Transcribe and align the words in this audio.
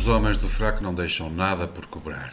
Os 0.00 0.06
homens 0.06 0.38
do 0.38 0.48
fraco 0.48 0.82
não 0.82 0.94
deixam 0.94 1.28
nada 1.28 1.68
por 1.68 1.84
cobrar. 1.84 2.32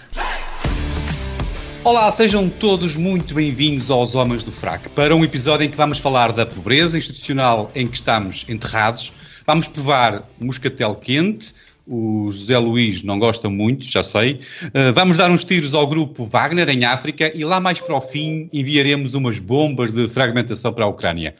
Olá, 1.83 2.09
sejam 2.11 2.47
todos 2.47 2.95
muito 2.95 3.35
bem-vindos 3.35 3.89
aos 3.89 4.15
Homens 4.15 4.41
do 4.41 4.53
Fraco 4.53 4.89
para 4.91 5.13
um 5.13 5.21
episódio 5.21 5.65
em 5.65 5.69
que 5.69 5.75
vamos 5.75 5.97
falar 5.97 6.31
da 6.31 6.45
pobreza 6.45 6.97
institucional 6.97 7.69
em 7.75 7.85
que 7.85 7.97
estamos 7.97 8.45
enterrados. 8.47 9.11
Vamos 9.45 9.67
provar 9.67 10.25
moscatel 10.39 10.95
quente. 10.95 11.53
O 11.85 12.31
José 12.31 12.57
Luís 12.57 13.03
não 13.03 13.19
gosta 13.19 13.49
muito, 13.49 13.83
já 13.83 14.01
sei. 14.01 14.39
Uh, 14.67 14.93
vamos 14.95 15.17
dar 15.17 15.29
uns 15.29 15.43
tiros 15.43 15.73
ao 15.73 15.85
grupo 15.85 16.25
Wagner 16.25 16.69
em 16.69 16.85
África 16.85 17.29
e 17.35 17.43
lá 17.43 17.59
mais 17.59 17.81
para 17.81 17.97
o 17.97 18.01
fim 18.01 18.47
enviaremos 18.53 19.13
umas 19.13 19.39
bombas 19.39 19.91
de 19.91 20.07
fragmentação 20.07 20.71
para 20.71 20.85
a 20.85 20.87
Ucrânia. 20.87 21.35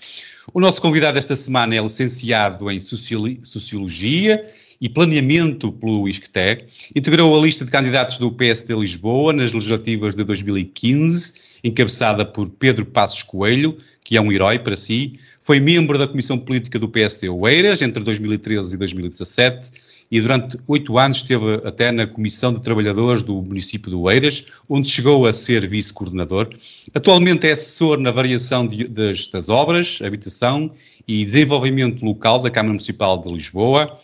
O 0.53 0.59
nosso 0.59 0.81
convidado 0.81 1.17
esta 1.17 1.37
semana 1.37 1.73
é 1.73 1.81
licenciado 1.81 2.69
em 2.69 2.81
Sociologia 2.81 4.45
e 4.79 4.87
Planeamento 4.87 5.71
pelo 5.71 6.07
ISCTE, 6.07 6.65
integrou 6.95 7.37
a 7.37 7.43
lista 7.43 7.65
de 7.65 7.71
candidatos 7.71 8.17
do 8.17 8.31
PSD 8.31 8.75
Lisboa 8.75 9.33
nas 9.33 9.51
legislativas 9.51 10.15
de 10.15 10.23
2015, 10.23 11.33
encabeçada 11.63 12.25
por 12.25 12.49
Pedro 12.49 12.85
Passos 12.85 13.23
Coelho, 13.23 13.77
que 14.03 14.15
é 14.15 14.21
um 14.21 14.31
herói 14.31 14.59
para 14.59 14.77
si, 14.77 15.19
foi 15.41 15.59
membro 15.59 15.97
da 15.97 16.07
Comissão 16.07 16.37
Política 16.37 16.77
do 16.77 16.89
PSD 16.89 17.29
Oeiras 17.29 17.81
entre 17.81 18.03
2013 18.03 18.75
e 18.75 18.77
2017 18.77 19.71
e 20.09 20.21
durante 20.21 20.57
oito 20.67 20.97
anos 20.97 21.17
esteve 21.17 21.55
até 21.65 21.91
na 21.91 22.07
Comissão 22.07 22.53
de 22.53 22.61
Trabalhadores 22.61 23.23
do 23.23 23.41
município 23.41 23.89
de 23.89 23.95
Oeiras, 23.95 24.43
onde 24.69 24.89
chegou 24.89 25.25
a 25.25 25.33
ser 25.33 25.67
vice-coordenador. 25.67 26.49
Atualmente 26.93 27.47
é 27.47 27.51
assessor 27.51 27.99
na 27.99 28.11
variação 28.11 28.65
de, 28.65 28.87
das, 28.87 29.27
das 29.27 29.49
obras, 29.49 29.99
habitação 30.01 30.71
e 31.07 31.25
desenvolvimento 31.25 32.05
local 32.05 32.39
da 32.39 32.49
Câmara 32.49 32.73
Municipal 32.73 33.21
de 33.21 33.33
Lisboa 33.33 33.97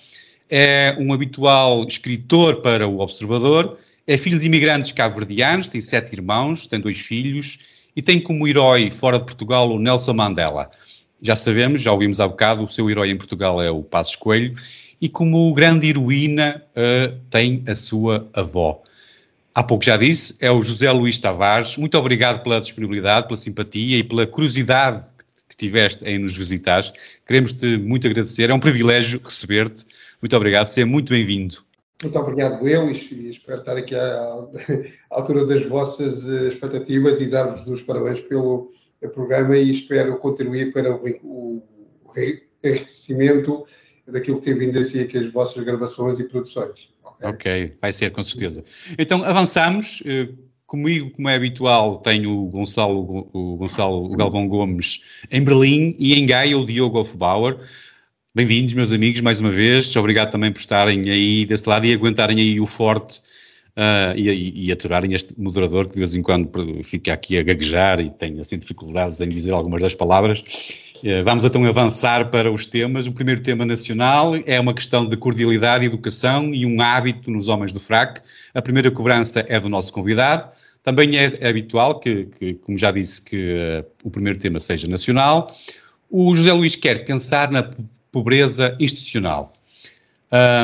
é 0.55 0.95
um 0.99 1.11
habitual 1.11 1.83
escritor 1.83 2.61
para 2.61 2.87
o 2.87 2.99
Observador, 2.99 3.75
é 4.05 4.15
filho 4.15 4.37
de 4.37 4.45
imigrantes 4.45 4.91
cabo-verdianos, 4.91 5.67
tem 5.67 5.81
sete 5.81 6.13
irmãos, 6.13 6.67
tem 6.67 6.79
dois 6.79 6.99
filhos 6.99 7.89
e 7.95 8.03
tem 8.03 8.19
como 8.19 8.47
herói 8.47 8.91
fora 8.91 9.17
de 9.17 9.25
Portugal 9.25 9.71
o 9.71 9.79
Nelson 9.79 10.13
Mandela. 10.13 10.69
Já 11.19 11.35
sabemos, 11.35 11.81
já 11.81 11.91
ouvimos 11.91 12.19
há 12.19 12.27
bocado, 12.27 12.63
o 12.63 12.67
seu 12.67 12.87
herói 12.87 13.09
em 13.09 13.17
Portugal 13.17 13.59
é 13.63 13.71
o 13.71 13.81
Passos 13.81 14.15
Coelho 14.15 14.53
e 15.01 15.09
como 15.09 15.51
grande 15.55 15.89
heroína 15.89 16.63
uh, 16.77 17.19
tem 17.31 17.63
a 17.67 17.73
sua 17.73 18.29
avó. 18.31 18.79
Há 19.55 19.63
pouco 19.63 19.83
já 19.83 19.97
disse, 19.97 20.35
é 20.39 20.51
o 20.51 20.61
José 20.61 20.91
Luís 20.91 21.17
Tavares. 21.17 21.77
Muito 21.77 21.97
obrigado 21.97 22.43
pela 22.43 22.61
disponibilidade, 22.61 23.25
pela 23.25 23.39
simpatia 23.39 23.97
e 23.97 24.03
pela 24.03 24.27
curiosidade 24.27 25.03
que 25.49 25.57
tiveste 25.57 26.05
em 26.05 26.19
nos 26.19 26.37
visitar. 26.37 26.83
Queremos-te 27.25 27.77
muito 27.77 28.05
agradecer, 28.05 28.51
é 28.51 28.53
um 28.53 28.59
privilégio 28.59 29.19
receber-te. 29.23 29.83
Muito 30.23 30.37
obrigado, 30.37 30.67
seja 30.67 30.87
muito 30.87 31.09
bem-vindo. 31.09 31.57
Muito 32.01 32.17
obrigado, 32.17 32.65
eu, 32.65 32.89
e 32.89 33.29
espero 33.29 33.59
estar 33.59 33.75
aqui 33.75 33.93
à, 33.93 34.47
altura 35.09 35.45
das 35.45 35.65
vossas 35.65 36.29
eh, 36.29 36.47
expectativas 36.47 37.19
e 37.19 37.27
dar-vos 37.27 37.67
os 37.67 37.81
parabéns 37.81 38.21
pelo 38.21 38.71
programa 39.13 39.57
e 39.57 39.69
espero 39.69 40.17
contribuir 40.19 40.71
para 40.71 40.95
o, 40.95 41.61
enriquecimento 42.15 43.65
daquilo 44.07 44.39
que 44.39 44.45
tem 44.45 44.57
vindo 44.57 44.79
a 44.79 44.85
ser 44.85 45.01
aqui 45.01 45.17
as 45.17 45.29
vossas 45.29 45.61
gravações 45.61 46.21
e 46.21 46.23
produções. 46.23 46.89
Okay? 47.03 47.29
ok, 47.29 47.77
vai 47.81 47.91
ser 47.91 48.09
com 48.11 48.23
certeza. 48.23 48.63
Então 48.97 49.25
avançamos. 49.25 50.01
Eh, 50.05 50.29
comigo, 50.65 51.11
como 51.11 51.27
é 51.27 51.35
habitual, 51.35 51.97
tenho 51.97 52.31
o 52.31 52.49
Gonçalo, 52.49 53.29
o 53.33 53.57
Gonçalo 53.57 54.05
o 54.05 54.15
Galvão 54.15 54.47
Gomes 54.47 55.25
em 55.29 55.43
Berlim 55.43 55.93
e 55.99 56.13
em 56.13 56.25
Gaia 56.25 56.57
o 56.57 56.65
Diogo 56.65 56.97
Hofbauer. 56.97 57.57
Bem-vindos, 58.35 58.73
meus 58.73 58.91
amigos, 58.91 59.21
mais 59.21 59.39
uma 59.39 59.51
vez. 59.51 59.95
Obrigado 59.95 60.31
também 60.31 60.51
por 60.51 60.57
estarem 60.57 61.07
aí 61.07 61.45
desse 61.45 61.69
lado 61.69 61.85
e 61.85 61.93
aguentarem 61.93 62.39
aí 62.39 62.59
o 62.59 62.65
forte 62.65 63.19
uh, 63.77 64.17
e, 64.17 64.27
e, 64.27 64.65
e 64.65 64.71
aturarem 64.71 65.13
este 65.13 65.39
moderador 65.39 65.85
que 65.85 65.93
de 65.93 65.99
vez 65.99 66.15
em 66.15 66.23
quando 66.23 66.49
fica 66.83 67.13
aqui 67.13 67.37
a 67.37 67.43
gaguejar 67.43 67.99
e 67.99 68.09
tem 68.09 68.39
assim 68.39 68.57
dificuldades 68.57 69.21
em 69.21 69.29
dizer 69.29 69.51
algumas 69.51 69.81
das 69.81 69.93
palavras. 69.93 70.39
Uh, 71.03 71.23
vamos 71.23 71.45
então 71.45 71.63
avançar 71.63 72.31
para 72.31 72.51
os 72.51 72.65
temas. 72.65 73.05
O 73.05 73.11
primeiro 73.11 73.39
tema 73.39 73.67
nacional 73.67 74.33
é 74.47 74.59
uma 74.59 74.73
questão 74.73 75.07
de 75.07 75.15
cordialidade, 75.15 75.85
educação 75.85 76.51
e 76.55 76.65
um 76.65 76.81
hábito 76.81 77.29
nos 77.29 77.47
homens 77.47 77.71
do 77.71 77.79
frac. 77.79 78.19
A 78.55 78.63
primeira 78.63 78.89
cobrança 78.89 79.45
é 79.47 79.59
do 79.59 79.69
nosso 79.69 79.93
convidado. 79.93 80.49
Também 80.81 81.11
é 81.17 81.47
habitual 81.47 81.99
que, 81.99 82.25
que 82.39 82.55
como 82.55 82.75
já 82.79 82.89
disse, 82.89 83.21
que 83.21 83.53
uh, 83.53 83.85
o 84.03 84.09
primeiro 84.09 84.39
tema 84.39 84.59
seja 84.59 84.87
nacional. 84.87 85.51
O 86.09 86.35
José 86.35 86.51
Luís 86.51 86.75
quer 86.75 87.05
pensar 87.05 87.51
na 87.51 87.69
pobreza 88.13 88.77
institucional. 88.79 89.51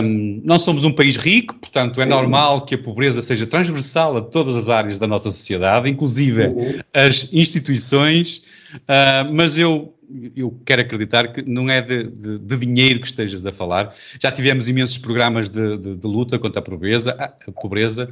Um, 0.02 0.42
não 0.46 0.58
somos 0.58 0.84
um 0.84 0.92
país 0.92 1.16
rico, 1.16 1.56
portanto 1.56 2.02
é 2.02 2.06
normal 2.06 2.66
que 2.66 2.74
a 2.74 2.78
pobreza 2.78 3.22
seja 3.22 3.46
transversal 3.46 4.18
a 4.18 4.22
todas 4.22 4.56
as 4.56 4.68
áreas 4.68 4.98
da 4.98 5.06
nossa 5.06 5.30
sociedade, 5.30 5.90
inclusive 5.90 6.48
uhum. 6.48 6.80
as 6.92 7.28
instituições, 7.32 8.42
uh, 8.74 9.32
mas 9.32 9.60
eu, 9.60 9.94
eu 10.36 10.60
quero 10.66 10.82
acreditar 10.82 11.28
que 11.32 11.48
não 11.48 11.70
é 11.70 11.82
de, 11.82 12.04
de, 12.10 12.40
de, 12.40 12.58
dinheiro 12.58 13.00
que 13.00 13.06
estejas 13.06 13.46
a 13.46 13.52
falar. 13.52 13.94
Já 14.20 14.32
tivemos 14.32 14.68
imensos 14.70 14.98
programas 14.98 15.50
de, 15.50 15.78
de 15.78 16.08
luta 16.08 16.40
contra 16.40 16.60
a 16.60 16.64
pobreza, 16.64 17.16
a 17.20 17.52
pobreza 17.52 18.10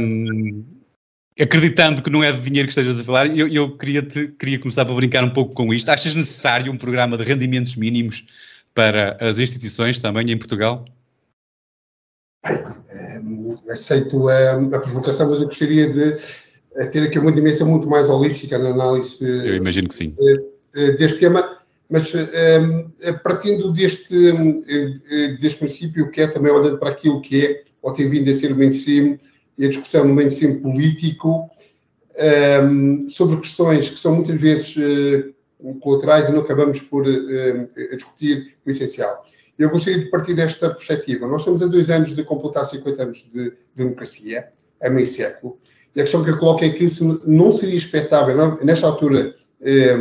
um, 0.00 0.62
acreditando 1.40 2.02
que 2.02 2.10
não 2.10 2.22
é 2.22 2.32
de 2.32 2.40
dinheiro 2.40 2.68
que 2.68 2.72
estejas 2.72 3.00
a 3.00 3.04
falar, 3.04 3.36
eu, 3.36 3.48
eu 3.48 3.76
queria, 3.76 4.02
te, 4.02 4.28
queria 4.38 4.58
começar 4.60 4.82
a 4.82 4.84
brincar 4.84 5.24
um 5.24 5.30
pouco 5.30 5.54
com 5.54 5.72
isto. 5.72 5.88
Achas 5.88 6.14
necessário 6.14 6.72
um 6.72 6.76
programa 6.76 7.16
de 7.16 7.24
rendimentos 7.24 7.76
mínimos 7.76 8.24
para 8.74 9.16
as 9.20 9.38
instituições 9.38 9.98
também 9.98 10.30
em 10.30 10.38
Portugal? 10.38 10.84
Bem, 12.44 12.64
aceito 13.68 14.28
a, 14.28 14.52
a, 14.52 14.78
provocação, 14.78 15.28
mas 15.28 15.40
eu 15.40 15.48
gostaria 15.48 15.92
de 15.92 16.16
eh, 16.76 16.86
ter 16.86 17.02
aqui 17.02 17.18
uma 17.18 17.32
dimensão 17.32 17.66
muito 17.66 17.88
mais 17.88 18.08
holística 18.08 18.58
na 18.58 18.70
análise 18.70 19.24
eu 19.24 19.56
imagino 19.56 19.88
que 19.88 19.94
sim. 19.94 20.14
Eh, 20.74 20.92
deste 20.92 21.18
tema, 21.18 21.58
mas 21.90 22.12
partindo 23.22 23.72
deste, 23.72 24.14
deste 25.40 25.58
princípio 25.58 26.10
que 26.10 26.20
é 26.20 26.26
também 26.26 26.52
olhando 26.52 26.78
para 26.78 26.90
aquilo 26.90 27.22
que 27.22 27.44
é 27.44 27.62
ou 27.80 27.92
tem 27.92 28.08
vindo 28.08 28.28
a 28.30 28.34
ser 28.34 28.52
o 28.52 28.56
mainstream 28.56 29.16
e 29.56 29.64
a 29.64 29.68
discussão 29.68 30.04
no 30.06 30.14
mainstream 30.14 30.60
político 30.60 31.50
sobre 33.08 33.38
questões 33.38 33.88
que 33.88 33.98
são 33.98 34.16
muitas 34.16 34.38
vezes 34.38 34.76
colaterais 35.80 36.28
e 36.28 36.32
não 36.32 36.40
acabamos 36.40 36.80
por 36.80 37.06
uh, 37.06 37.96
discutir 37.96 38.56
o 38.64 38.70
essencial. 38.70 39.24
Eu 39.58 39.70
gostaria 39.70 39.98
de 39.98 40.10
partir 40.10 40.34
desta 40.34 40.70
perspectiva. 40.70 41.26
Nós 41.26 41.40
estamos 41.40 41.62
a 41.62 41.66
dois 41.66 41.90
anos 41.90 42.14
de 42.14 42.22
completar 42.22 42.64
50 42.64 43.02
anos 43.02 43.28
de 43.32 43.52
democracia, 43.74 44.48
a 44.80 44.88
meio 44.88 45.06
século, 45.06 45.58
e 45.94 46.00
a 46.00 46.04
questão 46.04 46.22
que 46.22 46.30
eu 46.30 46.38
coloco 46.38 46.64
é 46.64 46.68
que 46.68 46.86
não 47.26 47.50
seria 47.50 47.76
expectável, 47.76 48.36
não, 48.36 48.56
nesta 48.58 48.86
altura 48.86 49.34
eh, 49.60 49.96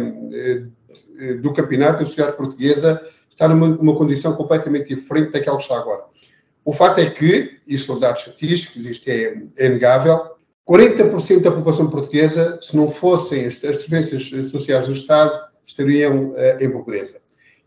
eh, 1.19 1.33
do 1.35 1.51
campeonato, 1.53 2.03
a 2.03 2.05
sociedade 2.05 2.37
portuguesa 2.37 3.01
está 3.29 3.47
numa, 3.47 3.95
condição 3.95 4.33
completamente 4.33 4.93
diferente 4.93 5.31
daquela 5.31 5.57
que 5.57 5.63
está 5.63 5.77
agora. 5.77 6.03
O 6.63 6.73
fato 6.73 6.99
é 6.99 7.09
que, 7.09 7.59
isto 7.67 7.87
são 7.87 7.99
dados 7.99 8.21
estatísticos, 8.21 8.85
isto 8.85 9.07
é, 9.07 9.41
é 9.57 9.69
negável, 9.69 10.37
40% 10.67 11.41
da 11.41 11.51
população 11.51 11.89
portuguesa, 11.89 12.59
se 12.61 12.75
não 12.75 12.91
fossem 12.91 13.45
as, 13.45 13.53
as 13.55 13.59
transferências 13.59 14.49
sociais 14.49 14.85
do 14.85 14.93
Estado, 14.93 15.46
estariam 15.67 16.29
uh, 16.29 16.35
em 16.59 16.71
pobreza. 16.71 17.19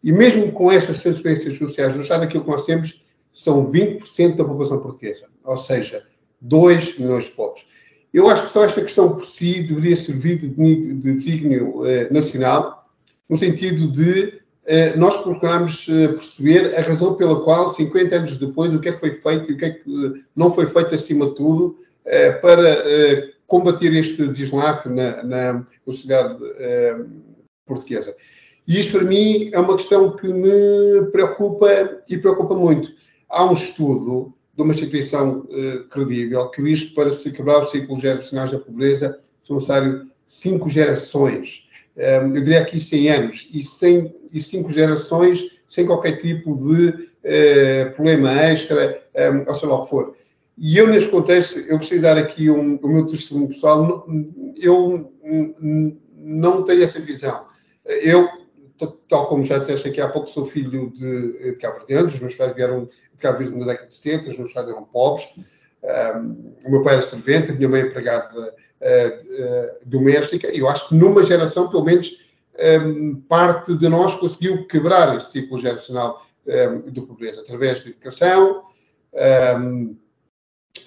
E 0.02 0.10
mesmo 0.10 0.50
com 0.50 0.72
estas 0.72 1.02
transferências 1.02 1.58
sociais 1.58 1.92
do 1.92 2.00
Estado, 2.00 2.24
aquilo 2.24 2.42
que 2.42 2.50
nós 2.50 2.64
temos 2.64 3.04
são 3.30 3.70
20% 3.70 4.36
da 4.36 4.44
população 4.44 4.80
portuguesa, 4.80 5.26
ou 5.44 5.56
seja, 5.56 6.02
2 6.40 6.98
milhões 6.98 7.24
de 7.24 7.30
pobres. 7.32 7.66
Eu 8.12 8.28
acho 8.28 8.44
que 8.44 8.50
só 8.50 8.64
esta 8.64 8.80
questão 8.80 9.14
por 9.14 9.24
si 9.24 9.62
deveria 9.62 9.94
servir 9.94 10.38
de, 10.38 10.48
de 10.48 11.14
desígnio 11.14 11.80
uh, 11.80 12.12
nacional, 12.12 12.88
no 13.28 13.36
sentido 13.36 13.92
de 13.92 14.40
uh, 14.64 14.98
nós 14.98 15.18
procurarmos 15.18 15.84
perceber 15.84 16.74
a 16.76 16.80
razão 16.80 17.14
pela 17.14 17.44
qual, 17.44 17.68
50 17.68 18.16
anos 18.16 18.38
depois, 18.38 18.72
o 18.72 18.80
que 18.80 18.88
é 18.88 18.92
que 18.92 19.00
foi 19.00 19.12
feito 19.12 19.50
e 19.50 19.54
o 19.54 19.58
que 19.58 19.64
é 19.66 19.70
que 19.70 20.24
não 20.34 20.50
foi 20.50 20.66
feito 20.66 20.94
acima 20.94 21.26
de 21.26 21.34
tudo 21.34 21.78
para 22.40 23.30
combater 23.46 23.94
este 23.94 24.26
deslate 24.28 24.88
na, 24.88 25.22
na 25.22 25.66
sociedade 25.84 26.38
portuguesa. 27.74 28.14
E 28.66 28.78
isto, 28.78 28.92
para 28.92 29.06
mim, 29.06 29.50
é 29.52 29.58
uma 29.58 29.76
questão 29.76 30.14
que 30.14 30.28
me 30.28 31.10
preocupa 31.10 32.02
e 32.08 32.16
preocupa 32.18 32.54
muito. 32.54 32.92
Há 33.28 33.44
um 33.44 33.52
estudo 33.52 34.32
de 34.54 34.62
uma 34.62 34.72
instituição 34.74 35.40
uh, 35.40 35.88
credível 35.88 36.48
que 36.50 36.62
diz 36.62 36.82
que 36.82 36.94
para 36.94 37.12
se 37.12 37.32
quebrar 37.32 37.62
os 37.62 37.70
ciclos 37.70 38.00
geracionais 38.00 38.50
da 38.50 38.58
pobreza 38.58 39.18
são 39.42 39.56
necessários 39.56 40.06
cinco 40.26 40.68
gerações. 40.68 41.68
Um, 41.96 42.00
ehm, 42.00 42.36
eu 42.36 42.42
diria 42.42 42.60
aqui 42.60 42.78
100 42.78 43.10
anos. 43.10 43.48
E, 43.52 43.62
100, 43.62 44.14
e 44.32 44.40
cinco 44.40 44.72
gerações 44.72 45.60
sem 45.66 45.86
qualquer 45.86 46.18
tipo 46.18 46.54
de 46.56 46.88
uh, 46.90 47.94
problema 47.94 48.32
extra, 48.42 49.02
um, 49.32 49.48
ou 49.48 49.54
seja 49.54 49.66
lá 49.66 49.78
o 49.80 49.82
que 49.82 49.90
for. 49.90 50.14
E 50.56 50.76
eu, 50.76 50.86
neste 50.86 51.10
contexto, 51.10 51.58
eu 51.58 51.76
gostaria 51.76 51.98
de 51.98 52.02
dar 52.02 52.18
aqui 52.18 52.50
um, 52.50 52.78
o 52.80 52.88
meu 52.88 53.06
testemunho 53.06 53.48
pessoal. 53.48 54.06
Eu 54.56 55.12
não 56.14 56.62
tenho 56.62 56.84
essa 56.84 57.00
visão 57.00 57.49
eu 57.84 58.28
tal 59.08 59.28
como 59.28 59.44
já 59.44 59.58
disseste 59.58 59.88
aqui 59.88 60.00
há 60.00 60.08
pouco, 60.08 60.28
sou 60.28 60.46
filho 60.46 60.90
de, 60.90 61.52
de 61.52 61.52
cabo-verdianos, 61.56 62.14
os 62.14 62.20
meus 62.20 62.34
pais 62.34 62.54
vieram 62.54 62.86
de 62.86 63.18
Cabo 63.18 63.38
Verde 63.38 63.56
na 63.56 63.66
década 63.66 63.88
de 63.88 63.94
70, 63.94 64.30
os 64.30 64.38
meus 64.38 64.52
pais 64.52 64.68
eram 64.68 64.84
pobres, 64.84 65.28
um, 66.16 66.54
o 66.64 66.70
meu 66.70 66.82
pai 66.82 66.94
era 66.94 67.02
servente, 67.02 67.50
a 67.50 67.54
minha 67.54 67.68
mãe 67.68 67.82
empregada 67.82 68.48
uh, 68.48 69.78
doméstica, 69.84 70.50
e 70.54 70.58
eu 70.58 70.68
acho 70.68 70.88
que 70.88 70.94
numa 70.94 71.22
geração, 71.22 71.68
pelo 71.68 71.84
menos, 71.84 72.28
um, 72.82 73.16
parte 73.22 73.76
de 73.76 73.88
nós 73.88 74.14
conseguiu 74.14 74.66
quebrar 74.66 75.16
esse 75.16 75.32
ciclo 75.32 75.58
geracional 75.58 76.24
um, 76.46 76.90
de 76.90 77.00
pobreza, 77.02 77.40
através 77.42 77.82
de 77.82 77.90
educação, 77.90 78.64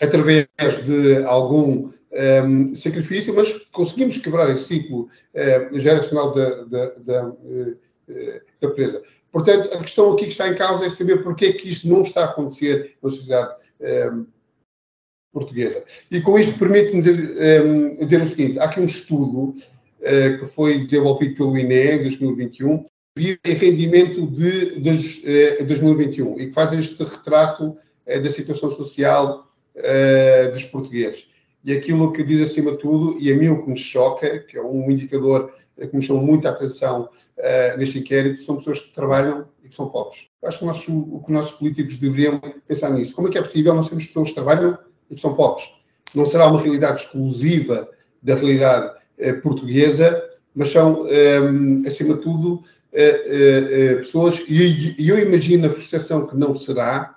através 0.01 0.47
de 0.83 1.23
algum 1.25 1.91
um, 2.13 2.75
sacrifício, 2.75 3.33
mas 3.33 3.51
conseguimos 3.71 4.17
quebrar 4.17 4.49
esse 4.51 4.65
ciclo 4.65 5.09
uh, 5.33 5.79
geracional 5.79 6.33
da, 6.33 6.63
da, 6.63 6.85
da, 6.97 7.27
uh, 7.29 7.77
da 8.61 8.69
pobreza. 8.69 9.01
Portanto, 9.31 9.73
a 9.73 9.79
questão 9.79 10.13
aqui 10.13 10.25
que 10.25 10.31
está 10.31 10.47
em 10.47 10.55
causa 10.55 10.85
é 10.85 10.89
saber 10.89 11.23
porque 11.23 11.45
é 11.45 11.53
que 11.53 11.69
isto 11.69 11.87
não 11.87 12.03
está 12.03 12.21
a 12.21 12.25
acontecer 12.25 12.95
na 13.01 13.09
sociedade 13.09 13.55
um, 14.13 14.27
portuguesa. 15.33 15.83
E 16.11 16.21
com 16.21 16.37
isto 16.37 16.57
permite-me 16.59 17.01
dizer, 17.01 17.65
um, 17.65 17.95
dizer, 18.05 18.21
o 18.21 18.25
seguinte: 18.27 18.59
há 18.59 18.65
aqui 18.65 18.79
um 18.79 18.85
estudo 18.85 19.49
uh, 19.49 20.39
que 20.39 20.45
foi 20.45 20.77
desenvolvido 20.77 21.35
pelo 21.35 21.57
INE 21.57 21.93
em 21.93 22.01
2021, 22.03 22.85
vida 23.17 23.39
e 23.43 23.53
rendimento 23.53 24.27
de, 24.27 24.79
de 24.79 25.63
2021, 25.63 26.39
e 26.39 26.47
que 26.47 26.51
faz 26.51 26.71
este 26.73 27.03
retrato 27.03 27.75
da 28.05 28.29
situação 28.29 28.69
social 28.69 29.47
dos 30.51 30.65
portugueses. 30.65 31.32
E 31.63 31.71
aquilo 31.71 32.11
que 32.11 32.23
diz 32.23 32.41
acima 32.41 32.71
de 32.71 32.77
tudo, 32.77 33.17
e 33.19 33.31
a 33.31 33.35
mim 33.35 33.47
o 33.47 33.63
que 33.63 33.69
me 33.69 33.77
choca, 33.77 34.39
que 34.39 34.57
é 34.57 34.61
um 34.61 34.91
indicador 34.91 35.53
que 35.79 35.95
me 35.95 36.01
chama 36.01 36.21
muita 36.21 36.49
atenção 36.49 37.09
uh, 37.37 37.77
neste 37.77 37.99
inquérito, 37.99 38.41
são 38.41 38.57
pessoas 38.57 38.79
que 38.79 38.93
trabalham 38.93 39.47
e 39.63 39.69
que 39.69 39.73
são 39.73 39.89
pobres. 39.89 40.27
Acho 40.43 40.59
que, 40.59 40.91
o 40.91 41.19
que 41.19 41.25
os 41.25 41.31
nossos 41.31 41.51
políticos 41.57 41.97
deveriam 41.97 42.39
pensar 42.67 42.91
nisso. 42.91 43.15
Como 43.15 43.27
é 43.27 43.31
que 43.31 43.37
é 43.37 43.41
possível 43.41 43.73
nós 43.73 43.87
termos 43.87 44.05
pessoas 44.05 44.29
que 44.29 44.35
trabalham 44.35 44.77
e 45.09 45.15
que 45.15 45.21
são 45.21 45.35
pobres? 45.35 45.69
Não 46.13 46.25
será 46.25 46.47
uma 46.47 46.61
realidade 46.61 47.01
exclusiva 47.01 47.89
da 48.21 48.35
realidade 48.35 48.93
uh, 49.19 49.41
portuguesa, 49.41 50.21
mas 50.55 50.69
são, 50.69 51.07
eh, 51.07 51.39
acima 51.87 52.13
de 52.13 52.21
tudo, 52.21 52.61
pessoas, 53.97 54.39
e, 54.47 54.95
e 55.01 55.09
eu 55.09 55.17
imagino 55.17 55.65
a 55.65 55.69
frustração 55.71 56.27
que 56.27 56.37
não 56.37 56.55
será 56.55 57.15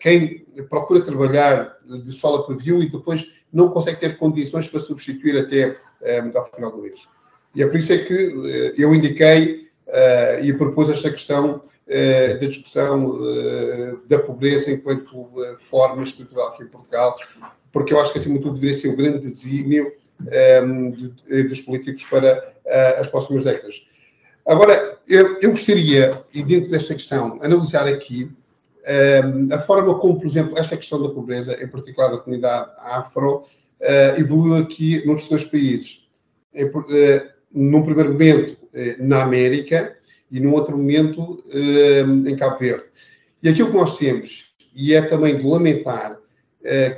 quem 0.00 0.46
procura 0.70 1.00
trabalhar 1.00 1.76
de 1.84 2.12
sol 2.12 2.36
a 2.36 2.46
pavio 2.46 2.80
e 2.80 2.88
depois 2.88 3.26
não 3.56 3.70
consegue 3.70 3.98
ter 3.98 4.18
condições 4.18 4.68
para 4.68 4.78
substituir 4.78 5.38
até 5.38 5.76
um, 6.22 6.38
ao 6.38 6.44
final 6.44 6.70
do 6.70 6.82
mês. 6.82 7.08
E 7.54 7.62
é 7.62 7.66
por 7.66 7.76
isso 7.76 7.90
é 7.90 7.98
que 7.98 8.14
uh, 8.14 8.74
eu 8.76 8.94
indiquei 8.94 9.68
uh, 9.86 10.44
e 10.44 10.52
propus 10.52 10.90
esta 10.90 11.10
questão 11.10 11.62
uh, 11.62 12.38
da 12.38 12.46
discussão 12.46 13.18
da 14.06 14.18
pobreza 14.18 14.70
enquanto 14.70 15.30
forma 15.56 16.02
estrutural 16.02 16.48
aqui 16.48 16.64
em 16.64 16.68
Portugal, 16.68 17.16
porque 17.72 17.94
eu 17.94 18.00
acho 18.00 18.12
que, 18.12 18.18
acima 18.18 18.36
de 18.36 18.42
tudo, 18.42 18.54
deveria 18.54 18.74
ser 18.74 18.88
o 18.88 18.96
grande 18.96 19.20
desígnio 19.20 19.90
um, 20.62 20.90
de, 20.90 21.42
dos 21.44 21.60
políticos 21.60 22.04
para 22.04 22.54
as 22.98 23.06
próximas 23.06 23.44
décadas. 23.44 23.86
Agora, 24.46 24.98
eu, 25.08 25.38
eu 25.40 25.50
gostaria, 25.50 26.22
e 26.32 26.42
dentro 26.42 26.70
desta 26.70 26.94
questão, 26.94 27.38
analisar 27.42 27.86
aqui 27.86 28.30
a 29.50 29.58
forma 29.58 29.98
como, 29.98 30.16
por 30.16 30.26
exemplo, 30.26 30.56
esta 30.56 30.76
questão 30.76 31.02
da 31.02 31.08
pobreza, 31.08 31.60
em 31.60 31.66
particular 31.66 32.08
da 32.08 32.18
comunidade 32.18 32.70
afro, 32.78 33.42
uh, 33.80 34.20
evoluiu 34.20 34.62
aqui 34.62 35.04
nos 35.04 35.28
dois 35.28 35.44
países. 35.44 36.08
Uh, 36.54 37.36
num 37.52 37.82
primeiro 37.82 38.12
momento 38.12 38.52
uh, 38.52 39.04
na 39.04 39.24
América 39.24 39.96
e 40.30 40.38
num 40.40 40.52
outro 40.52 40.76
momento 40.76 41.42
em 42.26 42.34
Cabo 42.34 42.58
Verde. 42.58 42.84
E 43.40 43.48
aquilo 43.48 43.70
que 43.70 43.76
nós 43.76 43.96
temos, 43.96 44.56
e 44.74 44.92
é 44.92 45.02
também 45.02 45.38
de 45.38 45.46
lamentar, 45.46 46.18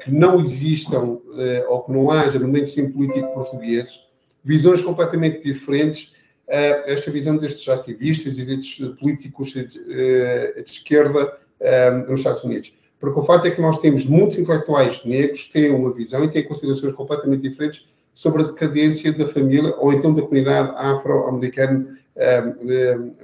que 0.02 0.10
não 0.10 0.40
existam 0.40 1.20
ou 1.68 1.82
que 1.82 1.92
não 1.92 2.10
haja 2.10 2.38
no 2.38 2.48
mainstream 2.48 2.90
político 2.90 3.34
português 3.34 4.08
visões 4.42 4.80
completamente 4.80 5.42
diferentes 5.42 6.14
esta 6.46 7.10
visão 7.10 7.36
destes 7.36 7.68
ativistas 7.68 8.38
e 8.38 8.46
destes 8.46 8.88
políticos 8.98 9.52
de, 9.52 9.66
de 9.66 10.62
esquerda 10.64 11.36
um, 11.60 12.10
nos 12.10 12.20
Estados 12.20 12.44
Unidos. 12.44 12.72
Porque 13.00 13.18
o 13.18 13.22
fato 13.22 13.46
é 13.46 13.50
que 13.50 13.60
nós 13.60 13.80
temos 13.80 14.04
muitos 14.04 14.38
intelectuais 14.38 15.04
negros 15.04 15.44
que 15.44 15.52
têm 15.52 15.70
uma 15.70 15.92
visão 15.92 16.24
e 16.24 16.28
têm 16.28 16.42
considerações 16.42 16.92
completamente 16.92 17.42
diferentes 17.42 17.86
sobre 18.12 18.42
a 18.42 18.46
decadência 18.46 19.12
da 19.12 19.28
família 19.28 19.74
ou 19.76 19.92
então 19.92 20.12
da 20.12 20.22
comunidade 20.22 20.72
afro-americana 20.76 21.96
um, 22.16 23.14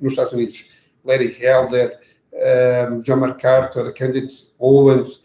nos 0.00 0.12
Estados 0.12 0.32
Unidos. 0.32 0.70
Larry 1.04 1.34
Helder, 1.40 1.98
um, 2.90 3.00
John 3.00 3.16
MacArthur, 3.16 3.92
Candace 3.94 4.52
Owens, 4.58 5.24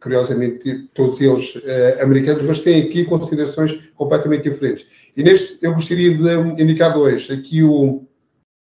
curiosamente 0.00 0.88
todos 0.94 1.20
eles 1.20 1.56
uh, 1.56 2.02
americanos, 2.02 2.42
mas 2.42 2.62
têm 2.62 2.82
aqui 2.82 3.04
considerações 3.04 3.90
completamente 3.94 4.48
diferentes. 4.48 4.86
E 5.16 5.22
neste 5.22 5.64
eu 5.64 5.74
gostaria 5.74 6.14
de 6.14 6.62
indicar 6.62 6.92
dois. 6.92 7.28
Aqui 7.30 7.62
o, 7.62 8.06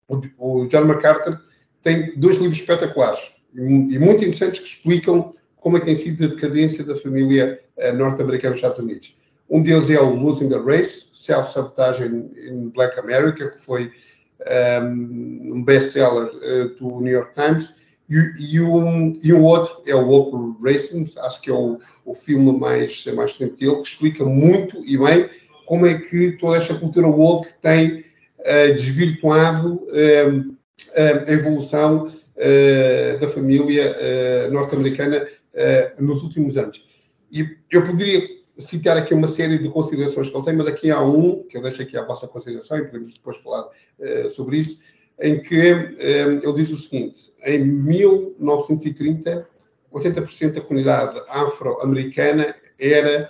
o, 0.08 0.20
o 0.38 0.68
John 0.68 0.84
MacArthur 0.84 1.40
tem 1.84 2.18
dois 2.18 2.38
livros 2.38 2.58
espetaculares 2.58 3.32
e 3.54 3.98
muito 3.98 4.24
interessantes 4.24 4.58
que 4.58 4.66
explicam 4.66 5.32
como 5.56 5.76
é 5.76 5.80
que 5.80 5.86
tem 5.86 5.94
sido 5.94 6.24
a 6.24 6.28
decadência 6.28 6.82
da 6.82 6.96
família 6.96 7.60
uh, 7.76 7.92
norte-americana 7.94 8.50
nos 8.50 8.58
Estados 8.58 8.78
Unidos. 8.78 9.16
Um 9.48 9.62
deles 9.62 9.88
é 9.90 10.00
o 10.00 10.14
Losing 10.14 10.48
the 10.48 10.58
Race, 10.58 11.10
Self-Sabotage 11.14 12.04
in, 12.04 12.70
Black 12.70 12.98
America, 12.98 13.50
que 13.50 13.60
foi 13.60 13.84
um, 13.84 13.90
ehm, 14.46 15.52
um 15.54 15.62
best-seller 15.62 16.30
uh, 16.34 16.68
do 16.78 17.00
New 17.00 17.12
York 17.12 17.34
Times, 17.34 17.80
e, 18.08 18.54
e, 18.54 18.60
um, 18.60 19.18
e 19.22 19.32
um 19.32 19.42
outro 19.44 19.82
é 19.86 19.94
o 19.94 20.06
Woke 20.06 20.62
Racing, 20.62 21.06
acho 21.20 21.40
que 21.40 21.50
é 21.50 21.54
o, 21.54 21.78
o 22.04 22.14
filme 22.14 22.52
mais, 22.58 23.04
mais 23.14 23.32
recente 23.32 23.64
dele, 23.64 23.80
que 23.80 23.88
explica 23.88 24.24
muito 24.24 24.84
e 24.84 24.98
bem 24.98 25.30
como 25.66 25.86
é 25.86 25.98
que 25.98 26.32
toda 26.32 26.58
esta 26.58 26.74
cultura 26.74 27.06
woke 27.06 27.48
tem 27.62 28.04
uh, 28.40 28.74
desvirtuado 28.74 29.86
ehm, 29.92 30.54
a 30.94 31.32
evolução 31.32 32.06
uh, 32.06 33.18
da 33.20 33.28
família 33.28 33.96
uh, 33.96 34.52
norte-americana 34.52 35.26
uh, 35.26 36.04
nos 36.04 36.22
últimos 36.22 36.56
anos. 36.56 36.84
E 37.30 37.56
eu 37.70 37.86
poderia 37.86 38.22
citar 38.58 38.96
aqui 38.96 39.12
uma 39.12 39.28
série 39.28 39.58
de 39.58 39.68
considerações 39.68 40.30
que 40.30 40.36
ele 40.36 40.44
tem, 40.44 40.56
mas 40.56 40.66
aqui 40.66 40.90
há 40.90 41.02
um, 41.02 41.42
que 41.44 41.56
eu 41.56 41.62
deixo 41.62 41.82
aqui 41.82 41.96
à 41.96 42.04
vossa 42.04 42.28
consideração 42.28 42.78
e 42.78 42.84
podemos 42.84 43.12
depois 43.12 43.38
falar 43.38 43.68
sobre 44.28 44.58
isso, 44.58 44.80
em 45.20 45.42
que 45.42 45.56
ele 45.56 46.52
diz 46.54 46.70
o 46.70 46.78
seguinte: 46.78 47.32
em 47.44 47.64
1930, 47.64 49.48
80% 49.92 50.52
da 50.52 50.60
comunidade 50.60 51.20
afro-americana 51.28 52.54
era 52.78 53.28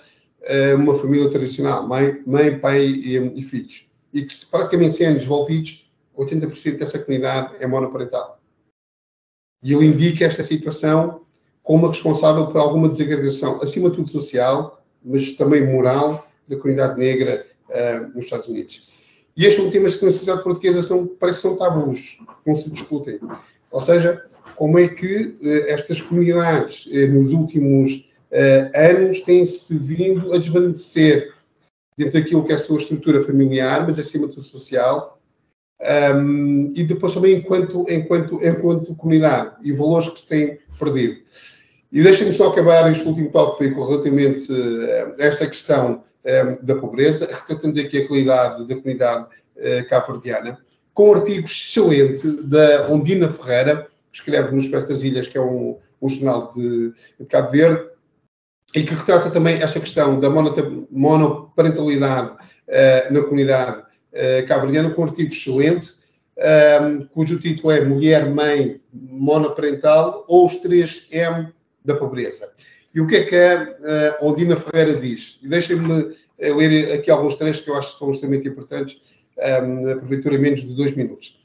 uma 0.76 0.94
família 0.94 1.30
tradicional, 1.30 1.88
mãe, 1.88 2.20
mãe 2.26 2.58
pai 2.58 2.84
e, 2.84 3.16
e 3.16 3.42
filhos, 3.42 3.90
e 4.12 4.20
que 4.20 4.34
praticamente 4.44 4.96
sem 4.96 5.06
anos 5.06 5.22
envolvidos 5.22 5.83
80% 6.16 6.78
dessa 6.78 6.98
comunidade 6.98 7.54
é 7.58 7.66
monoparental. 7.66 8.40
E 9.62 9.72
ele 9.72 9.86
indica 9.86 10.24
esta 10.24 10.42
situação 10.42 11.22
como 11.62 11.86
responsável 11.86 12.46
por 12.46 12.58
alguma 12.58 12.88
desagregação, 12.88 13.60
acima 13.62 13.88
de 13.88 13.96
tudo 13.96 14.10
social, 14.10 14.84
mas 15.02 15.32
também 15.32 15.66
moral, 15.66 16.28
da 16.46 16.56
comunidade 16.56 16.98
negra 16.98 17.46
uh, 17.70 18.14
nos 18.14 18.26
Estados 18.26 18.46
Unidos. 18.46 18.86
E 19.34 19.46
estes 19.46 19.62
são 19.62 19.70
temas 19.70 19.96
que 19.96 20.04
na 20.04 20.10
sociedade 20.10 20.44
portuguesa 20.44 20.82
são, 20.82 21.06
parece 21.06 21.40
que 21.40 21.48
são 21.48 21.56
tabus, 21.56 22.18
não 22.46 22.54
se 22.54 22.70
discutem. 22.70 23.18
Ou 23.70 23.80
seja, 23.80 24.26
como 24.56 24.78
é 24.78 24.86
que 24.86 25.38
uh, 25.40 25.68
estas 25.68 26.00
comunidades, 26.02 26.84
uh, 26.86 27.08
nos 27.08 27.32
últimos 27.32 28.08
anos, 28.74 29.20
têm-se 29.20 29.78
vindo 29.78 30.32
a 30.32 30.38
desvanecer 30.38 31.32
dentro 31.96 32.20
daquilo 32.20 32.44
que 32.44 32.50
é 32.50 32.56
a 32.56 32.58
sua 32.58 32.78
estrutura 32.78 33.22
familiar, 33.22 33.86
mas 33.86 33.96
acima 33.96 34.26
de 34.26 34.34
tudo 34.34 34.46
social, 34.46 35.13
um, 35.84 36.72
e 36.74 36.82
depois 36.82 37.12
também 37.12 37.36
enquanto, 37.36 37.84
enquanto, 37.88 38.44
enquanto 38.44 38.94
comunidade 38.94 39.56
e 39.62 39.72
valores 39.72 40.08
que 40.08 40.20
se 40.20 40.28
têm 40.28 40.58
perdido. 40.78 41.20
E 41.92 42.02
deixem-me 42.02 42.32
só 42.32 42.48
acabar 42.48 42.90
este 42.90 43.06
último 43.06 43.30
tópico 43.30 43.84
relativamente 43.84 44.50
a 45.18 45.24
esta 45.24 45.46
questão 45.46 46.02
um, 46.24 46.64
da 46.64 46.74
pobreza, 46.74 47.28
retratando 47.30 47.78
aqui 47.80 48.02
a 48.02 48.06
realidade 48.06 48.66
da 48.66 48.74
comunidade 48.74 49.26
uh, 49.56 49.88
cabo-verdiana, 49.88 50.58
com 50.92 51.10
um 51.10 51.14
artigo 51.14 51.46
excelente 51.46 52.28
da 52.44 52.88
Ondina 52.88 53.28
Ferreira, 53.28 53.86
que 54.10 54.18
escreve 54.18 54.52
no 54.52 54.58
Expresso 54.58 54.88
das 54.88 55.02
Ilhas, 55.02 55.28
que 55.28 55.36
é 55.36 55.40
um, 55.40 55.78
um 56.00 56.08
jornal 56.08 56.50
de, 56.50 56.92
de 57.20 57.26
Cabo 57.26 57.50
Verde, 57.50 57.84
e 58.74 58.82
que 58.82 58.94
retrata 58.94 59.30
também 59.30 59.62
esta 59.62 59.78
questão 59.78 60.18
da 60.18 60.28
monoparentalidade 60.28 62.32
uh, 62.32 63.12
na 63.12 63.22
comunidade 63.22 63.83
uh, 64.14 64.46
cabo-verdiana, 64.46 64.90
com 64.90 65.02
um 65.02 65.04
artigo 65.04 65.32
excelente, 65.32 65.92
um, 66.36 66.42
ehm, 66.42 67.08
cujo 67.12 67.38
título 67.38 67.70
é 67.70 67.84
Mulher, 67.84 68.28
Mãe, 68.30 68.80
Monoparental 68.92 70.24
ou 70.26 70.46
os 70.46 70.54
3M 70.62 71.52
da 71.84 71.94
Pobreza. 71.94 72.50
E 72.94 73.00
o 73.00 73.06
que 73.06 73.16
é 73.16 73.24
que 73.24 73.36
a 73.36 74.16
uh, 74.20 74.26
Ondina 74.26 74.56
Ferreira 74.56 74.98
diz? 74.98 75.38
Deixem-me 75.42 76.14
ler 76.38 76.92
aqui 76.92 77.10
alguns 77.10 77.36
trechos 77.36 77.62
que 77.62 77.70
eu 77.70 77.76
acho 77.76 77.92
que 77.92 77.98
são 77.98 78.10
extremamente 78.10 78.48
importantes 78.48 79.00
um, 79.38 79.90
aproveitando 79.92 80.38
menos 80.38 80.62
de 80.62 80.74
dois 80.74 80.94
minutos. 80.94 81.40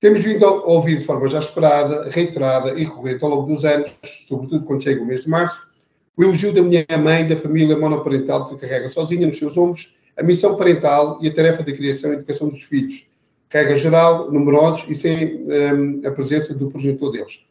Temos 0.00 0.22
vindo 0.22 0.46
a 0.46 0.64
ouvir 0.64 0.98
de 0.98 1.04
forma 1.04 1.26
já 1.26 1.40
esperada, 1.40 2.08
reiterada 2.08 2.78
e 2.78 2.86
corrente 2.86 3.24
ao 3.24 3.30
longo 3.30 3.52
dos 3.52 3.64
anos, 3.64 3.90
sobretudo 4.28 4.64
quando 4.64 4.84
chega 4.84 5.02
o 5.02 5.06
mês 5.06 5.24
de 5.24 5.28
março, 5.28 5.68
o 6.16 6.22
elogio 6.22 6.52
da 6.52 6.62
minha 6.62 6.86
mãe 6.98 7.26
da 7.26 7.36
família 7.36 7.76
monoparental 7.76 8.48
que 8.48 8.60
carrega 8.60 8.88
sozinha 8.88 9.26
nos 9.26 9.38
seus 9.38 9.56
ombros 9.56 9.96
a 10.18 10.22
missão 10.22 10.56
parental 10.56 11.18
e 11.22 11.28
a 11.28 11.34
tarefa 11.34 11.62
da 11.62 11.72
criação 11.72 12.10
e 12.10 12.14
educação 12.14 12.48
dos 12.48 12.64
filhos, 12.64 13.06
regra 13.48 13.76
geral, 13.76 14.30
numerosos 14.30 14.84
e 14.88 14.94
sem 14.94 15.44
um, 15.44 16.02
a 16.04 16.10
presença 16.10 16.52
do 16.54 16.68
progenitor 16.68 17.12
deles. 17.12 17.46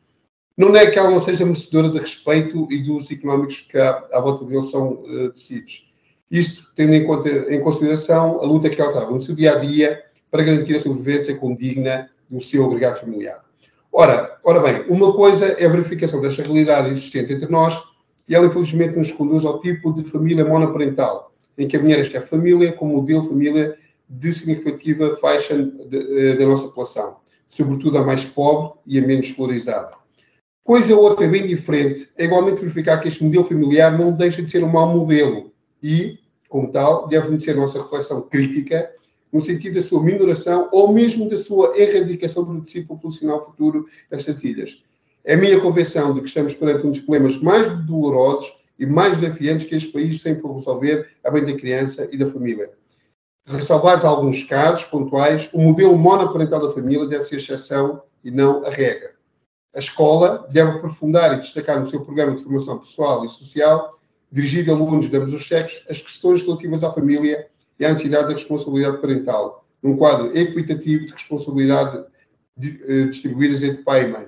Não 0.58 0.76
é 0.76 0.88
que 0.88 1.00
ela 1.00 1.10
não 1.10 1.20
seja 1.20 1.46
merecedora 1.46 1.90
de 1.90 2.00
respeito 2.00 2.68
e 2.70 2.80
dos 2.84 3.10
económicos 3.12 3.62
que 3.62 3.78
à, 3.78 4.20
volta 4.20 4.44
deles 4.44 4.70
são 4.70 4.94
uh, 4.94 5.32
decididos. 5.32 5.88
Isto 6.30 6.68
tendo 6.76 6.94
em, 6.94 7.06
conta, 7.06 7.30
em 7.30 7.62
consideração 7.62 8.42
a 8.42 8.46
luta 8.46 8.70
que 8.70 8.82
ela 8.82 8.92
trava 8.92 9.12
no 9.12 9.20
seu 9.20 9.34
dia 9.34 9.54
a 9.54 9.60
dia 9.60 10.04
para 10.30 10.44
garantir 10.44 10.76
a 10.76 10.80
sobrevivência 10.80 11.36
condigna 11.38 12.10
do 12.30 12.42
seu 12.42 12.66
agregado 12.66 13.00
familiar. 13.00 13.42
Ora, 13.92 14.38
ora 14.44 14.60
bem, 14.60 14.86
uma 14.90 15.14
coisa 15.14 15.46
é 15.46 15.66
a 15.66 15.70
verificação 15.70 16.20
desta 16.20 16.44
realidade 16.44 16.90
existente 16.90 17.32
entre 17.32 17.50
nós 17.50 17.82
e 18.28 18.36
ela 18.36 18.46
infelizmente 18.46 18.98
nos 18.98 19.12
conduz 19.12 19.46
ao 19.46 19.62
tipo 19.62 19.94
de 19.94 20.04
família 20.04 20.44
monoparental, 20.44 21.32
em 21.58 21.68
que 21.68 21.76
a 21.76 21.80
mulher 21.82 22.10
é 22.14 22.18
a 22.18 22.22
família 22.22 22.72
como 22.72 22.96
modelo 22.96 23.24
família 23.24 23.78
de 24.10 24.34
significativa 24.34 25.16
faixa 25.18 25.54
eh, 25.54 26.36
da 26.36 26.46
nossa 26.46 26.66
população, 26.66 27.18
sobretudo 27.48 27.98
a 27.98 28.04
mais 28.04 28.24
pobre 28.24 28.80
e 28.86 28.98
a 29.00 29.06
menos 29.06 29.30
valorizada. 29.32 29.96
Coisa 30.64 30.96
outra 30.96 31.28
bem 31.28 31.48
diferente 31.48 32.10
é 32.18 32.26
igualmente 32.26 32.60
verificar 32.60 33.00
que 33.00 33.08
este 33.08 33.24
modelo 33.24 33.44
familiar 33.44 33.98
não 33.98 34.12
deixa 34.12 34.42
de 34.42 34.52
ser 34.52 34.64
um 34.64 34.70
mau 34.70 34.94
modelo 34.94 35.52
e, 35.82 36.20
como 36.50 36.70
tal, 36.72 37.08
deve 37.08 37.38
ser 37.40 37.52
a 37.52 37.56
nossa 37.56 37.82
reflexão 37.82 38.22
crítica 38.22 38.92
no 39.32 39.42
sentido 39.42 39.76
da 39.76 39.82
sua 39.82 40.04
minoração 40.04 40.70
ou 40.72 40.92
mesmo 40.92 41.30
da 41.30 41.38
sua 41.38 41.78
erradicação 41.78 42.44
do 42.44 42.62
tecido 42.62 42.88
populacional 42.88 43.44
futuro 43.44 43.86
destas 44.10 44.44
ilhas. 44.44 44.82
É 45.24 45.34
a 45.34 45.38
minha 45.38 45.60
convenção 45.60 46.14
de 46.14 46.22
que 46.22 46.28
estamos 46.28 46.54
perante 46.54 46.88
um 46.88 46.92
dos 46.92 47.00
problemas 47.00 47.38
mais 47.38 47.86
dolorosos 47.86 48.57
e 48.80 48.86
mais 48.86 49.20
desafiantes 49.20 49.68
que 49.68 49.76
este 49.76 49.92
país 49.92 50.22
tem 50.22 50.36
por 50.36 50.54
resolver 50.54 51.08
a 51.24 51.32
bem 51.32 51.46
da 51.46 51.54
criança 51.54 52.08
e 52.12 52.18
da 52.18 52.28
família. 52.28 52.72
Ressalvados 53.46 54.04
alguns 54.04 54.44
casos 54.44 54.84
pontuais, 54.84 55.50
o 55.54 55.60
modelo 55.60 55.98
monoparental 55.98 56.68
da 56.68 56.74
família 56.74 57.08
deve 57.08 57.24
ser 57.24 57.38
exceção 57.38 58.02
e 58.24 58.30
não 58.30 58.66
a 58.66 58.70
regra. 58.70 59.16
A 59.74 59.80
escola 59.80 60.48
deve 60.52 60.72
aprofundar 60.72 61.34
e 61.34 61.42
destacar 61.42 61.80
no 61.80 61.86
seu 61.86 62.02
programa 62.02 62.36
de 62.36 62.44
formação 62.44 62.78
pessoal 62.78 63.24
e 63.24 63.30
social, 63.30 63.98
dirigido 64.32 64.72
a 64.72 64.76
alunos 64.76 65.10
de 65.10 65.16
ambos 65.16 65.34
os 65.34 65.48
sexos, 65.48 65.86
as 65.90 66.02
questões 66.02 66.42
relativas 66.42 66.84
à 66.84 66.92
família 66.92 67.48
e 67.80 67.86
à 67.86 67.90
necessidade 67.90 68.28
da 68.28 68.34
responsabilidade 68.34 68.98
parental, 68.98 69.66
num 69.82 69.96
quadro 69.96 70.36
equitativo 70.38 71.06
de 71.06 71.14
responsabilidade 71.14 72.04
eh, 72.60 73.04
distribuídas 73.04 73.64
entre 73.64 73.84
pai 73.84 74.06
e 74.06 74.12
mãe. 74.12 74.28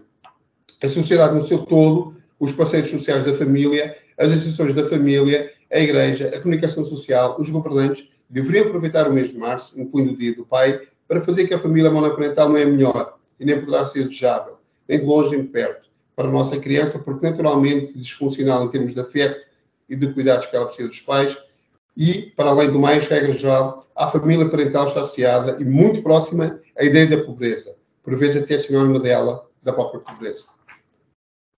A 0.82 0.88
sociedade 0.88 1.36
no 1.36 1.41
seu 1.41 1.65
todo, 1.65 2.15
os 2.39 2.51
parceiros 2.51 2.89
sociais 2.89 3.25
da 3.25 3.34
família, 3.34 3.98
as 4.19 4.31
instituições 4.31 4.75
da 4.75 4.85
família, 4.85 5.51
a 5.71 5.79
igreja, 5.79 6.27
a 6.35 6.39
comunicação 6.39 6.83
social, 6.83 7.39
os 7.39 7.49
governantes, 7.49 8.09
deveriam 8.29 8.67
aproveitar 8.67 9.07
o 9.07 9.13
mês 9.13 9.29
de 9.29 9.38
março, 9.38 9.79
incluindo 9.79 10.11
o 10.11 10.17
dia 10.17 10.35
do 10.35 10.45
pai, 10.45 10.81
para 11.07 11.21
fazer 11.21 11.47
que 11.47 11.53
a 11.53 11.59
família 11.59 11.89
monoparental 11.89 12.49
não 12.49 12.57
é 12.57 12.65
melhor 12.65 13.17
e 13.39 13.45
nem 13.45 13.59
poderá 13.59 13.85
ser 13.85 14.03
desejável, 14.03 14.57
nem 14.88 14.99
de 14.99 15.05
longe 15.05 15.31
nem 15.31 15.43
de 15.43 15.47
perto, 15.47 15.89
para 16.15 16.27
a 16.27 16.31
nossa 16.31 16.59
criança, 16.59 16.99
porque 16.99 17.27
naturalmente 17.27 17.97
disfuncional 17.97 18.65
em 18.65 18.69
termos 18.69 18.93
de 18.93 18.99
afeto 18.99 19.39
e 19.88 19.95
de 19.95 20.13
cuidados 20.13 20.45
que 20.45 20.55
ela 20.55 20.65
precisa 20.65 20.89
dos 20.89 21.01
pais, 21.01 21.38
e, 21.95 22.31
para 22.35 22.49
além 22.49 22.71
do 22.71 22.77
mais, 22.77 23.07
regra 23.07 23.33
geral, 23.33 23.88
a 23.95 24.07
família 24.07 24.47
parental 24.49 24.85
está 24.85 24.99
associada 24.99 25.57
e 25.59 25.65
muito 25.65 26.03
próxima 26.03 26.59
à 26.77 26.83
ideia 26.83 27.07
da 27.07 27.23
pobreza, 27.23 27.75
por 28.03 28.15
vezes 28.15 28.43
até 28.43 28.57
sinónimo 28.57 28.99
dela, 28.99 29.47
da 29.63 29.73
própria 29.73 30.01
pobreza. 30.01 30.45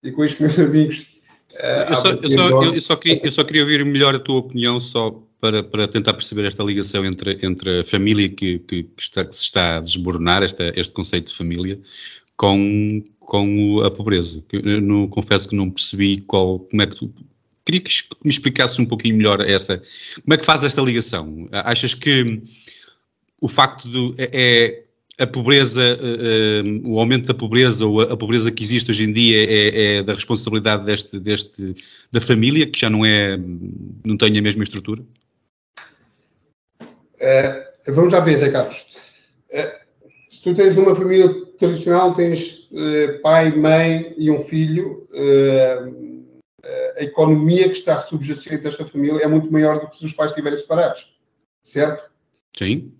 E 0.02 0.10
com 0.10 0.24
isto, 0.24 0.42
meus 0.42 0.58
amigos. 0.58 1.11
Uh, 1.52 1.90
eu, 1.90 1.96
só, 1.96 2.08
eu, 2.08 2.30
só, 2.30 2.64
eu, 2.64 2.80
só 2.80 2.96
queria, 2.96 3.20
eu 3.24 3.32
só 3.32 3.44
queria 3.44 3.62
ouvir 3.62 3.84
melhor 3.84 4.14
a 4.14 4.18
tua 4.18 4.36
opinião, 4.38 4.80
só 4.80 5.22
para, 5.40 5.62
para 5.62 5.86
tentar 5.88 6.14
perceber 6.14 6.44
esta 6.44 6.62
ligação 6.62 7.04
entre, 7.04 7.38
entre 7.42 7.80
a 7.80 7.84
família 7.84 8.28
que, 8.28 8.58
que, 8.60 8.88
está, 8.98 9.24
que 9.24 9.34
se 9.34 9.42
está 9.42 9.76
a 9.76 9.80
desboronar, 9.80 10.42
esta, 10.42 10.72
este 10.76 10.94
conceito 10.94 11.30
de 11.30 11.36
família, 11.36 11.80
com, 12.36 13.02
com 13.20 13.80
a 13.84 13.90
pobreza. 13.90 14.42
Eu 14.52 14.80
não, 14.80 15.08
confesso 15.08 15.48
que 15.48 15.56
não 15.56 15.70
percebi 15.70 16.18
qual, 16.22 16.60
como 16.60 16.82
é 16.82 16.86
que 16.86 16.96
tu, 16.96 17.12
Queria 17.64 17.80
que 17.80 17.90
me 18.24 18.30
explicasse 18.30 18.80
um 18.82 18.86
pouquinho 18.86 19.16
melhor 19.16 19.40
essa. 19.40 19.80
Como 20.22 20.34
é 20.34 20.36
que 20.36 20.44
faz 20.44 20.64
esta 20.64 20.82
ligação? 20.82 21.48
Achas 21.52 21.94
que 21.94 22.42
o 23.40 23.46
facto 23.46 23.88
de 23.88 24.14
é, 24.20 24.30
é 24.32 24.81
a 25.18 25.26
pobreza, 25.26 25.96
uh, 26.00 26.88
o 26.88 26.98
aumento 26.98 27.26
da 27.26 27.34
pobreza 27.34 27.86
ou 27.86 28.00
a, 28.00 28.04
a, 28.04 28.16
pobreza 28.16 28.50
que 28.50 28.62
existe 28.62 28.90
hoje 28.90 29.04
em 29.04 29.12
dia 29.12 29.44
é, 29.44 29.96
é, 29.98 30.02
da 30.02 30.14
responsabilidade 30.14 30.86
deste, 30.86 31.20
deste, 31.20 31.74
da 32.10 32.20
família, 32.20 32.66
que 32.66 32.78
já 32.78 32.88
não 32.88 33.04
é, 33.04 33.38
não 34.04 34.16
tem 34.16 34.36
a 34.38 34.42
mesma 34.42 34.62
estrutura? 34.62 35.02
Uh, 36.80 37.92
vamos 37.92 38.12
já 38.12 38.20
ver, 38.20 38.38
Zé 38.38 38.50
Carlos. 38.50 38.86
Uh, 39.50 39.82
se 40.30 40.42
tu 40.42 40.54
tens 40.54 40.76
uma 40.78 40.94
família 40.94 41.28
tradicional, 41.58 42.14
tens 42.14 42.62
pai, 43.22 43.54
mãe 43.54 44.14
e 44.16 44.30
um 44.30 44.42
filho 44.42 45.06
a 46.96 47.02
economia 47.02 47.68
que 47.68 47.76
está 47.76 47.98
subjacente 47.98 48.66
a 48.66 48.70
esta 48.70 48.84
família 48.84 49.22
é 49.22 49.26
muito 49.26 49.52
maior 49.52 49.78
do 49.80 49.88
que 49.88 49.96
se 49.96 50.06
os 50.06 50.12
pais 50.12 50.30
estiverem 50.30 50.58
separados, 50.58 51.14
certo? 51.62 52.10
Sim. 52.56 52.92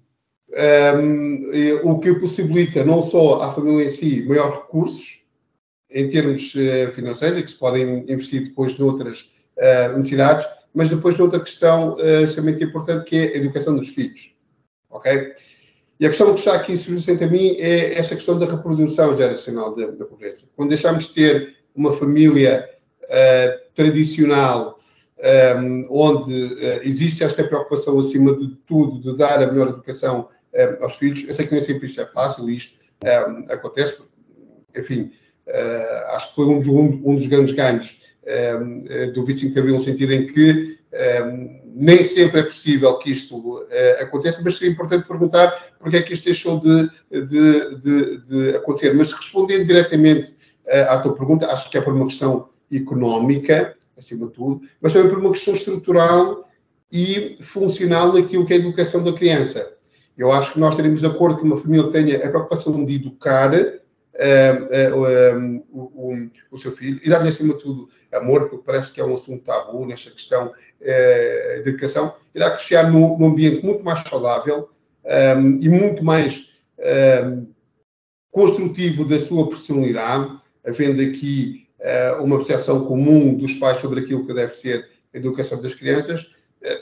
Um, 0.54 1.50
o 1.82 1.98
que 1.98 2.12
possibilita 2.14 2.84
não 2.84 3.00
só 3.00 3.40
à 3.40 3.50
família 3.50 3.86
em 3.86 3.88
si 3.88 4.22
maiores 4.28 4.54
recursos 4.54 5.22
em 5.90 6.10
termos 6.10 6.54
uh, 6.54 6.92
financeiros 6.92 7.38
e 7.38 7.42
que 7.42 7.50
se 7.50 7.58
podem 7.58 8.00
investir 8.00 8.44
depois 8.44 8.76
noutras 8.78 9.32
uh, 9.56 9.96
necessidades, 9.96 10.46
mas 10.74 10.90
depois 10.90 11.18
noutra 11.18 11.40
questão 11.40 11.94
uh, 11.94 12.22
extremamente 12.22 12.64
importante 12.64 13.04
que 13.04 13.16
é 13.16 13.22
a 13.28 13.36
educação 13.36 13.76
dos 13.76 13.88
filhos. 13.88 14.34
Ok? 14.90 15.32
E 15.98 16.06
a 16.06 16.08
questão 16.08 16.32
que 16.32 16.40
está 16.40 16.54
aqui 16.54 16.76
subjacente 16.76 17.24
a 17.24 17.28
mim 17.28 17.56
é 17.58 17.98
esta 17.98 18.14
questão 18.14 18.38
da 18.38 18.44
reprodução 18.46 19.16
geracional 19.16 19.74
da, 19.74 19.86
da 19.86 20.04
pobreza. 20.04 20.46
Quando 20.56 20.70
deixamos 20.70 21.04
de 21.04 21.14
ter 21.14 21.56
uma 21.74 21.92
família 21.92 22.68
uh, 23.04 23.74
tradicional, 23.74 24.76
um, 25.18 25.22
ehm, 25.22 25.86
onde 25.88 26.32
uh, 26.32 26.80
existe 26.82 27.22
esta 27.22 27.44
preocupação, 27.44 27.98
acima 27.98 28.36
de 28.36 28.48
tudo, 28.66 29.00
de 29.00 29.16
dar 29.16 29.42
a 29.42 29.46
melhor 29.46 29.68
educação 29.68 30.28
uh, 30.54 30.84
aos 30.84 30.96
filhos. 30.96 31.24
Eu 31.26 31.34
sei 31.34 31.46
que 31.46 31.52
nem 31.52 31.60
sempre 31.60 31.86
isto 31.86 32.00
é 32.00 32.06
fácil, 32.06 32.48
isto 32.48 32.78
ehm, 33.04 33.46
acontece, 33.50 34.02
enfim, 34.76 35.10
acho 36.14 36.28
que 36.30 36.34
foi 36.36 36.46
um, 36.46 36.60
um, 36.60 37.02
um 37.04 37.16
dos 37.16 37.26
grandes 37.26 37.52
ganhos 37.52 38.00
ehm, 38.24 39.12
do 39.12 39.24
25 39.24 39.52
de 39.52 39.58
Abril, 39.58 39.74
no 39.74 39.80
sentido 39.80 40.12
em 40.12 40.26
que 40.26 40.78
nem 41.74 42.02
sempre 42.02 42.40
é 42.40 42.42
possível 42.42 42.98
que 42.98 43.10
isto 43.10 43.66
aconteça, 43.98 44.40
mas 44.44 44.56
seria 44.56 44.72
importante 44.72 45.08
perguntar 45.08 45.72
porque 45.78 45.96
é 45.96 46.02
que 46.02 46.12
isto 46.12 46.26
deixou 46.26 46.60
de, 46.60 46.90
de, 47.10 47.76
de, 47.76 48.18
de 48.18 48.56
acontecer. 48.56 48.94
Mas 48.94 49.12
respondendo 49.12 49.66
diretamente 49.66 50.36
à 50.88 50.98
tua 50.98 51.14
pergunta, 51.14 51.46
acho 51.46 51.70
que 51.70 51.78
é 51.78 51.80
por 51.80 51.94
uma 51.94 52.06
questão 52.06 52.50
económica, 52.70 53.74
acima 53.96 54.26
de 54.26 54.32
tudo, 54.32 54.62
mas 54.80 54.92
também 54.92 55.08
por 55.08 55.18
uma 55.18 55.32
questão 55.32 55.54
estrutural 55.54 56.48
e 56.90 57.38
funcional 57.40 58.12
naquilo 58.12 58.44
que 58.44 58.52
é 58.52 58.56
a 58.56 58.60
educação 58.60 59.02
da 59.02 59.12
criança. 59.12 59.76
Eu 60.16 60.30
acho 60.30 60.52
que 60.52 60.60
nós 60.60 60.76
teremos 60.76 61.00
de 61.00 61.06
acordo 61.06 61.38
que 61.38 61.44
uma 61.44 61.56
família 61.56 61.90
tenha 61.90 62.18
a 62.18 62.28
preocupação 62.28 62.84
de 62.84 62.94
educar 62.94 63.52
uh, 63.54 63.80
uh, 64.92 65.62
uh, 65.70 66.28
o, 66.50 66.56
seu 66.56 66.72
filho 66.72 67.00
e 67.02 67.08
dar-lhe, 67.08 67.28
acima 67.28 67.54
de 67.54 67.60
tudo, 67.60 67.88
amor, 68.12 68.48
porque 68.48 68.64
parece 68.64 68.92
que 68.92 69.00
é 69.00 69.04
um 69.04 69.14
assunto 69.14 69.44
tabu 69.44 69.86
nesta 69.86 70.10
questão 70.10 70.52
eh, 70.80 71.62
de 71.64 71.70
educação, 71.70 72.14
irá 72.34 72.50
crescer 72.50 72.82
num, 72.90 73.16
num, 73.16 73.26
ambiente 73.28 73.64
muito 73.64 73.82
mais 73.82 74.00
saudável 74.00 74.68
um, 75.04 75.58
e 75.58 75.68
muito 75.68 76.04
mais 76.04 76.52
construtivo 78.30 79.04
da 79.04 79.18
sua 79.18 79.48
personalidade, 79.48 80.30
havendo 80.64 81.00
aqui 81.00 81.62
eh, 81.84 82.12
uma 82.20 82.36
percepção 82.36 82.84
comum 82.84 83.34
dos 83.34 83.54
pais 83.54 83.78
sobre 83.78 84.00
aquilo 84.00 84.24
que 84.24 84.32
deve 84.32 84.54
ser 84.54 84.88
a 85.12 85.18
educação 85.18 85.60
das 85.60 85.74
crianças, 85.74 86.30
eh, 86.62 86.80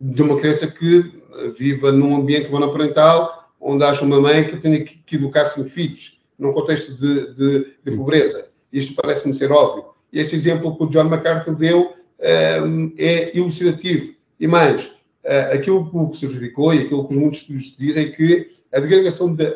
de 0.00 0.22
uma 0.22 0.38
criança 0.38 0.66
que 0.66 1.12
viva 1.58 1.90
num 1.90 2.16
ambiente 2.16 2.50
monoparental, 2.50 3.50
onde 3.60 3.84
haja 3.84 4.04
uma 4.04 4.20
mãe 4.20 4.44
que 4.44 4.56
tenha 4.56 4.84
que 4.84 5.16
educar 5.16 5.46
cinco 5.46 5.68
filhos, 5.68 6.20
num 6.38 6.52
contexto 6.52 6.94
de, 6.94 7.34
de, 7.34 7.66
de 7.84 7.96
pobreza. 7.96 8.48
Isto 8.72 8.94
parece-me 8.94 9.34
ser 9.34 9.50
óbvio. 9.50 9.86
E 10.12 10.20
este 10.20 10.36
exemplo 10.36 10.76
que 10.76 10.84
o 10.84 10.88
John 10.88 11.04
MacArthur 11.04 11.54
deu 11.56 11.92
eh, 12.18 12.60
é 12.98 13.38
elucidativo. 13.38 14.14
E 14.38 14.46
mais, 14.46 14.92
aquilo 15.52 16.10
que 16.10 16.18
se 16.18 16.26
verificou 16.26 16.74
e 16.74 16.80
aquilo 16.80 17.08
que 17.08 17.14
muitos 17.14 17.40
estudos 17.40 17.76
dizem 17.76 18.06
é 18.06 18.10
que 18.10 18.50
a 18.72 18.80
degradação 18.80 19.34
da, 19.34 19.46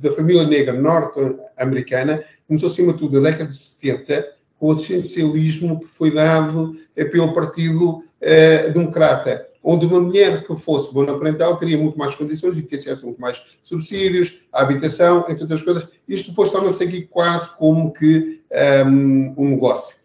da 0.00 0.12
família 0.12 0.46
negra 0.46 0.72
norte-americana 0.72 2.24
começou 2.48 2.68
acima 2.68 2.92
de 2.92 2.98
tudo 2.98 3.20
na 3.20 3.30
década 3.30 3.50
de 3.50 3.56
70, 3.56 4.26
com 4.58 4.66
o 4.66 4.72
assistencialismo 4.72 5.78
que 5.80 5.86
foi 5.86 6.10
dado 6.10 6.76
eh, 6.96 7.04
pelo 7.04 7.32
Partido 7.32 8.02
eh, 8.20 8.70
Democrata. 8.70 9.46
Onde 9.62 9.86
uma 9.86 10.00
mulher 10.00 10.46
que 10.46 10.56
fosse 10.56 10.94
monoparental 10.94 11.56
teria 11.56 11.76
muito 11.76 11.98
mais 11.98 12.14
condições 12.14 12.56
e 12.56 12.62
a 12.62 13.04
muito 13.04 13.20
mais 13.20 13.42
subsídios, 13.62 14.42
habitação, 14.52 15.26
entre 15.28 15.42
outras 15.42 15.62
coisas. 15.62 15.86
Isto 16.08 16.30
depois 16.30 16.50
torna-se 16.50 16.82
aqui 16.82 17.02
quase 17.02 17.56
como 17.56 17.92
que 17.92 18.40
um, 18.86 19.34
um 19.36 19.48
negócio. 19.50 19.96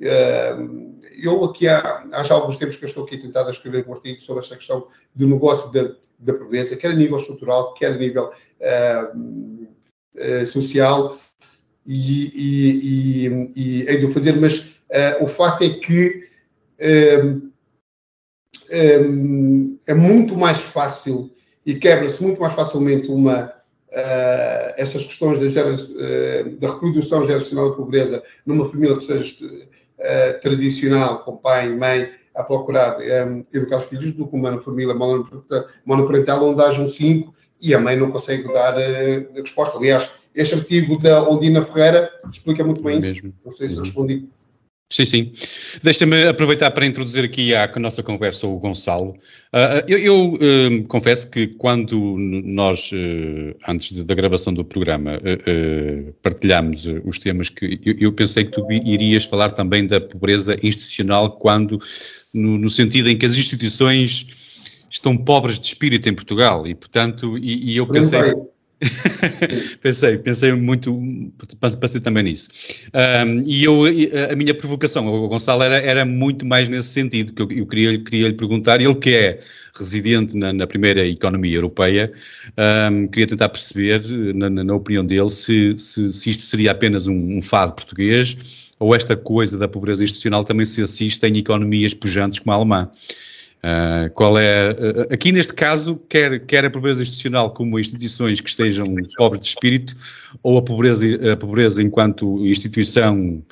Um, 0.00 1.00
eu 1.20 1.44
aqui 1.44 1.66
há, 1.66 2.06
há 2.12 2.22
já 2.22 2.34
alguns 2.34 2.58
tempos 2.58 2.76
que 2.76 2.84
estou 2.84 3.04
aqui 3.04 3.18
tentado 3.18 3.48
a 3.48 3.50
escrever 3.50 3.84
um 3.88 3.94
artigo 3.94 4.20
sobre 4.20 4.42
esta 4.42 4.56
questão 4.56 4.86
do 5.14 5.26
negócio 5.26 5.72
da, 5.72 5.94
da 6.18 6.34
pobreza, 6.34 6.76
quer 6.76 6.92
a 6.92 6.94
nível 6.94 7.16
estrutural, 7.16 7.74
quer 7.74 7.92
a 7.92 7.96
nível 7.96 8.30
uh, 8.60 9.18
uh, 10.14 10.46
social, 10.46 11.16
e, 11.84 12.30
e, 12.34 13.26
e, 13.26 13.50
e 13.56 13.88
hei 13.88 13.96
de 13.96 14.04
o 14.04 14.10
fazer, 14.10 14.36
mas 14.36 14.58
uh, 14.58 15.24
o 15.24 15.26
facto 15.26 15.62
é 15.62 15.70
que 15.70 16.28
é 18.70 19.94
muito 19.94 20.36
mais 20.36 20.58
fácil 20.58 21.30
e 21.64 21.74
quebra-se 21.74 22.22
muito 22.22 22.40
mais 22.40 22.54
facilmente 22.54 23.10
uma, 23.10 23.44
uh, 23.44 24.72
essas 24.76 25.04
questões 25.04 25.38
da, 25.54 25.66
uh, 25.66 26.50
da 26.58 26.72
reprodução 26.72 27.26
geracional 27.26 27.70
da 27.70 27.76
pobreza 27.76 28.22
numa 28.46 28.64
família 28.64 28.96
que 28.96 29.04
seja 29.04 29.44
uh, 29.44 30.40
tradicional, 30.40 31.24
com 31.24 31.36
pai 31.36 31.70
e 31.70 31.76
mãe, 31.76 32.10
a 32.34 32.42
procurar 32.42 32.98
um, 32.98 33.44
educar 33.52 33.78
os 33.78 33.86
filhos, 33.86 34.12
do 34.12 34.26
que 34.26 34.36
uma 34.36 34.60
família 34.60 34.94
monoparental 35.84 36.44
onde 36.44 36.62
haja 36.62 36.80
um 36.80 36.86
5 36.86 37.34
e 37.60 37.74
a 37.74 37.80
mãe 37.80 37.96
não 37.96 38.12
consegue 38.12 38.50
dar 38.52 38.76
resposta. 39.34 39.76
Aliás, 39.76 40.08
este 40.32 40.54
artigo 40.54 40.96
da 40.98 41.28
Ondina 41.28 41.64
Ferreira 41.64 42.08
explica 42.30 42.62
muito 42.62 42.80
bem 42.80 42.96
é 43.02 43.08
isso. 43.08 43.32
Não 43.44 43.50
sei 43.50 43.68
se 43.68 43.76
uhum. 43.76 43.82
respondi. 43.82 44.28
Sim, 44.90 45.04
sim. 45.04 45.32
Deixa-me 45.82 46.28
aproveitar 46.28 46.70
para 46.70 46.86
introduzir 46.86 47.22
aqui 47.22 47.54
à 47.54 47.70
nossa 47.78 48.02
conversa 48.02 48.46
o 48.46 48.58
Gonçalo. 48.58 49.10
Uh, 49.52 49.84
eu, 49.86 49.98
eu 49.98 50.32
uh, 50.32 50.88
confesso 50.88 51.30
que 51.30 51.46
quando 51.46 52.16
nós, 52.18 52.90
uh, 52.92 53.54
antes 53.68 53.94
de, 53.94 54.02
da 54.02 54.14
gravação 54.14 54.52
do 54.52 54.64
programa, 54.64 55.18
partilhámos 56.22 56.86
os 57.04 57.18
temas 57.18 57.50
que 57.50 57.78
eu, 57.84 57.96
eu, 58.00 58.12
pensei 58.12 58.44
que 58.44 58.52
tu 58.52 58.66
irias 58.72 59.26
falar 59.26 59.50
também 59.50 59.86
da 59.86 60.00
pobreza 60.00 60.56
institucional, 60.62 61.32
quando, 61.32 61.78
no, 62.32 62.56
no 62.56 62.70
sentido 62.70 63.10
em 63.10 63.18
que 63.18 63.26
as 63.26 63.36
instituições 63.36 64.26
estão 64.88 65.18
pobres 65.18 65.60
de 65.60 65.66
espírito 65.66 66.08
em 66.08 66.14
Portugal 66.14 66.66
e, 66.66 66.74
portanto, 66.74 67.36
e, 67.36 67.72
e 67.72 67.76
eu 67.76 67.86
pensei... 67.86 68.32
pensei, 69.82 70.18
pensei 70.18 70.52
muito, 70.52 70.96
pensei 71.80 72.00
também 72.00 72.22
nisso. 72.22 72.48
Um, 72.94 73.42
e 73.44 73.64
eu, 73.64 73.82
a 74.30 74.36
minha 74.36 74.54
provocação 74.54 75.06
ao 75.08 75.28
Gonçalo 75.28 75.64
era, 75.64 75.78
era 75.78 76.04
muito 76.04 76.46
mais 76.46 76.68
nesse 76.68 76.88
sentido, 76.88 77.32
que 77.32 77.42
eu, 77.42 77.60
eu 77.60 77.66
queria, 77.66 77.98
queria 77.98 78.28
lhe 78.28 78.34
perguntar, 78.34 78.80
ele 78.80 78.94
que 78.94 79.10
é 79.10 79.40
residente 79.76 80.36
na, 80.36 80.52
na 80.52 80.66
primeira 80.66 81.04
economia 81.06 81.56
europeia, 81.56 82.12
um, 82.92 83.08
queria 83.08 83.26
tentar 83.26 83.48
perceber, 83.48 84.00
na, 84.34 84.48
na 84.48 84.74
opinião 84.74 85.04
dele, 85.04 85.30
se, 85.30 85.76
se, 85.76 86.12
se, 86.12 86.30
isto 86.30 86.44
seria 86.44 86.70
apenas 86.70 87.06
um, 87.06 87.38
um 87.38 87.42
fado 87.42 87.74
português 87.74 88.68
ou 88.78 88.94
esta 88.94 89.16
coisa 89.16 89.58
da 89.58 89.66
pobreza 89.66 90.04
institucional 90.04 90.44
também 90.44 90.64
se 90.64 90.80
assiste 90.82 91.24
em 91.26 91.36
economias 91.36 91.94
pujantes 91.94 92.38
como 92.38 92.52
a 92.52 92.54
alemã. 92.54 92.90
Uh, 93.58 94.08
qual 94.14 94.38
é, 94.38 94.70
uh, 94.70 95.12
aqui 95.12 95.32
neste 95.32 95.52
caso, 95.52 96.00
quer, 96.08 96.46
quer 96.46 96.64
a 96.64 96.70
pobreza 96.70 97.02
institucional 97.02 97.50
como 97.52 97.78
instituições 97.78 98.40
que 98.40 98.48
estejam 98.48 98.86
pobres 99.16 99.40
de 99.40 99.48
espírito, 99.48 99.94
ou 100.44 100.58
a 100.58 100.62
pobreza, 100.62 101.32
a 101.32 101.36
pobreza 101.36 101.82
enquanto 101.82 102.46
instituição, 102.46 103.42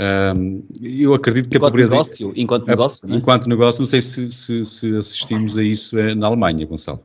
uh, 0.00 0.64
eu 0.82 1.14
acredito 1.14 1.48
que 1.48 1.56
enquanto 1.56 1.68
a 1.68 1.70
pobreza... 1.70 1.92
Negócio, 1.92 2.32
enquanto 2.34 2.66
negócio, 2.66 3.08
a, 3.08 3.14
Enquanto 3.14 3.48
negócio, 3.48 3.80
não 3.82 3.86
sei 3.86 4.02
se, 4.02 4.32
se, 4.32 4.66
se 4.66 4.96
assistimos 4.96 5.56
a 5.56 5.62
isso 5.62 5.96
eh, 5.98 6.16
na 6.16 6.26
Alemanha, 6.26 6.66
Gonçalo. 6.66 7.00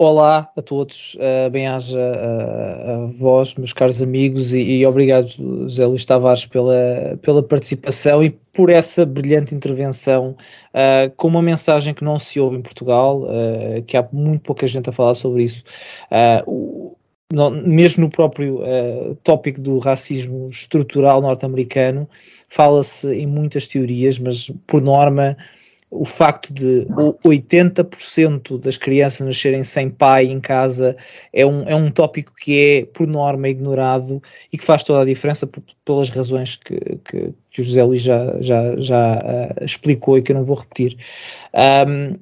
Olá 0.00 0.48
a 0.56 0.62
todos, 0.62 1.16
uh, 1.16 1.50
bem-aja 1.50 1.98
a, 1.98 2.94
a, 2.94 3.06
vós, 3.18 3.56
meus 3.56 3.72
caros 3.72 4.00
amigos, 4.00 4.54
e, 4.54 4.60
e, 4.60 4.86
obrigado, 4.86 5.26
José 5.28 5.84
Luís 5.86 6.06
Tavares, 6.06 6.46
pela, 6.46 7.18
pela 7.20 7.42
participação 7.42 8.22
e 8.22 8.30
por 8.30 8.70
essa 8.70 9.04
brilhante 9.04 9.56
intervenção, 9.56 10.36
uh, 10.72 11.10
com 11.16 11.26
uma 11.26 11.42
mensagem 11.42 11.92
que 11.92 12.04
não 12.04 12.16
se 12.16 12.38
ouve 12.38 12.56
em 12.56 12.62
Portugal, 12.62 13.22
uh, 13.22 13.82
que 13.88 13.96
há 13.96 14.08
muito 14.12 14.42
pouca 14.42 14.68
gente 14.68 14.88
a 14.88 14.92
falar 14.92 15.16
sobre 15.16 15.42
isso. 15.42 15.64
O, 16.46 16.96
não, 17.32 17.50
mesmo 17.50 18.04
no 18.04 18.08
próprio 18.08 18.60
tópico 19.24 19.60
do 19.60 19.80
racismo 19.80 20.48
estrutural 20.48 21.20
norte-americano, 21.20 22.08
fala-se 22.48 23.12
em 23.12 23.26
muitas 23.26 23.66
teorias, 23.66 24.18
mas 24.18 24.50
por 24.66 24.80
norma 24.80 25.36
o 25.90 26.04
facto 26.04 26.52
de 26.52 26.86
80% 27.24 28.60
das 28.60 28.76
crianças 28.76 29.26
nascerem 29.26 29.64
sem 29.64 29.88
pai 29.88 30.26
em 30.26 30.38
casa 30.38 30.96
é 31.32 31.46
um, 31.46 31.62
é 31.62 31.74
um 31.74 31.90
tópico 31.90 32.32
que 32.34 32.58
é, 32.58 32.84
por 32.84 33.06
norma, 33.06 33.48
ignorado 33.48 34.22
e 34.52 34.58
que 34.58 34.64
faz 34.64 34.82
toda 34.82 35.00
a 35.00 35.04
diferença 35.06 35.48
pelas 35.84 36.10
razões 36.10 36.56
que, 36.56 36.78
que, 37.04 37.32
que 37.50 37.60
o 37.62 37.64
José 37.64 37.82
Luís 37.82 38.02
já, 38.02 38.36
já, 38.40 38.76
já 38.78 39.18
uh, 39.18 39.64
explicou 39.64 40.18
e 40.18 40.22
que 40.22 40.32
eu 40.32 40.36
não 40.36 40.44
vou 40.44 40.56
repetir. 40.56 40.96
Um, 41.54 42.18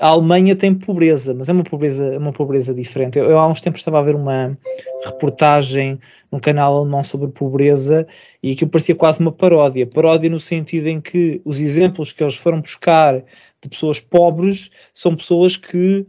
a 0.00 0.08
Alemanha 0.08 0.56
tem 0.56 0.74
pobreza, 0.74 1.32
mas 1.34 1.48
é 1.48 1.52
uma 1.52 1.62
pobreza, 1.62 2.18
uma 2.18 2.32
pobreza 2.32 2.74
diferente. 2.74 3.18
Eu, 3.18 3.26
eu, 3.26 3.38
há 3.38 3.46
uns 3.46 3.60
tempos 3.60 3.80
estava 3.80 4.00
a 4.00 4.02
ver 4.02 4.14
uma 4.14 4.56
reportagem 5.04 6.00
num 6.32 6.40
canal 6.40 6.76
alemão 6.76 7.04
sobre 7.04 7.28
pobreza 7.28 8.06
e 8.42 8.52
aquilo 8.52 8.70
parecia 8.70 8.94
quase 8.94 9.20
uma 9.20 9.30
paródia. 9.30 9.86
Paródia 9.86 10.28
no 10.28 10.40
sentido 10.40 10.88
em 10.88 11.00
que 11.00 11.40
os 11.44 11.60
exemplos 11.60 12.10
que 12.10 12.24
eles 12.24 12.34
foram 12.34 12.60
buscar 12.60 13.22
de 13.62 13.68
pessoas 13.68 14.00
pobres 14.00 14.70
são 14.92 15.14
pessoas 15.14 15.56
que 15.56 16.04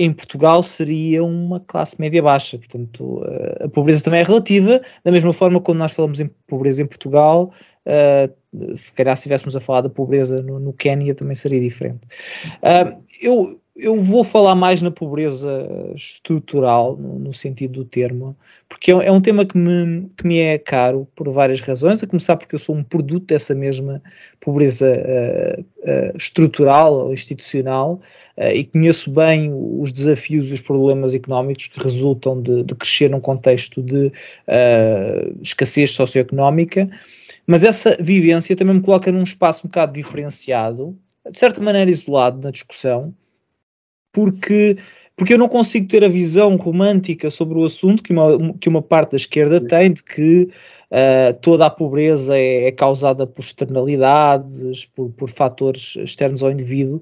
em 0.00 0.14
Portugal 0.14 0.62
seria 0.62 1.22
uma 1.22 1.60
classe 1.60 2.00
média 2.00 2.22
baixa. 2.22 2.56
Portanto, 2.56 3.22
a 3.60 3.68
pobreza 3.68 4.02
também 4.02 4.20
é 4.20 4.22
relativa, 4.22 4.80
da 5.04 5.12
mesma 5.12 5.30
forma 5.30 5.60
quando 5.60 5.78
nós 5.78 5.92
falamos 5.92 6.20
em 6.20 6.28
pobreza 6.46 6.82
em 6.82 6.86
Portugal, 6.86 7.52
uh, 7.86 8.76
se 8.76 8.90
calhar 8.94 9.14
se 9.14 9.20
estivéssemos 9.20 9.54
a 9.54 9.60
falar 9.60 9.82
da 9.82 9.90
pobreza 9.90 10.42
no, 10.42 10.58
no 10.58 10.72
Quénia 10.72 11.14
também 11.14 11.34
seria 11.34 11.60
diferente. 11.60 12.00
Uh, 12.62 13.02
eu, 13.20 13.60
eu 13.76 14.00
vou 14.00 14.24
falar 14.24 14.54
mais 14.54 14.82
na 14.82 14.90
pobreza 14.90 15.68
estrutural, 15.94 16.96
no, 16.96 17.32
sentido 17.32 17.74
do 17.74 17.84
termo, 17.84 18.36
porque 18.68 18.92
é, 18.92 19.06
é, 19.06 19.12
um 19.12 19.20
tema 19.20 19.44
que 19.44 19.56
me, 19.56 20.08
que 20.16 20.26
me 20.26 20.38
é 20.38 20.58
caro 20.58 21.06
por 21.14 21.30
várias 21.30 21.60
razões, 21.60 22.02
a 22.02 22.06
começar 22.06 22.36
porque 22.36 22.54
eu 22.54 22.58
sou 22.58 22.74
um 22.74 22.82
produto 22.82 23.26
dessa 23.26 23.54
mesma 23.54 24.02
pobreza 24.40 24.92
uh, 24.92 25.60
uh, 25.60 26.16
estrutural 26.16 27.06
ou 27.06 27.12
institucional 27.12 28.00
uh, 28.36 28.50
e 28.52 28.64
conheço 28.64 29.10
bem 29.10 29.50
os 29.52 29.92
desafios 29.92 30.50
e 30.50 30.54
os 30.54 30.60
problemas 30.60 31.14
económicos 31.14 31.68
que 31.68 31.82
resultam 31.82 32.42
de, 32.42 32.64
de 32.64 32.74
crescer 32.74 33.08
num 33.08 33.20
contexto 33.20 33.82
de 33.82 34.12
escassez 35.40 35.92
socioeconómica, 35.92 36.88
mas 37.46 37.62
essa 37.62 37.96
vivência 38.00 38.54
também 38.56 38.76
me 38.76 38.82
coloca 38.82 39.10
num 39.10 39.22
espaço 39.22 39.66
um 39.66 39.68
bocado 39.68 39.92
diferenciado, 39.92 40.96
de 41.30 41.38
certa 41.38 41.62
maneira 41.62 41.90
isolado 41.90 42.40
na 42.42 42.50
discussão, 42.50 43.14
porque, 44.12 44.76
porque 45.16 45.34
eu 45.34 45.38
não 45.38 45.48
consigo 45.48 45.86
ter 45.88 46.04
a 46.04 46.08
visão 46.08 46.56
romântica 46.56 47.30
sobre 47.30 47.58
o 47.58 47.64
assunto 47.64 48.02
que 48.02 48.12
uma, 48.12 48.54
que 48.60 48.68
uma 48.68 48.82
parte 48.82 49.12
da 49.12 49.16
esquerda 49.16 49.60
tem, 49.60 49.92
de 49.92 50.02
que 50.02 50.48
uh, 50.90 51.34
toda 51.40 51.66
a 51.66 51.70
pobreza 51.70 52.36
é, 52.36 52.68
é, 52.68 52.72
causada 52.72 53.26
por 53.26 53.42
externalidades, 53.42 54.84
por, 54.86 55.10
por 55.10 55.28
fatores 55.28 55.96
externos 55.96 56.42
ao 56.42 56.50
indivíduo, 56.50 56.96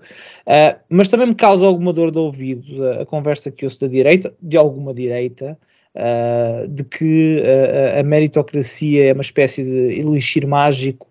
uh, 0.46 0.78
mas 0.88 1.08
também 1.08 1.28
me 1.28 1.34
causa 1.34 1.66
alguma 1.66 1.92
dor 1.92 2.10
de 2.10 2.18
ouvido 2.18 2.84
a, 2.84 3.02
a 3.02 3.06
conversa 3.06 3.50
que 3.50 3.64
ouço 3.64 3.80
da 3.80 3.88
direita, 3.88 4.34
de 4.40 4.56
alguma 4.56 4.94
direita, 4.94 5.58
Uh, 5.96 6.68
de 6.68 6.84
que 6.84 7.38
uh, 7.40 7.98
a 7.98 8.02
meritocracia 8.04 9.06
é 9.06 9.12
uma 9.12 9.22
espécie 9.22 9.64
de 9.64 9.98
elixir 9.98 10.46
mágico 10.46 11.08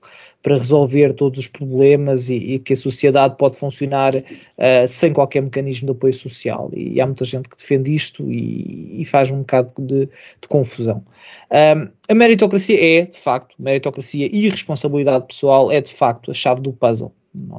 para 0.47 0.57
resolver 0.57 1.11
todos 1.11 1.39
os 1.39 1.47
problemas 1.49 2.29
e, 2.29 2.35
e 2.35 2.59
que 2.59 2.71
a 2.71 2.75
sociedade 2.77 3.35
pode 3.37 3.57
funcionar 3.57 4.15
uh, 4.15 4.87
sem 4.87 5.11
qualquer 5.11 5.41
mecanismo 5.41 5.87
de 5.87 5.91
apoio 5.91 6.13
social. 6.13 6.71
E 6.73 7.01
há 7.01 7.05
muita 7.05 7.25
gente 7.25 7.49
que 7.49 7.57
defende 7.57 7.93
isto 7.93 8.31
e, 8.31 9.01
e 9.01 9.03
faz 9.03 9.29
um 9.29 9.39
bocado 9.39 9.73
de, 9.77 10.05
de 10.05 10.47
confusão. 10.47 11.03
Um, 11.51 11.89
a 12.07 12.15
meritocracia 12.15 12.79
é, 12.81 13.01
de 13.01 13.17
facto, 13.17 13.57
meritocracia 13.59 14.29
e 14.31 14.47
responsabilidade 14.47 15.27
pessoal 15.27 15.69
é, 15.69 15.81
de 15.81 15.91
facto, 15.91 16.31
a 16.31 16.33
chave 16.33 16.61
do 16.61 16.71
puzzle. 16.71 17.11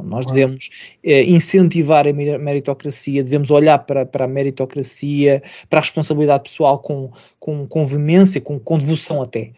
Nós 0.05 0.27
devemos 0.27 0.71
eh, 1.03 1.25
incentivar 1.25 2.07
a 2.07 2.13
meritocracia, 2.13 3.23
devemos 3.23 3.51
olhar 3.51 3.79
para, 3.79 4.05
para 4.05 4.25
a 4.25 4.29
meritocracia, 4.29 5.43
para 5.71 5.79
a 5.79 5.83
responsabilidade 5.83 6.45
pessoal 6.45 6.79
com, 6.79 7.11
com, 7.39 7.67
com 7.67 7.87
veemência, 7.87 8.41
com, 8.41 8.59
com 8.59 8.79
devoção 8.79 9.23
até. 9.23 9.53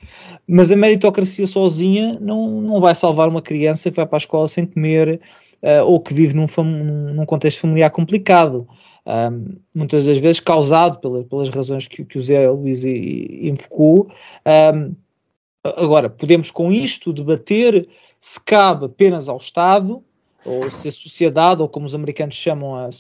Mas 0.47 0.71
a 0.71 0.77
meritocracia 0.77 1.47
sozinha 1.47 2.19
não, 2.21 2.61
não 2.61 2.81
vai 2.81 2.95
salvar 2.95 3.29
uma 3.29 3.43
criança 3.43 3.91
que 3.91 3.97
vai 3.97 4.07
para 4.07 4.17
a 4.17 4.19
escola 4.19 4.49
sem 4.49 4.67
comer 4.67 5.21
uh, 5.63 5.85
ou 5.87 6.01
que 6.01 6.13
vive 6.13 6.35
num, 6.35 6.47
num 7.15 7.25
contexto 7.25 7.61
familiar 7.61 7.91
complicado. 7.91 8.69
Um, 9.07 9.57
muitas 9.75 10.07
das 10.07 10.19
vezes 10.19 10.41
causado 10.41 11.01
pela, 11.01 11.25
pelas 11.25 11.49
razões 11.49 11.87
que, 11.87 12.05
que 12.05 12.19
o 12.19 12.23
Zé 12.23 12.49
Luís 12.49 12.85
invocou. 12.85 14.11
Um, 14.47 14.95
agora, 15.65 16.11
podemos 16.11 16.51
com 16.51 16.71
isto 16.71 17.13
debater 17.13 17.89
se 18.19 18.39
cabe 18.45 18.85
apenas 18.85 19.29
ao 19.29 19.39
Estado 19.39 20.05
ou 20.45 20.71
se 20.71 20.89
a 20.89 20.93
sociedade, 20.93 21.61
ou 21.61 21.69
como 21.69 21.87
os 21.87 21.95
americanos 21.95 22.35
chamam 22.35 22.75
a, 22.75 22.91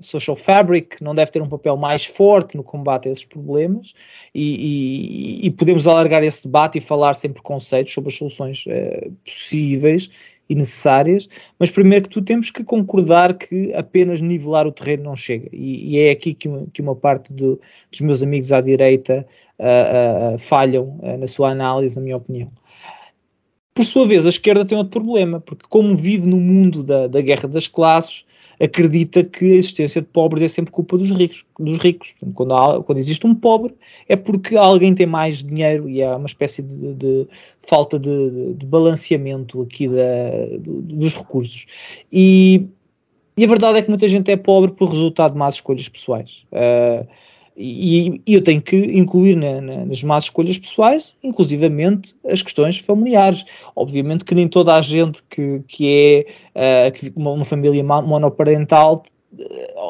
social 0.00 0.36
fabric, 0.36 1.02
não 1.02 1.14
deve 1.14 1.30
ter 1.30 1.40
um 1.40 1.48
papel 1.48 1.76
mais 1.76 2.04
forte 2.04 2.56
no 2.56 2.62
combate 2.62 3.08
a 3.08 3.12
esses 3.12 3.24
problemas 3.24 3.94
e, 4.34 5.40
e, 5.42 5.46
e 5.46 5.50
podemos 5.50 5.86
alargar 5.86 6.22
esse 6.22 6.46
debate 6.46 6.78
e 6.78 6.80
falar 6.80 7.14
sem 7.14 7.32
preconceitos 7.32 7.92
sobre 7.92 8.10
as 8.10 8.16
soluções 8.16 8.64
uh, 8.66 9.10
possíveis 9.24 10.10
e 10.46 10.54
necessárias, 10.54 11.26
mas 11.58 11.70
primeiro 11.70 12.04
que 12.04 12.10
tudo 12.10 12.26
temos 12.26 12.50
que 12.50 12.62
concordar 12.62 13.32
que 13.32 13.72
apenas 13.72 14.20
nivelar 14.20 14.66
o 14.66 14.72
terreno 14.72 15.04
não 15.04 15.16
chega. 15.16 15.48
E, 15.50 15.94
e 15.94 15.98
é 15.98 16.10
aqui 16.10 16.34
que 16.34 16.48
uma, 16.48 16.66
que 16.70 16.82
uma 16.82 16.94
parte 16.94 17.32
do, 17.32 17.58
dos 17.90 18.00
meus 18.02 18.22
amigos 18.22 18.52
à 18.52 18.60
direita 18.60 19.26
uh, 19.58 20.34
uh, 20.34 20.38
falham 20.38 20.98
na 21.18 21.26
sua 21.26 21.50
análise, 21.50 21.96
na 21.96 22.02
minha 22.02 22.16
opinião. 22.18 22.50
Por 23.74 23.84
sua 23.84 24.06
vez, 24.06 24.24
a 24.24 24.28
esquerda 24.28 24.64
tem 24.64 24.78
outro 24.78 25.02
problema, 25.02 25.40
porque 25.40 25.66
como 25.68 25.96
vive 25.96 26.28
no 26.28 26.38
mundo 26.38 26.82
da, 26.82 27.08
da 27.08 27.20
guerra 27.20 27.48
das 27.48 27.66
classes, 27.66 28.24
acredita 28.60 29.24
que 29.24 29.44
a 29.44 29.56
existência 29.56 30.00
de 30.00 30.06
pobres 30.06 30.42
é 30.42 30.48
sempre 30.48 30.72
culpa 30.72 30.96
dos 30.96 31.10
ricos. 31.10 31.44
Dos 31.58 31.78
ricos. 31.78 32.14
Quando, 32.34 32.54
há, 32.54 32.82
quando 32.82 32.98
existe 32.98 33.26
um 33.26 33.34
pobre, 33.34 33.74
é 34.08 34.16
porque 34.16 34.56
alguém 34.56 34.94
tem 34.94 35.06
mais 35.06 35.42
dinheiro 35.42 35.88
e 35.88 36.02
há 36.02 36.16
uma 36.16 36.26
espécie 36.26 36.62
de, 36.62 36.94
de 36.94 37.28
falta 37.62 37.98
de, 37.98 38.54
de, 38.54 38.66
balanceamento 38.66 39.62
aqui 39.62 39.88
da, 39.88 40.56
dos 40.60 41.14
recursos. 41.14 41.66
E, 42.12 42.66
e, 43.36 43.44
a 43.44 43.48
verdade 43.48 43.78
é 43.78 43.82
que 43.82 43.88
muita 43.88 44.08
gente 44.08 44.30
é 44.30 44.36
pobre 44.36 44.70
por 44.70 44.88
resultado 44.88 45.32
de 45.32 45.38
más 45.38 45.56
escolhas 45.56 45.88
pessoais. 45.88 46.44
Uh, 46.52 47.06
e, 47.56 48.20
e, 48.26 48.34
eu 48.34 48.42
tenho 48.42 48.60
que 48.60 48.76
incluir 48.76 49.36
na, 49.36 49.60
na, 49.60 49.84
nas 49.86 50.02
más 50.02 50.24
escolhas 50.24 50.58
pessoais, 50.58 51.14
inclusivamente 51.22 52.14
as 52.28 52.42
questões 52.42 52.78
familiares. 52.78 53.44
Obviamente 53.76 54.24
que 54.24 54.34
nem 54.34 54.48
toda 54.48 54.74
a 54.74 54.82
gente 54.82 55.22
que, 55.30 55.62
que 55.68 56.26
é 56.54 56.88
uh, 56.88 56.92
que 56.92 57.12
uma, 57.14 57.30
uma, 57.30 57.44
família 57.44 57.82
monoparental, 57.84 59.04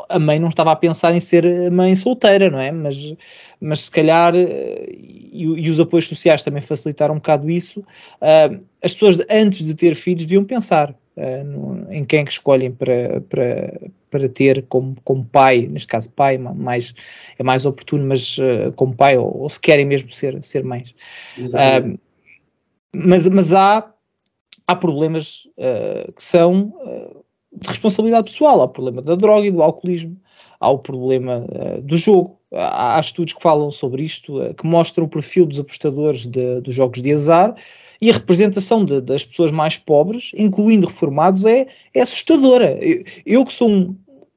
a 0.09 0.18
mãe 0.18 0.38
não 0.38 0.48
estava 0.48 0.72
a 0.72 0.77
pensar 0.77 1.14
em 1.14 1.20
ser 1.20 1.70
mãe 1.70 1.94
solteira, 1.94 2.50
não 2.50 2.61
é? 2.61 2.70
Mas, 2.70 3.14
mas 3.59 3.81
se 3.81 3.90
calhar, 3.90 4.35
uh, 4.35 4.38
e, 4.38 5.42
e, 5.42 5.70
os 5.70 5.81
apoios 5.81 6.07
sociais 6.07 6.42
também 6.42 6.61
facilitaram 6.61 7.14
um 7.14 7.18
bocado 7.18 7.50
isso, 7.50 7.81
uh, 7.81 8.64
as 8.83 8.92
pessoas 8.92 9.18
antes 9.31 9.64
de 9.64 9.74
ter 9.74 9.94
filhos 9.94 10.27
deviam 10.27 10.44
pensar 10.44 10.94
uh, 11.16 11.44
no, 11.44 11.92
em 11.92 12.05
quem 12.05 12.20
é 12.20 12.24
que 12.24 12.31
escolhem 12.31 12.70
para, 12.70 13.20
para, 13.22 13.81
para 14.11 14.29
ter 14.29 14.64
como, 14.68 14.96
como 15.05 15.24
pai, 15.24 15.68
neste 15.70 15.88
caso 15.88 16.11
pai, 16.11 16.38
mais, 16.38 16.94
é 17.38 17.42
mais 17.42 17.66
oportuno, 17.66 18.07
mas 18.07 18.38
uh, 18.38 18.72
como 18.77 18.94
pai, 18.94 19.16
ou, 19.18 19.42
ou, 19.42 19.48
se 19.48 19.61
querem 19.61 19.85
mesmo 19.85 20.11
ser, 20.11 20.42
ser 20.42 20.64
mães. 20.64 20.94
Uh, 21.38 21.98
mas, 22.94 23.27
mas 23.29 23.53
há, 23.53 23.90
há 24.66 24.77
problemas 24.77 25.48
que 26.14 26.22
são 26.22 26.72
de 27.53 27.68
responsabilidade 27.68 28.31
pessoal, 28.31 28.61
há 28.61 28.64
o 28.64 28.68
problema 28.68 29.03
da 29.03 29.16
droga 29.16 29.48
e 29.48 29.50
do 29.50 29.62
alcoolismo, 29.62 30.16
há 30.61 30.70
o 30.70 30.79
problema 30.79 31.44
do 31.83 31.96
jogo, 31.96 32.38
há, 32.53 32.96
há 32.96 33.00
estudos 33.00 33.35
que 33.35 33.42
falam 33.42 33.68
sobre 33.72 34.05
isto, 34.05 34.38
que 34.55 34.64
mostram 34.64 35.07
o 35.07 35.09
perfil 35.09 35.44
dos 35.44 35.59
apostadores 35.59 36.24
de, 36.24 36.61
dos 36.61 36.72
jogos 36.72 37.03
de 37.03 37.12
azar, 37.12 37.57
e 38.05 38.11
a 38.11 38.12
representação 38.12 38.85
de, 38.85 39.01
das 39.01 39.25
pessoas 39.25 39.51
mais 39.51 39.79
pobres, 39.79 40.31
incluindo 40.37 40.87
reformados, 40.87 41.47
é, 41.47 41.67
é 41.95 42.03
assustadora. 42.03 42.79
Eu, 42.85 43.03
eu, 43.25 43.45
que 43.47 43.53
sou 43.55 43.71
um 43.71 43.97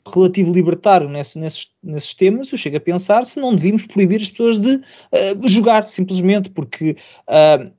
relativo 0.09 0.53
libertário 0.53 1.09
nesse, 1.09 1.37
nesses, 1.37 1.67
nesses 1.83 2.13
temas, 2.13 2.49
eu 2.49 2.57
chego 2.57 2.77
a 2.77 2.79
pensar 2.79 3.25
se 3.25 3.41
não 3.41 3.53
devíamos 3.53 3.85
proibir 3.85 4.21
as 4.21 4.29
pessoas 4.29 4.57
de 4.57 4.75
uh, 4.75 5.47
jogar, 5.49 5.85
simplesmente, 5.85 6.49
porque 6.49 6.95
uh, 7.27 7.69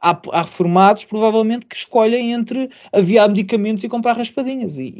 há, 0.00 0.20
há, 0.30 0.42
reformados 0.42 1.06
provavelmente 1.06 1.66
que 1.66 1.74
escolhem 1.74 2.32
entre 2.32 2.70
aviar 2.92 3.28
medicamentos 3.28 3.82
e 3.82 3.88
comprar 3.88 4.16
raspadinhas. 4.16 4.78
E, 4.78 4.94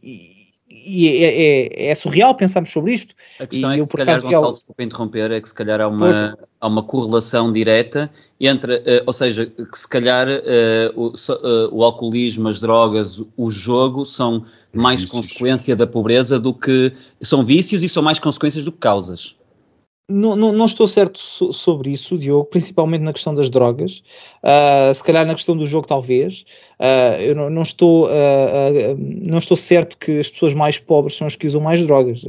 e, 0.00 0.47
e 0.86 1.24
é, 1.24 1.86
é, 1.86 1.90
é, 1.90 1.94
surreal 1.94 2.34
pensarmos 2.34 2.70
sobre 2.70 2.92
isto. 2.92 3.14
A 3.38 3.46
questão 3.46 3.74
e 3.74 3.76
é 3.76 3.78
que, 3.80 3.86
se 3.86 3.96
calhar, 3.96 4.20
Gonçalo, 4.20 4.52
desculpa 4.52 4.82
interromper, 4.82 5.30
é 5.30 5.40
que 5.40 5.48
se 5.48 5.54
calhar 5.54 5.80
há 5.80 5.88
uma, 5.88 6.38
há 6.60 6.66
uma 6.66 6.82
correlação 6.82 7.52
direta 7.52 8.10
entre, 8.40 8.76
uh, 8.76 9.02
ou 9.06 9.12
seja, 9.12 9.46
que 9.46 9.78
se 9.78 9.88
calhar 9.88 10.28
uh, 10.28 10.40
o, 10.94 11.08
uh, 11.08 11.68
o, 11.72 11.84
alcoolismo, 11.84 12.48
as 12.48 12.60
drogas, 12.60 13.22
o 13.36 13.50
jogo 13.50 14.04
são 14.04 14.44
mais 14.72 15.02
vícios. 15.02 15.20
consequência 15.20 15.76
da 15.76 15.86
pobreza 15.86 16.38
do 16.38 16.52
que. 16.52 16.92
são 17.22 17.44
vícios 17.44 17.82
e 17.82 17.88
são 17.88 18.02
mais 18.02 18.18
consequências 18.18 18.64
do 18.64 18.72
que 18.72 18.78
causas. 18.78 19.37
Não, 20.10 20.34
não, 20.34 20.52
não, 20.52 20.64
estou 20.64 20.88
certo 20.88 21.18
so, 21.18 21.52
sobre 21.52 21.90
isso, 21.90 22.16
Diogo, 22.16 22.46
principalmente 22.46 23.02
na 23.02 23.12
questão 23.12 23.34
das 23.34 23.50
drogas. 23.50 24.02
Uh, 24.42 24.94
se 24.94 25.04
calhar 25.04 25.26
na 25.26 25.34
questão 25.34 25.54
do 25.54 25.66
jogo, 25.66 25.86
talvez. 25.86 26.46
Uh, 26.80 27.20
eu 27.20 27.34
não, 27.34 27.50
não 27.50 27.60
estou, 27.60 28.06
uh, 28.06 28.96
não 29.28 29.36
estou 29.36 29.54
certo 29.54 29.98
que 29.98 30.18
as 30.18 30.30
pessoas 30.30 30.54
mais 30.54 30.78
pobres 30.78 31.14
são 31.14 31.26
as 31.26 31.36
que 31.36 31.46
usam 31.46 31.60
mais 31.60 31.82
drogas. 31.86 32.24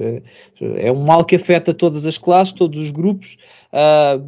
é 0.60 0.92
um 0.92 1.06
mal 1.06 1.24
que 1.24 1.38
afeta 1.38 1.74
todas 1.74 2.06
as 2.06 2.18
classes, 2.18 2.54
todos 2.54 2.78
os 2.78 2.92
grupos. 2.92 3.38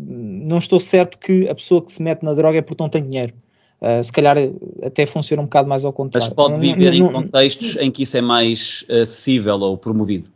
não 0.07 0.57
estou 0.57 0.79
certo 0.79 1.19
que 1.19 1.49
a 1.49 1.55
pessoa 1.55 1.81
que 1.81 1.91
se 1.91 2.01
mete 2.01 2.23
na 2.23 2.33
droga 2.33 2.59
é 2.59 2.61
porque 2.61 2.81
não 2.81 2.89
tem 2.89 3.05
dinheiro. 3.05 3.33
se 4.01 4.13
calhar 4.13 4.37
até 4.81 5.05
funciona 5.05 5.41
um 5.41 5.45
bocado 5.45 5.67
mais 5.67 5.83
ao 5.83 5.91
contrário. 5.91 6.25
Mas 6.25 6.33
pode 6.33 6.57
viver 6.57 6.97
não, 6.97 7.09
em 7.09 7.11
contextos 7.11 7.75
em 7.81 7.91
que 7.91 8.03
isso 8.03 8.15
é 8.15 8.21
mais 8.21 8.85
acessível 8.89 9.59
ou 9.59 9.77
promovido. 9.77 10.29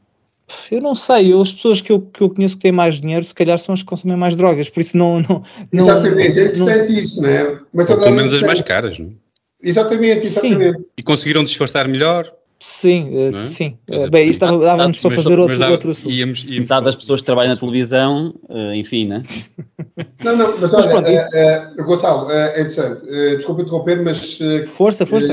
Eu 0.72 0.80
não 0.80 0.94
sei, 0.94 1.34
eu, 1.34 1.42
as 1.42 1.52
pessoas 1.52 1.82
que 1.82 1.92
eu, 1.92 2.02
que 2.02 2.22
eu 2.22 2.30
conheço 2.30 2.56
que 2.56 2.62
têm 2.62 2.72
mais 2.72 3.02
dinheiro, 3.02 3.26
se 3.26 3.34
calhar 3.34 3.58
são 3.58 3.74
as 3.74 3.82
que 3.82 3.90
consomem 3.90 4.16
mais 4.16 4.36
drogas, 4.36 4.70
por 4.70 4.80
isso 4.80 4.96
não. 4.96 5.20
não, 5.22 5.44
não 5.72 5.84
exatamente, 5.84 6.40
é 6.40 6.44
interessante 6.44 6.92
não, 6.92 7.00
isso, 7.00 7.22
não 7.22 7.30
é? 7.30 7.60
Mas 7.74 7.90
Ou 7.90 8.00
pelo 8.00 8.16
menos 8.16 8.34
as 8.34 8.44
mais 8.44 8.62
caras, 8.62 9.00
não 9.00 9.08
é? 9.08 9.26
Exatamente, 9.64 10.28
exatamente. 10.28 10.78
Sim. 10.78 10.92
E 10.98 11.04
conseguiram 11.04 11.44
disfarçar 11.44 11.88
melhor. 11.88 12.32
Sim, 12.60 13.10
uh, 13.14 13.38
é? 13.38 13.46
sim. 13.48 13.78
Uh, 13.90 14.10
bem, 14.10 14.30
isto 14.30 14.46
dava-nos 14.46 15.00
para 15.00 15.12
fazer 15.12 15.40
outro, 15.40 15.58
dava, 15.58 15.72
outro 15.74 15.92
assunto. 15.92 16.12
Íamos, 16.12 16.44
íamos 16.44 16.60
Metade 16.60 16.86
das 16.86 16.96
pessoas 16.96 17.20
que 17.20 17.26
trabalham 17.26 17.52
na 17.52 17.60
televisão, 17.60 18.34
uh, 18.48 18.74
enfim, 18.74 19.06
né? 19.06 19.24
Não, 20.24 20.36
não, 20.36 20.58
mas 20.58 20.74
olha, 20.74 21.02
mas, 21.02 21.86
Gonçalo, 21.86 22.32
é 22.32 22.62
interessante. 22.62 23.06
desculpa 23.38 23.62
interromper, 23.62 24.02
mas. 24.02 24.40
força, 24.68 25.06
força. 25.06 25.32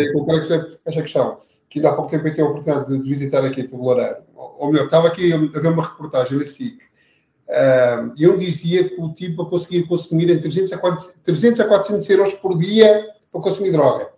esta 0.85 1.03
questão, 1.03 1.38
que 1.70 1.79
ainda 1.79 1.88
há 1.88 1.92
pouco 1.94 2.11
tempo 2.11 2.29
eu 2.29 2.31
tive 2.31 2.42
a 2.42 2.51
oportunidade 2.51 2.88
de, 2.88 3.03
de 3.03 3.09
visitar 3.09 3.44
aqui 3.44 3.62
a 3.62 3.68
Tabuleireiro 3.68 4.16
ou 4.62 4.70
melhor, 4.70 4.85
estava 4.85 5.09
aqui 5.09 5.33
a 5.33 5.37
ver 5.37 5.68
uma 5.68 5.88
reportagem 5.88 6.38
na 6.38 6.44
SIC, 6.44 6.79
uh, 7.48 8.14
e 8.16 8.22
eu 8.22 8.38
dizia 8.38 8.88
que 8.88 8.94
o 8.94 9.12
tipo 9.12 9.42
a 9.42 9.51
conseguir 9.51 9.83
consumir 9.88 10.31
entre 10.31 10.42
300 10.42 10.72
a, 10.72 10.79
400, 10.79 11.20
300 11.25 11.61
a 11.61 11.64
400 11.66 12.11
euros 12.11 12.35
por 12.35 12.57
dia 12.57 13.09
para 13.33 13.40
consumir 13.40 13.72
droga. 13.72 14.11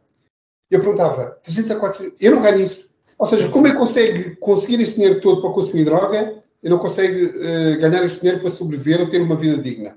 Eu 0.70 0.80
perguntava, 0.80 1.38
300 1.42 1.70
a 1.70 1.76
400, 1.76 2.16
eu 2.20 2.32
não 2.32 2.42
ganho 2.42 2.60
isso. 2.60 2.92
Ou 3.18 3.24
seja, 3.26 3.48
como 3.48 3.66
é 3.68 3.70
que 3.70 3.78
consegue 3.78 4.36
conseguir 4.36 4.82
esse 4.82 4.96
dinheiro 4.96 5.18
todo 5.22 5.40
para 5.40 5.50
consumir 5.50 5.84
droga 5.84 6.34
e 6.62 6.68
não 6.68 6.78
consegue 6.78 7.24
uh, 7.24 7.80
ganhar 7.80 8.04
esse 8.04 8.20
dinheiro 8.20 8.40
para 8.40 8.50
sobreviver 8.50 9.00
ou 9.00 9.08
ter 9.08 9.22
uma 9.22 9.36
vida 9.36 9.56
digna? 9.56 9.96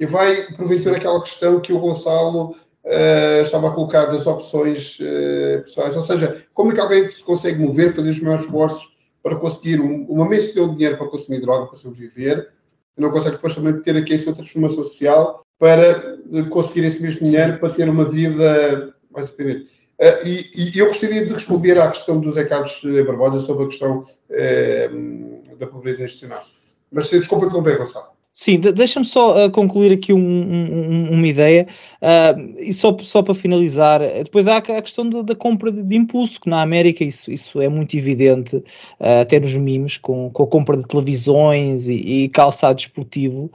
E 0.00 0.06
vai, 0.06 0.52
porventura, 0.56 0.96
aquela 0.96 1.22
questão 1.22 1.60
que 1.60 1.72
o 1.72 1.78
Gonçalo 1.78 2.50
uh, 2.50 3.42
estava 3.42 3.68
a 3.68 3.70
colocar 3.70 4.06
das 4.06 4.26
opções 4.26 4.98
uh, 4.98 5.62
pessoais. 5.62 5.94
Ou 5.94 6.02
seja, 6.02 6.44
como 6.52 6.72
é 6.72 6.74
que 6.74 6.80
alguém 6.80 7.06
se 7.06 7.22
consegue 7.22 7.62
mover, 7.62 7.94
fazer 7.94 8.10
os 8.10 8.20
maiores 8.20 8.46
esforços 8.46 8.93
para 9.24 9.36
conseguir 9.36 9.80
um, 9.80 10.04
uma 10.04 10.28
mês 10.28 10.52
de 10.52 10.68
dinheiro 10.68 10.98
para 10.98 11.08
consumir 11.08 11.40
droga, 11.40 11.66
para 11.66 11.76
sobreviver, 11.76 12.50
e 12.96 13.00
não 13.00 13.10
consegue 13.10 13.36
depois 13.36 13.54
também 13.54 13.80
ter 13.80 13.96
aqui 13.96 14.12
a 14.12 14.18
sua 14.18 14.34
transformação 14.34 14.84
social 14.84 15.42
para 15.58 16.18
conseguir 16.50 16.86
esse 16.86 17.02
mesmo 17.02 17.24
dinheiro 17.24 17.58
para 17.58 17.72
ter 17.72 17.88
uma 17.88 18.04
vida 18.04 18.94
mais 19.10 19.28
independente. 19.28 19.72
Uh, 19.98 20.26
e, 20.26 20.72
e, 20.74 20.78
eu 20.78 20.88
gostaria 20.88 21.24
de 21.24 21.32
responder 21.32 21.78
à 21.78 21.88
questão 21.88 22.20
do 22.20 22.30
Zé 22.30 22.44
Carlos 22.44 22.82
Barbosa 23.06 23.38
sobre 23.38 23.64
a 23.64 23.68
questão 23.68 24.00
uh, 24.00 25.56
da 25.56 25.66
pobreza 25.68 26.04
institucional. 26.04 26.44
Mas 26.90 27.08
desculpa 27.08 27.46
interromper, 27.46 27.78
Gonçalo. 27.78 28.13
Sim, 28.36 28.58
deixa-me 28.58 29.06
só 29.06 29.46
uh, 29.46 29.50
concluir 29.52 29.92
aqui 29.92 30.12
um, 30.12 30.18
um, 30.18 31.12
uma 31.12 31.26
ideia, 31.28 31.68
uh, 32.02 32.58
e 32.58 32.74
só, 32.74 32.96
só 32.98 33.22
para 33.22 33.32
finalizar, 33.32 34.00
depois 34.24 34.48
há 34.48 34.56
a 34.56 34.82
questão 34.82 35.08
de, 35.08 35.22
da 35.22 35.36
compra 35.36 35.70
de, 35.70 35.84
de, 35.84 35.96
impulso, 35.96 36.40
que 36.40 36.50
na 36.50 36.60
América 36.60 37.04
isso, 37.04 37.30
isso 37.30 37.60
é 37.60 37.68
muito 37.68 37.96
evidente, 37.96 38.56
uh, 38.56 39.20
até 39.20 39.38
nos 39.38 39.54
mimos, 39.56 39.98
com, 39.98 40.30
com 40.30 40.42
a 40.42 40.46
compra 40.48 40.76
de 40.76 40.82
televisões 40.82 41.88
e, 41.88 42.24
e 42.24 42.28
calçado 42.28 42.80
esportivo 42.80 43.52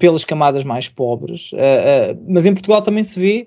pelas 0.00 0.24
camadas 0.24 0.64
mais 0.64 0.88
pobres, 0.88 1.52
mas 2.28 2.44
em 2.44 2.52
Portugal 2.52 2.82
também 2.82 3.04
se 3.04 3.20
vê 3.20 3.46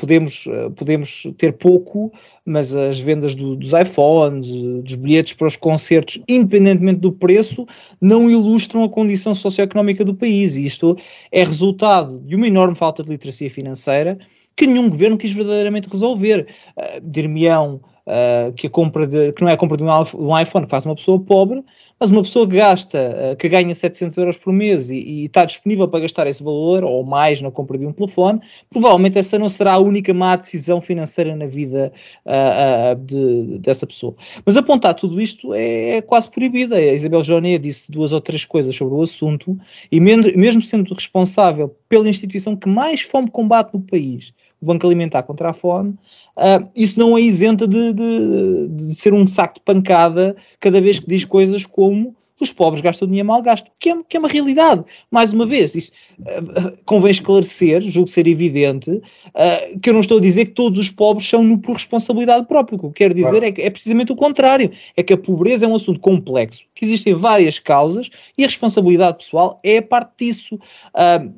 podemos, 0.00 0.46
eh, 0.46 0.70
podemos 0.70 1.26
ter 1.36 1.52
pouco, 1.52 2.12
mas 2.44 2.74
as 2.74 2.98
vendas 2.98 3.34
do, 3.34 3.56
dos 3.56 3.72
iPhones, 3.72 4.48
dos 4.48 4.94
bilhetes 4.94 5.34
para 5.34 5.46
os 5.46 5.56
concertos, 5.56 6.20
independentemente 6.28 7.00
do 7.00 7.12
preço, 7.12 7.66
não 8.00 8.30
ilustram 8.30 8.84
a 8.84 8.88
condição 8.88 9.34
socioeconómica 9.34 10.04
do 10.04 10.14
país. 10.14 10.56
E 10.56 10.64
isto 10.66 10.96
é 11.30 11.44
resultado 11.44 12.20
de 12.20 12.34
uma 12.36 12.46
enorme 12.46 12.76
falta 12.76 13.02
de 13.02 13.10
literacia 13.10 13.50
financeira 13.50 14.18
que 14.56 14.66
nenhum 14.66 14.90
governo 14.90 15.16
quis 15.16 15.32
verdadeiramente 15.32 15.88
resolver. 15.88 16.46
Uh, 16.76 17.80
uh, 18.06 18.52
que, 18.54 18.66
a 18.66 18.70
compra 18.70 19.06
de, 19.06 19.32
que 19.32 19.42
não 19.42 19.48
é 19.48 19.52
a 19.54 19.56
compra 19.56 19.76
de 19.76 19.84
um 19.84 20.38
iPhone 20.38 20.66
faz 20.68 20.84
uma 20.84 20.94
pessoa 20.94 21.18
pobre, 21.18 21.62
mas 22.00 22.10
uma 22.10 22.22
pessoa 22.22 22.48
que 22.48 22.56
gasta, 22.56 23.32
uh, 23.32 23.36
que 23.36 23.46
ganha 23.46 23.74
700 23.74 24.16
euros 24.16 24.38
por 24.38 24.54
mês 24.54 24.88
e, 24.88 24.96
e, 24.96 25.24
está 25.26 25.44
disponível 25.44 25.86
para 25.86 26.00
gastar 26.00 26.26
esse 26.26 26.42
valor 26.42 26.82
ou 26.82 27.04
mais 27.04 27.42
na 27.42 27.50
compra 27.50 27.76
de 27.76 27.84
um 27.84 27.92
telefone, 27.92 28.40
provavelmente 28.70 29.18
essa 29.18 29.38
não 29.38 29.50
será 29.50 29.74
a 29.74 29.78
única 29.78 30.14
má 30.14 30.34
decisão 30.34 30.80
financeira 30.80 31.36
na 31.36 31.46
vida 31.46 31.92
uh, 32.24 32.96
de, 32.96 33.58
dessa 33.58 33.86
pessoa. 33.86 34.14
Mas 34.46 34.56
apontar 34.56 34.94
tudo 34.94 35.20
isto 35.20 35.52
é, 35.52 35.98
é 35.98 36.02
quase 36.02 36.30
proibido. 36.30 36.74
A 36.74 36.80
Isabel 36.80 37.22
Joné 37.22 37.58
disse 37.58 37.92
duas 37.92 38.12
ou 38.12 38.20
três 38.20 38.46
coisas 38.46 38.74
sobre 38.74 38.94
o 38.94 39.02
assunto 39.02 39.58
e 39.92 40.00
mesmo 40.00 40.62
sendo 40.62 40.94
responsável 40.94 41.76
pela 41.86 42.08
instituição 42.08 42.56
que 42.56 42.68
mais 42.68 43.02
fome 43.02 43.30
combate 43.30 43.74
no 43.74 43.80
país, 43.80 44.32
o 44.60 44.66
Banco 44.66 44.86
Alimentar 44.86 45.22
contra 45.22 45.50
a 45.50 45.54
Fome, 45.54 45.90
uh, 46.36 46.68
isso 46.76 46.98
não 46.98 47.16
é 47.16 47.20
isenta 47.20 47.66
de, 47.66 47.92
de, 47.92 48.68
de, 48.68 48.94
ser 48.94 49.14
um 49.14 49.26
saco 49.26 49.54
de 49.54 49.60
pancada 49.62 50.36
cada 50.58 50.80
vez 50.80 50.98
que 50.98 51.06
diz 51.06 51.24
coisas 51.24 51.64
como 51.64 52.14
os 52.40 52.52
pobres 52.52 52.80
gastam 52.80 53.06
dinheiro 53.06 53.28
mal 53.28 53.42
gasto, 53.42 53.70
que 53.78 53.90
é, 53.90 54.02
que 54.08 54.16
é 54.16 54.20
uma 54.20 54.28
realidade. 54.28 54.82
Mais 55.10 55.32
uma 55.32 55.44
vez, 55.44 55.74
isso, 55.74 55.92
uh, 56.20 56.76
convém 56.84 57.10
esclarecer, 57.10 57.82
julgo 57.82 58.08
ser 58.08 58.26
evidente, 58.26 58.90
uh, 58.90 59.78
que 59.80 59.90
eu 59.90 59.94
não 59.94 60.00
estou 60.00 60.18
a 60.18 60.20
dizer 60.20 60.46
que 60.46 60.52
todos 60.52 60.78
os 60.78 60.90
pobres 60.90 61.28
são 61.28 61.44
no, 61.44 61.58
por 61.58 61.74
responsabilidade 61.74 62.46
própria. 62.46 62.76
O 62.76 62.78
que 62.80 62.86
eu 62.86 62.92
quero 62.92 63.14
dizer 63.14 63.30
claro. 63.30 63.44
é 63.44 63.52
que 63.52 63.62
é 63.62 63.70
precisamente 63.70 64.12
o 64.12 64.16
contrário. 64.16 64.70
É 64.96 65.02
que 65.02 65.12
a 65.12 65.18
pobreza 65.18 65.66
é 65.66 65.68
um 65.68 65.74
assunto 65.74 66.00
complexo, 66.00 66.64
que 66.74 66.84
existem 66.84 67.14
várias 67.14 67.58
causas 67.58 68.08
e 68.36 68.42
a 68.42 68.46
responsabilidade 68.46 69.18
pessoal 69.18 69.58
é 69.62 69.80
parte 69.80 70.12
disso. 70.18 70.54
Uh, 70.54 71.32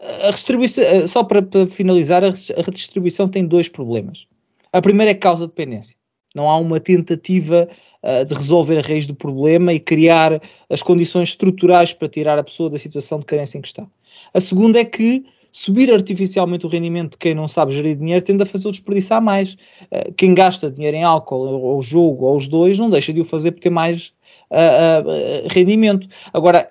a 0.00 0.26
redistribuição, 0.26 0.82
eh, 0.82 1.06
só 1.06 1.22
para, 1.22 1.42
para 1.42 1.66
finalizar, 1.66 2.24
a 2.24 2.30
redistribuição 2.62 3.28
tem 3.28 3.46
dois 3.46 3.68
problemas. 3.68 4.26
A 4.72 4.80
primeira 4.80 5.10
é 5.10 5.14
causa 5.14 5.44
de 5.44 5.48
dependência. 5.48 5.96
Não 6.34 6.48
há 6.48 6.56
uma 6.56 6.78
tentativa 6.78 7.68
uh, 8.02 8.24
de 8.24 8.34
resolver 8.34 8.78
a 8.78 8.82
raiz 8.82 9.06
do 9.06 9.14
problema 9.14 9.72
e 9.72 9.80
criar 9.80 10.40
as 10.70 10.82
condições 10.82 11.30
estruturais 11.30 11.92
para 11.92 12.08
tirar 12.08 12.38
a 12.38 12.44
pessoa 12.44 12.70
da 12.70 12.78
situação 12.78 13.18
de 13.18 13.26
carência 13.26 13.58
em 13.58 13.60
que 13.60 13.68
está. 13.68 13.86
A 14.32 14.40
segunda 14.40 14.78
é 14.78 14.84
que 14.84 15.24
subir 15.50 15.92
artificialmente 15.92 16.64
o 16.64 16.68
rendimento 16.68 17.12
de 17.12 17.18
quem 17.18 17.34
não 17.34 17.48
sabe 17.48 17.72
gerir 17.72 17.96
dinheiro 17.96 18.24
tende 18.24 18.44
a 18.44 18.46
fazer-o 18.46 18.70
desperdiçar 18.70 19.20
mais. 19.20 19.54
Uh, 19.90 20.12
quem 20.16 20.34
gasta 20.34 20.70
dinheiro 20.70 20.96
em 20.96 21.02
álcool 21.02 21.40
ou, 21.40 21.62
ou 21.62 21.82
jogo 21.82 22.26
ou 22.26 22.36
os 22.36 22.46
dois 22.46 22.78
não 22.78 22.88
deixa 22.88 23.12
de 23.12 23.20
o 23.20 23.24
fazer 23.24 23.50
por 23.50 23.60
ter 23.60 23.70
mais 23.70 24.12
uh, 24.52 25.48
rendimento. 25.48 26.08
Agora, 26.32 26.64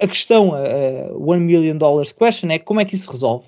a 0.00 0.06
questão, 0.06 0.52
o 1.14 1.30
One 1.30 1.44
Million 1.44 1.76
Dollars 1.76 2.12
Question, 2.12 2.50
é 2.50 2.58
como 2.58 2.80
é 2.80 2.84
que 2.84 2.94
isso 2.94 3.06
se 3.06 3.12
resolve? 3.12 3.46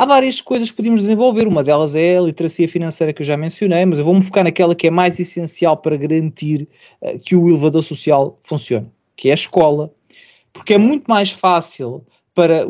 Há 0.00 0.06
várias 0.06 0.40
coisas 0.40 0.70
que 0.70 0.76
podemos 0.78 1.02
desenvolver, 1.02 1.46
uma 1.46 1.62
delas 1.62 1.94
é 1.94 2.16
a 2.16 2.22
literacia 2.22 2.66
financeira 2.66 3.12
que 3.12 3.20
eu 3.20 3.26
já 3.26 3.36
mencionei, 3.36 3.84
mas 3.84 3.98
eu 3.98 4.04
vou-me 4.06 4.22
focar 4.22 4.42
naquela 4.42 4.74
que 4.74 4.86
é 4.86 4.90
mais 4.90 5.20
essencial 5.20 5.76
para 5.76 5.94
garantir 5.94 6.66
uh, 7.02 7.18
que 7.18 7.36
o 7.36 7.50
elevador 7.50 7.84
social 7.84 8.38
funcione, 8.42 8.90
que 9.14 9.28
é 9.28 9.32
a 9.32 9.34
escola. 9.34 9.92
Porque 10.54 10.72
é 10.72 10.78
muito 10.78 11.04
mais 11.06 11.30
fácil 11.30 12.02
para 12.40 12.64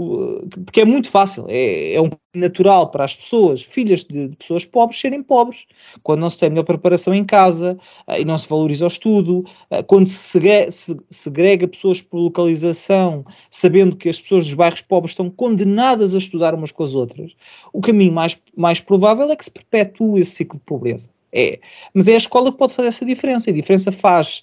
porque 0.64 0.80
é 0.80 0.85
muito 0.85 1.09
fácil, 1.09 1.46
é, 1.48 1.94
é 1.94 2.00
um 2.00 2.11
natural 2.35 2.90
para 2.90 3.04
as 3.04 3.14
pessoas, 3.14 3.62
filhas 3.62 4.02
de, 4.02 4.26
de, 4.26 4.37
pessoas 4.37 4.64
pobres, 4.64 4.98
serem 4.98 5.22
pobres, 5.22 5.64
quando 6.02 6.20
não 6.20 6.30
se 6.30 6.40
tem 6.40 6.50
melhor 6.50 6.64
preparação 6.64 7.14
em 7.14 7.24
casa 7.24 7.78
uh, 8.09 8.20
e 8.20 8.24
não 8.24 8.37
se 8.37 8.48
valoriza 8.48 8.85
o 8.85 8.88
estudo, 8.88 9.44
uh, 9.70 9.85
quando 9.87 10.09
se 10.09 10.16
segrega, 10.16 10.72
se 10.72 10.96
segrega 11.09 11.68
pessoas 11.68 12.02
por 12.02 12.18
localização, 12.18 13.24
sabendo 13.48 13.94
que 13.94 14.09
as 14.09 14.20
pessoas 14.20 14.46
dos 14.46 14.54
bairros 14.54 14.83
pobres 14.83 15.12
estão 15.12 15.30
condenadas 15.30 16.16
a 16.16 16.18
estudar 16.18 16.52
umas 16.52 16.72
com 16.72 16.83
as 16.83 16.96
outras, 16.96 17.37
o 17.72 17.80
caminho 17.80 18.12
mais, 18.12 18.37
mais 18.56 18.80
provável 18.80 19.30
é 19.30 19.37
que 19.37 19.44
se 19.44 19.52
perpetue 19.52 20.18
esse 20.18 20.33
ciclo 20.33 20.59
de 20.59 20.64
pobreza. 20.64 21.11
É, 21.33 21.61
mas 21.94 22.09
é 22.09 22.14
a 22.14 22.18
escola 22.18 22.50
que 22.50 22.59
pode 22.59 22.74
fazer 22.74 22.88
essa 22.88 23.04
diferença. 23.04 23.50
A 23.50 23.52
diferença 23.52 23.92
faz 23.92 24.42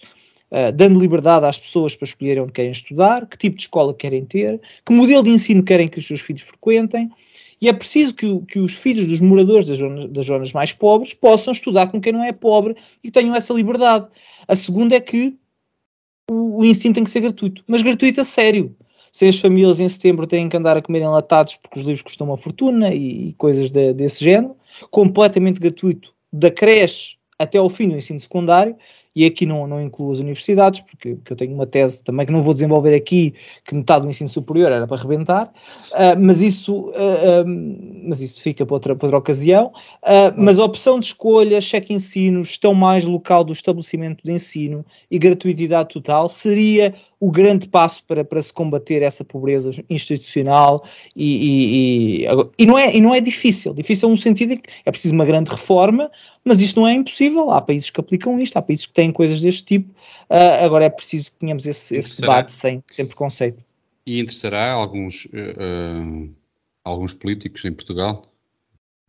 uh, 0.51 0.71
dando 0.73 0.99
liberdade 0.99 1.45
às 1.45 1.57
pessoas 1.57 1.95
para 1.95 2.05
escolherem 2.05 2.43
onde 2.43 2.51
querem 2.51 2.71
estudar, 2.71 3.25
que 3.25 3.37
tipo 3.37 3.55
de 3.55 3.63
escola 3.63 3.93
querem 3.93 4.25
ter, 4.25 4.61
que 4.85 4.93
modelo 4.93 5.23
de 5.23 5.29
ensino 5.29 5.63
querem 5.63 5.87
que 5.87 5.99
os 5.99 6.07
seus 6.07 6.21
filhos 6.21 6.41
frequentem. 6.41 7.09
E 7.59 7.67
é 7.67 7.73
preciso 7.73 8.13
que, 8.13 8.39
que 8.41 8.59
os 8.59 8.73
filhos 8.73 9.07
dos 9.07 9.19
moradores 9.19 9.67
das 9.67 9.79
zonas, 9.79 10.09
das 10.09 10.25
zonas 10.27 10.53
mais 10.53 10.73
pobres 10.73 11.13
possam 11.13 11.51
estudar 11.53 11.87
com 11.87 11.99
quem 11.99 12.13
não 12.13 12.23
é 12.23 12.31
pobre 12.31 12.75
e 13.03 13.09
tenham 13.09 13.35
essa 13.35 13.53
liberdade. 13.53 14.07
A 14.47 14.55
segunda 14.55 14.95
é 14.95 14.99
que 14.99 15.35
o, 16.29 16.59
o 16.59 16.65
ensino 16.65 16.93
tem 16.93 17.03
que 17.03 17.09
ser 17.09 17.21
gratuito, 17.21 17.63
mas 17.67 17.81
gratuito 17.81 18.21
a 18.21 18.23
sério 18.23 18.75
sem 19.17 19.29
as 19.29 19.39
famílias 19.39 19.79
em 19.79 19.89
setembro 19.89 20.27
têm 20.27 20.47
que 20.47 20.55
andar 20.55 20.77
a 20.77 20.81
comer 20.81 21.01
enlatados 21.01 21.55
porque 21.55 21.79
os 21.79 21.83
livros 21.83 22.03
custam 22.03 22.27
uma 22.27 22.37
fortuna 22.37 22.93
e, 22.93 23.29
e 23.29 23.33
coisas 23.33 23.71
de, 23.71 23.91
desse 23.91 24.23
género, 24.23 24.55
completamente 24.91 25.59
gratuito, 25.59 26.13
da 26.31 26.51
creche 26.51 27.17
até 27.39 27.57
ao 27.57 27.67
fim 27.67 27.89
do 27.89 27.97
ensino 27.97 28.19
secundário, 28.19 28.75
e 29.17 29.25
aqui 29.25 29.47
não, 29.47 29.65
não 29.65 29.81
incluo 29.81 30.11
as 30.11 30.19
universidades, 30.19 30.81
porque, 30.81 31.15
porque, 31.15 31.33
eu 31.33 31.37
tenho 31.37 31.55
uma 31.55 31.65
tese 31.65 32.03
também 32.03 32.23
que 32.23 32.31
não 32.31 32.43
vou 32.43 32.53
desenvolver 32.53 32.93
aqui, 32.93 33.33
que 33.65 33.73
metade 33.73 34.05
do 34.05 34.11
ensino 34.11 34.29
superior 34.29 34.71
era 34.71 34.85
para 34.85 34.95
arrebentar, 34.95 35.45
uh, 35.45 36.19
mas, 36.19 36.39
isso, 36.39 36.91
uh, 36.91 37.43
um, 37.47 38.03
mas 38.07 38.21
isso 38.21 38.39
fica 38.39 38.63
para 38.63 38.75
outra, 38.75 38.95
para 38.95 39.07
outra 39.07 39.17
ocasião. 39.17 39.73
Uh, 40.03 40.31
mas 40.37 40.59
a 40.59 40.65
opção 40.65 40.99
de 40.99 41.07
escolha, 41.07 41.59
cheque 41.59 41.95
ensino, 41.95 42.43
gestão 42.43 42.75
mais 42.75 43.05
local 43.05 43.43
do 43.43 43.53
estabelecimento 43.53 44.23
de 44.23 44.31
ensino 44.31 44.85
e 45.09 45.17
gratuidade 45.17 45.89
total 45.89 46.29
seria 46.29 46.93
o 47.19 47.31
grande 47.31 47.67
passo 47.67 48.03
para, 48.07 48.23
para 48.23 48.41
se 48.41 48.53
combater 48.53 49.01
essa 49.01 49.25
pobreza 49.25 49.71
institucional 49.89 50.83
e, 51.15 51.25
e, 51.25 52.25
e, 52.25 52.27
e, 52.59 52.65
não 52.65 52.77
é, 52.77 52.95
e 52.95 53.01
não 53.01 53.13
é 53.13 53.19
difícil. 53.19 53.73
Difícil 53.73 54.09
no 54.09 54.17
sentido 54.17 54.53
em 54.53 54.57
que 54.57 54.69
é 54.85 54.91
preciso 54.91 55.15
uma 55.15 55.25
grande 55.25 55.49
reforma, 55.49 56.11
mas 56.45 56.61
isto 56.61 56.79
não 56.79 56.87
é 56.87 56.93
impossível. 56.93 57.49
Há 57.49 57.61
países 57.61 57.89
que 57.89 57.99
aplicam 57.99 58.39
isto, 58.39 58.55
há 58.57 58.61
países 58.61 58.85
que 58.85 58.93
têm 58.93 59.06
coisas 59.11 59.41
deste 59.41 59.63
tipo. 59.63 59.89
Uh, 60.29 60.65
agora 60.65 60.85
é 60.85 60.89
preciso 60.89 61.31
que 61.31 61.39
tenhamos 61.39 61.65
esse, 61.65 61.95
esse 61.95 62.21
debate 62.21 62.51
sem, 62.51 62.83
sem 62.87 63.05
preconceito. 63.05 63.63
E 64.05 64.19
interessará 64.19 64.71
alguns, 64.71 65.25
uh, 65.25 66.33
alguns 66.83 67.13
políticos 67.13 67.65
em 67.65 67.73
Portugal? 67.73 68.23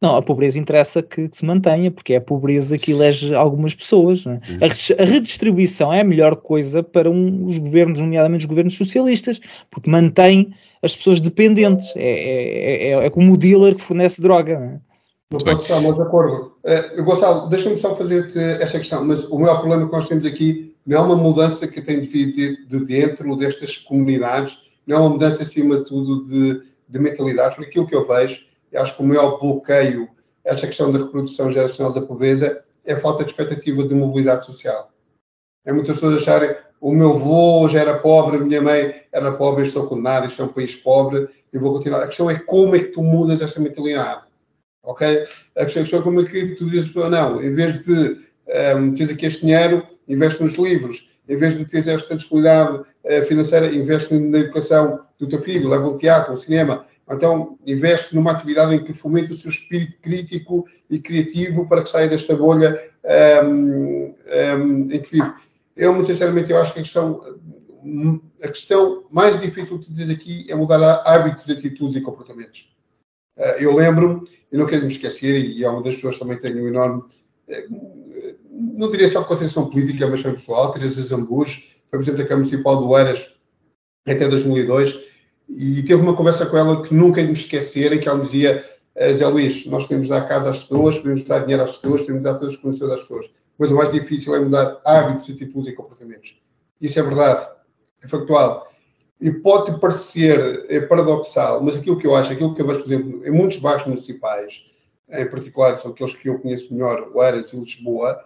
Não, 0.00 0.14
a 0.14 0.22
pobreza 0.22 0.58
interessa 0.58 1.02
que, 1.02 1.28
que, 1.28 1.36
se 1.36 1.44
mantenha, 1.44 1.90
porque 1.90 2.14
é 2.14 2.16
a 2.16 2.20
pobreza 2.20 2.78
que 2.78 2.92
elege 2.92 3.34
algumas 3.34 3.74
pessoas. 3.74 4.24
É? 4.26 4.30
Uhum. 4.30 5.00
A, 5.00 5.04
redistribuição 5.04 5.92
é 5.92 6.00
a 6.00 6.04
melhor 6.04 6.36
coisa 6.36 6.82
para 6.82 7.10
um, 7.10 7.46
os 7.46 7.58
governos, 7.58 7.98
nomeadamente 7.98 8.42
os 8.42 8.48
governos 8.48 8.74
socialistas, 8.74 9.40
porque 9.70 9.90
mantém 9.90 10.54
as 10.82 10.94
pessoas 10.94 11.20
dependentes. 11.20 11.92
É, 11.96 12.10
é, 12.10 12.88
é, 12.90 13.06
é 13.06 13.10
como 13.10 13.32
o 13.32 13.36
dealer 13.36 13.74
que 13.74 13.82
fornece 13.82 14.22
droga. 14.22 14.80
Não, 15.30 15.40
posso 15.40 15.62
estar 15.62 15.80
mais 15.80 15.96
de 15.96 16.02
acordo. 16.02 16.54
Uh, 16.64 17.02
Gonçalo, 17.02 17.48
deixa-me 17.48 17.76
só 17.76 17.94
fazer-te 17.94 18.38
esta 18.38 18.78
questão, 18.78 19.04
mas 19.04 19.24
o 19.24 19.38
maior 19.38 19.58
problema 19.58 19.86
que 19.86 19.92
nós 19.92 20.08
temos 20.08 20.24
aqui 20.24 20.74
não 20.86 20.96
é 20.96 21.00
uma 21.00 21.16
mudança 21.16 21.68
que 21.68 21.82
tem 21.82 22.00
de 22.00 22.06
vir 22.06 22.32
de, 22.32 22.66
de 22.66 22.84
dentro 22.84 23.36
destas 23.36 23.76
comunidades, 23.76 24.62
não 24.86 24.96
é 24.96 25.00
uma 25.00 25.10
mudança, 25.10 25.42
acima 25.42 25.78
de 25.78 25.84
tudo, 25.84 26.26
de, 26.26 26.62
de 26.88 26.98
mentalidades, 26.98 27.56
porque 27.56 27.70
aquilo 27.70 27.86
que 27.86 27.94
eu 27.94 28.06
vejo 28.06 28.48
acho 28.74 28.96
que 28.96 29.02
o 29.02 29.06
maior 29.06 29.38
bloqueio 29.38 30.08
esta 30.44 30.66
questão 30.66 30.90
da 30.90 30.98
reprodução 30.98 31.50
geracional 31.50 31.92
da 31.92 32.00
pobreza 32.00 32.62
é 32.84 32.94
a 32.94 33.00
falta 33.00 33.22
de 33.22 33.30
expectativa 33.30 33.82
de 33.84 33.94
mobilidade 33.94 34.46
social. 34.46 34.90
É 35.64 35.72
muitas 35.72 35.96
pessoas 35.96 36.22
acharem 36.22 36.56
o 36.80 36.92
meu 36.92 37.10
avô 37.10 37.68
já 37.68 37.80
era 37.80 37.98
pobre, 37.98 38.36
a 38.36 38.40
minha 38.40 38.62
mãe 38.62 39.02
era 39.12 39.32
pobre, 39.32 39.62
eu 39.62 39.66
estou 39.66 39.86
condenado, 39.86 40.26
isto 40.26 40.40
é 40.40 40.44
um 40.44 40.48
país 40.48 40.74
pobre 40.76 41.28
e 41.52 41.58
vou 41.58 41.74
continuar. 41.74 42.02
A 42.02 42.06
questão 42.06 42.30
é 42.30 42.38
como 42.38 42.76
é 42.76 42.78
que 42.78 42.92
tu 42.92 43.02
mudas 43.02 43.42
esta 43.42 43.60
mentalidade. 43.60 44.22
Ok? 44.88 45.24
A 45.54 45.66
questão 45.66 46.00
é 46.00 46.02
como 46.02 46.22
é 46.22 46.24
que 46.24 46.54
tu 46.54 46.64
dizes, 46.64 46.94
não, 46.94 47.42
em 47.42 47.54
vez 47.54 47.84
de 47.84 47.92
um, 47.92 48.16
ehm, 48.48 48.94
teres 48.94 49.12
aqui 49.12 49.26
este 49.26 49.42
dinheiro, 49.42 49.86
investe 50.08 50.42
nos 50.42 50.54
livros, 50.54 51.10
em 51.28 51.36
vez 51.36 51.58
de 51.58 51.66
teres 51.66 51.88
esta 51.88 52.16
disponibilidade 52.16 52.78
uh, 52.78 53.24
financeira, 53.26 53.66
investe 53.66 54.14
na 54.14 54.38
educação 54.38 55.00
do 55.18 55.28
teu 55.28 55.38
filho, 55.38 55.68
leva 55.68 55.84
ao 55.84 55.98
teatro, 55.98 56.30
ao 56.30 56.38
cinema, 56.38 56.86
então, 57.10 57.58
investe 57.66 58.14
numa 58.14 58.32
atividade 58.32 58.74
em 58.74 58.82
que 58.82 58.94
fomente 58.94 59.32
o 59.32 59.34
seu 59.34 59.50
espírito 59.50 59.98
crítico 60.00 60.66
e 60.88 60.98
criativo 60.98 61.68
para 61.68 61.82
que 61.82 61.90
saia 61.90 62.08
desta 62.08 62.34
bolha 62.34 62.82
um, 63.44 64.14
um, 64.56 64.90
em 64.90 65.02
que 65.02 65.10
vive. 65.12 65.32
Eu, 65.76 66.02
sinceramente, 66.02 66.50
eu 66.50 66.58
acho 66.58 66.72
que 66.72 66.80
a 66.80 66.82
questão, 66.82 67.22
a 68.42 68.48
questão 68.48 69.04
mais 69.10 69.38
difícil 69.38 69.78
de 69.78 69.92
dizer 69.92 70.14
aqui 70.14 70.46
é 70.48 70.54
mudar 70.54 71.02
hábitos, 71.04 71.48
atitudes 71.50 71.94
e 71.94 72.00
comportamentos. 72.00 72.68
Uh, 73.38 73.62
eu 73.62 73.74
lembro, 73.74 74.24
e 74.50 74.56
não 74.56 74.66
quero 74.66 74.82
me 74.82 74.88
esquecer, 74.88 75.44
e 75.44 75.64
é 75.64 75.68
uma 75.70 75.82
das 75.82 75.94
pessoas 75.94 76.18
também 76.18 76.38
tenho 76.38 76.64
um 76.64 76.68
enorme, 76.68 77.04
eh, 77.48 77.66
não 78.50 78.90
diria 78.90 79.06
só 79.06 79.22
concentração 79.22 79.70
política, 79.70 80.06
mas 80.08 80.22
também 80.22 80.36
pessoal, 80.36 80.72
Teresa 80.72 81.02
Zamburos, 81.02 81.68
foi 81.88 81.98
Presidente 81.98 82.22
da 82.22 82.28
Câmara 82.28 82.44
Municipal 82.44 82.76
do 82.76 82.98
Eiras 82.98 83.34
até 84.06 84.26
2002, 84.26 84.98
e 85.48 85.82
teve 85.82 86.02
uma 86.02 86.16
conversa 86.16 86.46
com 86.46 86.56
ela 86.56 86.82
que 86.82 86.92
nunca 86.92 87.22
me 87.22 87.32
esquecer, 87.32 87.92
em 87.92 88.00
que 88.00 88.08
ela 88.08 88.18
me 88.18 88.24
dizia, 88.24 88.64
eh, 88.94 89.14
Zé 89.14 89.26
Luís, 89.26 89.64
nós 89.66 89.84
podemos 89.84 90.08
dar 90.08 90.26
casa 90.26 90.50
às 90.50 90.60
pessoas, 90.60 90.98
podemos 90.98 91.24
dar 91.24 91.40
dinheiro 91.40 91.62
às 91.62 91.72
pessoas, 91.72 92.00
podemos 92.00 92.22
dar 92.22 92.34
todas 92.34 92.54
as 92.54 92.60
condições 92.60 92.90
às 92.90 93.00
pessoas. 93.02 93.30
Mas 93.56 93.70
o 93.70 93.76
mais 93.76 93.92
difícil 93.92 94.34
é 94.34 94.40
mudar 94.40 94.80
hábitos, 94.84 95.30
atitudes 95.30 95.68
e 95.68 95.72
comportamentos. 95.72 96.40
Isso 96.80 96.98
é 96.98 97.02
verdade, 97.02 97.46
é 98.02 98.08
factual. 98.08 98.68
E 99.20 99.32
pode 99.32 99.80
parecer 99.80 100.66
é 100.68 100.80
paradoxal, 100.80 101.62
mas 101.62 101.76
aquilo 101.76 101.98
que 101.98 102.06
eu 102.06 102.14
acho, 102.14 102.32
aquilo 102.32 102.54
que 102.54 102.62
eu 102.62 102.66
vejo, 102.66 102.80
por 102.80 102.86
exemplo, 102.86 103.26
em 103.26 103.30
muitos 103.30 103.58
bairros 103.58 103.84
municipais, 103.84 104.66
em 105.10 105.26
particular 105.26 105.76
são 105.76 105.90
aqueles 105.90 106.14
que 106.14 106.28
eu 106.28 106.38
conheço 106.38 106.72
melhor, 106.72 107.10
o 107.12 107.20
Aras 107.20 107.52
e 107.52 107.56
Lisboa, 107.56 108.24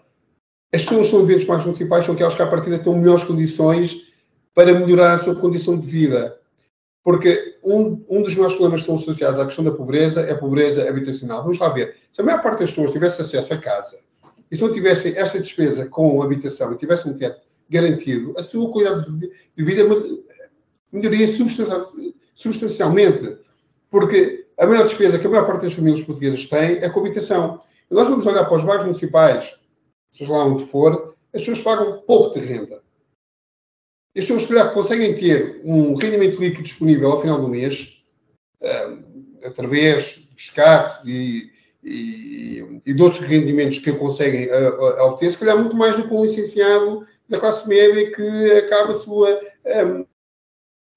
as 0.74 0.83
pessoas 0.83 1.09
são 1.09 1.20
eventos 1.20 1.44
mais 1.46 1.64
municipais, 1.64 2.05
são 2.05 2.14
aquelas 2.14 2.35
que 2.35 2.42
à 2.42 2.46
partida 2.46 2.78
têm 2.78 2.94
melhores 2.94 3.24
condições 3.24 4.12
para 4.55 4.72
melhorar 4.72 5.14
a 5.14 5.18
sua 5.18 5.35
condição 5.35 5.78
de 5.78 5.87
vida. 5.87 6.38
Porque 7.05 7.59
um, 7.62 8.05
um 8.09 8.22
dos 8.22 8.35
maiores 8.35 8.55
problemas 8.55 8.81
que 8.81 8.90
estão 8.90 8.94
associados 8.94 9.38
à 9.38 9.44
questão 9.44 9.64
da 9.64 9.72
pobreza 9.72 10.22
é 10.22 10.33
a 10.33 10.38
pobreza 10.38 10.88
habitacional. 10.88 11.42
Vamos 11.42 11.59
lá 11.59 11.68
ver. 11.68 11.96
Se 12.12 12.20
a 12.20 12.24
maior 12.24 12.42
parte 12.42 12.61
das 12.61 12.70
pessoas 12.70 12.92
tivesse 12.92 13.20
acesso 13.20 13.52
a 13.52 13.59
casa 13.59 13.98
e 14.50 14.57
se 14.57 14.62
não 14.62 14.72
tivessem 14.72 15.16
esta 15.16 15.38
despesa 15.38 15.87
com 15.87 16.22
habitação 16.22 16.72
e 16.72 16.78
tivessem 16.78 17.12
um 17.12 17.16
teto 17.16 17.40
garantido, 17.68 18.35
a 18.38 18.42
sua 18.42 18.70
qualidade 18.70 19.11
de 19.11 19.64
vida 19.64 19.85
melhoraria 20.92 21.26
substancialmente. 22.35 23.38
Porque 23.90 24.46
a 24.59 24.66
maior 24.66 24.85
despesa 24.85 25.18
que 25.18 25.26
a 25.26 25.31
maior 25.31 25.46
parte 25.46 25.62
das 25.62 25.72
famílias 25.72 26.05
portuguesas 26.05 26.46
tem 26.46 26.78
é 26.78 26.88
com 26.88 27.00
habitação. 27.00 27.61
E 27.90 27.94
nós 27.94 28.09
vamos 28.09 28.26
olhar 28.26 28.44
para 28.44 28.57
os 28.57 28.64
bairros 28.64 28.85
municipais, 28.85 29.59
seja 30.11 30.33
lá 30.33 30.44
onde 30.44 30.64
for, 30.64 31.14
as 31.33 31.40
pessoas 31.40 31.61
pagam 31.61 32.02
pouco 32.07 32.38
de 32.38 32.44
renda. 32.44 32.83
As 34.14 34.24
pessoas, 34.24 34.42
se 34.42 34.48
calhar, 34.48 34.74
conseguem 34.74 35.16
ter 35.16 35.62
um 35.64 35.94
rendimento 35.94 36.38
líquido 36.38 36.62
disponível 36.62 37.11
ao 37.11 37.20
final 37.20 37.40
do 37.40 37.48
mês, 37.48 38.02
uh, 38.61 39.02
através 39.44 40.16
de 40.16 40.35
pescados 40.37 41.02
e, 41.07 41.50
e, 41.83 42.81
e, 42.85 42.92
de 42.92 43.02
outros 43.02 43.22
rendimentos 43.22 43.78
que 43.78 43.92
conseguem 43.92 44.48
uh, 44.50 45.02
obter, 45.05 45.31
se 45.31 45.38
calhar 45.38 45.59
muito 45.59 45.74
mais 45.74 45.96
do 45.96 46.07
que 46.07 46.14
um 46.14 46.22
licenciado 46.22 47.07
da 47.26 47.40
classe 47.40 47.66
média 47.66 48.12
que 48.12 48.52
acaba 48.52 48.90
a 48.90 48.94
sua. 48.94 49.40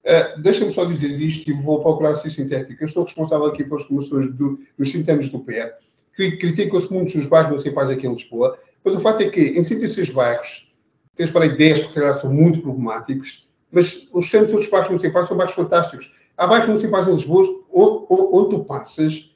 Uh, 0.06 0.40
Deixa-me 0.40 0.72
só 0.72 0.84
dizer 0.84 1.20
isto 1.20 1.50
e 1.50 1.52
vou 1.52 1.82
procurar 1.82 2.14
ser 2.14 2.30
sintético. 2.30 2.82
Eu 2.82 2.86
estou 2.86 3.04
responsável 3.04 3.46
aqui 3.46 3.64
pelas 3.64 3.84
comissões 3.84 4.32
do, 4.32 4.58
dos 4.78 4.90
sintomas 4.90 5.28
do 5.28 5.40
PE. 5.40 5.72
Criticam-se 6.14 6.90
muitos 6.92 7.14
os 7.14 7.26
bairros 7.26 7.50
municipais 7.50 7.90
aqui 7.90 8.06
em 8.06 8.12
Lisboa, 8.12 8.58
mas 8.82 8.94
o 8.94 9.00
fato 9.00 9.22
é 9.22 9.28
que 9.28 9.40
em 9.40 9.62
106 9.62 10.10
bairros 10.10 10.72
tens 11.14 11.30
para 11.30 11.44
aí 11.44 11.56
10 11.56 11.86
que 11.86 12.14
são 12.14 12.32
muito 12.32 12.62
problemáticos, 12.62 13.48
mas 13.70 14.08
os 14.12 14.30
centros 14.30 14.52
dos 14.52 14.68
bairros 14.68 14.88
municipais 14.88 15.26
são 15.26 15.36
bairros 15.36 15.54
fantásticos. 15.54 16.14
Há 16.36 16.46
bairros 16.46 16.68
municipais 16.68 17.06
em 17.08 17.14
Lisboa 17.14 17.64
onde, 17.72 18.06
onde 18.10 18.50
tu 18.50 18.64
passas 18.64 19.34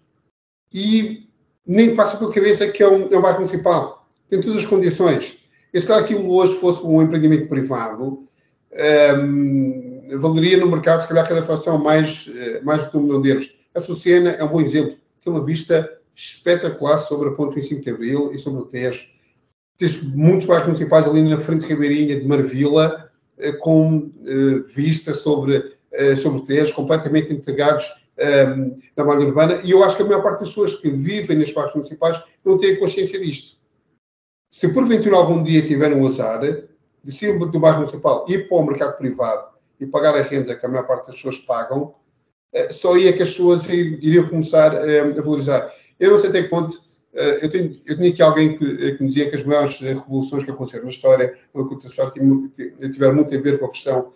e 0.73 1.29
nem 1.67 1.95
passa 1.95 2.17
pela 2.17 2.33
cabeça 2.33 2.69
que 2.69 2.83
é 2.83 2.89
um, 2.89 3.09
é 3.13 3.19
um 3.19 3.23
bairro 3.23 3.39
municipal. 3.39 4.09
Tem 4.29 4.41
todas 4.41 4.59
as 4.59 4.67
condições. 4.67 5.41
E 5.73 5.81
se 5.81 5.87
claro 5.87 6.05
aquilo 6.05 6.33
hoje 6.33 6.55
fosse 6.55 6.85
um 6.85 7.03
empreendimento 7.03 7.49
privado, 7.49 8.27
um, 8.73 10.19
valeria 10.19 10.59
no 10.59 10.71
mercado, 10.71 11.03
se 11.03 11.09
calhar, 11.09 11.29
cada 11.29 11.45
fração 11.45 11.79
mais, 11.79 12.31
eh, 12.35 12.61
mais 12.63 12.91
de 12.91 12.97
um 12.97 13.03
milhão 13.03 13.23
de 13.23 13.29
euros. 13.31 13.55
A 13.75 13.81
Sucena 13.81 14.31
é 14.31 14.45
um 14.45 14.49
bom 14.49 14.61
exemplo. 14.61 14.97
Tem 15.23 15.33
uma 15.33 15.45
vista 15.45 15.91
espetacular 16.15 16.99
sobre 16.99 17.29
a 17.29 17.33
Ponte 17.33 17.55
25 17.55 17.83
de 17.83 17.91
Abril 17.91 18.33
e 18.35 18.39
sobre 18.39 18.63
o 18.63 18.65
Tejo 18.65 19.07
Tens 19.81 20.03
muitos 20.03 20.47
bairros 20.47 20.67
municipais 20.67 21.09
ali 21.09 21.23
na 21.23 21.41
frente 21.41 21.63
de 21.63 21.73
Ribeirinha, 21.73 22.21
de 22.21 22.29
Marvila, 22.29 23.11
eh, 23.39 23.53
com 23.53 24.13
eh, 24.27 24.59
vista 24.67 25.15
sobre, 25.15 25.75
eh, 25.91 26.15
sobre 26.15 26.43
Tejo, 26.43 26.75
completamente 26.75 27.33
integrados 27.33 27.87
ehm, 28.19 28.77
na 28.95 29.03
malha 29.03 29.25
urbana, 29.25 29.59
e 29.65 29.71
eu 29.71 29.83
acho 29.83 29.97
que 29.97 30.03
a 30.03 30.05
maior 30.05 30.23
parte 30.23 30.41
das 30.41 30.51
pessoas 30.51 30.75
que 30.75 30.91
vivem 30.91 31.39
nas 31.39 31.51
bairros 31.51 31.75
municipais 31.75 32.23
não 32.45 32.59
têm 32.59 32.79
consciência 32.79 33.19
disto. 33.19 33.57
Se 34.51 34.69
porventura 34.69 35.17
algum 35.17 35.43
dia 35.43 35.67
tiverem 35.67 35.97
um 35.97 36.07
azar 36.07 36.43
de 37.03 37.13
sair 37.13 37.39
do 37.39 37.61
bairro 37.61 37.79
municipal 37.79 38.27
ir 38.29 38.49
para 38.49 38.59
o 38.59 38.67
mercado 38.67 38.97
privado 38.97 39.49
e 39.79 39.87
pagar 39.87 40.15
a 40.15 40.23
renda 40.23 40.55
que 40.55 40.67
a 40.67 40.69
maior 40.69 40.87
parte 40.87 41.07
das 41.07 41.17
pessoas 41.17 41.39
pagam, 41.39 41.95
só 42.71 42.95
aí 42.95 43.09
é 43.09 43.13
que 43.13 43.23
as 43.23 43.31
pessoas 43.31 43.69
iriam 43.69 44.29
começar 44.29 44.77
a 44.77 45.21
valorizar. 45.23 45.73
Eu 45.99 46.11
não 46.11 46.19
sei 46.19 46.31
até 46.31 46.43
que 46.43 46.49
ponto 46.49 46.79
eh, 47.13 47.41
eu, 47.45 47.51
tenho, 47.51 47.81
eu 47.87 47.97
tinha 47.97 48.11
aqui 48.11 48.23
alguém 48.23 48.57
que, 48.57 48.65
eh, 48.65 48.95
que 48.95 49.03
me 49.03 49.09
dizia 49.09 49.29
que 49.29 49.37
as 49.37 49.45
maiores 49.45 49.81
eh, 49.83 49.95
revoluções 49.95 50.45
que 50.45 50.51
aconteceram 50.51 50.85
na 50.85 50.91
história 50.91 51.37
na 51.53 51.65
contestação 51.65 52.11
tiveram 52.13 53.15
muito 53.17 53.35
a 53.35 53.41
ver 53.41 53.59
com 53.59 53.67
a 53.67 53.71
questão 53.71 54.13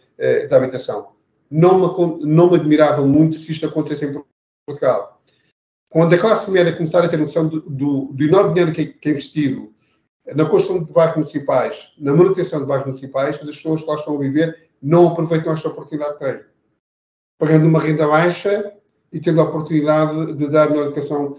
da 0.48 0.58
habitação. 0.58 1.08
Não 1.50 1.76
me, 1.80 2.24
não 2.24 2.48
me 2.48 2.56
admirava 2.56 3.04
muito 3.04 3.36
se 3.36 3.50
isto 3.50 3.66
acontecesse 3.66 4.06
em 4.06 4.22
Portugal. 4.64 5.20
Quando 5.90 6.14
a 6.14 6.18
classe 6.18 6.50
média 6.52 6.72
começar 6.72 7.04
a 7.04 7.08
ter 7.08 7.16
noção 7.16 7.48
do, 7.48 7.60
do, 7.62 8.12
do 8.12 8.24
enorme 8.24 8.54
dinheiro 8.54 8.72
que, 8.72 8.86
que 8.86 9.08
é 9.08 9.12
investido 9.12 9.73
na 10.32 10.46
construção 10.46 10.84
de 10.84 10.92
bairros 10.92 11.16
municipais, 11.16 11.92
na 11.98 12.12
manutenção 12.12 12.60
de 12.60 12.66
bairros 12.66 12.86
municipais, 12.86 13.36
as 13.36 13.46
pessoas 13.46 13.82
que 13.82 13.88
lá 13.88 13.94
estão 13.94 14.16
a 14.16 14.18
viver 14.18 14.68
não 14.82 15.08
aproveitam 15.08 15.52
esta 15.52 15.68
oportunidade 15.68 16.18
que 16.18 16.24
têm. 16.24 16.40
Pagando 17.38 17.66
uma 17.66 17.80
renda 17.80 18.06
baixa 18.06 18.72
e 19.12 19.20
tendo 19.20 19.40
a 19.40 19.44
oportunidade 19.44 20.32
de 20.34 20.48
dar 20.48 20.70
melhor 20.70 20.86
educação 20.86 21.36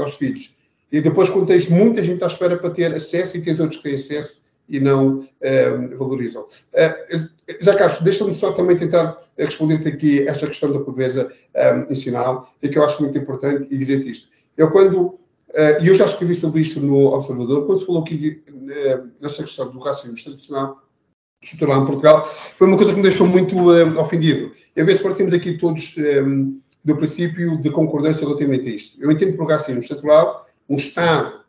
aos 0.00 0.16
filhos. 0.16 0.56
E 0.92 1.00
depois, 1.00 1.28
quando 1.28 1.46
tens 1.46 1.68
muita 1.68 2.02
gente 2.02 2.22
à 2.24 2.26
espera 2.26 2.56
para 2.56 2.70
ter 2.70 2.94
acesso 2.94 3.36
e 3.36 3.42
tens 3.42 3.60
outros 3.60 3.78
que 3.78 3.84
têm 3.84 3.94
acesso 3.94 4.42
e 4.68 4.78
não 4.78 5.18
uh, 5.18 5.96
valorizam. 5.96 6.42
Uh, 6.42 7.76
Carlos, 7.76 8.00
deixa-me 8.00 8.32
só 8.32 8.52
também 8.52 8.76
tentar 8.76 9.20
responder-te 9.36 9.88
aqui 9.88 10.28
esta 10.28 10.46
questão 10.46 10.72
da 10.72 10.78
pobreza 10.78 11.32
um, 11.54 11.90
nacional, 11.90 12.52
e 12.62 12.68
que 12.68 12.78
eu 12.78 12.84
acho 12.84 13.02
muito 13.02 13.18
importante, 13.18 13.66
e 13.68 13.76
dizer-te 13.76 14.10
isto. 14.10 14.28
Eu, 14.56 14.70
quando. 14.70 15.19
E 15.80 15.86
eu 15.86 15.94
já 15.94 16.04
escrevi 16.04 16.34
sobre 16.34 16.60
isto 16.60 16.80
no 16.80 17.06
Observador, 17.14 17.66
quando 17.66 17.78
se 17.80 17.86
falou 17.86 18.02
aqui 18.02 18.42
nesta 19.20 19.42
questão 19.42 19.70
do 19.70 19.80
racismo 19.80 20.14
institucional, 20.14 20.82
estrutural 21.42 21.82
em 21.82 21.86
Portugal, 21.86 22.28
foi 22.54 22.68
uma 22.68 22.76
coisa 22.76 22.92
que 22.92 22.98
me 22.98 23.02
deixou 23.02 23.26
muito 23.26 23.56
ofendido. 23.98 24.52
E 24.76 24.80
a 24.80 24.84
ver 24.84 24.94
se 24.94 25.02
partimos 25.02 25.32
aqui 25.32 25.58
todos 25.58 25.96
do 26.84 26.96
princípio 26.96 27.60
de 27.60 27.70
concordância 27.70 28.24
relativamente 28.24 28.68
a 28.68 28.70
isto. 28.70 29.02
Eu 29.02 29.10
entendo 29.10 29.40
o 29.40 29.46
racismo 29.46 29.80
estrutural 29.80 30.46
um 30.68 30.76
Estado 30.76 31.40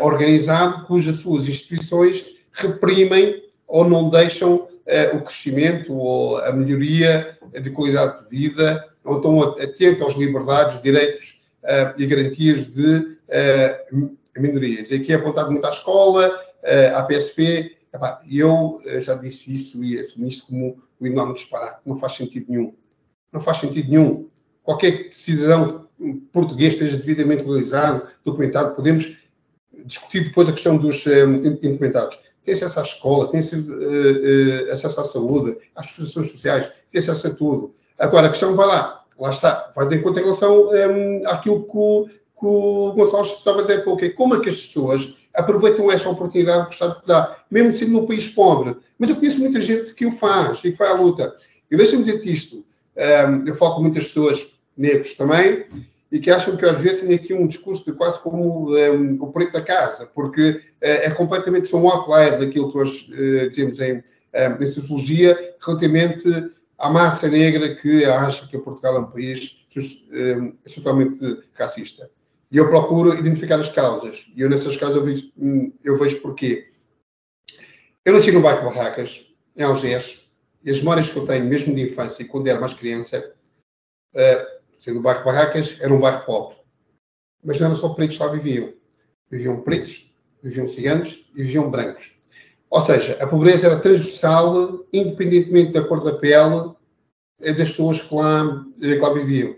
organizado 0.00 0.86
cujas 0.86 1.16
suas 1.16 1.48
instituições 1.48 2.24
reprimem 2.52 3.42
ou 3.66 3.88
não 3.88 4.10
deixam 4.10 4.68
o 5.14 5.20
crescimento 5.20 5.92
ou 5.92 6.38
a 6.38 6.52
melhoria 6.52 7.38
de 7.62 7.70
qualidade 7.70 8.24
de 8.24 8.36
vida, 8.36 8.88
ou 9.04 9.16
estão 9.16 9.42
atentos 9.42 10.08
às 10.08 10.14
liberdades, 10.14 10.82
direitos 10.82 11.33
eh, 11.64 11.94
e 11.98 12.06
garantias 12.06 12.72
de 12.72 13.14
minorias. 14.36 14.90
E 14.90 14.96
aqui 14.96 15.12
é 15.12 15.16
apontado 15.16 15.50
muito 15.50 15.64
à 15.64 15.70
escola, 15.70 16.38
à 16.94 17.02
PSP, 17.04 17.76
e 18.26 18.38
eu 18.38 18.80
já 19.00 19.14
disse 19.14 19.52
isso 19.52 19.82
e 19.82 19.98
assumi 19.98 20.28
isto 20.28 20.46
como 20.46 20.82
um 21.00 21.06
enorme 21.06 21.34
disparate. 21.34 21.80
Não 21.86 21.96
faz 21.96 22.12
sentido 22.14 22.46
nenhum. 22.48 22.74
Não 23.32 23.40
faz 23.40 23.58
sentido 23.58 23.88
nenhum. 23.88 24.28
Qualquer 24.62 25.08
cidadão 25.12 25.88
português 26.32 26.74
esteja 26.74 26.96
devidamente 26.96 27.44
legalizado, 27.44 28.08
documentado, 28.24 28.74
podemos 28.74 29.16
discutir 29.84 30.24
depois 30.24 30.48
a 30.48 30.52
questão 30.52 30.76
dos 30.76 31.06
eh, 31.06 31.24
indocumentados. 31.24 32.18
Tem 32.42 32.54
acesso 32.54 32.80
à 32.80 32.82
escola, 32.82 33.30
tem 33.30 33.40
acesso, 33.40 33.72
uh, 33.72 34.68
uh, 34.68 34.72
acesso 34.72 35.00
à 35.00 35.04
saúde, 35.04 35.56
às 35.74 35.86
prestações 35.86 36.30
sociais, 36.30 36.70
tem 36.92 37.00
acesso 37.00 37.28
a 37.28 37.30
tudo. 37.30 37.74
Agora, 37.98 38.26
a 38.26 38.30
questão 38.30 38.54
vai 38.54 38.66
lá, 38.66 39.03
lá 39.18 39.30
está, 39.30 39.72
vai 39.74 39.88
de 39.88 39.96
encontro 39.96 40.20
em 40.20 40.24
relação 40.24 40.70
um, 40.70 41.28
àquilo 41.28 41.64
que 41.64 41.76
o, 41.76 42.06
que 42.06 42.46
o 42.46 42.92
Gonçalves 42.92 43.32
estava 43.32 43.58
a 43.58 43.60
dizer, 43.62 43.84
porque 43.84 44.10
como 44.10 44.34
é 44.34 44.40
que 44.40 44.50
as 44.50 44.56
pessoas 44.56 45.14
aproveitam 45.34 45.90
esta 45.90 46.08
oportunidade 46.08 46.64
que 46.64 46.70
o 46.70 46.72
Estado 46.72 47.02
dá, 47.06 47.36
mesmo 47.50 47.72
sendo 47.72 47.92
num 47.92 48.06
país 48.06 48.28
pobre. 48.28 48.76
Mas 48.98 49.10
eu 49.10 49.16
conheço 49.16 49.40
muita 49.40 49.60
gente 49.60 49.92
que 49.92 50.06
o 50.06 50.12
faz 50.12 50.58
e 50.58 50.70
que 50.70 50.78
vai 50.78 50.88
à 50.88 50.94
luta. 50.94 51.34
E 51.70 51.76
deixa-me 51.76 52.04
dizer-te 52.04 52.32
isto, 52.32 52.64
um, 52.96 53.46
eu 53.46 53.54
falo 53.56 53.74
com 53.74 53.82
muitas 53.82 54.04
pessoas 54.04 54.54
negros 54.76 55.14
também, 55.14 55.66
e 56.10 56.20
que 56.20 56.30
acham 56.30 56.56
que 56.56 56.64
às 56.64 56.80
vezes 56.80 57.00
tem 57.00 57.14
aqui 57.14 57.34
um 57.34 57.46
discurso 57.46 57.84
de 57.84 57.96
quase 57.96 58.20
como 58.20 58.76
é, 58.76 58.90
um, 58.92 59.20
o 59.20 59.32
preto 59.32 59.52
da 59.52 59.60
casa, 59.60 60.08
porque 60.14 60.60
é, 60.80 61.06
é 61.06 61.10
completamente 61.10 61.66
são 61.66 61.82
um 61.82 61.88
outlier 61.88 62.38
daquilo 62.38 62.70
que 62.70 62.78
nós 62.78 63.10
é, 63.12 63.48
dizemos 63.48 63.80
em, 63.80 64.02
em 64.60 64.66
sociologia 64.68 65.36
relativamente 65.60 66.28
à 66.78 66.90
massa 66.90 67.28
negra 67.28 67.74
que 67.76 68.04
acha 68.04 68.46
que 68.46 68.58
Portugal 68.58 68.96
é 68.96 68.98
um 69.00 69.10
país 69.10 69.66
é, 70.12 70.70
totalmente 70.74 71.42
racista. 71.54 72.10
E 72.50 72.56
eu 72.56 72.68
procuro 72.68 73.18
identificar 73.18 73.58
as 73.58 73.68
causas. 73.68 74.26
E 74.36 74.40
eu, 74.40 74.50
nessas 74.50 74.76
causas, 74.76 74.96
eu 74.96 75.02
vejo, 75.02 75.32
hum, 75.36 75.72
eu 75.82 75.96
vejo 75.96 76.20
porquê. 76.20 76.72
Eu 78.04 78.12
nasci 78.12 78.30
no 78.30 78.42
bairro 78.42 78.64
Barracas, 78.64 79.26
em 79.56 79.62
Algés, 79.62 80.28
e 80.62 80.70
as 80.70 80.78
memórias 80.78 81.10
que 81.10 81.16
eu 81.16 81.26
tenho, 81.26 81.44
mesmo 81.44 81.74
de 81.74 81.82
infância, 81.82 82.26
quando 82.26 82.46
era 82.46 82.60
mais 82.60 82.74
criança, 82.74 83.34
sendo 84.78 85.00
o 85.00 85.02
bairro 85.02 85.24
Barracas, 85.24 85.78
era 85.80 85.92
um 85.92 86.00
bairro 86.00 86.24
pobre. 86.24 86.56
Mas 87.42 87.58
não 87.58 87.66
eram 87.66 87.76
só 87.76 87.90
pretos 87.90 88.16
que 88.16 88.22
lá 88.22 88.30
viviam. 88.30 88.72
Viviam 89.30 89.60
pretos, 89.62 90.14
viviam 90.42 90.68
ciganos 90.68 91.26
e 91.34 91.42
viviam 91.42 91.70
brancos. 91.70 92.13
Ou 92.74 92.80
seja, 92.80 93.16
a 93.20 93.26
pobreza 93.28 93.68
era 93.68 93.78
transversal, 93.78 94.84
independentemente 94.92 95.70
da 95.70 95.84
cor 95.84 96.02
da 96.02 96.12
pele 96.12 96.72
eh, 97.40 97.52
das 97.52 97.68
pessoas 97.68 98.02
que 98.02 98.12
lá, 98.12 98.66
eh, 98.82 98.96
que 98.96 99.00
lá 99.00 99.10
viviam. 99.10 99.54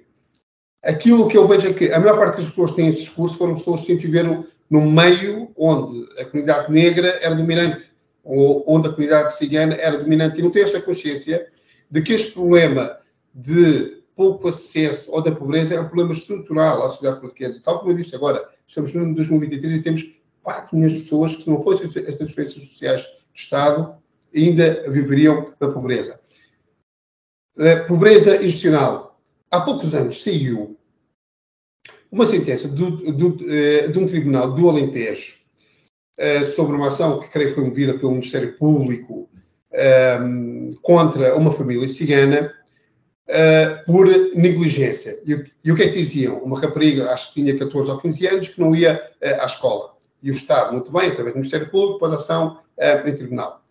Aquilo 0.83 1.27
que 1.27 1.39
eu 1.39 1.49
vejo 1.49 1.71
é 1.71 1.73
que 1.73 1.91
a 1.91 1.99
maior 1.99 2.19
parte 2.19 2.37
das 2.37 2.51
pessoas 2.51 2.73
que 2.73 2.77
têm 2.77 2.89
esse 2.89 2.99
discurso 2.99 3.39
foram 3.39 3.55
pessoas 3.55 3.87
que 3.87 3.95
viveram 3.95 4.45
num 4.69 4.91
meio 4.93 5.51
onde 5.57 6.07
a 6.21 6.27
comunidade 6.27 6.71
negra 6.71 7.19
era 7.23 7.35
dominante, 7.35 7.91
ou 8.23 8.63
onde 8.69 8.89
a 8.89 8.91
comunidade 8.91 9.35
cigana 9.35 9.75
era 9.77 9.97
dominante, 9.97 10.39
e 10.39 10.43
não 10.43 10.51
têm 10.51 10.65
esta 10.65 10.83
consciência 10.83 11.47
de 11.91 12.03
que 12.03 12.13
este 12.13 12.33
problema 12.33 12.99
de 13.35 14.03
pouco 14.15 14.49
acesso 14.49 15.11
ou 15.11 15.23
da 15.23 15.33
pobreza 15.33 15.75
é 15.75 15.81
um 15.81 15.87
problema 15.87 16.13
estrutural 16.13 16.85
à 16.85 16.89
sociedade 16.91 17.23
portuguesa. 17.23 17.63
Tal 17.65 17.79
como 17.79 17.93
eu 17.93 17.97
disse 17.97 18.15
agora, 18.15 18.47
estamos 18.67 18.93
no 18.93 19.05
ano 19.05 19.11
de 19.13 19.17
2023 19.17 19.73
e 19.73 19.83
temos 19.83 20.17
4 20.47 20.77
milhões 20.77 20.93
de 20.93 21.01
pessoas 21.01 21.35
que, 21.35 21.43
se 21.43 21.51
não 21.51 21.61
fossem 21.61 21.87
estas 21.87 22.29
diferenças 22.29 22.55
sociais 22.55 23.03
do 23.03 23.35
Estado, 23.35 23.97
ainda 24.33 24.89
viveriam 24.89 25.53
na 25.61 25.73
pobreza. 25.73 26.21
Uh, 27.57 27.89
pobreza 27.89 28.37
institucional. 28.37 29.17
Há 29.51 29.61
poucos 29.63 29.93
anos 29.93 30.23
saiu 30.23 30.79
uma 32.13 32.25
sentença 32.25 32.69
do, 32.69 33.13
do, 33.13 33.29
uh, 33.31 33.91
de 33.91 33.99
um 33.99 34.07
tribunal 34.07 34.55
do 34.55 34.69
Alentejo 34.69 35.35
uh, 36.21 36.45
sobre 36.45 36.77
uma 36.77 36.87
ação 36.87 37.19
que 37.19 37.29
creio 37.29 37.53
foi 37.53 37.65
movida 37.65 37.95
pelo 37.95 38.13
Ministério 38.13 38.57
Público 38.57 39.29
contra 40.81 41.37
uma 41.37 41.51
família 41.51 41.87
cigana 41.87 42.51
por 43.85 44.07
negligência. 44.35 45.21
E, 45.27 45.71
o 45.71 45.77
que 45.77 45.83
é 45.83 45.89
que 45.89 45.99
diziam? 45.99 46.39
Uma 46.39 46.59
rapariga, 46.59 47.11
acho 47.13 47.29
que 47.29 47.43
tinha 47.43 47.59
14 47.59 47.91
ou 47.91 47.99
15 48.01 48.27
anos, 48.27 48.49
que 48.49 48.59
não 48.59 48.75
ia 48.75 48.99
à 49.21 49.45
escola 49.45 49.96
e 50.27 50.31
o 50.31 50.33
Estado, 50.33 50.73
muito 50.73 50.91
bem, 50.91 51.09
através 51.09 51.35
do 51.35 51.39
Ministério 51.39 51.71
Público, 51.71 52.01
pôs 52.01 52.13
ação 52.13 52.59
uh, 52.77 53.09
em 53.09 53.15
tribunal. 53.15 53.63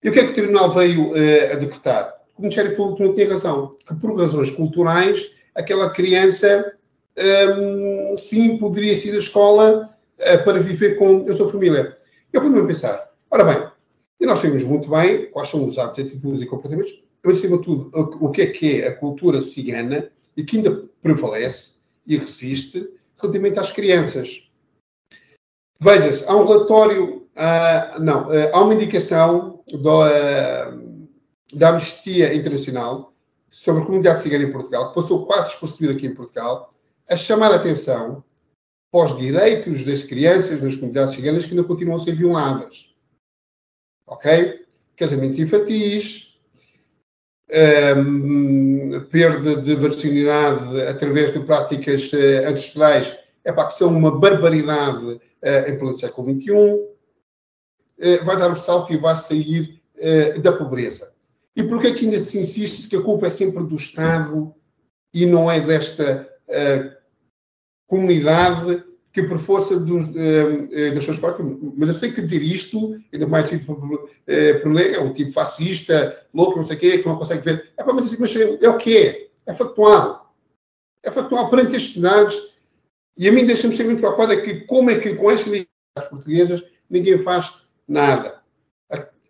E 0.00 0.08
o 0.08 0.12
que 0.12 0.20
é 0.20 0.24
que 0.24 0.30
o 0.30 0.34
tribunal 0.34 0.70
veio 0.72 1.10
uh, 1.10 1.52
a 1.52 1.56
decretar? 1.56 2.14
O 2.36 2.42
Ministério 2.42 2.76
Público 2.76 3.02
não 3.02 3.14
tinha 3.16 3.28
razão, 3.28 3.76
que 3.84 3.92
por 3.96 4.16
razões 4.16 4.48
culturais, 4.48 5.28
aquela 5.56 5.90
criança, 5.90 6.72
um, 7.58 8.16
sim, 8.16 8.58
poderia 8.58 8.92
ir 8.92 9.12
à 9.12 9.18
escola 9.18 9.92
uh, 10.20 10.44
para 10.44 10.60
viver 10.60 10.96
com 10.98 11.28
a 11.28 11.34
sua 11.34 11.50
família. 11.50 11.96
Eu 12.32 12.42
pude-me 12.42 12.64
pensar, 12.64 13.10
ora 13.28 13.42
bem, 13.42 13.68
e 14.20 14.24
nós 14.24 14.38
sabemos 14.38 14.62
muito 14.62 14.88
bem 14.88 15.26
quais 15.32 15.48
são 15.48 15.64
os 15.64 15.78
atos, 15.78 15.98
atitudes 15.98 16.40
e 16.42 16.46
comportamentos, 16.46 17.02
mas 17.24 17.38
acima 17.38 17.58
de 17.58 17.64
tudo, 17.64 17.90
o 18.20 18.30
que 18.30 18.42
é 18.42 18.46
que 18.46 18.82
é 18.82 18.86
a 18.86 18.94
cultura 18.94 19.42
cigana 19.42 20.08
e 20.36 20.44
que 20.44 20.58
ainda 20.58 20.84
prevalece 21.02 21.72
e 22.06 22.16
resiste 22.16 22.88
relativamente 23.20 23.58
às 23.58 23.72
crianças. 23.72 24.47
Veja-se, 25.80 26.24
há 26.26 26.34
um 26.34 26.44
relatório, 26.44 27.28
uh, 27.36 28.00
não, 28.00 28.26
uh, 28.26 28.50
há 28.52 28.62
uma 28.62 28.74
indicação 28.74 29.62
do, 29.68 30.02
uh, 30.02 31.08
da 31.54 31.68
Amnistia 31.68 32.34
Internacional 32.34 33.14
sobre 33.48 33.82
a 33.82 33.86
comunidade 33.86 34.20
cigana 34.20 34.44
em 34.44 34.52
Portugal, 34.52 34.88
que 34.88 34.96
passou 34.96 35.24
quase 35.24 35.50
despercebido 35.50 35.96
aqui 35.96 36.06
em 36.06 36.14
Portugal, 36.14 36.74
a 37.08 37.14
chamar 37.14 37.52
a 37.52 37.56
atenção 37.56 38.24
para 38.90 39.04
os 39.04 39.16
direitos 39.16 39.84
das 39.84 40.02
crianças 40.02 40.60
nas 40.60 40.74
comunidades 40.74 41.14
ciganas 41.14 41.46
que 41.46 41.52
ainda 41.52 41.64
continuam 41.64 41.96
a 41.96 42.00
ser 42.00 42.12
violadas. 42.12 42.94
Ok? 44.06 44.66
Casamentos 44.96 45.38
infantis, 45.38 46.40
um, 47.96 49.00
perda 49.10 49.62
de 49.62 49.76
virginidade 49.76 50.82
através 50.82 51.32
de 51.32 51.40
práticas 51.40 52.10
ancestrais, 52.46 53.16
é 53.44 53.52
para 53.52 53.66
que 53.66 53.74
são 53.74 53.88
uma 53.88 54.18
barbaridade 54.18 55.20
uh, 55.42 55.70
em 55.70 55.78
pleno 55.78 55.96
século 55.96 56.30
XXI, 56.30 56.50
eh, 58.00 58.18
vai 58.18 58.36
dar 58.36 58.50
um 58.50 58.56
salto 58.56 58.92
e 58.92 58.96
vai 58.96 59.16
sair 59.16 59.80
uh, 59.96 60.40
da 60.40 60.52
pobreza. 60.52 61.12
E 61.56 61.62
por 61.62 61.80
que 61.80 61.88
ainda 61.88 62.20
se 62.20 62.38
insiste 62.38 62.88
que 62.88 62.96
a 62.96 63.02
culpa 63.02 63.26
é 63.26 63.30
sempre 63.30 63.64
do 63.64 63.74
Estado 63.74 64.54
e 65.12 65.26
não 65.26 65.50
é 65.50 65.60
desta 65.60 66.28
comunidade 67.88 68.84
que 69.12 69.24
por 69.24 69.38
força 69.38 69.78
dos, 69.80 70.08
das 70.94 71.02
suas 71.02 71.18
partes, 71.18 71.44
mas 71.76 71.88
eu 71.88 71.94
sei 71.94 72.12
que 72.12 72.22
dizer 72.22 72.40
isto, 72.40 72.96
ainda 73.12 73.26
mais 73.26 73.48
sido 73.48 73.64
por, 73.64 74.08
é 74.26 75.00
um 75.00 75.12
tipo 75.12 75.32
fascista, 75.32 76.24
louco, 76.32 76.56
não 76.56 76.64
sei 76.64 76.76
o 76.76 76.78
quê, 76.78 76.98
que 76.98 77.08
não 77.08 77.18
consegue 77.18 77.42
ver. 77.42 77.72
É, 77.76 77.82
mas, 77.84 78.16
mas 78.16 78.36
é 78.36 78.68
o 78.68 78.78
que 78.78 78.96
é? 78.96 79.28
É 79.46 79.52
factual. 79.52 80.32
É 81.02 81.10
factual 81.10 81.50
perante 81.50 81.74
estes 81.74 82.00
dados 82.00 82.57
e 83.18 83.28
a 83.28 83.32
mim 83.32 83.44
deixa-me 83.44 83.74
ser 83.74 83.84
muito 83.84 83.98
preocupado 83.98 84.32
é 84.32 84.36
que 84.36 84.60
como 84.60 84.90
é 84.90 84.98
que 84.98 85.14
com 85.16 85.28
estas 85.28 85.48
legislações 85.48 86.08
portuguesas 86.08 86.64
ninguém 86.88 87.18
faz 87.18 87.52
nada. 87.86 88.38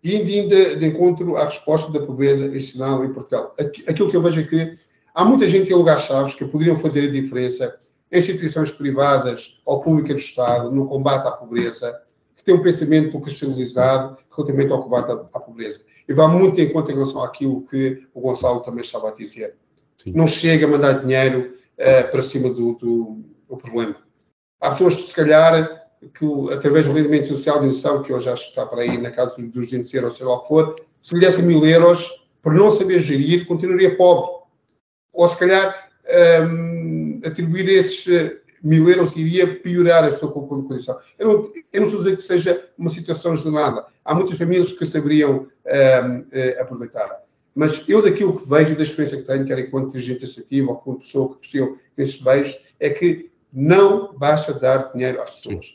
E 0.01 0.15
ainda 0.15 0.77
de 0.77 0.85
encontro 0.85 1.35
à 1.35 1.43
resposta 1.43 1.91
da 1.91 2.05
pobreza 2.05 2.45
institucional 2.45 3.03
em 3.03 3.11
Portugal. 3.11 3.53
Aquilo 3.59 4.09
que 4.09 4.15
eu 4.15 4.21
vejo 4.21 4.39
é 4.39 4.43
que 4.43 4.77
há 5.13 5.25
muita 5.25 5.45
gente 5.45 5.69
em 5.71 5.75
lugares-chave 5.75 6.33
que 6.35 6.45
poderiam 6.45 6.77
fazer 6.77 7.09
a 7.09 7.11
diferença 7.11 7.77
em 8.09 8.19
instituições 8.19 8.71
privadas 8.71 9.61
ou 9.65 9.81
públicas 9.81 10.15
do 10.15 10.25
Estado 10.25 10.71
no 10.71 10.87
combate 10.87 11.27
à 11.27 11.31
pobreza, 11.31 11.99
que 12.37 12.43
tem 12.43 12.55
um 12.55 12.61
pensamento 12.61 13.19
cristalizado 13.19 14.17
relativamente 14.31 14.71
ao 14.71 14.81
combate 14.81 15.11
à, 15.11 15.39
pobreza. 15.39 15.81
E 16.07 16.13
vai 16.13 16.27
muito 16.27 16.61
em 16.61 16.69
conta 16.69 16.91
em 16.91 16.95
relação 16.95 17.21
àquilo 17.21 17.65
que 17.69 18.07
o 18.13 18.21
Gonçalo 18.21 18.61
também 18.61 18.81
estava 18.81 19.09
a 19.09 19.11
dizer. 19.13 19.55
Sim. 19.97 20.13
Não 20.15 20.27
chega 20.27 20.65
a 20.65 20.69
mandar 20.69 20.93
dinheiro 20.93 21.53
uh, 21.77 22.09
para 22.09 22.23
cima 22.23 22.49
do, 22.49 22.73
do 22.75 23.28
o 23.49 23.57
problema. 23.57 23.95
Há 24.61 24.71
pessoas, 24.71 24.93
se 24.93 25.13
calhar, 25.13 25.89
que 26.13 26.53
através 26.53 26.85
do 26.85 26.93
rendimento 26.93 27.27
social 27.27 27.59
de 27.59 27.67
inserção, 27.67 28.03
que 28.03 28.13
hoje 28.13 28.29
acho 28.29 28.43
que 28.43 28.49
está 28.49 28.65
para 28.65 28.81
aí 28.81 28.97
na 28.97 29.11
casa 29.11 29.41
dos 29.41 29.51
200 29.51 29.93
euros, 29.93 30.15
sei 30.15 30.25
lá 30.25 30.35
o 30.35 30.41
que 30.41 30.47
for, 30.47 30.75
se 31.01 31.15
lhe 31.15 31.21
dessem 31.21 31.43
mil 31.43 31.65
euros, 31.65 32.09
por 32.41 32.53
não 32.53 32.71
saber 32.71 33.01
gerir, 33.01 33.47
continuaria 33.47 33.97
pobre. 33.97 34.39
Ou 35.11 35.27
se 35.27 35.37
calhar 35.37 35.89
um, 36.43 37.21
atribuir 37.25 37.67
esses 37.69 38.05
uh, 38.07 38.39
mil 38.63 38.89
euros 38.89 39.15
iria 39.15 39.59
piorar 39.59 40.03
a 40.03 40.11
sua 40.11 40.31
condição. 40.31 40.97
Eu 41.17 41.27
não, 41.27 41.51
eu 41.73 41.81
não 41.81 41.87
estou 41.87 42.01
a 42.01 42.03
dizer 42.03 42.17
que 42.17 42.23
seja 42.23 42.69
uma 42.77 42.89
situação 42.89 43.35
generada. 43.35 43.85
Há 44.03 44.13
muitas 44.13 44.37
famílias 44.37 44.71
que 44.71 44.85
saberiam 44.85 45.47
um, 45.65 46.25
eh, 46.31 46.57
aproveitar. 46.59 47.23
Mas 47.55 47.87
eu, 47.87 48.01
daquilo 48.01 48.39
que 48.39 48.49
vejo 48.49 48.75
da 48.75 48.83
experiência 48.83 49.17
que 49.17 49.23
tenho, 49.23 49.45
quer 49.45 49.59
enquanto 49.59 49.91
dirigente 49.91 50.25
associativo 50.25 50.71
ou 50.71 50.75
como 50.77 50.99
pessoa 50.99 51.29
que 51.29 51.35
investiu 51.37 51.79
nesses 51.95 52.21
bens, 52.21 52.57
é 52.79 52.89
que 52.89 53.31
não 53.53 54.13
basta 54.17 54.53
dar 54.53 54.91
dinheiro 54.91 55.21
às 55.21 55.37
pessoas. 55.37 55.73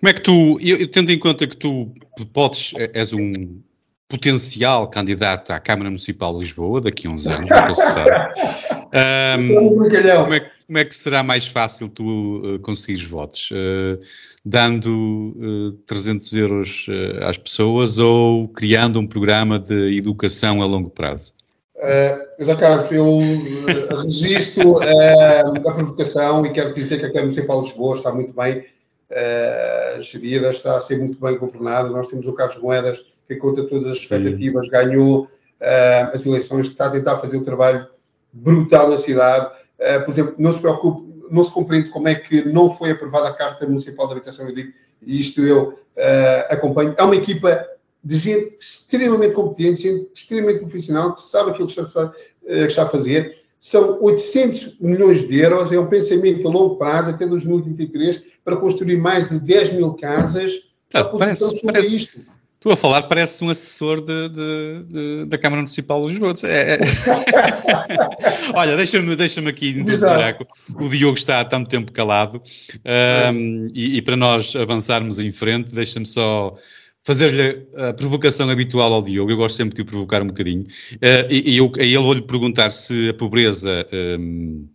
Como 0.00 0.10
é 0.10 0.12
que 0.12 0.22
tu, 0.22 0.56
eu, 0.60 0.76
eu 0.76 0.90
tendo 0.90 1.10
em 1.10 1.18
conta 1.18 1.46
que 1.46 1.56
tu 1.56 1.92
podes, 2.32 2.72
és 2.94 3.12
um 3.12 3.60
potencial 4.08 4.88
candidato 4.88 5.52
à 5.52 5.60
Câmara 5.60 5.90
Municipal 5.90 6.32
de 6.32 6.40
Lisboa 6.40 6.80
daqui 6.80 7.06
a 7.06 7.10
uns 7.10 7.26
anos, 7.26 7.50
nunca 7.50 7.74
se 7.74 7.92
sabe. 7.92 8.10
Um, 8.88 9.54
como, 9.54 9.84
é, 10.34 10.50
como, 10.66 10.78
é, 10.78 10.84
que 10.86 10.94
será 10.94 11.22
mais 11.22 11.46
fácil 11.46 11.90
tu 11.90 12.38
uh, 12.38 12.58
conseguires 12.60 13.04
votos? 13.04 13.50
Uh, 13.50 14.00
dando 14.46 15.34
uh, 15.36 15.72
300 15.86 16.32
euros 16.32 16.86
às 17.20 17.36
pessoas 17.36 17.98
ou 17.98 18.48
criando 18.48 18.98
um 18.98 19.06
programa 19.06 19.58
de 19.58 19.94
educação 19.94 20.62
a 20.62 20.64
longo 20.64 20.88
prazo? 20.88 21.34
Uh, 21.78 22.44
já 22.44 22.56
Carlos, 22.56 22.90
eu 22.90 23.06
uh, 23.06 24.02
registro 24.02 24.72
uh, 24.72 25.68
a 25.68 25.72
provocação 25.72 26.44
e 26.44 26.50
quero 26.50 26.74
dizer 26.74 26.98
que 26.98 27.04
a 27.04 27.08
Câmara 27.08 27.26
Municipal 27.26 27.62
de 27.62 27.68
Lisboa 27.68 27.94
está 27.94 28.12
muito 28.12 28.32
bem 28.32 28.64
uh, 29.12 30.02
gerida, 30.02 30.50
está 30.50 30.76
a 30.76 30.80
ser 30.80 30.98
muito 30.98 31.20
bem 31.20 31.38
governada. 31.38 31.88
Nós 31.88 32.08
temos 32.08 32.26
o 32.26 32.32
Carlos 32.32 32.60
Moedas, 32.60 33.04
que 33.28 33.36
contra 33.36 33.62
todas 33.62 33.92
as 33.92 33.98
expectativas 33.98 34.64
Sim. 34.64 34.72
ganhou 34.72 35.28
as 36.12 36.24
eleições, 36.24 36.66
que 36.66 36.72
está 36.72 36.86
a 36.86 36.90
tentar 36.90 37.18
fazer 37.18 37.36
um 37.36 37.42
trabalho 37.42 37.86
brutal 38.32 38.88
na 38.88 38.96
cidade. 38.96 39.50
por 40.04 40.10
exemplo, 40.10 40.34
não 40.38 40.52
se 40.52 40.60
preocupe, 40.60 41.26
não 41.32 41.42
se 41.42 41.52
compreende 41.52 41.88
como 41.88 42.06
é 42.06 42.14
que 42.14 42.44
não 42.44 42.72
foi 42.72 42.92
aprovada 42.92 43.28
a 43.28 43.32
Carta 43.32 43.66
Municipal 43.66 44.06
de 44.06 44.12
Habitação, 44.12 44.48
eu 44.48 44.54
digo, 44.54 44.72
e 45.04 45.20
isto 45.20 45.42
eu 45.42 45.76
acompanho. 46.48 46.94
É 46.96 47.02
uma 47.02 47.16
equipa 47.16 47.66
de 48.02 48.16
gente 48.16 48.56
extremamente 48.58 49.34
competente, 49.34 49.82
gente 49.82 50.08
extremamente 50.14 50.60
profissional, 50.60 51.14
que 51.14 51.22
sabe 51.22 51.50
aquilo 51.50 51.66
que 51.68 51.80
está, 51.80 52.12
eh, 52.46 52.60
que 52.62 52.66
está 52.66 52.84
a 52.84 52.88
fazer. 52.88 53.38
São 53.60 53.98
800 54.00 54.78
milhões 54.80 55.26
de 55.26 55.38
euros, 55.38 55.72
é 55.72 55.78
um 55.78 55.86
pensamento 55.86 56.46
a 56.46 56.50
longo 56.50 56.76
prazo, 56.76 57.10
até 57.10 57.26
2023, 57.26 58.22
para 58.44 58.56
construir 58.56 58.96
mais 58.96 59.30
de 59.30 59.40
10 59.40 59.72
mil 59.74 59.94
casas. 59.94 60.52
Ah, 60.94 61.04
parece, 61.04 61.62
parece, 61.62 61.96
isto. 61.96 62.38
Tu 62.60 62.72
a 62.72 62.76
falar 62.76 63.02
parece 63.02 63.44
um 63.44 63.50
assessor 63.50 64.00
de, 64.00 64.28
de, 64.30 64.84
de, 64.88 65.26
da 65.26 65.38
Câmara 65.38 65.62
Municipal 65.62 66.00
de 66.02 66.08
Lisboa. 66.08 66.32
É, 66.44 66.74
é. 66.74 66.78
Olha, 68.54 68.76
deixa-me 68.76 69.14
deixa 69.14 69.40
aqui 69.48 69.72
dizer 69.72 69.96
o 70.74 70.88
Diogo 70.88 71.16
está 71.16 71.40
há 71.40 71.44
tanto 71.44 71.70
tempo 71.70 71.92
calado 71.92 72.42
um, 73.32 73.66
e, 73.72 73.98
e, 73.98 74.02
para 74.02 74.16
nós 74.16 74.56
avançarmos 74.56 75.20
em 75.20 75.30
frente, 75.30 75.72
deixa-me 75.72 76.06
só 76.06 76.52
fazer-lhe 77.08 77.66
a 77.74 77.94
provocação 77.94 78.50
habitual 78.50 78.92
ao 78.92 79.02
Diogo, 79.02 79.30
eu 79.30 79.36
gosto 79.38 79.56
sempre 79.56 79.74
de 79.74 79.80
o 79.80 79.84
provocar 79.86 80.20
um 80.20 80.26
bocadinho, 80.26 80.60
uh, 80.60 81.32
e, 81.32 81.52
e 81.52 81.56
eu, 81.56 81.72
ele 81.78 81.96
vou-lhe 81.96 82.20
perguntar 82.20 82.70
se 82.70 83.08
a 83.08 83.14
pobreza 83.14 83.86
um, 84.20 84.68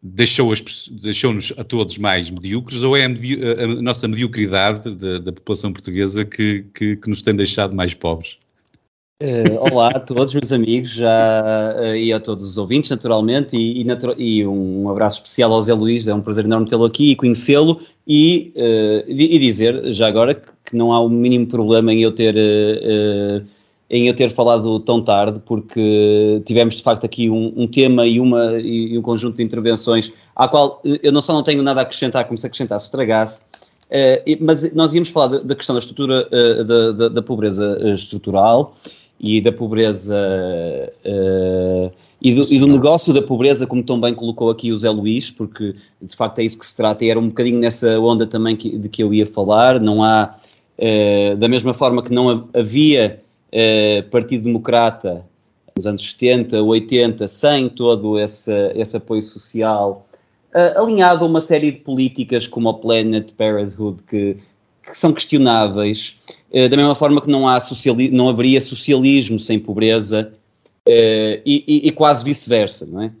deixou-nos 0.00 0.88
deixou 1.02 1.36
a 1.58 1.64
todos 1.64 1.98
mais 1.98 2.30
medíocres 2.30 2.82
ou 2.82 2.96
é 2.96 3.04
a, 3.04 3.08
medi 3.08 3.40
a 3.42 3.82
nossa 3.82 4.06
mediocridade 4.06 4.94
da, 4.94 5.18
da 5.18 5.32
população 5.32 5.72
portuguesa 5.72 6.24
que, 6.24 6.64
que, 6.72 6.94
que, 6.98 7.10
nos 7.10 7.20
tem 7.20 7.34
deixado 7.34 7.74
mais 7.74 7.92
pobres? 7.94 8.38
Uh, 9.22 9.72
olá 9.72 9.88
a 9.88 9.98
todos, 9.98 10.34
meus 10.34 10.52
amigos, 10.52 10.90
já, 10.90 11.74
uh, 11.74 11.96
e 11.96 12.12
a 12.12 12.20
todos 12.20 12.46
os 12.46 12.58
ouvintes, 12.58 12.90
naturalmente, 12.90 13.56
e, 13.56 13.82
e, 13.82 13.86
e, 14.18 14.46
um 14.46 14.90
abraço 14.90 15.16
especial 15.16 15.54
ao 15.54 15.60
Zé 15.62 15.72
Luís, 15.72 16.06
é 16.06 16.12
um 16.12 16.20
prazer 16.20 16.44
enorme 16.44 16.68
tê-lo 16.68 16.84
aqui 16.84 17.12
e 17.12 17.16
conhecê-lo, 17.16 17.80
e, 18.06 18.52
uh, 18.54 19.10
e, 19.10 19.38
dizer, 19.38 19.90
já 19.94 20.06
agora, 20.06 20.34
que, 20.34 20.76
não 20.76 20.92
há 20.92 21.00
o 21.00 21.08
mínimo 21.08 21.46
problema 21.46 21.94
em 21.94 22.02
eu 22.02 22.12
ter 22.12 22.36
em 23.88 24.08
eu 24.08 24.14
ter 24.14 24.32
falado 24.32 24.80
tão 24.80 25.02
tarde, 25.02 25.40
porque 25.46 26.42
tivemos 26.44 26.74
de 26.74 26.82
facto 26.82 27.04
aqui 27.04 27.30
um, 27.30 27.54
um 27.56 27.66
tema 27.66 28.06
e, 28.06 28.20
uma, 28.20 28.60
e, 28.60 28.98
um 28.98 29.02
conjunto 29.02 29.36
de 29.36 29.42
intervenções 29.44 30.12
à 30.34 30.46
qual 30.46 30.82
eu 30.84 31.12
não 31.12 31.22
só 31.22 31.32
não 31.32 31.42
tenho 31.42 31.62
nada 31.62 31.80
a 31.80 31.84
acrescentar, 31.84 32.26
como 32.26 32.36
se 32.36 32.46
acrescentasse 32.46 32.86
estragasse, 32.86 33.46
uh, 33.86 34.44
mas 34.44 34.74
nós 34.74 34.92
íamos 34.92 35.08
falar 35.08 35.28
da, 35.28 35.38
da 35.38 35.54
questão 35.54 35.74
da 35.74 35.78
estrutura, 35.78 36.28
uh, 36.30 36.64
da, 36.64 36.92
da, 36.92 37.08
da, 37.08 37.22
pobreza 37.22 37.78
estrutural 37.94 38.74
e 39.18 39.40
da 39.40 39.52
pobreza 39.52 40.16
uh, 41.04 41.92
e, 42.20 42.34
do, 42.34 42.42
e 42.52 42.58
do, 42.58 42.66
negócio 42.66 43.12
da 43.12 43.22
pobreza, 43.22 43.66
como 43.66 43.82
tão 43.82 44.00
bem 44.00 44.14
colocou 44.14 44.50
aqui 44.50 44.72
o 44.72 44.78
Zé 44.78 44.90
Luís, 44.90 45.30
porque 45.30 45.74
de 46.00 46.16
facto 46.16 46.38
é 46.38 46.44
isso 46.44 46.58
que 46.58 46.66
se 46.66 46.76
trata 46.76 47.04
e 47.04 47.10
era 47.10 47.18
um 47.18 47.28
bocadinho 47.28 47.58
nessa 47.58 47.98
onda 48.00 48.26
também 48.26 48.56
que, 48.56 48.76
de 48.76 48.88
que 48.88 49.02
eu 49.02 49.12
ia 49.12 49.26
falar, 49.26 49.80
não 49.80 50.02
há, 50.02 50.34
da 51.38 51.48
mesma 51.48 51.74
forma 51.74 52.02
que 52.02 52.12
não 52.12 52.48
havia 52.54 53.22
eh, 53.52 54.02
Partido 54.10 54.44
Democrata 54.44 55.24
nos 55.76 55.86
anos 55.86 56.10
70, 56.10 56.62
80, 56.62 57.28
sem 57.28 57.68
todo 57.68 58.18
esse, 58.18 58.52
esse 58.74 58.96
apoio 58.96 59.22
social, 59.22 60.06
uh, 60.54 60.80
alinhado 60.80 61.24
a 61.24 61.28
uma 61.28 61.40
série 61.40 61.70
de 61.70 61.78
políticas 61.80 62.46
como 62.46 62.68
o 62.68 62.74
Planet 62.74 63.30
Parenthood, 63.32 64.02
que, 64.04 64.36
que 64.90 64.98
são 64.98 65.12
questionáveis, 65.12 66.16
uh, 66.50 66.68
da 66.68 66.76
mesma 66.76 66.94
forma 66.94 67.20
que 67.20 67.30
não, 67.30 67.48
há 67.48 67.58
sociali 67.60 68.10
não 68.10 68.28
haveria 68.28 68.60
socialismo 68.60 69.38
sem 69.38 69.58
pobreza, 69.58 70.32
uh, 70.88 71.42
e, 71.44 71.64
e, 71.66 71.88
e, 71.88 71.90
quase 71.90 72.24
vice-versa, 72.24 72.86
não 72.86 73.02
é? 73.02 73.12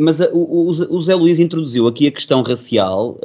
mas 0.00 0.20
o, 0.20 0.68
o, 0.68 1.00
Zé 1.02 1.14
Luís 1.14 1.38
introduziu 1.38 1.86
aqui 1.86 2.06
a 2.06 2.10
questão 2.10 2.40
racial, 2.42 3.18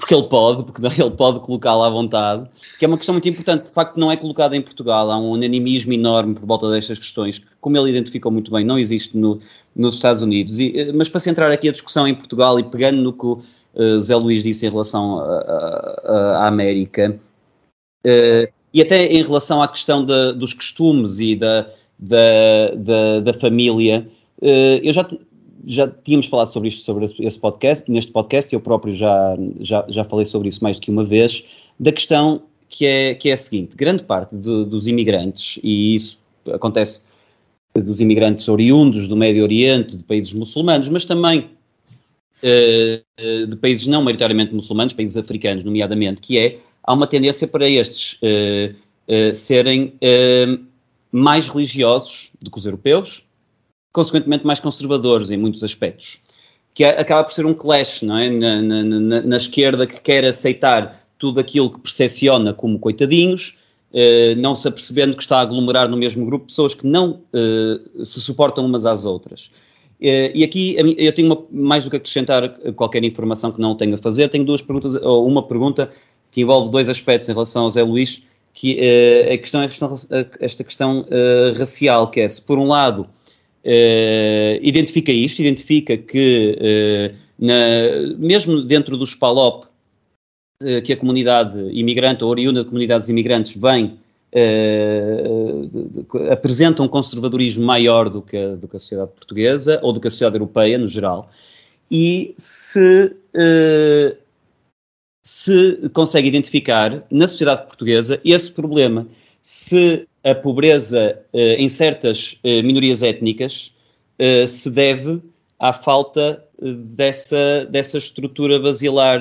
porque 0.00 0.14
ele 0.14 0.24
pode, 0.24 0.64
porque 0.64 0.82
ele 1.00 1.10
pode 1.10 1.38
colocá-la 1.40 1.86
à 1.86 1.90
vontade, 1.90 2.48
que 2.78 2.84
é 2.84 2.88
uma 2.88 2.96
questão 2.96 3.14
muito 3.14 3.28
importante, 3.28 3.66
de 3.66 3.70
facto 3.70 3.96
não 3.98 4.10
é 4.10 4.16
colocada 4.16 4.56
em 4.56 4.60
Portugal, 4.60 5.08
há 5.10 5.16
um 5.16 5.30
unanimismo 5.30 5.92
enorme 5.92 6.34
por 6.34 6.44
volta 6.44 6.70
destas 6.70 6.98
questões, 6.98 7.40
como 7.60 7.76
ele 7.76 7.90
identificou 7.90 8.32
muito 8.32 8.50
bem, 8.50 8.64
não 8.64 8.78
existe 8.78 9.16
no, 9.16 9.38
nos 9.76 9.94
Estados 9.94 10.22
Unidos, 10.22 10.58
e, 10.58 10.76
eh, 10.76 10.92
mas 10.92 11.08
para 11.08 11.20
centrar 11.20 11.52
aqui 11.52 11.68
a 11.68 11.72
discussão 11.72 12.08
em 12.08 12.14
Portugal 12.14 12.58
e 12.58 12.64
pegando 12.64 13.00
no 13.00 13.12
que 13.12 13.46
uh, 13.74 14.00
Zé 14.00 14.16
Luís 14.16 14.42
disse 14.42 14.66
em 14.66 14.70
relação 14.70 15.20
à 15.20 16.46
América, 16.46 17.18
uh, 18.06 18.52
e 18.72 18.80
até 18.80 19.06
em 19.06 19.22
relação 19.22 19.62
à 19.62 19.68
questão 19.68 20.04
de, 20.04 20.32
dos 20.34 20.54
costumes 20.54 21.18
e 21.18 21.34
da, 21.36 21.66
da, 21.98 22.74
da, 22.76 23.20
da 23.20 23.34
família, 23.34 24.06
uh, 24.40 24.80
eu 24.82 24.92
já 24.92 25.06
já 25.66 25.86
tínhamos 25.86 26.26
falado 26.26 26.46
sobre 26.46 26.70
isto, 26.70 26.82
sobre 26.82 27.14
esse 27.18 27.38
podcast, 27.38 27.90
neste 27.90 28.10
podcast, 28.10 28.52
eu 28.52 28.60
próprio 28.60 28.94
já, 28.94 29.36
já, 29.60 29.84
já 29.88 30.04
falei 30.04 30.24
sobre 30.24 30.48
isso 30.48 30.64
mais 30.64 30.78
do 30.78 30.82
que 30.82 30.90
uma 30.90 31.04
vez, 31.04 31.44
da 31.78 31.92
questão 31.92 32.42
que 32.68 32.86
é, 32.86 33.14
que 33.14 33.28
é 33.28 33.34
a 33.34 33.36
seguinte: 33.36 33.76
grande 33.76 34.02
parte 34.02 34.34
de, 34.34 34.64
dos 34.64 34.86
imigrantes, 34.86 35.58
e 35.62 35.94
isso 35.94 36.18
acontece 36.50 37.10
dos 37.74 38.00
imigrantes 38.00 38.48
oriundos 38.48 39.06
do 39.06 39.16
Médio 39.16 39.42
Oriente, 39.42 39.96
de 39.96 40.02
países 40.02 40.32
muçulmanos, 40.32 40.88
mas 40.88 41.04
também 41.04 41.50
de 42.42 43.56
países 43.56 43.86
não 43.86 44.02
maioritariamente 44.02 44.54
muçulmanos, 44.54 44.92
países 44.92 45.16
africanos, 45.16 45.64
nomeadamente, 45.64 46.20
que 46.20 46.38
é, 46.38 46.58
há 46.82 46.94
uma 46.94 47.06
tendência 47.06 47.46
para 47.46 47.68
estes 47.68 48.14
uh, 48.14 48.74
uh, 49.08 49.34
serem 49.34 49.94
mais 51.12 51.48
religiosos 51.48 52.30
do 52.40 52.50
que 52.50 52.58
os 52.58 52.64
europeus, 52.64 53.24
consequentemente 53.92 54.46
mais 54.46 54.60
conservadores 54.60 55.30
em 55.30 55.36
muitos 55.36 55.64
aspectos. 55.64 56.20
Que 56.74 56.84
é, 56.84 57.00
acaba 57.00 57.24
por 57.24 57.32
ser 57.32 57.44
um 57.44 57.54
clash, 57.54 58.02
não 58.02 58.16
é? 58.16 58.30
Na, 58.30 58.62
na, 58.62 58.82
na, 58.84 59.22
na 59.22 59.36
esquerda 59.36 59.86
que 59.86 60.00
quer 60.00 60.24
aceitar 60.24 61.04
tudo 61.18 61.40
aquilo 61.40 61.70
que 61.70 61.80
percepciona 61.80 62.54
como 62.54 62.78
coitadinhos, 62.78 63.56
eh, 63.92 64.34
não 64.36 64.54
se 64.54 64.68
apercebendo 64.68 65.16
que 65.16 65.22
está 65.22 65.38
a 65.38 65.40
aglomerar 65.42 65.88
no 65.88 65.96
mesmo 65.96 66.24
grupo 66.24 66.46
pessoas 66.46 66.74
que 66.74 66.86
não 66.86 67.22
eh, 67.34 68.04
se 68.04 68.20
suportam 68.20 68.64
umas 68.64 68.86
às 68.86 69.04
outras. 69.04 69.50
Eh, 70.00 70.32
e 70.34 70.44
aqui 70.44 70.76
eu 70.98 71.12
tenho 71.12 71.28
uma, 71.28 71.42
mais 71.50 71.84
do 71.84 71.90
que 71.90 71.96
acrescentar 71.96 72.48
qualquer 72.74 73.04
informação 73.04 73.52
que 73.52 73.60
não 73.60 73.74
tenho 73.74 73.94
a 73.94 73.98
fazer, 73.98 74.28
tenho 74.28 74.44
duas 74.44 74.62
perguntas, 74.62 74.94
ou 74.96 75.26
uma 75.26 75.46
pergunta 75.46 75.90
que 76.30 76.40
envolve 76.42 76.70
dois 76.70 76.88
aspectos 76.88 77.28
em 77.28 77.32
relação 77.32 77.64
ao 77.64 77.70
Zé 77.70 77.82
Luís, 77.82 78.22
que 78.52 78.80
a 79.32 79.38
questão 79.38 79.62
é 79.62 79.68
esta 80.40 80.64
questão 80.64 81.06
racial, 81.56 82.10
que 82.10 82.20
é 82.20 82.28
se 82.28 82.42
por 82.42 82.58
um 82.58 82.66
lado 82.66 83.08
Uh, 83.64 84.56
identifica 84.62 85.12
isto, 85.12 85.40
identifica 85.40 85.94
que 85.96 86.56
uh, 86.58 87.16
na, 87.38 88.16
mesmo 88.18 88.62
dentro 88.62 88.96
dos 88.96 89.14
PALOP, 89.14 89.66
uh, 90.62 90.82
que 90.82 90.94
a 90.94 90.96
comunidade 90.96 91.58
imigrante 91.70 92.24
ou 92.24 92.30
oriunda 92.30 92.60
de 92.60 92.66
comunidades 92.66 93.10
imigrantes 93.10 93.54
vem, 93.60 93.98
apresenta 96.30 96.82
um 96.82 96.88
conservadorismo 96.88 97.64
maior 97.64 98.08
do 98.08 98.22
que, 98.22 98.36
a, 98.36 98.54
do 98.54 98.68
que 98.68 98.76
a 98.76 98.78
sociedade 98.78 99.12
portuguesa 99.12 99.80
ou 99.82 99.92
do 99.92 100.00
que 100.00 100.08
a 100.08 100.10
sociedade 100.10 100.36
europeia 100.36 100.78
no 100.78 100.86
geral, 100.86 101.30
e 101.90 102.32
se, 102.36 103.16
se 105.24 105.88
consegue 105.92 106.28
identificar 106.28 107.04
na 107.10 107.26
sociedade 107.26 107.66
portuguesa 107.66 108.20
esse 108.24 108.52
problema, 108.52 109.06
se 109.42 110.06
a 110.24 110.34
pobreza 110.34 111.18
eh, 111.32 111.56
em 111.56 111.68
certas 111.68 112.38
eh, 112.44 112.62
minorias 112.62 113.02
étnicas 113.02 113.72
eh, 114.18 114.46
se 114.46 114.70
deve 114.70 115.20
à 115.58 115.72
falta 115.72 116.44
dessa, 116.94 117.66
dessa 117.66 117.98
estrutura 117.98 118.58
basilar 118.58 119.20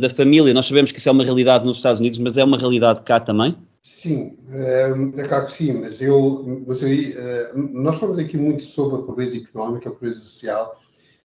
da 0.00 0.08
família. 0.08 0.54
Nós 0.54 0.66
sabemos 0.66 0.90
que 0.90 0.98
isso 0.98 1.08
é 1.10 1.12
uma 1.12 1.24
realidade 1.24 1.64
nos 1.64 1.76
Estados 1.78 2.00
Unidos, 2.00 2.18
mas 2.18 2.38
é 2.38 2.44
uma 2.44 2.56
realidade 2.56 3.02
cá 3.02 3.20
também? 3.20 3.54
Sim, 3.86 4.38
é 4.50 5.28
claro 5.28 5.44
que 5.44 5.52
sim, 5.52 5.74
mas 5.74 6.00
eu, 6.00 6.62
mas 6.66 6.82
aí, 6.82 7.14
nós 7.54 7.96
falamos 7.96 8.18
aqui 8.18 8.34
muito 8.34 8.62
sobre 8.62 8.96
a 8.96 9.02
pobreza 9.02 9.36
económica, 9.36 9.90
a 9.90 9.92
pobreza 9.92 10.20
social, 10.20 10.80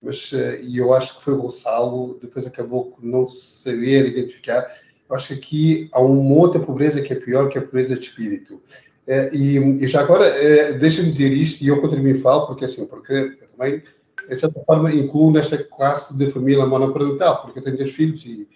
mas 0.01 0.31
e 0.63 0.77
eu 0.77 0.91
acho 0.91 1.17
que 1.17 1.23
foi 1.23 1.35
o 1.35 1.43
Gonçalo, 1.43 2.17
depois 2.19 2.47
acabou 2.47 2.91
por 2.91 3.05
não 3.05 3.27
saber 3.27 4.07
identificar. 4.07 4.67
Eu 5.07 5.15
acho 5.15 5.27
que 5.27 5.33
aqui 5.35 5.89
há 5.91 6.01
uma 6.01 6.35
outra 6.35 6.59
pobreza 6.59 7.03
que 7.03 7.13
é 7.13 7.15
pior, 7.15 7.49
que 7.49 7.57
é 7.59 7.61
a 7.61 7.63
pobreza 7.63 7.95
de 7.95 8.01
espírito. 8.01 8.59
E, 9.31 9.57
e, 9.57 9.87
já 9.87 10.01
agora, 10.01 10.27
deixa-me 10.73 11.09
dizer 11.09 11.31
isto, 11.31 11.63
e 11.63 11.67
eu 11.67 11.79
contra 11.79 12.01
mim 12.01 12.15
falo, 12.15 12.47
porque 12.47 12.65
assim, 12.65 12.87
porque 12.87 13.13
eu 13.13 13.47
também, 13.49 13.83
de 14.27 14.37
certa 14.37 14.59
forma, 14.61 14.91
incluo 14.91 15.31
nesta 15.31 15.57
classe 15.57 16.17
de 16.17 16.31
família 16.31 16.65
monoparental, 16.65 17.43
porque 17.43 17.59
eu 17.59 17.63
tenho 17.63 17.77
dois 17.77 17.93
filhos 17.93 18.25
e, 18.25 18.49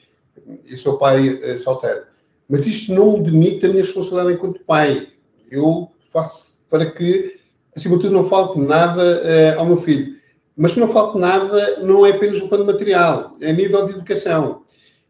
e 0.65 0.75
sou 0.77 0.97
pai 0.97 1.57
solteiro. 1.57 2.12
Mas 2.53 2.67
isto 2.67 2.93
não 2.93 3.13
me 3.13 3.23
demite 3.23 3.65
a 3.65 3.69
minha 3.69 3.81
responsabilidade 3.81 4.35
enquanto 4.35 4.63
pai. 4.63 5.07
Eu 5.49 5.89
faço 6.11 6.67
para 6.69 6.85
que, 6.85 7.39
acima 7.75 7.95
de 7.95 8.03
tudo, 8.03 8.13
não 8.13 8.29
falte 8.29 8.59
nada 8.59 9.01
é, 9.23 9.55
ao 9.55 9.65
meu 9.65 9.77
filho. 9.77 10.17
Mas 10.55 10.75
não 10.75 10.87
falte 10.87 11.17
nada 11.17 11.79
não 11.79 12.05
é 12.05 12.11
apenas 12.11 12.39
um 12.39 12.47
plano 12.47 12.63
material, 12.63 13.35
é 13.41 13.49
a 13.49 13.53
nível 13.53 13.83
de 13.87 13.93
educação. 13.93 14.61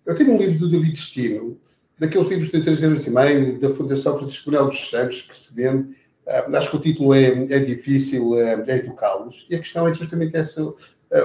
Eu 0.05 0.15
tenho 0.15 0.31
um 0.31 0.37
livro 0.37 0.57
do 0.57 0.69
David 0.69 0.93
Destino, 0.93 1.59
daqueles 1.99 2.29
livros 2.29 2.49
de 2.49 2.61
3 2.61 2.81
anos 2.85 3.05
e 3.05 3.09
meio, 3.09 3.59
da 3.59 3.69
Fundação 3.69 4.17
Francisco 4.17 4.49
Manuel 4.49 4.69
dos 4.69 4.89
Santos, 4.89 5.23
que 5.23 5.35
se 5.35 5.53
vende. 5.53 5.97
Uh, 6.25 6.55
acho 6.55 6.69
que 6.69 6.77
o 6.77 6.79
título 6.79 7.13
é, 7.13 7.27
é 7.27 7.59
difícil, 7.59 8.29
uh, 8.29 8.63
é 8.65 8.77
educá-los. 8.77 9.45
E 9.49 9.55
a 9.55 9.59
questão 9.59 9.85
é 9.85 9.93
justamente 9.93 10.37
essa, 10.37 10.63
uh, 10.63 10.75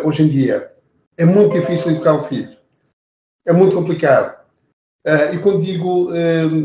hoje 0.03 0.25
em 0.25 0.29
dia. 0.29 0.73
É 1.17 1.25
muito 1.25 1.53
difícil 1.53 1.93
educar 1.93 2.15
um 2.15 2.23
filho. 2.23 2.57
É 3.47 3.53
muito 3.53 3.77
complicado. 3.77 4.38
E 5.33 5.39
quando 5.39 5.63
digo 5.63 6.11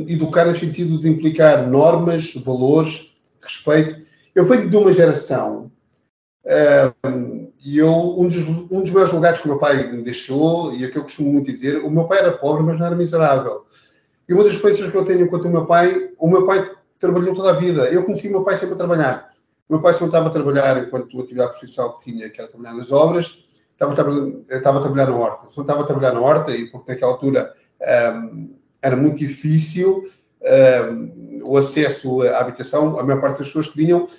educar 0.08 0.46
no 0.46 0.56
sentido 0.56 1.00
de 1.00 1.10
implicar 1.10 1.68
normas, 1.68 2.34
valores, 2.34 3.16
respeito, 3.41 4.02
eu 4.36 4.44
venho 4.44 4.70
de 4.70 4.76
uma 4.76 4.91
geração 4.91 5.72
e 7.64 7.78
eu, 7.78 8.20
um 8.20 8.28
dos, 8.28 8.48
um 8.48 8.82
dos 8.82 8.91
meus 8.91 9.12
lugares 9.12 9.39
que 9.39 9.46
o 9.46 9.52
meu 9.52 9.60
pai 9.60 9.89
me 9.89 10.04
deixou, 10.04 10.74
e 10.74 10.84
é 10.84 10.89
que 10.89 10.98
eu 10.98 11.04
costumo 11.04 11.32
muito 11.32 11.50
dizer, 11.50 11.78
o 11.78 11.89
meu 11.89 12.04
pai 12.06 12.20
era 12.20 12.38
pobre, 12.38 12.62
mas 12.62 12.78
não 12.78 12.86
era 12.86 12.96
miserável. 12.96 13.66
E 14.28 14.34
uma 14.34 14.44
das 14.44 14.54
referências 14.54 14.91
que 14.91 14.98
eu 14.98 15.06
tenho 15.06 15.22
enquanto 15.22 15.46
o 15.46 15.50
meu 15.50 15.66
pai, 15.66 16.12
o 16.18 16.30
meu 16.30 16.46
pai 16.46 16.70
trabalhou 17.00 17.34
toda 17.34 17.52
a 17.52 17.54
vida. 17.54 17.84
Eu 17.89 18.04
conheci 18.04 18.28
o 18.28 18.32
meu 18.32 18.44
pai 18.44 18.58
sempre 18.58 18.76
a 18.76 18.78
trabalhar. 18.78 19.34
O 19.70 19.74
meu 19.74 19.82
pai 19.82 19.94
sempre 19.94 20.08
estava 20.08 20.28
a 20.28 20.32
trabalhar 20.32 20.84
enquanto 20.84 21.20
atividade 21.22 21.52
profissional 21.52 21.98
que 21.98 22.12
tinha, 22.12 22.30
que 22.30 22.41
era 22.41 22.50
trabalhar 22.50 22.74
nas 22.74 22.91
obras, 22.91 23.46
estava, 23.72 23.94
estava 24.50 24.80
a 24.80 24.82
trabalhar 24.82 25.08
na 25.08 25.16
horta. 25.16 25.48
Só 25.48 25.62
estava 25.62 25.82
a 25.82 25.86
trabalhar 25.86 26.14
na 26.14 26.22
horta 26.22 26.52
e 26.52 26.68
porque 26.70 26.91
naquela 26.91 27.14
altura 27.14 27.54
era 28.81 28.95
muito 28.95 29.17
difícil 29.17 30.05
o 31.43 31.57
acesso 31.57 32.21
à 32.21 32.39
habitação. 32.39 32.99
A 32.99 33.03
maior 33.03 33.21
parte 33.21 33.39
das 33.39 33.47
pessoas 33.47 33.67
que 33.67 33.77
vinham, 33.77 34.03
uh, 34.03 34.09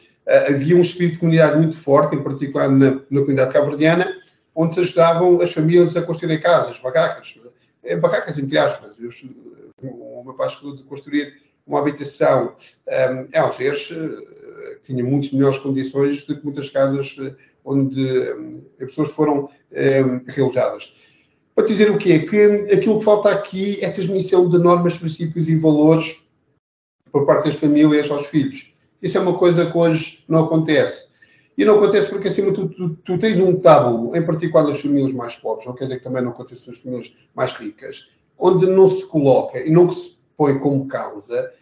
havia 0.48 0.76
um 0.76 0.80
espírito 0.80 1.14
de 1.14 1.20
comunidade 1.20 1.56
muito 1.56 1.76
forte, 1.76 2.14
em 2.14 2.22
particular 2.22 2.68
na, 2.70 2.92
na 3.10 3.20
comunidade 3.20 3.52
cabo-verdiana, 3.52 4.14
onde 4.54 4.74
se 4.74 4.80
ajudavam 4.80 5.40
as 5.40 5.52
famílias 5.52 5.96
a 5.96 6.02
construírem 6.02 6.40
casas, 6.40 6.78
barracas, 6.78 7.40
eh, 7.82 7.96
barracas 7.96 8.38
entre 8.38 8.56
aspas. 8.56 9.00
Eu, 9.00 9.10
pai 10.34 10.46
escolheu 10.46 10.76
de 10.76 10.84
construir 10.84 11.34
uma 11.66 11.80
habitação 11.80 12.54
um, 12.86 13.22
em 13.22 13.32
que 13.32 13.92
tinha 14.82 15.02
muitas 15.02 15.32
melhores 15.32 15.58
condições 15.58 16.24
do 16.24 16.36
que 16.36 16.44
muitas 16.44 16.68
casas 16.68 17.16
uh, 17.18 17.34
onde 17.64 18.06
as 18.80 18.86
pessoas 18.86 19.10
foram 19.10 19.48
um. 20.22 20.94
Para 21.54 21.64
dizer 21.64 21.90
o 21.90 21.98
quê? 21.98 22.20
Que 22.20 22.72
aquilo 22.74 22.98
que 22.98 23.04
falta 23.04 23.30
aqui 23.30 23.78
é 23.82 23.88
transmissão 23.90 24.48
de 24.48 24.58
normas, 24.58 24.98
princípios 24.98 25.48
e 25.48 25.56
valores 25.56 26.20
por 27.12 27.24
parte 27.24 27.46
das 27.46 27.56
famílias 27.56 28.10
aos 28.10 28.26
filhos. 28.26 28.74
Isso 29.00 29.18
é 29.18 29.20
uma 29.20 29.38
coisa 29.38 29.70
que 29.70 29.76
hoje 29.76 30.24
não 30.28 30.44
acontece. 30.44 31.12
E 31.56 31.64
não 31.64 31.76
acontece 31.76 32.10
porque, 32.10 32.26
acima 32.26 32.50
de 32.50 32.56
tudo, 32.56 32.74
tu, 32.74 32.98
tu, 33.04 33.18
tens 33.18 33.38
um 33.38 33.54
tábulo, 33.54 34.16
em 34.16 34.22
particular 34.22 34.66
nas 34.66 34.80
famílias 34.80 35.12
mais 35.12 35.36
pobres, 35.36 35.66
não 35.66 35.74
quer 35.74 35.84
dizer 35.84 35.98
que 35.98 36.04
também 36.04 36.22
não 36.22 36.30
aconteça 36.30 36.70
nas 36.70 36.80
famílias 36.80 37.14
mais 37.34 37.52
ricas, 37.52 38.10
onde 38.36 38.66
não 38.66 38.88
se 38.88 39.08
coloca 39.08 39.60
e 39.60 39.70
não 39.70 39.88
se 39.88 40.18
põe 40.36 40.58
como 40.58 40.86
causa 40.88 41.52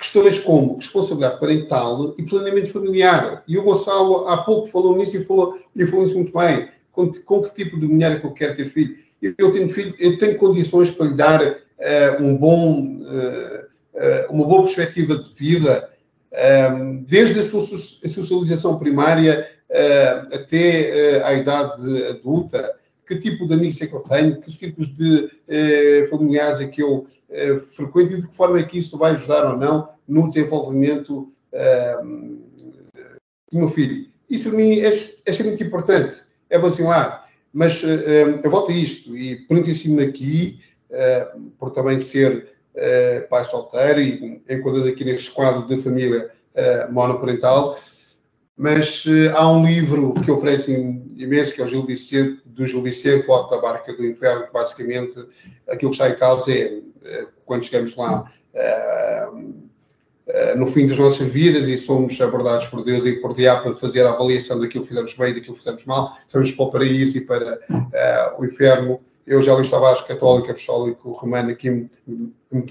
questões 0.00 0.38
como 0.38 0.76
responsabilidade 0.76 1.38
parental 1.38 2.14
e 2.16 2.22
planeamento 2.22 2.72
familiar. 2.72 3.44
E 3.46 3.58
o 3.58 3.62
Gonçalo 3.62 4.26
há 4.28 4.38
pouco 4.38 4.66
falou 4.66 4.96
nisso 4.96 5.18
e 5.18 5.24
falou, 5.24 5.58
e 5.76 5.86
falou 5.86 6.04
isso 6.04 6.14
muito 6.14 6.32
bem. 6.32 6.68
Com, 6.90 7.12
com 7.12 7.42
que 7.42 7.54
tipo 7.54 7.78
de 7.78 7.86
mulher 7.86 8.12
é 8.12 8.18
que 8.18 8.26
eu 8.26 8.32
quero 8.32 8.56
ter 8.56 8.64
filho? 8.66 8.96
Eu, 9.22 9.52
tenho 9.52 9.68
filho, 9.68 9.94
eu 9.98 10.18
tenho 10.18 10.38
condições 10.38 10.90
para 10.90 11.06
lhe 11.06 11.14
dar 11.14 11.42
uh, 11.42 12.22
um 12.22 12.36
bom, 12.36 13.00
uh, 13.02 13.66
uh, 13.94 14.32
uma 14.32 14.46
boa 14.46 14.62
perspectiva 14.64 15.16
de 15.16 15.32
vida, 15.34 15.90
desde 17.08 17.40
a 17.40 17.42
sua 17.42 17.60
socialização 17.60 18.78
primária 18.78 19.50
até 20.32 21.20
à 21.24 21.34
idade 21.34 22.04
adulta. 22.04 22.72
Que 23.04 23.18
tipo 23.18 23.48
de 23.48 23.54
amigos 23.54 23.82
é 23.82 23.88
que 23.88 23.94
eu 23.94 24.00
tenho? 24.00 24.40
Que 24.40 24.48
tipos 24.48 24.94
de 24.94 25.28
familiares 26.08 26.60
é 26.60 26.68
que 26.68 26.80
eu 26.80 27.04
frequento 27.72 28.12
e 28.12 28.20
de 28.20 28.28
que 28.28 28.36
forma 28.36 28.60
é 28.60 28.62
que 28.62 28.78
isso 28.78 28.96
vai 28.96 29.10
ajudar 29.10 29.44
ou 29.50 29.56
não 29.56 29.88
no 30.06 30.28
desenvolvimento 30.28 31.32
do 33.50 33.58
meu 33.58 33.68
filho? 33.68 34.06
Isso 34.30 34.48
para 34.48 34.56
mim 34.56 34.78
é, 34.78 34.94
é 35.26 35.42
muito 35.42 35.64
importante, 35.64 36.20
é 36.48 36.56
basilar. 36.60 37.28
Mas 37.52 37.82
eu 37.82 38.50
volto 38.50 38.70
a 38.70 38.74
isto, 38.74 39.16
e 39.16 39.36
por 39.36 39.64
cima 39.74 40.02
aqui, 40.02 40.60
por 41.58 41.70
também 41.70 41.98
ser 41.98 42.48
pai 43.28 43.44
solteiro 43.44 44.00
e 44.00 44.42
enquadrado 44.48 44.88
aqui 44.88 45.04
neste 45.04 45.30
quadro 45.30 45.66
de 45.66 45.76
família 45.76 46.30
monoparental. 46.90 47.76
Mas 48.56 49.04
há 49.34 49.50
um 49.50 49.64
livro 49.64 50.12
que 50.14 50.30
eu 50.30 50.36
aprecio 50.36 50.76
imenso, 51.16 51.54
que 51.54 51.62
é 51.62 51.64
o 51.64 51.66
Gil 51.66 51.86
Vicente, 51.86 52.42
do 52.44 52.66
Gil 52.66 52.82
Vicente, 52.82 53.24
o 53.26 53.42
da 53.44 53.58
Barca 53.58 53.92
do 53.92 54.06
Inferno, 54.06 54.46
que 54.46 54.52
basicamente 54.52 55.18
aquilo 55.66 55.90
que 55.90 55.96
está 55.96 56.10
em 56.10 56.16
causa 56.16 56.52
é, 56.52 56.80
quando 57.46 57.64
chegamos 57.64 57.96
lá, 57.96 58.30
no 60.56 60.66
fim 60.66 60.86
das 60.86 60.98
nossas 60.98 61.28
vidas 61.30 61.68
e 61.68 61.76
somos 61.76 62.20
abordados 62.20 62.66
por 62.66 62.84
Deus 62.84 63.04
e 63.04 63.12
por 63.12 63.34
Diabo 63.34 63.62
para 63.62 63.74
fazer 63.74 64.02
a 64.02 64.10
avaliação 64.10 64.60
daquilo 64.60 64.82
que 64.82 64.88
fizemos 64.88 65.14
bem 65.14 65.30
e 65.30 65.34
daquilo 65.34 65.54
que 65.54 65.60
fizemos 65.60 65.84
mal, 65.84 66.16
estamos 66.26 66.50
para 66.52 66.64
o 66.64 66.70
paraíso 66.70 67.18
e 67.18 67.20
para 67.20 67.58
o 68.38 68.44
inferno 68.44 69.00
eu 69.30 69.40
já 69.40 69.54
li 69.54 69.68
Tavares, 69.68 70.00
católico, 70.00 70.50
apostólico, 70.50 71.12
romano, 71.12 71.50
aqui 71.50 71.70
me, 71.70 71.88
me 72.50 72.62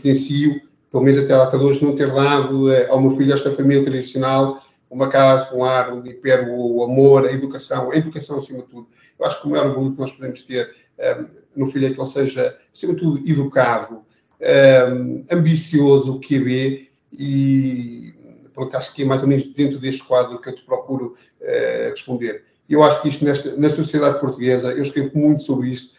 pelo 0.92 1.04
menos 1.04 1.24
até 1.24 1.34
a 1.34 1.38
data 1.38 1.58
de 1.58 1.64
hoje, 1.64 1.86
não 1.86 1.96
ter 1.96 2.12
dado 2.12 2.72
eh, 2.72 2.88
ao 2.90 3.00
meu 3.00 3.12
filho, 3.12 3.34
esta 3.34 3.52
família 3.52 3.84
tradicional, 3.84 4.62
uma 4.90 5.08
casa, 5.08 5.56
um 5.56 5.64
ar 5.64 5.94
onde 5.94 6.10
impera 6.10 6.52
o 6.52 6.84
amor, 6.84 7.26
a 7.26 7.32
educação, 7.32 7.92
a 7.92 7.96
educação 7.96 8.38
acima 8.38 8.64
de 8.64 8.70
tudo. 8.70 8.88
Eu 9.18 9.26
acho 9.26 9.40
que 9.40 9.48
o 9.48 9.52
maior 9.52 9.68
orgulho 9.68 9.94
que 9.94 10.00
nós 10.00 10.12
podemos 10.12 10.42
ter 10.44 10.66
um, 10.66 10.70
eh, 10.98 11.26
no 11.56 11.68
filho 11.68 11.88
é 11.88 11.94
que 11.94 12.00
ele 12.00 12.08
seja, 12.08 12.58
acima 12.74 12.94
de 12.94 13.00
tudo, 13.00 13.30
educado, 13.30 13.96
um, 13.96 14.04
eh, 14.42 15.36
ambicioso, 15.36 16.20
é 16.30 16.89
e 17.12 18.14
pronto, 18.54 18.76
acho 18.76 18.94
que 18.94 19.04
é 19.04 19.06
mais 19.06 19.22
ou 19.22 19.28
menos 19.28 19.52
dentro 19.54 19.80
deste 19.80 20.04
quadro 20.04 20.40
que 20.40 20.50
eu 20.50 20.56
te 20.56 20.64
procuro 20.64 21.16
uh, 21.42 21.90
responder. 21.90 22.44
Eu 22.70 22.84
acho 22.84 23.02
que 23.02 23.10
isto, 23.10 23.26
nesta, 23.26 23.56
na 23.56 23.70
sociedade 23.70 24.20
portuguesa, 24.20 24.72
eu 24.74 24.82
escrevo 24.82 25.18
muito 25.18 25.42
sobre 25.42 25.70
isto, 25.70 25.98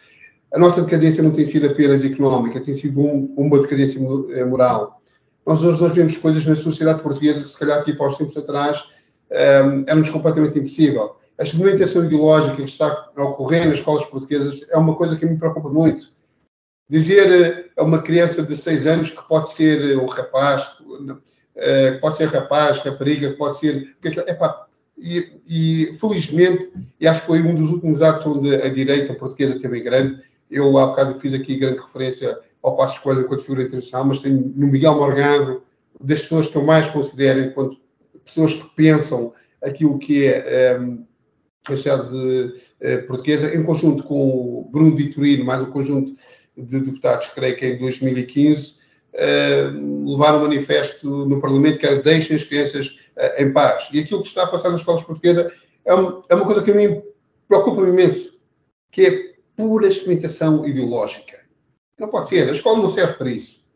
a 0.53 0.59
nossa 0.59 0.81
decadência 0.81 1.23
não 1.23 1.31
tem 1.31 1.45
sido 1.45 1.67
apenas 1.67 2.03
económica, 2.03 2.59
tem 2.59 2.73
sido 2.73 2.99
um, 2.99 3.33
uma 3.37 3.59
decadência 3.59 3.99
eh, 4.33 4.43
moral. 4.43 5.01
Nós 5.45 5.63
hoje 5.63 5.81
nós 5.81 5.93
vemos 5.93 6.17
coisas 6.17 6.45
na 6.45 6.55
sociedade 6.55 7.01
portuguesa 7.01 7.43
que, 7.43 7.49
se 7.49 7.57
calhar, 7.57 7.79
aqui 7.79 7.93
para 7.93 8.07
os 8.07 8.17
tempos 8.17 8.35
atrás, 8.35 8.83
ehm, 9.29 9.83
era-nos 9.87 10.09
completamente 10.09 10.59
impossível. 10.59 11.15
A 11.37 11.43
experimentação 11.43 12.03
ideológica 12.03 12.57
que 12.57 12.63
está 12.63 13.09
a 13.15 13.23
ocorrer 13.23 13.65
nas 13.65 13.79
escolas 13.79 14.05
portuguesas 14.05 14.67
é 14.69 14.77
uma 14.77 14.93
coisa 14.95 15.15
que 15.15 15.25
me 15.25 15.37
preocupa 15.37 15.69
muito. 15.69 16.09
Dizer 16.89 17.31
eh, 17.31 17.65
a 17.77 17.83
uma 17.83 18.01
criança 18.01 18.43
de 18.43 18.55
6 18.55 18.87
anos 18.87 19.09
que 19.09 19.27
pode 19.27 19.53
ser 19.53 19.93
eh, 19.93 19.97
um 19.97 20.05
rapaz, 20.05 20.67
que 21.05 21.99
pode 21.99 22.17
ser 22.17 22.27
rapaz, 22.27 22.79
rapariga, 22.79 23.31
pode 23.33 23.57
ser. 23.57 23.95
Epá, 24.03 24.67
e, 24.97 25.41
e, 25.47 25.97
felizmente, 25.99 26.71
e 26.99 27.07
acho 27.07 27.21
que 27.21 27.25
foi 27.25 27.41
um 27.41 27.55
dos 27.55 27.69
últimos 27.69 28.01
atos 28.01 28.25
onde 28.25 28.55
a 28.55 28.69
direita 28.69 29.15
portuguesa 29.15 29.59
teve 29.59 29.79
grande, 29.81 30.21
eu 30.49 30.77
há 30.77 30.87
bocado 30.87 31.19
fiz 31.19 31.33
aqui 31.33 31.55
grande 31.55 31.81
referência 31.81 32.37
ao 32.61 32.75
Passo 32.75 32.95
Escolha 32.95 33.21
enquanto 33.21 33.41
figura 33.41 33.63
internacional, 33.63 34.05
mas 34.05 34.21
tenho 34.21 34.53
no 34.55 34.67
Miguel 34.67 34.95
Morgado, 34.95 35.63
das 35.99 36.21
pessoas 36.21 36.47
que 36.47 36.55
eu 36.55 36.63
mais 36.63 36.87
considero 36.87 37.39
enquanto 37.39 37.77
pessoas 38.23 38.53
que 38.53 38.67
pensam 38.75 39.33
aquilo 39.61 39.97
que 39.97 40.27
é 40.27 40.77
um, 40.79 40.83
ehm, 40.83 41.07
a 41.65 41.75
sociedade 41.75 42.15
uh, 42.15 43.07
portuguesa, 43.07 43.55
em 43.55 43.63
conjunto 43.63 44.03
com 44.03 44.15
o 44.15 44.69
Bruno 44.71 44.95
Vitorino, 44.95 45.45
mais 45.45 45.61
um 45.61 45.71
conjunto 45.71 46.13
de 46.57 46.79
deputados, 46.79 47.27
creio 47.27 47.55
que 47.55 47.65
em 47.65 47.79
2015, 47.79 48.80
uh, 49.13 50.09
levaram 50.09 50.39
um 50.39 50.43
manifesto 50.43 51.07
no 51.25 51.39
Parlamento 51.39 51.77
que 51.77 51.85
era 51.85 52.01
deixem 52.01 52.35
as 52.35 52.43
crianças 52.43 52.99
uh, 53.17 53.41
em 53.41 53.51
paz. 53.51 53.89
E 53.91 53.99
aquilo 53.99 54.21
que 54.21 54.27
está 54.27 54.43
a 54.43 54.47
passar 54.47 54.69
nas 54.69 54.81
escolas 54.81 55.03
portuguesas 55.03 55.51
é, 55.85 55.95
um, 55.95 56.23
é 56.29 56.35
uma 56.35 56.45
coisa 56.45 56.63
que 56.63 56.71
a 56.71 56.75
mim 56.75 57.01
preocupa-me 57.47 57.89
imenso, 57.89 58.39
que 58.91 59.05
é 59.05 59.31
pura 59.55 59.87
experimentação 59.87 60.65
ideológica. 60.67 61.39
Não 61.99 62.07
pode 62.07 62.27
ser. 62.27 62.47
A 62.49 62.51
escola 62.51 62.79
não 62.79 62.87
serve 62.87 63.13
para 63.13 63.29
isso. 63.29 63.71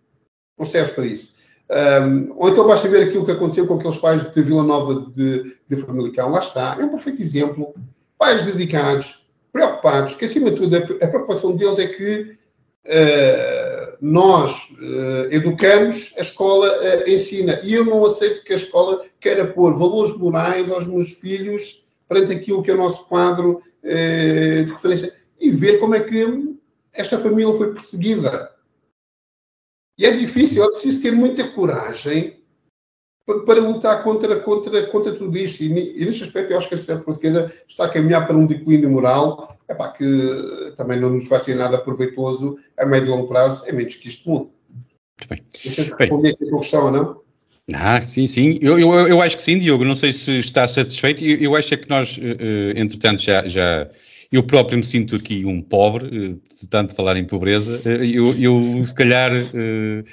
Não 0.57 0.65
serve 0.65 0.93
para 0.93 1.05
isso. 1.05 1.35
Um, 1.69 2.33
ou 2.37 2.49
então 2.49 2.67
basta 2.67 2.87
ver 2.87 3.07
aquilo 3.07 3.25
que 3.25 3.31
aconteceu 3.31 3.67
com 3.67 3.75
aqueles 3.75 3.97
pais 3.97 4.31
de 4.31 4.41
Vila 4.41 4.63
Nova 4.63 5.11
de, 5.15 5.55
de 5.67 5.77
Famalicão. 5.77 6.31
Lá 6.31 6.39
está. 6.39 6.77
É 6.79 6.83
um 6.83 6.89
perfeito 6.89 7.21
exemplo. 7.21 7.73
Pais 8.17 8.45
dedicados, 8.45 9.27
preocupados, 9.51 10.15
que 10.15 10.25
acima 10.25 10.49
de 10.49 10.57
tudo 10.57 10.75
a, 10.75 10.79
a 10.79 11.07
preocupação 11.07 11.55
deles 11.55 11.79
é 11.79 11.87
que 11.87 12.37
nós 14.01 14.69
uh, 14.71 15.31
educamos, 15.31 16.13
a 16.17 16.21
escola 16.21 16.67
uh, 16.79 17.09
ensina. 17.09 17.59
E 17.63 17.73
eu 17.73 17.85
não 17.85 18.05
aceito 18.05 18.43
que 18.43 18.53
a 18.53 18.57
escola 18.57 19.05
queira 19.19 19.47
pôr 19.47 19.77
valores 19.77 20.15
morais 20.15 20.71
aos 20.71 20.85
meus 20.85 21.13
filhos 21.13 21.85
perante 22.07 22.33
aquilo 22.33 22.61
que 22.61 22.69
é 22.69 22.73
o 22.73 22.77
nosso 22.77 23.07
quadro 23.07 23.61
de 23.83 24.71
referência 24.71 25.13
e 25.39 25.51
ver 25.51 25.79
como 25.79 25.93
é 25.93 25.99
que 25.99 26.55
esta 26.91 27.19
família 27.19 27.53
foi 27.53 27.71
perseguida. 27.71 28.51
E 29.97 30.05
é 30.05 30.11
difícil, 30.11 30.63
é 30.63 30.69
preciso 30.69 31.01
ter 31.01 31.11
muita 31.11 31.47
coragem 31.51 32.43
para, 33.25 33.59
lutar 33.59 34.03
contra, 34.03 34.39
contra, 34.39 34.87
contra 34.87 35.15
tudo 35.15 35.37
isto. 35.37 35.63
E, 35.63 35.69
neste 35.69 36.23
aspecto, 36.23 36.51
eu 36.51 36.57
acho 36.57 36.67
que 36.67 36.75
a 36.75 36.77
sociedade 36.77 37.05
portuguesa 37.05 37.53
está 37.67 37.85
a 37.85 37.89
caminhar 37.89 38.27
para 38.27 38.35
um 38.35 38.45
declínio 38.45 38.89
moral 38.89 39.54
epá, 39.69 39.89
que 39.89 40.73
também 40.77 40.99
não 40.99 41.09
nos 41.09 41.27
vai 41.27 41.39
ser 41.39 41.55
nada 41.55 41.77
proveitoso 41.77 42.57
a 42.77 42.85
médio 42.85 43.07
e 43.07 43.09
longo 43.09 43.27
prazo, 43.27 43.67
a 43.69 43.73
menos 43.73 43.95
que 43.95 44.07
isto 44.07 44.29
mude. 44.29 44.49
Muito 44.69 45.29
bem. 45.29 45.41
Não 45.41 45.71
sei 45.71 45.83
se 45.85 45.95
respondi 45.95 46.29
aqui 46.29 46.43
a 46.43 46.49
tua 46.49 46.59
questão 46.59 46.85
ou 46.85 46.91
não. 46.91 47.25
Ah, 47.73 47.99
sim, 47.99 48.27
sim. 48.27 48.55
Eu, 48.61 48.77
eu, 48.77 48.93
eu 49.07 49.21
acho 49.21 49.35
que 49.35 49.43
sim, 49.43 49.57
Diogo. 49.57 49.83
Não 49.83 49.95
sei 49.95 50.13
se 50.13 50.37
está 50.37 50.67
satisfeito. 50.67 51.23
Eu, 51.23 51.37
eu 51.37 51.55
acho 51.55 51.73
é 51.73 51.77
que 51.77 51.89
nós, 51.89 52.19
eh, 52.21 52.37
eh, 52.39 52.79
entretanto, 52.79 53.21
já, 53.21 53.47
já 53.47 53.89
eu 54.31 54.43
próprio 54.43 54.77
me 54.77 54.83
sinto 54.83 55.15
aqui 55.15 55.45
um 55.45 55.61
pobre, 55.61 56.05
eh, 56.05 56.35
de 56.61 56.67
tanto 56.69 56.93
falar 56.93 57.17
em 57.17 57.25
pobreza. 57.25 57.81
Eh, 57.83 58.05
eu, 58.05 58.35
eu 58.37 58.85
se 58.85 58.93
calhar 58.93 59.31
uh, 59.31 60.03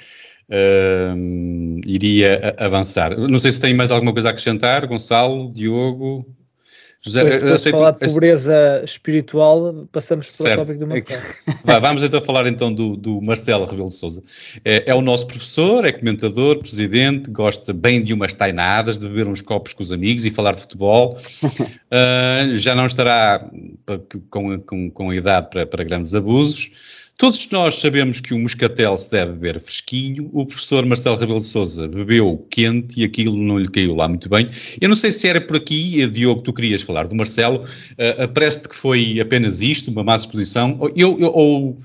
iria 1.85 2.55
avançar. 2.57 3.15
Não 3.17 3.39
sei 3.39 3.51
se 3.51 3.59
tem 3.59 3.73
mais 3.75 3.91
alguma 3.91 4.13
coisa 4.13 4.29
a 4.29 4.31
acrescentar, 4.31 4.87
Gonçalo, 4.87 5.49
Diogo. 5.53 6.25
José, 7.05 7.23
Depois, 7.25 7.53
aceito, 7.53 7.77
falar 7.77 7.91
de 7.91 7.99
pobreza 7.99 8.81
espiritual, 8.81 9.85
passamos 9.91 10.37
para 10.37 10.53
o 10.53 10.57
tópico 10.59 10.79
do 10.79 10.87
Marcelo. 10.87 11.21
Vá, 11.65 11.77
vamos 11.79 12.01
então 12.01 12.21
falar 12.21 12.47
então 12.47 12.73
do, 12.73 12.95
do 12.95 13.21
Marcelo 13.21 13.65
Rebelo 13.65 13.89
de 13.89 13.95
Sousa. 13.95 14.23
É, 14.63 14.89
é, 14.89 14.95
o 14.95 15.01
nosso 15.01 15.27
professor, 15.27 15.83
é 15.83 15.91
comentador, 15.91 16.59
presidente, 16.59 17.29
gosta 17.29 17.73
bem 17.73 18.01
de 18.01 18.13
umas 18.13 18.31
tainadas, 18.31 18.97
de 18.97 19.09
beber 19.09 19.27
uns 19.27 19.41
copos 19.41 19.73
com 19.73 19.83
os 19.83 19.91
amigos 19.91 20.23
e 20.23 20.29
falar 20.29 20.53
de 20.53 20.61
futebol. 20.61 21.17
Uh, 21.43 22.55
já 22.55 22.73
não 22.73 22.85
estará 22.85 23.49
com, 24.29 24.61
com, 24.61 24.89
com 24.89 25.09
a 25.09 25.15
idade 25.15 25.49
para, 25.49 25.65
para 25.65 25.83
grandes 25.83 26.15
abusos. 26.15 27.02
Todos 27.17 27.47
nós 27.51 27.75
sabemos 27.75 28.19
que 28.19 28.33
o 28.33 28.39
moscatel 28.39 28.97
se 28.97 29.11
deve 29.11 29.33
beber 29.33 29.61
fresquinho. 29.61 30.29
O 30.33 30.45
professor 30.45 30.83
Marcelo 30.85 31.15
Rebelo 31.15 31.39
de 31.39 31.45
Sousa 31.45 31.87
bebeu 31.87 32.45
quente 32.49 32.99
e 32.99 33.03
aquilo 33.03 33.37
não 33.37 33.59
lhe 33.59 33.67
caiu 33.67 33.95
lá 33.95 34.07
muito 34.07 34.27
bem. 34.27 34.47
Eu 34.81 34.89
não 34.89 34.95
sei 34.95 35.11
se 35.11 35.27
era 35.27 35.39
por 35.39 35.57
aqui, 35.57 36.01
eh, 36.01 36.07
Diogo, 36.07 36.41
tu 36.41 36.51
querias 36.51 36.81
falar 36.81 37.07
do 37.07 37.15
Marcelo. 37.15 37.59
Uh, 37.59 38.27
Parece-te 38.33 38.67
que 38.67 38.75
foi 38.75 39.19
apenas 39.19 39.61
isto, 39.61 39.91
uma 39.91 40.03
má 40.03 40.17
disposição, 40.17 40.79
eu, 40.95 41.15
eu, 41.19 41.31
ou, 41.31 41.77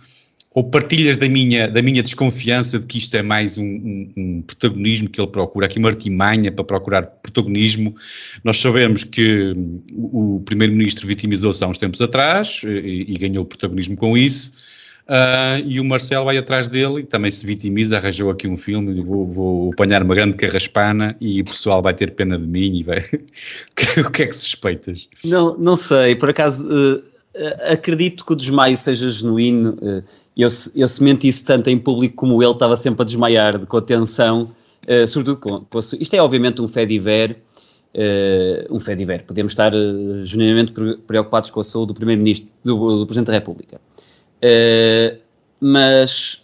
ou 0.54 0.64
partilhas 0.64 1.18
da 1.18 1.28
minha, 1.28 1.68
da 1.68 1.82
minha 1.82 2.02
desconfiança 2.02 2.78
de 2.78 2.86
que 2.86 2.96
isto 2.96 3.14
é 3.14 3.22
mais 3.22 3.58
um, 3.58 3.64
um, 3.64 4.12
um, 4.16 4.42
protagonismo 4.42 5.10
que 5.10 5.20
ele 5.20 5.30
procura, 5.30 5.66
aqui 5.66 5.78
uma 5.78 5.90
artimanha 5.90 6.50
para 6.50 6.64
procurar 6.64 7.02
protagonismo. 7.02 7.94
Nós 8.42 8.58
sabemos 8.58 9.04
que 9.04 9.54
o, 9.92 10.36
o 10.36 10.40
primeiro-ministro 10.40 11.06
vitimizou-se 11.06 11.62
há 11.62 11.68
uns 11.68 11.78
tempos 11.78 12.00
atrás 12.00 12.62
e, 12.64 13.04
e 13.08 13.14
ganhou 13.18 13.44
protagonismo 13.44 13.94
com 13.94 14.16
isso. 14.16 14.77
Uh, 15.08 15.64
e 15.64 15.80
o 15.80 15.84
Marcelo 15.86 16.26
vai 16.26 16.36
atrás 16.36 16.68
dele 16.68 17.00
e 17.00 17.02
também 17.02 17.30
se 17.30 17.46
vitimiza, 17.46 17.96
arranjou 17.96 18.30
aqui 18.30 18.46
um 18.46 18.58
filme, 18.58 19.00
vou, 19.00 19.24
vou 19.24 19.72
apanhar 19.72 20.02
uma 20.02 20.14
grande 20.14 20.36
carraspana 20.36 21.16
e 21.18 21.40
o 21.40 21.46
pessoal 21.46 21.80
vai 21.80 21.94
ter 21.94 22.10
pena 22.10 22.38
de 22.38 22.46
mim 22.46 22.76
e 22.76 22.82
vai... 22.82 22.98
o 24.06 24.10
que 24.10 24.24
é 24.24 24.26
que 24.26 24.36
suspeitas? 24.36 25.08
Não, 25.24 25.56
não 25.56 25.76
sei, 25.76 26.14
por 26.14 26.28
acaso 26.28 26.68
uh, 26.68 27.02
acredito 27.72 28.22
que 28.22 28.34
o 28.34 28.36
desmaio 28.36 28.76
seja 28.76 29.10
genuíno, 29.10 29.78
uh, 29.80 30.04
eu, 30.36 30.48
eu 30.76 30.88
se 30.88 31.02
mentisse 31.02 31.42
tanto 31.42 31.70
em 31.70 31.78
público 31.78 32.14
como 32.14 32.42
ele 32.42 32.52
estava 32.52 32.76
sempre 32.76 33.00
a 33.00 33.04
desmaiar 33.06 33.58
de, 33.58 33.64
com 33.64 33.78
a 33.78 33.82
tensão, 33.82 34.54
sobretudo 35.08 35.38
com, 35.38 35.60
com 35.64 35.78
a, 35.78 35.80
isto 35.80 36.14
é 36.14 36.20
obviamente 36.20 36.62
um 36.62 36.68
fé 36.68 36.86
diver, 36.86 37.36
um 38.70 38.78
fé 38.78 38.94
diver, 38.94 39.24
podemos 39.24 39.52
estar 39.52 39.72
genuinamente 40.22 40.72
preocupados 41.08 41.50
com 41.50 41.58
a 41.58 41.64
saúde 41.64 41.88
do 41.88 41.94
Primeiro-Ministro, 41.94 42.48
do, 42.62 42.98
do 42.98 43.06
Presidente 43.06 43.26
da 43.26 43.32
República. 43.32 43.80
Uh, 44.38 45.18
mas 45.60 46.40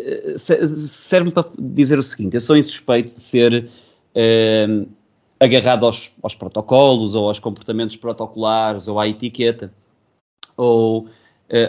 uh, 0.00 0.38
serve-me 0.38 1.32
para 1.32 1.48
dizer 1.58 1.98
o 1.98 2.02
seguinte: 2.02 2.34
eu 2.34 2.40
sou 2.40 2.56
insuspeito 2.56 3.14
de 3.14 3.22
ser 3.22 3.68
uh, 4.16 4.88
agarrado 5.38 5.86
aos, 5.86 6.12
aos, 6.22 6.34
protocolos 6.34 7.14
ou 7.14 7.28
aos 7.28 7.38
comportamentos 7.38 7.96
protocolares 7.96 8.88
ou 8.88 8.98
à 8.98 9.08
etiqueta. 9.08 9.72
Ou, 10.56 11.08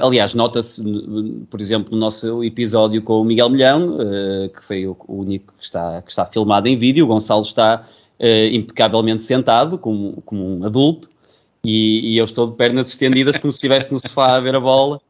aliás, 0.02 0.34
nota-se, 0.34 0.84
por 1.50 1.60
exemplo, 1.60 1.94
no 1.94 1.98
nosso 1.98 2.44
episódio 2.44 3.02
com 3.02 3.22
o 3.22 3.26
Miguel 3.26 3.50
Milhão, 3.50 3.98
que 4.54 4.64
foi 4.64 4.86
o, 4.86 4.96
o 5.08 5.22
único 5.22 5.54
que 5.58 5.64
está, 5.64 6.02
que 6.02 6.12
está 6.12 6.26
filmado 6.26 6.68
em 6.68 6.78
vídeo, 6.78 7.06
o 7.06 7.08
Gonçalo 7.08 7.44
está 7.44 7.88
impecavelmente 8.52 9.24
sentado, 9.24 9.78
como, 9.78 10.22
como 10.26 10.58
um 10.58 10.66
adulto, 10.66 11.10
e, 11.66 12.14
e 12.14 12.18
eu 12.18 12.26
estou 12.26 12.48
de 12.48 12.56
pernas 12.56 12.90
estendidas 12.90 13.38
como 13.38 13.52
se 13.52 13.58
estivesse 13.58 13.94
no 13.94 14.00
sofá 14.00 14.36
a 14.36 14.40
ver 14.40 14.56
a 14.56 14.60
bola. 14.60 15.02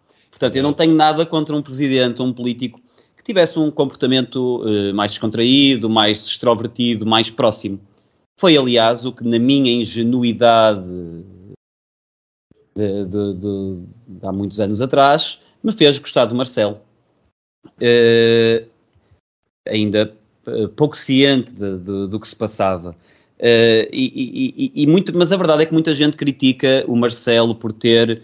Portanto, 0.43 0.57
eu 0.57 0.63
não 0.63 0.73
tenho 0.73 0.93
nada 0.93 1.25
contra 1.25 1.55
um 1.55 1.61
presidente, 1.61 2.21
um 2.21 2.33
político 2.33 2.81
que 3.15 3.23
tivesse 3.23 3.57
um 3.57 3.71
comportamento 3.71 4.61
uh, 4.61 4.93
mais 4.93 5.11
descontraído, 5.11 5.89
mais 5.89 6.25
extrovertido, 6.25 7.05
mais 7.05 7.29
próximo. 7.29 7.79
Foi, 8.37 8.57
aliás, 8.57 9.05
o 9.05 9.13
que 9.13 9.23
na 9.23 9.39
minha 9.39 9.71
ingenuidade 9.71 10.83
de, 12.75 13.05
de, 13.05 13.33
de, 13.35 13.83
de 14.05 14.27
há 14.27 14.33
muitos 14.33 14.59
anos 14.59 14.81
atrás 14.81 15.39
me 15.63 15.71
fez 15.71 15.97
gostar 15.97 16.25
do 16.25 16.35
Marcelo. 16.35 16.81
Uh, 17.65 18.67
ainda 19.65 20.13
uh, 20.45 20.67
pouco 20.67 20.97
ciente 20.97 21.53
do 21.53 22.19
que 22.19 22.27
se 22.27 22.35
passava. 22.35 22.89
Uh, 23.39 23.87
e, 23.93 24.73
e, 24.75 24.83
e, 24.83 24.87
muito, 24.87 25.17
mas 25.17 25.31
a 25.31 25.37
verdade 25.37 25.63
é 25.63 25.65
que 25.65 25.73
muita 25.73 25.93
gente 25.93 26.17
critica 26.17 26.83
o 26.85 26.97
Marcelo 26.97 27.55
por 27.55 27.71
ter 27.71 28.21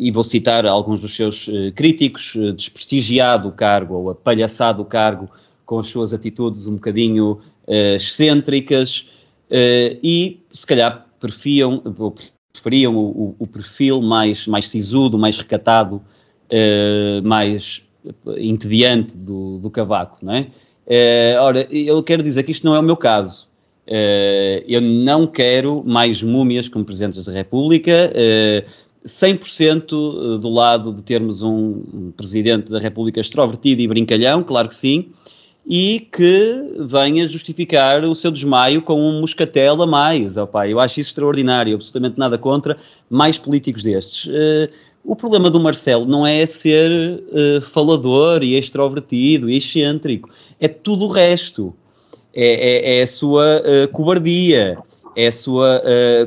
e 0.00 0.10
vou 0.10 0.24
citar 0.24 0.64
alguns 0.64 1.02
dos 1.02 1.14
seus 1.14 1.46
uh, 1.46 1.70
críticos, 1.74 2.34
uh, 2.34 2.54
desprestigiado 2.54 3.48
o 3.48 3.52
cargo 3.52 3.94
ou 3.94 4.10
apalhaçado 4.10 4.80
o 4.80 4.84
cargo 4.84 5.28
com 5.66 5.78
as 5.78 5.88
suas 5.88 6.14
atitudes 6.14 6.66
um 6.66 6.74
bocadinho 6.74 7.32
uh, 7.68 7.96
excêntricas 7.96 9.06
e 10.00 10.38
se 10.52 10.64
calhar 10.64 11.08
preferiam, 11.18 11.82
preferiam 12.52 12.96
o, 12.96 13.34
o, 13.36 13.46
perfil 13.48 14.00
mais, 14.00 14.46
mais 14.46 14.68
sisudo, 14.68 15.18
mais 15.18 15.36
recatado, 15.36 16.00
mais 17.24 17.82
entediante 18.38 19.16
do, 19.16 19.58
do 19.58 19.68
Cavaco, 19.68 20.18
não 20.22 20.34
é? 20.34 20.46
ora, 21.40 21.66
eu 21.68 22.00
quero 22.04 22.22
dizer 22.22 22.44
que 22.44 22.52
isto 22.52 22.64
não 22.64 22.76
é 22.76 22.78
o 22.78 22.82
meu 22.84 22.96
caso. 22.96 23.48
eu 24.68 24.80
não 24.80 25.26
quero 25.26 25.82
mais 25.84 26.22
múmias 26.22 26.68
como 26.68 26.84
Presidentes 26.84 27.24
da 27.24 27.32
República, 27.32 28.12
100% 29.04 29.92
eh, 29.92 30.38
do 30.38 30.48
lado 30.48 30.92
de 30.92 31.02
termos 31.02 31.42
um 31.42 32.12
presidente 32.16 32.70
da 32.70 32.78
República 32.78 33.20
extrovertido 33.20 33.80
e 33.80 33.88
brincalhão, 33.88 34.42
claro 34.42 34.68
que 34.68 34.74
sim, 34.74 35.06
e 35.66 36.08
que 36.12 36.74
venha 36.80 37.28
justificar 37.28 38.04
o 38.04 38.14
seu 38.14 38.30
desmaio 38.30 38.82
com 38.82 39.00
um 39.00 39.20
moscatel 39.20 39.82
a 39.82 39.86
mais. 39.86 40.36
Oh, 40.36 40.46
pai, 40.46 40.72
eu 40.72 40.80
acho 40.80 41.00
isso 41.00 41.10
extraordinário, 41.10 41.74
absolutamente 41.74 42.18
nada 42.18 42.36
contra 42.36 42.76
mais 43.08 43.38
políticos 43.38 43.82
destes. 43.82 44.26
Uh, 44.26 44.70
o 45.04 45.16
problema 45.16 45.50
do 45.50 45.60
Marcelo 45.60 46.06
não 46.06 46.26
é 46.26 46.44
ser 46.44 46.90
uh, 46.90 47.60
falador 47.62 48.42
e 48.42 48.58
extrovertido 48.58 49.48
e 49.48 49.56
excêntrico, 49.56 50.28
é 50.58 50.68
tudo 50.68 51.06
o 51.06 51.08
resto. 51.08 51.74
É, 52.32 52.96
é, 52.96 52.98
é 52.98 53.02
a 53.02 53.06
sua 53.08 53.60
uh, 53.60 53.88
cobardia, 53.88 54.78
é 55.16 55.26
a 55.26 55.32
sua 55.32 55.82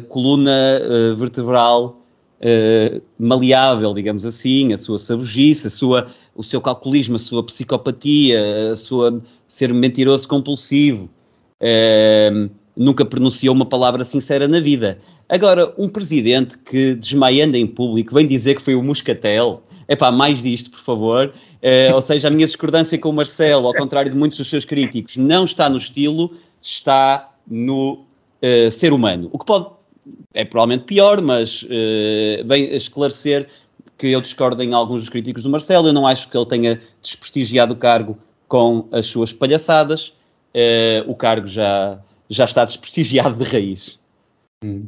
coluna 0.10 0.82
vertebral 1.18 2.03
uh, 2.44 3.02
maleável, 3.18 3.94
digamos 3.94 4.26
assim, 4.26 4.74
a 4.74 4.78
sua 4.78 5.00
sabugice, 5.00 5.68
a 5.68 5.70
sua, 5.70 6.08
o 6.36 6.44
seu 6.44 6.62
calculismo, 6.62 7.16
a 7.16 7.20
sua 7.20 7.44
psicopatia, 7.44 8.72
a 8.72 8.76
sua 8.76 9.22
ser 9.48 9.74
mentiroso 9.74 10.28
compulsivo. 10.28 11.10
Uh, 11.62 12.50
nunca 12.76 13.06
pronunciou 13.06 13.56
uma 13.56 13.66
palavra 13.66 14.04
sincera 14.04 14.48
na 14.48 14.60
vida. 14.60 15.00
Agora, 15.30 15.74
um 15.78 15.88
presidente 15.88 16.58
que, 16.58 16.96
desmaiando 16.96 17.56
em 17.56 17.66
público, 17.66 18.14
vem 18.14 18.28
dizer 18.28 18.56
que 18.56 18.62
foi 18.62 18.76
o 18.76 18.84
Moscatel, 18.84 19.64
é 19.88 19.96
pá, 19.96 20.12
mais 20.12 20.42
disto, 20.42 20.72
por 20.72 20.80
favor. 20.80 21.34
Uh, 21.62 21.94
ou 21.94 22.02
seja, 22.02 22.28
a 22.28 22.32
minha 22.32 22.46
discordância 22.46 22.98
com 22.98 23.10
o 23.10 23.14
Marcelo, 23.14 23.68
ao 23.68 23.74
contrário 23.74 24.12
de 24.12 24.18
muitos 24.18 24.38
dos 24.38 24.50
seus 24.50 24.66
críticos, 24.66 25.16
não 25.16 25.46
está 25.46 25.70
no 25.70 25.78
estilo, 25.78 26.32
está 26.62 27.32
no 27.48 28.06
uh, 28.42 28.72
ser 28.72 28.92
humano. 28.92 29.30
O 29.32 29.40
que 29.40 29.46
pode 29.46 29.68
é 30.34 30.44
provavelmente 30.44 30.86
pior, 30.86 31.22
mas 31.22 31.64
uh, 31.64 32.46
vem 32.46 32.74
esclarecer 32.76 33.48
que 33.98 34.08
eu 34.08 34.22
discordo 34.22 34.62
em 34.62 34.74
alguns 34.74 35.02
dos 35.02 35.10
críticos 35.10 35.44
do 35.44 35.50
Marcelo. 35.50 35.88
Eu 35.88 35.94
não 35.94 36.08
acho 36.08 36.30
que 36.30 36.38
ele 36.38 36.46
tenha 36.46 36.82
desprestigiado 37.02 37.74
o 37.74 37.78
cargo 37.78 38.18
com 38.48 38.88
as 38.92 39.06
suas 39.06 39.32
palhaçadas. 39.32 40.10
Uh, 40.54 41.10
o 41.10 41.16
cargo 41.16 41.48
já, 41.48 42.00
já 42.30 42.46
está 42.46 42.66
desprestigiado 42.66 43.44
de 43.44 43.50
raiz. 43.50 44.00
Hum. 44.64 44.88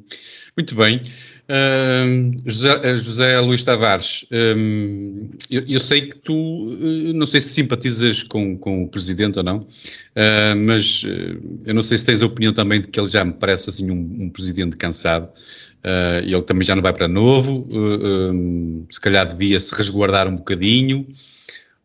Muito 0.55 0.75
bem. 0.75 1.01
Uh, 1.47 2.31
José, 2.43 2.97
José, 2.97 3.39
Luís 3.39 3.63
Tavares, 3.63 4.25
um, 4.31 5.29
eu, 5.51 5.63
eu, 5.67 5.79
sei 5.79 6.07
que 6.07 6.17
tu, 6.17 6.33
uh, 6.33 7.13
não 7.13 7.27
sei 7.27 7.39
se 7.39 7.49
simpatizas 7.49 8.23
com, 8.23 8.57
com 8.57 8.83
o 8.83 8.87
Presidente 8.87 9.37
ou 9.37 9.43
não, 9.43 9.57
uh, 9.59 10.55
mas 10.65 11.03
eu 11.63 11.75
não 11.75 11.83
sei 11.83 11.99
se 11.99 12.05
tens 12.05 12.23
a 12.23 12.25
opinião 12.25 12.51
também 12.51 12.81
de 12.81 12.87
que 12.87 12.99
ele 12.99 13.07
já 13.07 13.23
me 13.23 13.31
parece 13.31 13.69
assim 13.69 13.91
um, 13.91 14.23
um 14.23 14.29
Presidente 14.29 14.75
cansado, 14.75 15.29
ele 16.23 16.41
também 16.41 16.65
já 16.65 16.75
não 16.75 16.81
vai 16.81 16.93
para 16.93 17.07
novo, 17.07 17.67
um, 17.69 18.83
se 18.89 18.99
calhar 18.99 19.27
devia 19.27 19.59
se 19.59 19.75
resguardar 19.75 20.27
um 20.27 20.35
bocadinho, 20.35 21.05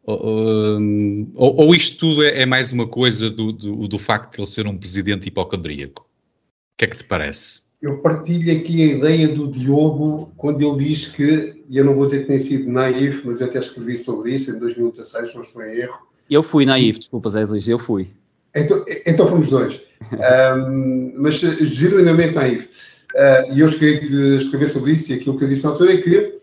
ou, 0.04 1.34
ou, 1.34 1.74
isto 1.74 1.98
tudo 1.98 2.24
é, 2.24 2.40
é, 2.40 2.46
mais 2.46 2.72
uma 2.72 2.86
coisa 2.86 3.30
do, 3.30 3.52
do, 3.52 3.86
do 3.86 3.98
facto 3.98 4.36
de 4.36 4.40
ele 4.40 4.46
ser 4.46 4.66
um 4.66 4.76
Presidente 4.76 5.28
hipocondríaco? 5.28 6.02
O 6.02 6.78
que 6.78 6.86
é 6.86 6.88
que 6.88 6.96
te 6.96 7.04
parece? 7.04 7.69
Eu 7.80 7.98
partilho 7.98 8.60
aqui 8.60 8.82
a 8.82 8.94
ideia 8.96 9.28
do 9.28 9.48
Diogo 9.48 10.32
quando 10.36 10.60
ele 10.60 10.84
diz 10.84 11.08
que, 11.08 11.62
e 11.66 11.78
eu 11.78 11.84
não 11.84 11.94
vou 11.94 12.04
dizer 12.04 12.20
que 12.20 12.26
tenha 12.26 12.38
sido 12.38 12.70
naif, 12.70 13.22
mas 13.24 13.40
eu 13.40 13.46
até 13.46 13.58
escrevi 13.58 13.96
sobre 13.96 14.34
isso 14.34 14.50
em 14.50 14.58
2016, 14.58 15.34
não 15.34 15.42
estou 15.42 15.62
em 15.62 15.78
erro. 15.78 15.98
Eu 16.28 16.42
fui 16.42 16.66
naif, 16.66 16.98
desculpa 16.98 17.30
Zé 17.30 17.44
Luís, 17.44 17.66
eu 17.66 17.78
fui. 17.78 18.08
Então, 18.54 18.84
então 19.06 19.26
fomos 19.26 19.48
dois. 19.48 19.80
um, 20.12 21.14
mas 21.16 21.36
genuinamente 21.36 22.34
naif. 22.34 22.68
Uh, 23.14 23.54
e 23.54 23.60
eu 23.60 23.68
escrevi, 23.68 24.36
escrevi 24.36 24.66
sobre 24.66 24.92
isso 24.92 25.10
e 25.10 25.14
aquilo 25.16 25.38
que 25.38 25.44
eu 25.44 25.48
disse 25.48 25.64
na 25.64 25.70
altura 25.70 25.94
é 25.94 25.96
que 25.96 26.38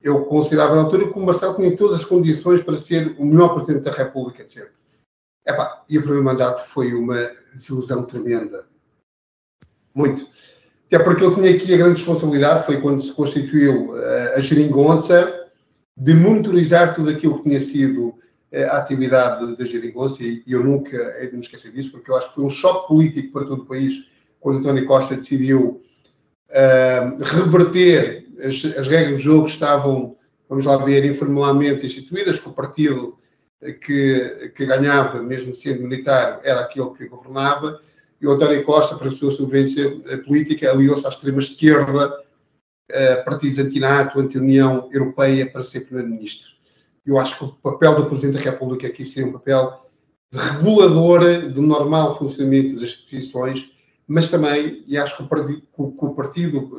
eu 0.00 0.24
considerava 0.24 0.76
na 0.76 0.82
altura 0.82 1.12
que 1.12 1.18
o 1.18 1.22
Marcelo 1.22 1.56
tinha 1.56 1.76
todas 1.76 1.96
as 1.96 2.04
condições 2.04 2.62
para 2.62 2.76
ser 2.76 3.16
o 3.18 3.26
melhor 3.26 3.54
Presidente 3.54 3.84
da 3.84 3.90
República 3.90 4.44
de 4.44 4.52
sempre. 4.52 4.70
Epá, 5.44 5.84
e 5.88 5.98
o 5.98 6.00
primeiro 6.00 6.24
mandato 6.24 6.66
foi 6.68 6.94
uma 6.94 7.32
desilusão 7.52 8.04
tremenda. 8.04 8.66
Muito 9.92 10.26
até 10.86 10.98
porque 11.02 11.24
ele 11.24 11.34
tinha 11.34 11.50
aqui 11.50 11.74
a 11.74 11.76
grande 11.76 11.98
responsabilidade, 11.98 12.64
foi 12.64 12.80
quando 12.80 13.00
se 13.00 13.12
constituiu 13.12 13.90
uh, 13.90 14.36
a 14.36 14.40
geringonça, 14.40 15.46
de 15.96 16.14
monitorizar 16.14 16.94
tudo 16.94 17.10
aquilo 17.10 17.38
que 17.38 17.48
tinha 17.48 17.58
sido 17.58 18.08
uh, 18.08 18.70
a 18.70 18.78
atividade 18.78 19.56
da 19.56 19.64
geringonça, 19.64 20.22
e, 20.22 20.44
eu 20.46 20.62
nunca 20.62 20.96
hei 21.18 21.28
de 21.28 21.34
me 21.34 21.42
esquecer 21.42 21.72
disso, 21.72 21.90
porque 21.90 22.10
eu 22.10 22.16
acho 22.16 22.28
que 22.28 22.36
foi 22.36 22.44
um 22.44 22.50
choque 22.50 22.86
político 22.86 23.32
para 23.32 23.46
todo 23.46 23.62
o 23.62 23.66
país, 23.66 24.08
quando 24.38 24.60
António 24.60 24.86
Costa 24.86 25.16
decidiu 25.16 25.82
uh, 26.50 27.24
reverter 27.24 28.28
as, 28.38 28.64
as, 28.78 28.86
regras 28.86 29.14
do 29.14 29.18
jogo 29.18 29.46
que 29.46 29.50
estavam, 29.50 30.16
vamos 30.48 30.66
lá 30.66 30.76
ver, 30.76 31.04
informalmente 31.04 31.84
instituídas, 31.84 32.38
que 32.38 32.48
o 32.48 32.52
partido 32.52 33.18
que, 33.80 34.52
que 34.54 34.66
ganhava, 34.66 35.20
mesmo 35.20 35.52
sendo 35.52 35.82
militar, 35.82 36.40
era 36.44 36.60
aquele 36.60 36.90
que 36.90 37.08
governava, 37.08 37.80
e 38.20 38.26
o 38.26 38.32
António 38.32 38.64
Costa, 38.64 38.96
para 38.96 39.08
a 39.08 39.10
sua 39.10 39.30
sobrevivência 39.30 39.90
política, 40.24 40.70
aliou-se 40.70 41.06
à 41.06 41.08
extrema-esquerda, 41.10 42.24
partidos 43.24 43.58
anti-NATO, 43.58 44.18
anti-União 44.20 44.88
Europeia, 44.92 45.50
para 45.50 45.64
ser 45.64 45.80
Primeiro-Ministro. 45.80 46.50
Eu 47.04 47.18
acho 47.18 47.38
que 47.38 47.44
o 47.44 47.48
papel 47.48 47.94
do 47.94 48.06
Presidente 48.06 48.42
da 48.42 48.50
República 48.50 48.86
aqui 48.86 49.04
seria 49.04 49.28
um 49.28 49.32
papel 49.32 49.86
de 50.32 50.38
regulador 50.38 51.50
do 51.52 51.62
normal 51.62 52.18
funcionamento 52.18 52.74
das 52.74 52.82
instituições, 52.82 53.72
mas 54.06 54.30
também, 54.30 54.84
e 54.86 54.96
acho 54.96 55.16
que 55.16 55.22
o 55.22 55.28
partido, 55.28 55.60
que 55.60 56.04
o 56.04 56.14
partido 56.14 56.70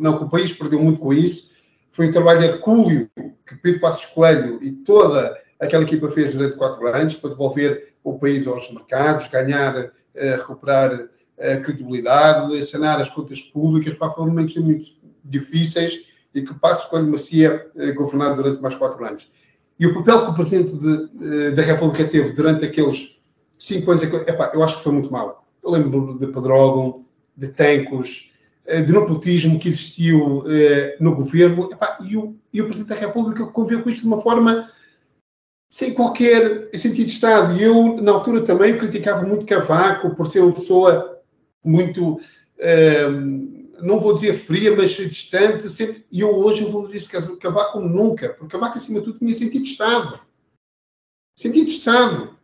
não, 0.00 0.18
que 0.18 0.24
o 0.24 0.30
país 0.30 0.52
perdeu 0.52 0.80
muito 0.80 1.00
com 1.00 1.12
isso, 1.12 1.50
foi 1.92 2.08
um 2.08 2.12
trabalho 2.12 2.42
hercúleo 2.42 3.08
que 3.46 3.56
Pedro 3.62 3.80
Passos 3.80 4.06
Coelho 4.06 4.58
e 4.62 4.70
toda 4.72 5.40
aquela 5.60 5.84
equipa 5.84 6.10
fez 6.10 6.32
durante 6.32 6.56
quatro 6.56 6.86
anos 6.88 7.14
para 7.14 7.30
devolver 7.30 7.94
o 8.02 8.18
país 8.18 8.46
aos 8.46 8.70
mercados, 8.72 9.28
ganhar, 9.28 9.76
eh, 9.76 9.90
recuperar 10.14 11.08
a 11.38 11.56
credibilidade, 11.56 12.62
sanar 12.64 13.00
as 13.00 13.10
contas 13.10 13.40
públicas, 13.40 13.94
para 13.94 14.12
foram 14.12 14.28
momentos 14.28 14.56
muito 14.56 14.86
difíceis 15.24 16.06
e 16.34 16.42
que 16.42 16.54
Passos 16.54 16.86
Coelho 16.86 17.10
Macia 17.10 17.66
eh, 17.76 17.92
governado 17.92 18.42
durante 18.42 18.60
mais 18.60 18.74
quatro 18.74 19.04
anos. 19.04 19.30
E 19.78 19.86
o 19.86 19.94
papel 19.94 20.24
que 20.24 20.30
o 20.30 20.34
Presidente 20.34 20.76
de, 20.76 21.50
da 21.52 21.62
República 21.62 22.04
teve 22.04 22.30
durante 22.30 22.64
aqueles 22.64 23.18
cinco 23.58 23.90
anos, 23.90 24.02
epá, 24.02 24.50
eu 24.54 24.62
acho 24.62 24.78
que 24.78 24.84
foi 24.84 24.92
muito 24.92 25.12
mau. 25.12 25.44
Eu 25.62 25.70
lembro 25.70 26.18
de 26.18 26.26
Pedrógão, 26.26 27.04
de 27.36 27.48
Tancos, 27.48 28.32
eh, 28.66 28.82
de 28.82 28.92
nepotismo 28.92 29.58
que 29.58 29.68
existiu 29.68 30.44
eh, 30.46 30.96
no 31.00 31.14
governo, 31.14 31.68
epá, 31.72 31.98
e, 32.02 32.16
o, 32.16 32.36
e 32.52 32.60
o 32.60 32.66
Presidente 32.66 32.94
da 32.94 33.06
República 33.06 33.46
conviveu 33.46 33.82
com 33.82 33.90
isto 33.90 34.02
de 34.02 34.08
uma 34.08 34.20
forma 34.20 34.68
sem 35.74 35.92
qualquer 35.92 36.70
sentido 36.78 37.06
de 37.06 37.12
Estado. 37.14 37.56
E 37.56 37.64
eu, 37.64 37.96
na 38.00 38.12
altura, 38.12 38.44
também 38.44 38.78
criticava 38.78 39.26
muito 39.26 39.44
Cavaco 39.44 40.14
por 40.14 40.24
ser 40.24 40.38
uma 40.38 40.52
pessoa 40.52 41.20
muito, 41.64 42.20
eh, 42.58 43.08
não 43.80 43.98
vou 43.98 44.14
dizer 44.14 44.34
fria, 44.34 44.76
mas 44.76 44.92
distante. 44.92 45.68
Sempre, 45.68 46.06
e 46.12 46.20
eu 46.20 46.30
hoje 46.30 46.64
valorizo 46.64 47.10
Cavaco 47.40 47.80
nunca, 47.80 48.28
porque 48.34 48.52
Cavaco, 48.52 48.78
acima 48.78 49.00
de 49.00 49.06
tudo, 49.06 49.18
tinha 49.18 49.34
sentido 49.34 49.64
de 49.64 49.70
Estado. 49.72 50.20
Sentido 51.36 51.66
de 51.66 51.72
Estado. 51.72 52.38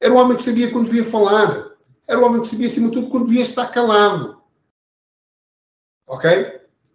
Era 0.00 0.14
um 0.14 0.18
homem 0.18 0.36
que 0.36 0.44
sabia 0.44 0.70
quando 0.70 0.86
devia 0.86 1.04
falar. 1.04 1.72
Era 2.06 2.20
um 2.20 2.26
homem 2.26 2.42
que 2.42 2.46
sabia, 2.46 2.68
acima 2.68 2.90
de 2.90 2.94
tudo, 2.94 3.10
quando 3.10 3.26
devia 3.26 3.42
estar 3.42 3.66
calado. 3.72 4.40
Ok? 6.06 6.30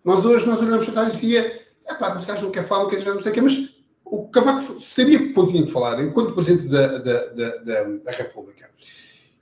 Nós 0.01 0.23
hoje 0.23 0.47
nós 0.47 0.61
olhamos 0.61 0.85
para 0.85 0.93
trás 0.93 1.09
e 1.09 1.15
dizia, 1.17 1.67
é 1.85 1.93
pá, 1.93 2.13
mas 2.13 2.23
o 2.23 2.27
gajo 2.27 2.45
não 2.45 2.51
quer 2.53 2.65
falar, 2.65 2.83
não 2.83 2.89
quer 2.89 2.99
dizer 2.99 3.13
não 3.13 3.19
sei 3.19 3.31
o 3.33 3.35
quê, 3.35 3.41
mas 3.41 3.72
o 4.13 4.27
Cavaco 4.27 4.79
sabia 4.79 5.17
que 5.17 5.33
tinha 5.47 5.65
que 5.65 5.71
falar 5.71 5.99
enquanto 6.03 6.35
Presidente 6.35 6.67
da, 6.67 6.99
da, 6.99 7.25
da, 7.29 7.83
da, 7.83 8.11
República. 8.11 8.69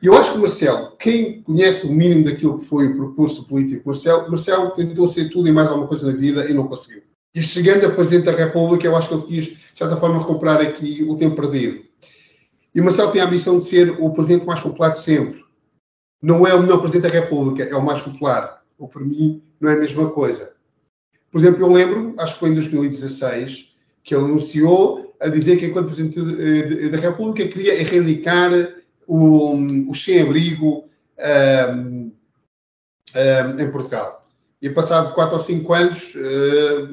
E 0.02 0.06
eu 0.06 0.16
acho 0.16 0.32
que 0.32 0.38
o 0.38 0.42
Marcelo, 0.42 0.96
quem 0.98 1.42
conhece 1.42 1.88
o 1.88 1.92
mínimo 1.92 2.24
daquilo 2.24 2.58
que 2.58 2.64
foi 2.64 2.88
o 2.88 2.96
propósito 2.96 3.50
político, 3.50 3.84
Marcelo, 3.86 4.30
Marcelo 4.30 4.72
tentou 4.72 5.10
ser 5.10 5.30
tudo 5.30 5.50
e 5.50 5.52
mais 5.52 5.68
alguma 5.68 5.90
coisa 5.90 6.10
na 6.10 6.18
vida 6.18 6.50
e 6.50 6.54
não 6.54 6.70
conseguiu. 6.70 7.04
E 7.36 7.42
chegando 7.42 7.86
a 7.86 7.92
Presidente 7.92 8.26
da 8.26 8.32
República, 8.32 8.88
eu 8.88 8.96
acho 8.96 9.10
que 9.10 9.14
ele 9.14 9.24
quis, 9.24 9.46
de 9.46 9.60
certa 9.76 9.98
forma, 9.98 10.20
recuperar 10.20 10.62
aqui 10.62 11.04
o 11.04 11.18
tempo 11.18 11.36
perdido. 11.36 11.84
E 12.74 12.80
Marcelo 12.80 13.12
tem 13.12 13.20
a 13.20 13.26
ambição 13.26 13.58
de 13.58 13.66
ser 13.66 13.92
o 14.00 14.10
presidente 14.12 14.46
mais 14.46 14.62
popular 14.62 14.90
de 14.90 15.00
sempre. 15.00 15.44
Não 16.22 16.48
é 16.48 16.54
o 16.54 16.62
melhor 16.62 16.80
presidente 16.80 17.12
da 17.12 17.20
República, 17.20 17.64
é 17.64 17.76
o 17.76 17.84
mais 17.84 18.00
popular. 18.00 18.64
Ou 18.80 18.88
para 18.88 19.02
mim, 19.02 19.44
não 19.60 19.70
é 19.70 19.74
a 19.74 19.80
mesma 19.80 20.10
coisa. 20.12 20.54
Por 21.30 21.40
exemplo, 21.42 21.62
eu 21.62 21.72
lembro, 21.72 22.14
acho 22.18 22.36
que 22.36 22.40
foi 22.40 22.50
em 22.50 22.54
2016, 22.54 23.71
que 24.04 24.16
ele 24.16 24.26
anunciou 24.26 25.16
a 25.20 25.28
dizer 25.28 25.58
que, 25.58 25.66
enquanto 25.66 25.88
presidente 25.88 26.89
da 26.89 26.97
República, 26.97 27.47
queria 27.47 27.80
erradicar 27.80 28.52
o, 29.08 29.56
o 29.89 29.93
sem-abrigo 29.93 30.89
um, 31.76 32.12
um, 33.16 33.60
em 33.60 33.72
Portugal. 33.72 34.28
E 34.62 34.70
passado 34.70 35.14
4 35.14 35.34
ou 35.34 35.39
5 35.39 35.74
anos, 35.74 36.14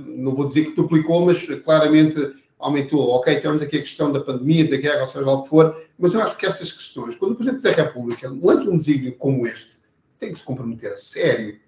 não 0.07 0.35
vou 0.35 0.49
dizer 0.49 0.67
que 0.67 0.77
duplicou, 0.77 1.27
mas 1.27 1.47
claramente 1.63 2.19
aumentou. 2.59 3.11
Ok, 3.11 3.41
temos 3.41 3.63
aqui 3.63 3.77
a 3.77 3.83
questão 3.83 4.11
da 4.11 4.21
pandemia, 4.21 4.69
da 4.69 4.77
guerra, 4.77 5.03
ou 5.03 5.07
seja 5.07 5.25
lá 5.25 5.33
o 5.35 5.43
que 5.43 5.49
for, 5.49 5.87
mas 5.99 6.13
eu 6.13 6.23
acho 6.23 6.37
que 6.37 6.47
estas 6.47 6.73
questões, 6.73 7.17
quando 7.17 7.33
o 7.33 7.37
Presidente 7.37 7.63
da 7.63 7.71
República 7.71 8.29
lança 8.29 8.69
um 8.69 8.77
desígnio 8.77 9.15
como 9.17 9.47
este, 9.47 9.79
tem 10.19 10.33
que 10.33 10.39
se 10.39 10.45
comprometer 10.45 10.93
a 10.93 10.99
sério. 10.99 11.59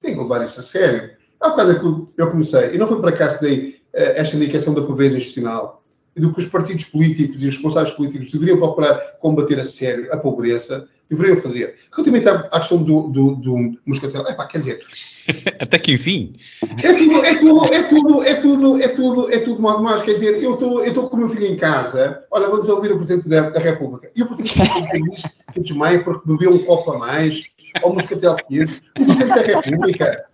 Tem 0.00 0.14
que 0.14 0.20
levar 0.20 0.44
isso 0.44 0.60
a 0.60 0.62
sério. 0.62 1.16
Há 1.40 1.50
bocado 1.50 2.06
que 2.06 2.20
eu 2.20 2.30
comecei, 2.30 2.74
e 2.74 2.78
não 2.78 2.86
foi 2.86 3.00
para 3.00 3.12
cá 3.12 3.28
uh, 3.28 3.81
esta 3.92 4.36
indicação 4.36 4.74
da 4.74 4.82
pobreza 4.82 5.16
institucional, 5.16 5.82
e 6.16 6.20
do 6.20 6.32
que 6.32 6.40
os 6.40 6.46
partidos 6.46 6.84
políticos 6.84 7.42
e 7.42 7.48
os 7.48 7.54
responsáveis 7.54 7.94
políticos 7.94 8.30
deveriam 8.30 8.58
procurar 8.58 8.96
combater 9.18 9.58
a 9.58 9.64
sério 9.64 10.12
a 10.12 10.16
pobreza, 10.16 10.86
deveriam 11.08 11.36
fazer. 11.38 11.74
Relativamente 11.90 12.28
à, 12.28 12.58
questão 12.58 12.82
do, 12.82 13.08
do, 13.08 13.34
do 13.36 13.78
moscatel, 13.84 14.26
é 14.26 14.34
pá, 14.34 14.46
quer 14.46 14.58
dizer. 14.58 14.84
Até 15.60 15.78
que 15.78 15.92
enfim. 15.92 16.34
É 16.82 16.92
tudo, 16.92 17.24
é 17.24 17.34
tudo, 17.38 17.64
é 17.66 17.82
tudo, 17.82 18.22
é 18.22 18.34
tudo, 18.34 18.82
é 18.82 18.88
tudo, 18.88 19.32
é 19.32 19.38
tudo 19.38 19.62
mal 19.62 19.78
demais. 19.78 20.02
Quer 20.02 20.14
dizer, 20.14 20.42
eu 20.42 20.54
estou 20.84 21.08
com 21.08 21.16
o 21.16 21.20
meu 21.20 21.28
filho 21.28 21.46
em 21.46 21.56
casa, 21.56 22.22
olha, 22.30 22.48
vamos 22.48 22.68
ouvir 22.68 22.92
o 22.92 22.96
Presidente 22.96 23.28
da, 23.28 23.50
da 23.50 23.60
República. 23.60 24.10
E 24.14 24.22
o 24.22 24.26
Presidente 24.26 24.58
da 24.58 24.64
República 24.64 25.00
diz 25.00 25.22
que 25.52 25.60
desmaia 25.60 26.02
porque 26.02 26.26
bebeu 26.26 26.52
um 26.52 26.58
copo 26.58 26.92
a 26.92 26.98
mais, 26.98 27.42
ou 27.82 27.94
moscatel 27.94 28.36
quente. 28.36 28.82
O 28.98 29.04
Presidente 29.04 29.34
da 29.34 29.60
República. 29.60 30.31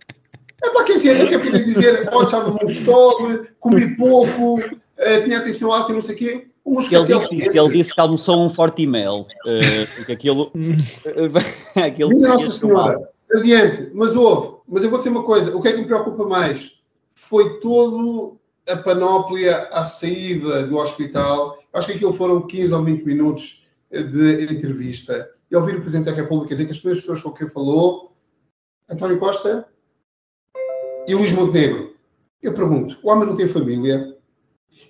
É 0.61 0.69
para 0.69 0.83
quer 0.83 0.93
dizer, 0.93 1.19
eu 1.19 1.27
quero 1.27 1.43
poder 1.43 1.63
dizer, 1.63 2.09
oh, 2.13 2.23
estava 2.23 2.49
muito 2.49 2.71
sol, 2.73 3.17
comi 3.59 3.95
pouco, 3.95 4.59
uh, 4.59 5.23
tinha 5.23 5.37
atenção 5.37 5.71
alta 5.71 5.91
e 5.91 5.95
não 5.95 6.01
sei 6.01 6.15
o 6.15 6.17
quê 6.17 6.49
ele 6.65 7.05
disse 7.05 7.41
isso, 7.41 7.57
ele 7.57 7.77
disse 7.77 7.93
que 7.93 8.01
almoçou 8.01 8.45
um 8.45 8.49
forte 8.49 8.83
e-mail. 8.83 9.21
Uh, 9.21 9.95
porque 9.95 10.11
aquilo. 10.11 10.51
aquilo 11.75 12.09
Minha 12.09 12.29
Nossa 12.29 12.51
Senhora, 12.51 13.09
adiante, 13.33 13.91
mas 13.93 14.15
houve. 14.15 14.59
Mas 14.67 14.83
eu 14.83 14.89
vou 14.89 14.99
dizer 14.99 15.09
uma 15.09 15.23
coisa: 15.23 15.55
o 15.55 15.61
que 15.61 15.69
é 15.69 15.71
que 15.71 15.79
me 15.79 15.85
preocupa 15.85 16.25
mais? 16.25 16.79
Foi 17.15 17.59
todo 17.59 18.37
a 18.67 18.77
panóplia 18.77 19.67
à 19.71 19.85
saída 19.85 20.67
do 20.67 20.77
hospital. 20.77 21.57
Acho 21.73 21.87
que 21.87 21.93
aquilo 21.93 22.13
foram 22.13 22.45
15 22.45 22.73
ou 22.73 22.83
20 22.83 23.03
minutos 23.03 23.65
de 23.91 24.43
entrevista. 24.43 25.29
E 25.49 25.55
ouvir 25.55 25.75
o 25.75 25.81
Presidente 25.81 26.05
da 26.05 26.11
República 26.11 26.53
dizer 26.53 26.65
que 26.65 26.71
as 26.71 26.77
primeiras 26.77 27.01
pessoas 27.01 27.21
com 27.21 27.31
quem 27.31 27.49
falou, 27.49 28.13
António 28.87 29.19
Costa 29.19 29.67
e 31.09 31.15
Luís 31.15 31.31
Montenegro. 31.31 31.95
Eu 32.41 32.53
pergunto: 32.53 32.97
o 33.03 33.09
homem 33.09 33.27
não 33.27 33.35
tem 33.35 33.47
família? 33.47 34.15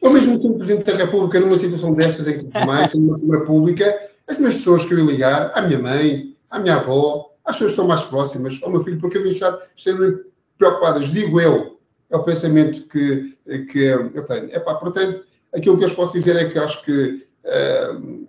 Eu 0.02 0.12
mesmo 0.12 0.38
sendo 0.38 0.58
Presidente 0.58 0.86
da 0.86 0.98
República, 0.98 1.40
numa 1.40 1.58
situação 1.58 1.94
dessas 1.94 2.28
em 2.28 2.38
que 2.38 2.46
demais, 2.46 2.92
sendo 2.92 3.08
uma 3.08 3.18
figura 3.18 3.46
pública, 3.46 4.10
as 4.28 4.38
minhas 4.38 4.56
pessoas 4.56 4.86
que 4.86 4.94
eu 4.94 5.00
ia 5.00 5.06
ligar, 5.06 5.52
à 5.56 5.62
minha 5.62 5.80
mãe, 5.80 6.36
à 6.50 6.60
minha 6.60 6.76
avó, 6.76 7.34
às 7.46 7.56
pessoas 7.56 7.72
que 7.72 7.82
estão 7.82 7.88
mais 7.88 8.04
próximas, 8.04 8.60
ao 8.62 8.70
meu 8.70 8.82
filho, 8.82 9.00
porque 9.00 9.18
eu 9.18 9.24
vim 9.24 9.30
estar 9.30 9.58
extremamente 9.76 10.26
preocupadas, 10.58 11.08
digo 11.08 11.40
eu, 11.40 11.80
é 12.10 12.18
o 12.18 12.24
pensamento 12.24 12.88
que, 12.88 13.38
que 13.72 13.80
eu 13.80 14.26
tenho. 14.26 14.54
Epá, 14.54 14.76
portanto, 14.76 15.24
aquilo 15.54 15.78
que 15.78 15.86
eu 15.86 15.96
posso 15.96 16.14
dizer 16.14 16.36
é 16.36 16.50
que 16.50 16.60
acho 16.60 16.84
que 16.84 17.26
uh, 17.46 18.28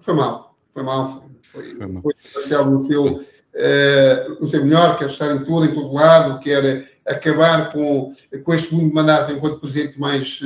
foi 0.00 0.14
mal, 0.14 0.56
foi 0.72 0.82
mal, 0.82 1.24
foi, 1.42 1.74
foi, 1.74 1.86
mal. 1.86 2.02
foi 2.02 2.64
no 2.64 2.82
seu, 2.82 3.04
uh, 3.06 4.40
no 4.40 4.46
seu 4.46 4.64
melhor, 4.64 4.98
quer 4.98 5.06
estar 5.06 5.34
em 5.34 5.44
tudo, 5.44 5.66
em 5.66 5.72
todo 5.72 5.94
lado, 5.94 6.40
quer 6.40 6.93
acabar 7.06 7.70
com, 7.70 8.14
com 8.42 8.54
este 8.54 8.68
segundo 8.68 8.94
mandato 8.94 9.32
enquanto 9.32 9.60
presidente 9.60 9.98
mais 9.98 10.40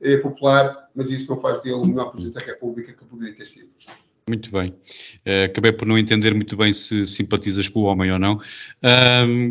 eh, 0.00 0.16
popular, 0.18 0.88
mas 0.94 1.10
isso 1.10 1.30
não 1.30 1.40
faz 1.40 1.60
dele 1.62 1.76
o 1.76 1.86
melhor 1.86 2.10
presidente 2.10 2.34
da 2.34 2.44
República 2.44 2.92
que 2.92 3.04
poderia 3.04 3.34
ter 3.34 3.46
sido. 3.46 3.68
Muito 4.28 4.52
bem. 4.52 4.68
Uh, 5.26 5.46
acabei 5.46 5.72
por 5.72 5.86
não 5.86 5.98
entender 5.98 6.32
muito 6.32 6.56
bem 6.56 6.72
se 6.72 7.06
simpatizas 7.08 7.68
com 7.68 7.80
o 7.80 7.84
homem 7.84 8.12
ou 8.12 8.18
não. 8.20 8.40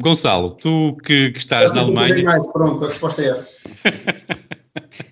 Gonçalo, 0.02 0.52
tu 0.52 0.96
que, 1.04 1.32
que 1.32 1.40
estás 1.40 1.74
na 1.74 1.82
Alemanha. 1.82 2.24
Mais, 2.24 2.52
pronto, 2.54 2.86
a 2.86 2.88
resposta 2.88 3.22
é 3.22 3.30
essa. 3.30 3.48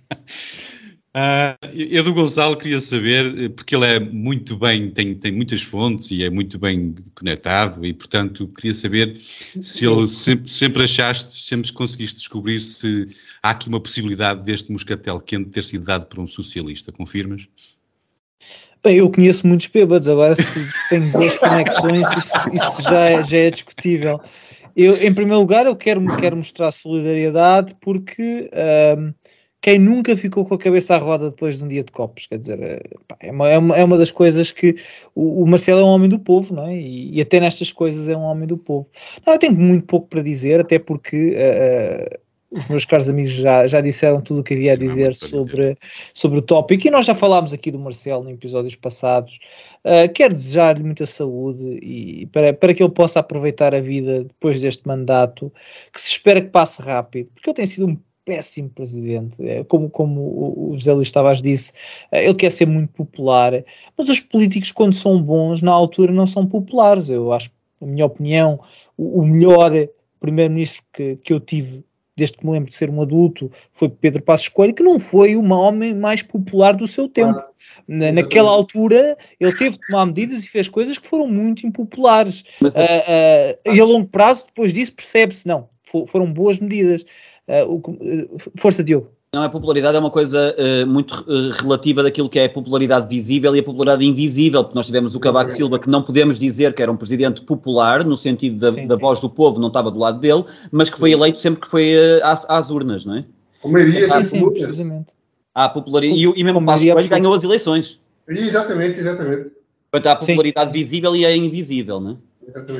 Uh, 1.20 1.68
eu 1.76 2.02
do 2.02 2.14
Gonçalo 2.14 2.56
queria 2.56 2.80
saber, 2.80 3.50
porque 3.50 3.76
ele 3.76 3.86
é 3.86 4.00
muito 4.00 4.56
bem, 4.56 4.90
tem, 4.90 5.14
tem 5.16 5.34
muitas 5.34 5.62
fontes 5.62 6.12
e 6.12 6.24
é 6.24 6.30
muito 6.30 6.58
bem 6.58 6.96
conectado, 7.14 7.86
e 7.86 7.92
portanto 7.92 8.48
queria 8.48 8.74
saber 8.74 9.18
se 9.18 9.86
ele 9.86 10.08
sempre, 10.08 10.50
sempre 10.50 10.84
achaste, 10.84 11.34
sempre 11.34 11.74
conseguiste 11.74 12.16
descobrir 12.16 12.62
se 12.62 13.06
há 13.44 13.50
aqui 13.50 13.68
uma 13.68 13.82
possibilidade 13.82 14.46
deste 14.46 14.72
moscatel 14.72 15.20
quente 15.20 15.50
ter 15.50 15.64
sido 15.64 15.84
dado 15.84 16.06
por 16.06 16.20
um 16.20 16.28
socialista. 16.28 16.90
Confirmas? 16.92 17.50
Bem, 18.82 18.98
eu 18.98 19.12
conheço 19.12 19.46
muitos 19.46 19.68
bêbados, 19.68 20.08
agora 20.08 20.38
se, 20.38 20.44
se 20.44 20.90
tenho 20.90 21.12
boas 21.12 21.38
conexões, 21.38 22.08
isso, 22.18 22.38
isso 22.54 22.82
já, 22.84 23.10
é, 23.10 23.24
já 23.24 23.38
é 23.38 23.52
discutível. 23.52 24.22
Eu, 24.74 24.96
em 24.96 25.14
primeiro 25.14 25.40
lugar, 25.40 25.66
eu 25.66 25.76
quero, 25.76 26.06
quero 26.16 26.38
mostrar 26.38 26.72
solidariedade 26.72 27.76
porque. 27.82 28.50
Uh, 28.54 29.14
quem 29.62 29.78
nunca 29.78 30.16
ficou 30.16 30.46
com 30.46 30.54
a 30.56 30.58
cabeça 30.58 30.96
à 30.96 30.98
roda 30.98 31.30
depois 31.30 31.58
de 31.58 31.64
um 31.64 31.68
dia 31.68 31.84
de 31.84 31.92
copos, 31.92 32.28
quer 32.28 32.38
dizer, 32.38 32.62
eh, 32.62 32.82
é 33.20 33.32
uma, 33.32 33.50
é 33.50 33.58
uma, 33.58 33.78
é 33.78 33.84
uma 33.84 33.98
das 33.98 34.12
coisas 34.12 34.52
que 34.52 34.76
o, 35.14 35.44
o, 35.44 35.48
Marcelo 35.48 35.82
é 35.82 35.84
um 35.84 35.88
homem 35.88 36.10
do 36.10 36.20
povo, 36.20 36.56
não 36.56 36.68
é? 36.68 36.78
E, 36.78 37.18
e, 37.18 37.22
até 37.22 37.40
nestas 37.40 37.72
coisas 37.72 38.08
é 38.08 38.16
um 38.16 38.22
homem 38.22 38.48
do 38.48 38.58
povo. 38.58 38.90
Não, 39.26 39.34
eu 39.34 39.40
tenho 39.40 39.56
muito 39.56 39.86
pouco 39.86 40.08
para 40.08 40.22
dizer, 40.22 40.62
até 40.62 40.80
porque 40.80 41.36
uh, 41.36 42.20
os 42.52 42.68
meus 42.68 42.86
caros 42.86 43.10
amigos 43.10 43.32
já, 43.32 43.68
já 43.68 43.82
disseram 43.82 44.22
tudo 44.22 44.40
o 44.40 44.44
que 44.44 44.54
havia 44.54 44.74
a 44.74 44.76
dizer 44.76 45.14
sobre, 45.14 45.78
sobre 46.14 46.40
o 46.40 46.42
tópico 46.42 46.88
e 46.88 46.92
nós 46.92 47.06
já 47.06 47.14
falámos 47.14 47.54
aqui 47.54 47.70
do 47.70 47.78
Marcelo 47.78 48.30
em 48.30 48.34
episódios 48.34 48.76
passados. 48.76 49.40
Uh, 49.86 50.12
quero 50.14 50.34
desejar-lhe 50.34 50.84
muita 50.84 51.06
saúde 51.06 51.80
e 51.84 52.26
para, 52.28 52.54
para 52.54 52.74
que 52.74 52.82
ele 52.82 52.94
possa 52.94 53.20
aproveitar 53.20 53.76
a 53.76 53.82
vida 53.82 54.24
depois 54.24 54.62
deste 54.62 54.88
mandato, 54.88 55.52
que 55.94 56.00
se 56.00 56.12
espera 56.12 56.42
que 56.42 56.50
passe 56.50 56.82
rápido, 56.82 57.30
porque 57.34 57.50
ele 57.50 57.56
tem 57.56 57.68
sido 57.68 57.88
um 57.88 57.98
péssimo 58.26 58.70
presidente. 58.70 59.42
É, 59.48 59.64
como, 59.64 59.90
como 59.90 60.70
o 60.70 60.74
José 60.74 60.94
Luís 60.94 61.12
Tavares 61.12 61.42
disse, 61.42 61.74
é, 62.12 62.26
ele 62.26 62.36
quer 62.36 62.52
ser 62.52 62.66
muito 62.66 62.92
popular, 62.94 63.64
mas 63.98 64.10
os 64.10 64.20
políticos, 64.20 64.72
quando 64.72 64.94
são 64.94 65.22
bons, 65.22 65.62
na 65.62 65.72
altura 65.72 66.12
não 66.12 66.28
são 66.28 66.46
populares. 66.46 67.10
Eu 67.10 67.32
acho, 67.32 67.50
na 67.82 67.88
minha 67.88 68.06
opinião, 68.06 68.60
o, 68.98 69.26
melhor 69.26 69.72
primeiro-ministro 70.20 70.84
que, 70.94 71.16
que 71.18 71.34
eu 71.34 71.40
tive 71.40 71.84
desde 72.20 72.38
que 72.38 72.46
me 72.46 72.52
lembro 72.52 72.70
de 72.70 72.76
ser 72.76 72.90
um 72.90 73.02
adulto, 73.02 73.50
foi 73.72 73.88
Pedro 73.88 74.22
Passos 74.22 74.50
Coelho, 74.50 74.74
que 74.74 74.84
não 74.84 75.00
foi 75.00 75.38
o 75.38 75.52
homem 75.54 75.96
mais 75.96 76.22
popular 76.22 76.76
do 76.76 76.86
seu 76.86 77.08
tempo. 77.08 77.42
Na, 77.88 78.12
naquela 78.12 78.50
altura, 78.50 79.18
ele 79.40 79.54
teve 79.54 79.72
de 79.72 79.88
tomar 79.88 80.06
medidas 80.06 80.44
e 80.44 80.50
fez 80.50 80.68
coisas 80.68 80.98
que 80.98 81.08
foram 81.08 81.28
muito 81.28 81.66
impopulares. 81.66 82.44
Mas, 82.60 82.76
uh, 82.76 82.80
uh, 82.80 83.74
e 83.74 83.80
a 83.80 83.86
longo 83.86 84.08
prazo, 84.08 84.46
depois 84.48 84.74
disso, 84.74 84.94
percebe-se, 84.94 85.48
não, 85.48 85.70
foram 86.08 86.32
boas 86.32 86.60
medidas. 86.60 87.06
Uh, 87.50 88.38
força, 88.58 88.84
Diogo. 88.84 89.10
Não, 89.32 89.44
a 89.44 89.50
popularidade 89.50 89.96
é 89.96 90.00
uma 90.00 90.10
coisa 90.10 90.56
uh, 90.58 90.88
muito 90.88 91.22
uh, 91.22 91.52
relativa 91.62 92.02
daquilo 92.02 92.28
que 92.28 92.40
é 92.40 92.46
a 92.46 92.50
popularidade 92.50 93.08
visível 93.08 93.56
e 93.56 93.60
a 93.60 93.64
popularidade 93.64 94.04
invisível, 94.04 94.64
porque 94.64 94.76
nós 94.76 94.88
tivemos 94.88 95.14
o 95.14 95.20
Cavaco 95.20 95.52
Silva, 95.52 95.78
que 95.78 95.88
não 95.88 96.02
podemos 96.02 96.40
dizer 96.40 96.74
que 96.74 96.82
era 96.82 96.92
um 96.92 96.98
presidente 96.98 97.44
popular, 97.44 98.04
no 98.04 98.18
sentido 98.18 98.58
da, 98.58 98.72
sim, 98.72 98.88
da 98.88 98.96
sim. 98.96 99.02
voz 99.02 99.20
do 99.20 99.30
povo, 99.30 99.60
não 99.60 99.68
estava 99.68 99.92
do 99.92 100.00
lado 100.00 100.20
dele, 100.20 100.44
mas 100.72 100.90
que 100.90 100.98
foi 100.98 101.12
eleito 101.12 101.40
sempre 101.40 101.62
que 101.62 101.68
foi 101.68 101.94
uh, 101.94 102.26
às, 102.26 102.44
às, 102.50 102.72
urnas, 102.72 103.06
não 103.06 103.18
é? 103.18 103.26
Com 103.62 103.70
maioria 103.70 104.08
sim, 104.08 104.24
sim, 104.24 104.50
precisamente. 104.50 105.14
Ah, 105.54 105.70
popularidade, 105.70 106.20
e, 106.20 106.40
e 106.40 106.44
mesmo 106.44 106.66
Passos 106.66 106.92
Coelho 106.92 107.10
ganhou 107.10 107.34
as 107.34 107.44
eleições. 107.44 108.00
Exatamente, 108.28 109.00
exatamente. 109.00 109.52
Portanto, 109.92 110.08
há 110.08 110.12
a 110.14 110.16
popularidade 110.16 110.72
visível 110.72 111.16
e 111.16 111.24
a 111.26 111.36
invisível, 111.36 112.00
não 112.00 112.12
é? 112.12 112.16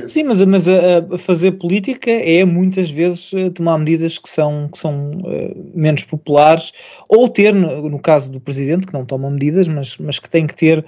Sim, 0.08 0.24
mas, 0.24 0.44
mas 0.44 0.68
a, 0.68 0.98
a, 1.12 1.18
fazer 1.18 1.52
política 1.52 2.10
é 2.10 2.44
muitas 2.44 2.90
vezes 2.90 3.32
eh, 3.34 3.50
tomar 3.50 3.78
medidas 3.78 4.18
que 4.18 4.28
são, 4.28 4.68
que 4.68 4.78
são 4.78 5.10
uh, 5.10 5.70
menos 5.74 6.04
populares, 6.04 6.72
ou 7.08 7.28
ter, 7.28 7.54
no, 7.54 7.88
no, 7.88 7.98
caso 7.98 8.30
do 8.30 8.40
presidente, 8.40 8.86
que 8.86 8.92
não 8.92 9.04
toma 9.04 9.30
medidas, 9.30 9.68
mas, 9.68 9.96
mas 9.98 10.18
que 10.18 10.28
tem 10.28 10.46
que 10.46 10.56
ter 10.56 10.80
uh, 10.80 10.84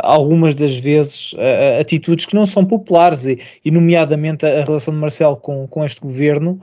algumas 0.00 0.54
das 0.54 0.76
vezes 0.76 1.32
uh, 1.34 1.80
atitudes 1.80 2.24
que 2.24 2.34
não 2.34 2.46
são 2.46 2.64
populares, 2.64 3.26
e, 3.26 3.38
e 3.64 3.70
nomeadamente 3.70 4.44
a, 4.44 4.60
a, 4.60 4.64
relação 4.64 4.92
de 4.92 5.00
Marcelo 5.00 5.36
com, 5.36 5.66
com 5.68 5.84
este 5.84 6.00
governo 6.00 6.60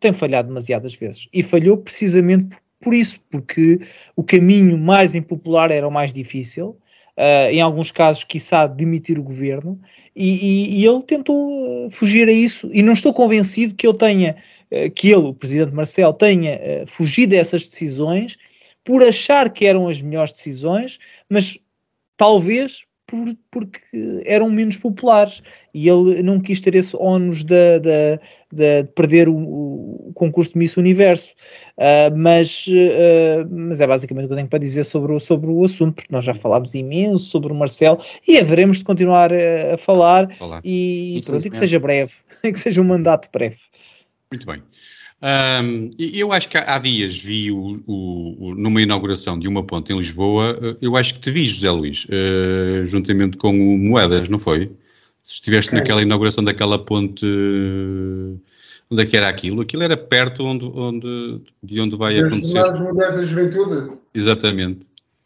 tem 0.00 0.12
falhado 0.12 0.48
demasiadas 0.48 0.96
vezes. 0.96 1.28
E 1.32 1.44
falhou 1.44 1.76
precisamente 1.76 2.56
por 2.80 2.92
isso, 2.92 3.20
porque 3.30 3.80
o 4.16 4.24
caminho 4.24 4.76
mais 4.76 5.14
impopular 5.14 5.70
era 5.70 5.86
o 5.86 5.92
mais 5.92 6.12
difícil 6.12 6.76
uh, 7.18 7.50
em 7.50 7.60
alguns 7.60 7.90
casos, 7.90 8.24
quiçá, 8.24 8.66
demitir 8.66 9.18
o 9.18 9.22
governo, 9.22 9.80
e, 10.14 10.76
e, 10.76 10.80
e, 10.80 10.86
ele 10.86 11.02
tentou 11.02 11.90
fugir 11.90 12.28
a 12.28 12.32
isso, 12.32 12.68
e 12.72 12.82
não 12.82 12.92
estou 12.92 13.12
convencido 13.12 13.74
que 13.74 13.86
ele 13.86 13.96
tenha, 13.96 14.36
uh, 14.70 14.90
que 14.90 15.08
ele, 15.08 15.28
o 15.28 15.34
presidente 15.34 15.74
Marcel, 15.74 16.12
tenha 16.12 16.56
uh, 16.56 16.86
fugido 16.86 17.34
a 17.34 17.38
essas 17.38 17.66
decisões 17.66 18.36
por 18.84 19.02
achar 19.02 19.50
que 19.50 19.66
eram 19.66 19.88
as 19.88 20.02
melhores 20.02 20.32
decisões, 20.32 20.98
mas 21.28 21.58
talvez 22.16 22.84
por, 23.12 23.36
porque 23.50 24.22
eram 24.24 24.48
menos 24.48 24.78
populares 24.78 25.42
e 25.74 25.86
ele 25.86 26.22
não 26.22 26.40
quis 26.40 26.62
ter 26.62 26.74
esse 26.74 26.96
ónus 26.96 27.44
de, 27.44 27.78
de, 27.80 28.18
de 28.50 28.84
perder 28.94 29.28
o, 29.28 29.36
o, 29.36 30.12
concurso 30.14 30.54
de 30.54 30.58
Miss 30.58 30.78
Universo. 30.78 31.34
Uh, 31.76 32.16
mas, 32.16 32.66
uh, 32.68 33.46
mas 33.50 33.82
é 33.82 33.86
basicamente 33.86 34.24
o 34.24 34.28
que 34.28 34.32
eu 34.32 34.36
tenho 34.36 34.48
para 34.48 34.58
dizer 34.58 34.84
sobre 34.84 35.12
o, 35.12 35.20
sobre 35.20 35.50
o 35.50 35.62
assunto, 35.62 35.96
porque 35.96 36.12
nós 36.12 36.24
já 36.24 36.34
falámos 36.34 36.74
imenso 36.74 37.26
sobre 37.26 37.52
o 37.52 37.54
Marcelo 37.54 38.02
e 38.26 38.38
haveremos 38.38 38.78
de 38.78 38.84
continuar 38.84 39.30
a, 39.30 39.74
a 39.74 39.78
falar, 39.78 40.34
falar. 40.34 40.62
E, 40.64 41.22
pronto, 41.26 41.46
e 41.46 41.50
que 41.50 41.56
seja 41.56 41.78
breve, 41.78 42.12
que 42.40 42.58
seja 42.58 42.80
um 42.80 42.84
mandato 42.84 43.28
breve. 43.30 43.58
Muito 44.32 44.46
bem. 44.46 44.62
Um, 45.22 45.90
eu 45.98 46.32
acho 46.32 46.48
que 46.48 46.58
há 46.58 46.78
dias 46.78 47.16
vi 47.16 47.52
o, 47.52 47.80
o, 47.86 48.48
o, 48.48 48.54
numa 48.56 48.82
inauguração 48.82 49.38
de 49.38 49.48
uma 49.48 49.62
ponte 49.62 49.92
em 49.92 49.96
Lisboa, 49.96 50.58
eh, 50.60 50.76
eu 50.82 50.96
acho 50.96 51.14
que 51.14 51.20
te 51.20 51.30
vi, 51.30 51.46
José 51.46 51.70
Luís, 51.70 52.06
uh, 52.06 52.84
juntamente 52.84 53.36
com 53.36 53.50
o 53.50 53.78
Moedas, 53.78 54.28
não 54.28 54.38
foi? 54.38 54.72
Estiveste 55.24 55.72
naquela 55.72 56.02
inauguração 56.02 56.42
daquela 56.42 56.76
ponte, 56.76 57.24
onde 58.90 59.02
é 59.02 59.06
que 59.06 59.16
era 59.16 59.28
aquilo? 59.28 59.60
Aquilo 59.60 59.84
era 59.84 59.96
perto 59.96 60.44
onde, 60.44 60.66
onde, 60.66 61.40
de 61.62 61.80
onde 61.80 61.96
vai 61.96 62.18
acontecer. 62.18 62.58
Moedas 62.58 63.16
da 63.16 63.22
Juventude? 63.22 63.92
Exatamente. 64.12 64.80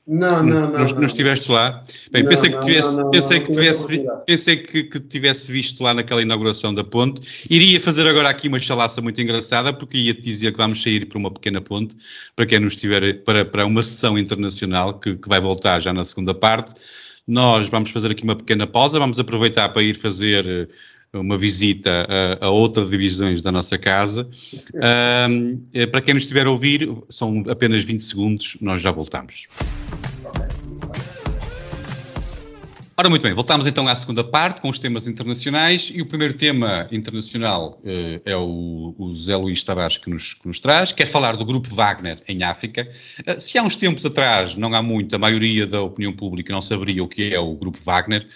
Não, 0.07 0.41
não, 0.41 0.71
não. 0.71 0.85
Não, 0.85 1.05
estiveste 1.05 1.51
lá? 1.51 1.83
Bem, 2.13 2.23
não, 2.23 2.29
pensei 2.29 2.51
que 2.51 2.61
tivesse, 2.61 2.97
não, 2.97 3.11
pensei 3.11 3.41
que 3.41 3.51
tivesse, 3.51 4.07
pensei 4.25 4.57
que, 4.57 4.85
que 4.85 5.01
tivesse 5.01 5.51
visto 5.51 5.83
lá 5.83 5.93
naquela 5.93 6.23
inauguração 6.23 6.73
da 6.73 6.85
ponte. 6.85 7.47
Iria 7.51 7.81
fazer 7.81 8.07
agora 8.07 8.29
aqui 8.29 8.47
uma 8.47 8.61
chalaça 8.61 9.03
muito 9.03 9.21
engraçada, 9.21 9.73
porque 9.73 9.99
ia 9.99 10.15
te 10.15 10.21
dizer 10.21 10.53
que 10.53 10.59
vamos 10.59 10.81
sair 10.81 11.07
para 11.07 11.19
uma 11.19 11.31
pequena 11.31 11.61
ponte, 11.61 11.97
para 12.37 12.47
quem 12.47 12.61
nos 12.61 12.75
estiver, 12.75 13.25
para, 13.25 13.45
para 13.45 13.67
uma 13.67 13.83
sessão 13.83 14.17
internacional 14.17 14.95
que, 15.01 15.17
que 15.17 15.29
vai 15.29 15.41
voltar 15.41 15.81
já 15.81 15.93
na 15.93 16.05
segunda 16.05 16.33
parte. 16.33 16.73
Nós 17.27 17.69
vamos 17.69 17.91
fazer 17.91 18.13
aqui 18.13 18.23
uma 18.23 18.37
pequena 18.37 18.65
pausa, 18.65 19.01
vamos 19.01 19.19
aproveitar 19.19 19.69
para 19.71 19.83
ir 19.83 19.97
fazer 19.97 20.47
eh, 20.47 20.69
uma 21.13 21.39
visita 21.39 22.07
a, 22.41 22.47
a 22.47 22.51
outras 22.51 22.91
divisões 22.91 23.43
da 23.43 23.51
nossa 23.51 23.79
casa. 23.79 24.29
Um, 25.31 25.59
eh, 25.75 25.87
para 25.87 26.01
quem 26.01 26.15
nos 26.15 26.25
estiver 26.25 26.47
a 26.47 26.51
ouvir, 26.51 26.89
são 27.09 27.43
apenas 27.49 27.85
20 27.85 28.01
segundos, 28.01 28.57
nós 28.61 28.81
já 28.81 28.91
voltamos. 28.91 29.49
Ora, 32.99 33.11
muito 33.11 33.23
bem, 33.23 33.35
voltamos 33.35 33.67
então 33.67 33.87
à 33.87 33.95
segunda 33.95 34.25
parte 34.25 34.63
com 34.63 34.71
os 34.71 34.79
temas 34.79 35.07
internacionais 35.07 35.93
e 35.95 36.01
o 36.01 36.07
primeiro 36.07 36.33
tema 36.33 36.89
internacional 36.91 37.79
uh, 37.85 38.23
é 38.25 38.35
o, 38.35 38.95
o 38.97 39.15
Zé 39.15 39.37
Luís 39.37 39.63
Tavares 39.63 39.99
que 39.99 40.09
nos, 40.09 40.33
que 40.33 40.49
nos 40.49 40.59
traz, 40.59 40.93
quer 40.93 41.05
falar 41.05 41.37
do 41.37 41.45
grupo 41.45 41.75
Wagner 41.75 42.19
em 42.27 42.43
África. 42.43 42.89
Uh, 43.29 43.39
se 43.39 43.59
há 43.59 43.63
uns 43.63 43.77
tempos 43.77 44.07
atrás, 44.07 44.57
não 44.57 44.73
há 44.73 44.81
muito, 44.81 45.15
a 45.15 45.19
maioria 45.19 45.67
da 45.67 45.83
opinião 45.83 46.11
pública 46.11 46.51
não 46.55 46.63
saberia 46.63 47.05
o 47.05 47.07
que 47.07 47.35
é 47.35 47.39
o 47.39 47.55
grupo 47.55 47.79
Wagner, 47.85 48.27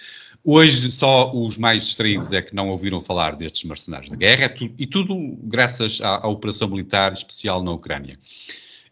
hoje 0.43 0.91
só 0.91 1.31
os 1.33 1.57
mais 1.57 1.85
distraídos 1.85 2.31
é 2.33 2.41
que 2.41 2.55
não 2.55 2.69
ouviram 2.69 3.01
falar 3.01 3.35
destes 3.35 3.63
mercenários 3.63 4.11
de 4.11 4.17
guerra 4.17 4.45
é 4.45 4.55
e 4.77 4.85
tudo 4.85 5.37
graças 5.43 5.99
à, 6.01 6.25
à 6.25 6.27
operação 6.27 6.67
militar 6.67 7.13
especial 7.13 7.63
na 7.63 7.71
Ucrânia. 7.71 8.17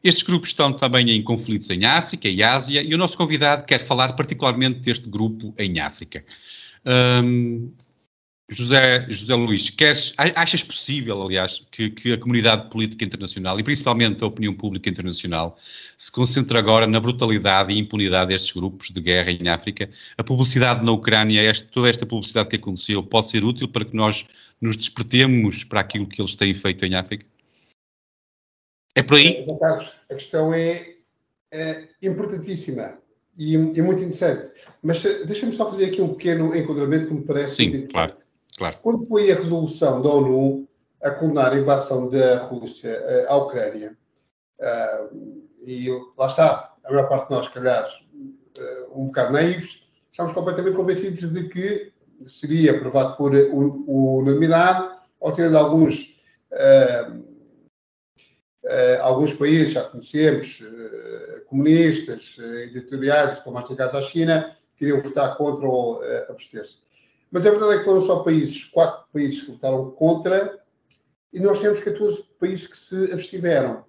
Estes 0.04 0.24
grupos 0.24 0.50
estão 0.50 0.72
também 0.72 1.10
em 1.12 1.22
conflitos 1.22 1.70
em 1.70 1.84
África 1.86 2.30
e 2.30 2.42
Ásia 2.42 2.82
e 2.82 2.94
o 2.94 2.98
nosso 2.98 3.18
convidado 3.18 3.66
quer 3.66 3.82
falar 3.82 4.14
particularmente 4.14 4.80
deste 4.80 5.10
grupo 5.10 5.54
em 5.58 5.80
África. 5.80 6.24
Um, 6.86 7.72
José, 8.52 9.06
José 9.10 9.36
Luís, 9.36 9.70
queres, 9.70 10.14
achas 10.18 10.64
possível, 10.64 11.22
aliás, 11.22 11.64
que, 11.70 11.90
que, 11.90 12.14
a 12.14 12.18
comunidade 12.18 12.70
política 12.70 13.06
internacional 13.06 13.60
e 13.60 13.64
principalmente 13.64 14.24
a 14.24 14.28
opinião 14.28 14.54
pública 14.56 14.90
internacional 14.90 15.56
se 15.60 16.12
concentre 16.12 16.58
agora 16.58 16.88
na 16.88 17.00
brutalidade 17.00 17.72
e 17.72 17.78
impunidade 17.78 18.30
destes 18.30 18.52
grupos 18.52 18.90
de 18.90 19.00
guerra 19.00 19.32
em 19.32 19.48
África? 19.48 19.90
A 20.18 20.24
publicidade 20.24 20.84
na 20.84 20.92
Ucrânia, 20.92 21.42
esta, 21.42 21.68
toda 21.72 21.90
esta 21.90 22.06
publicidade 22.06 22.50
que 22.50 22.56
aconteceu, 22.56 23.04
pode 23.04 23.30
ser 23.30 23.46
útil 23.46 23.68
para 23.68 23.86
que 23.86 23.96
nós 23.96 24.26
nos 24.60 24.76
despertemos 24.76 25.64
para 25.64 25.82
aquilo 25.82 26.08
que 26.08 26.20
eles 26.22 26.36
têm 26.36 26.54
feito 26.54 26.84
em 26.86 26.96
África? 26.96 27.26
É 28.96 29.04
por 29.04 29.18
aí? 29.18 29.46
Carlos, 29.60 29.92
a 30.10 30.16
questão 30.16 30.54
é, 30.54 30.96
é 31.52 31.88
importantíssima 32.02 32.98
e, 33.40 33.58
muito 33.58 34.02
interessante. 34.02 34.52
Mas 34.84 35.06
eh, 35.06 35.24
deixa-me 35.26 35.54
só 35.54 35.70
fazer 35.70 35.86
aqui 35.86 36.02
um 36.02 36.14
pequeno 36.14 36.54
enquadramento 36.56 37.08
que 37.08 37.14
me 37.14 37.22
parece 37.22 37.56
Sim, 37.56 37.70
muito 37.70 37.92
claro, 37.94 38.14
claro. 38.60 38.78
Quando 38.84 39.06
foi 39.06 39.32
a 39.32 39.36
resolução 39.36 40.02
da 40.02 40.10
ONU 40.10 40.68
a 41.02 41.12
condenar 41.12 41.54
a 41.54 41.58
invasão 41.58 42.10
da 42.10 42.40
Rússia 42.44 42.90
eh, 42.90 43.26
à 43.28 43.38
Ucrânia, 43.38 43.98
uh, 44.60 45.40
e 45.66 45.88
lá 46.18 46.28
está, 46.28 46.76
a 46.84 46.92
maior 46.92 47.08
parte 47.08 47.30
de 47.30 47.36
nós, 47.36 47.48
calhar, 47.48 47.88
uh, 47.88 49.02
um 49.02 49.06
bocado 49.06 49.32
naivos, 49.32 49.88
estamos 50.12 50.34
completamente 50.34 50.76
convencidos 50.76 51.32
de 51.32 51.48
que 51.48 51.94
seria 52.28 52.72
aprovado 52.76 53.16
por 53.16 53.32
unanimidade, 53.34 54.94
ou 55.22 55.32
tendo 55.32 55.58
alguns 55.58 56.20
alguns 59.02 59.34
países, 59.34 59.74
já 59.74 59.84
conhecemos, 59.84 60.62
comunistas, 61.48 62.38
editoriais, 62.40 63.40
como 63.40 63.58
este 63.60 63.76
caso 63.76 63.98
a 63.98 64.02
China, 64.02 64.54
queriam 64.76 65.00
votar 65.00 65.38
contra 65.38 65.66
ou 65.66 66.02
abster-se. 66.28 66.80
Mas 67.32 67.46
a 67.46 67.52
verdade 67.52 67.76
é 67.76 67.78
que 67.80 67.86
foram 67.86 68.02
só 68.02 68.20
países, 68.24 68.64
quatro 68.66 69.08
países 69.14 69.42
que 69.42 69.52
votaram 69.52 69.92
contra, 69.92 70.60
e 71.32 71.40
nós 71.40 71.62
temos 71.62 71.80
14 71.80 72.24
países 72.40 72.68
que 72.68 72.78
se 72.78 73.12
abstiveram. 73.12 73.86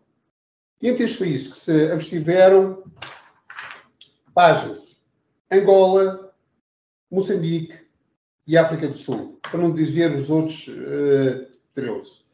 E 0.83 0.89
entre 0.89 1.05
estes 1.05 1.19
países 1.19 1.49
que 1.49 1.57
se 1.57 1.91
abstiveram, 1.91 2.85
páginas 4.35 5.03
Angola, 5.51 6.33
Moçambique 7.11 7.79
e 8.47 8.57
África 8.57 8.89
do 8.89 8.97
Sul, 8.97 9.39
para 9.43 9.59
não 9.59 9.75
dizer 9.75 10.15
os 10.17 10.31
outros 10.31 10.69
uh, 10.69 11.51
13. 11.75 12.25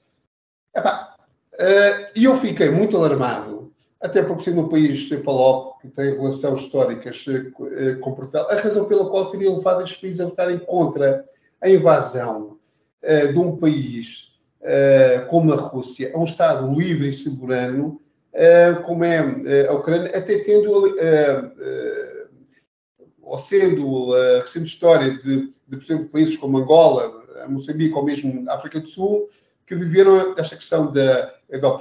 Epá, 0.74 1.16
Uh, 1.57 2.12
e 2.14 2.24
eu 2.24 2.38
fiquei 2.38 2.68
muito 2.68 2.94
alarmado, 2.98 3.72
até 3.98 4.22
porque 4.22 4.42
sendo 4.42 4.61
um 4.61 4.68
país 4.68 5.09
Palop, 5.24 5.75
que 5.87 5.93
tem 5.93 6.16
relações 6.16 6.61
históricas 6.61 7.24
uh, 7.26 8.01
com 8.01 8.14
Portugal, 8.14 8.49
a 8.51 8.57
razão 8.57 8.84
pela 8.87 9.09
qual 9.09 9.30
teria 9.30 9.51
levado 9.51 9.82
estes 9.82 10.01
países 10.01 10.20
a 10.20 10.24
votarem 10.24 10.59
contra 10.59 11.24
a 11.61 11.70
invasão 11.70 12.59
uh, 13.03 13.32
de 13.32 13.39
um 13.39 13.57
país 13.57 14.34
como 15.28 15.53
a 15.53 15.57
Rússia, 15.57 16.11
a 16.12 16.18
um 16.18 16.24
Estado 16.24 16.74
livre 16.74 17.09
e 17.09 17.12
soberano, 17.12 18.01
como 18.84 19.05
é 19.05 19.20
a 19.68 19.72
Ucrânia, 19.74 20.09
até 20.09 20.41
tendo, 20.41 20.72
ou 23.22 23.39
sendo 23.39 24.12
a 24.12 24.41
recente 24.41 24.64
história 24.64 25.18
de, 25.18 25.53
de, 25.68 25.76
por 25.76 25.84
exemplo, 25.84 26.09
países 26.09 26.37
como 26.37 26.59
Angola, 26.59 27.12
Moçambique 27.49 27.95
ou 27.95 28.05
mesmo 28.05 28.45
África 28.51 28.80
do 28.80 28.89
Sul, 28.89 29.28
que 29.64 29.76
viveram 29.76 30.34
esta 30.37 30.57
questão 30.57 30.93
da 30.93 31.32
da 31.49 31.78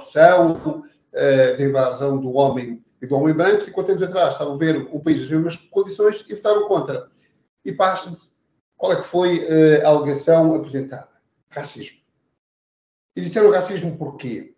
da 1.58 1.64
invasão 1.64 2.20
do 2.20 2.34
homem 2.34 2.84
e 3.06 3.08
do 3.08 3.16
homem 3.16 3.34
branco, 3.34 3.62
50 3.62 3.92
anos 3.92 4.02
atrás 4.02 4.32
estavam 4.32 4.54
a 4.54 4.58
ver 4.58 4.76
um 4.92 5.00
país 5.00 5.20
nas 5.20 5.30
mesmas 5.30 5.56
condições 5.56 6.24
e 6.28 6.34
votaram 6.34 6.66
contra. 6.66 7.08
E 7.64 7.72
passa 7.72 8.14
qual 8.76 8.92
é 8.92 8.96
que 8.96 9.08
foi 9.08 9.46
a 9.82 9.88
alegação 9.88 10.54
apresentada? 10.54 11.08
Racismo. 11.48 11.98
E 13.14 13.20
disseram 13.22 13.50
racismo 13.50 13.96
porquê? 13.96 14.54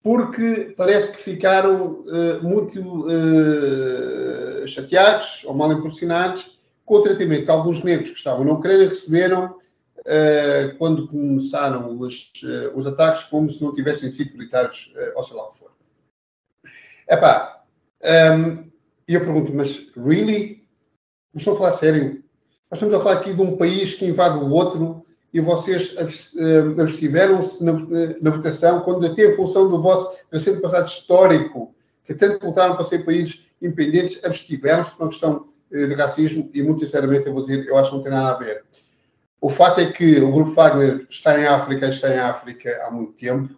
Porque 0.00 0.74
parece 0.76 1.16
que 1.16 1.22
ficaram 1.22 2.02
uh, 2.02 2.42
muito 2.42 3.06
uh, 3.06 4.68
chateados 4.68 5.42
ou 5.44 5.54
mal 5.54 5.72
impressionados 5.72 6.60
com 6.84 6.96
o 6.96 7.02
tratamento 7.02 7.46
que 7.46 7.50
alguns 7.50 7.82
negros 7.82 8.10
que 8.10 8.18
estavam 8.18 8.44
na 8.44 8.52
Ucrânia 8.52 8.88
receberam 8.88 9.56
uh, 10.00 10.76
quando 10.78 11.08
começaram 11.08 11.98
os, 11.98 12.30
os, 12.74 12.86
ataques, 12.86 13.24
como 13.24 13.50
se 13.50 13.62
não 13.62 13.74
tivessem 13.74 14.10
sido 14.10 14.36
uh, 14.36 15.12
ou 15.16 15.22
sei 15.22 15.36
lá 15.36 15.44
o 15.44 15.50
que 15.50 15.58
for. 15.58 15.73
Epá, 17.08 17.62
um, 18.02 18.06
ehm, 18.06 18.64
e 19.06 19.14
eu 19.14 19.20
pergunto, 19.20 19.54
mas 19.54 19.92
really? 19.96 20.64
Não 21.32 21.38
estou 21.38 21.54
a 21.54 21.58
falar 21.58 21.72
sério? 21.72 22.22
Nós 22.70 22.80
estamos 22.80 22.94
a 22.94 23.00
falar 23.00 23.20
aqui 23.20 23.34
de 23.34 23.42
um 23.42 23.56
país 23.56 23.94
que 23.94 24.06
invade 24.06 24.38
o 24.38 24.50
outro 24.50 25.04
e 25.32 25.40
vocês 25.40 25.94
eh, 25.98 26.80
abstiveram-se 26.80 27.64
na, 27.64 27.72
na, 28.20 28.30
votação 28.30 28.80
quando 28.80 29.04
até 29.04 29.32
em 29.32 29.36
função 29.36 29.68
do 29.68 29.82
vosso 29.82 30.16
recente 30.32 30.60
passado 30.60 30.86
histórico, 30.86 31.74
que 32.04 32.14
tanto 32.14 32.46
lutaram 32.46 32.76
para 32.76 32.84
ser 32.84 33.04
países 33.04 33.46
independentes, 33.60 34.24
abstiveram-se 34.24 34.92
por 34.92 35.02
uma 35.02 35.08
questão 35.08 35.48
eh, 35.72 35.86
de 35.86 35.94
racismo 35.94 36.48
e, 36.54 36.62
muito 36.62 36.80
sinceramente, 36.80 37.26
eu 37.26 37.32
vou 37.32 37.42
dizer, 37.42 37.66
eu 37.66 37.76
acho 37.76 37.90
que 37.90 37.96
não 37.96 38.02
tem 38.02 38.12
nada 38.12 38.30
a 38.30 38.38
ver. 38.38 38.64
O 39.40 39.50
fato 39.50 39.80
é 39.80 39.90
que 39.92 40.20
o 40.20 40.30
Grupo 40.30 40.52
Wagner 40.52 41.04
está 41.10 41.38
em 41.38 41.46
África, 41.46 41.88
está 41.88 42.14
em 42.14 42.18
África 42.18 42.80
há 42.86 42.90
muito 42.90 43.12
tempo, 43.14 43.54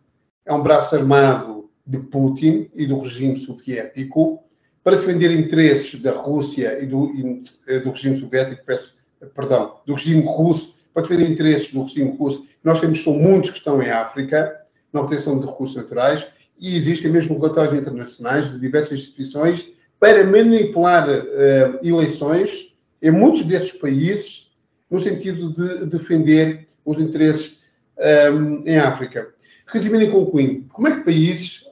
é 0.47 0.53
um 0.53 0.62
braço 0.62 0.97
armado 0.97 1.66
de 1.87 1.99
Putin 1.99 2.70
e 2.74 2.87
do 2.87 2.99
regime 2.99 3.39
soviético 3.39 4.43
para 4.82 4.97
defender 4.97 5.30
interesses 5.32 6.01
da 6.01 6.12
Rússia 6.12 6.78
e 6.82 6.87
do, 6.87 7.07
e 7.07 7.43
eh, 7.68 7.80
do 7.80 7.91
regime 7.91 8.18
soviético, 8.18 8.64
peço, 8.64 8.97
perdão, 9.34 9.78
do 9.87 9.95
regime 9.95 10.22
russo 10.26 10.76
para 10.93 11.03
defender 11.03 11.30
interesses 11.30 11.72
do 11.72 11.82
regime 11.82 12.16
russo. 12.16 12.47
Nós 12.62 12.80
temos 12.80 13.03
são 13.03 13.14
muitos 13.14 13.51
que 13.51 13.59
estão 13.59 13.82
em 13.82 13.91
África, 13.91 14.61
na 14.93 15.01
obtenção 15.01 15.39
de 15.39 15.47
recursos 15.47 15.76
naturais, 15.76 16.26
e 16.59 16.76
existem 16.76 17.11
mesmo 17.11 17.39
relatórios 17.39 17.74
internacionais 17.74 18.51
de 18.53 18.61
diversas 18.61 18.99
instituições 19.01 19.70
para 19.99 20.24
manipular 20.24 21.09
uh, 21.09 21.87
eleições 21.87 22.74
em 23.03 23.11
muitos 23.11 23.45
desses 23.45 23.72
países, 23.72 24.51
no 24.91 25.01
sentido 25.01 25.53
de 25.53 25.87
defender 25.87 26.66
os 26.84 27.01
interesses 27.01 27.59
um, 27.99 28.62
eh, 28.64 28.74
em 28.74 28.78
África. 28.78 29.34
Resumindo 29.66 30.05
e 30.05 30.11
concluindo, 30.11 30.66
como 30.68 30.87
é 30.87 30.97
que 30.97 31.05
países, 31.05 31.66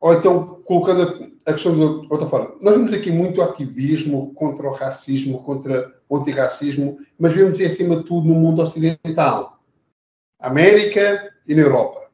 ou 0.00 0.14
então 0.14 0.60
colocando 0.64 1.30
a 1.44 1.52
questão 1.52 1.74
de 1.74 1.82
outra 2.10 2.26
forma. 2.26 2.54
Nós 2.60 2.74
vemos 2.74 2.92
aqui 2.92 3.10
muito 3.10 3.42
ativismo 3.42 4.32
contra 4.34 4.68
o 4.68 4.72
racismo, 4.72 5.42
contra 5.42 5.92
o 6.08 6.16
antirracismo, 6.16 6.98
mas 7.18 7.34
vemos 7.34 7.60
isso 7.60 7.72
acima 7.72 7.96
de 7.96 8.04
tudo 8.04 8.28
no 8.28 8.34
mundo 8.34 8.62
ocidental, 8.62 9.60
América 10.38 11.30
e 11.46 11.54
na 11.54 11.62
Europa. 11.62 12.08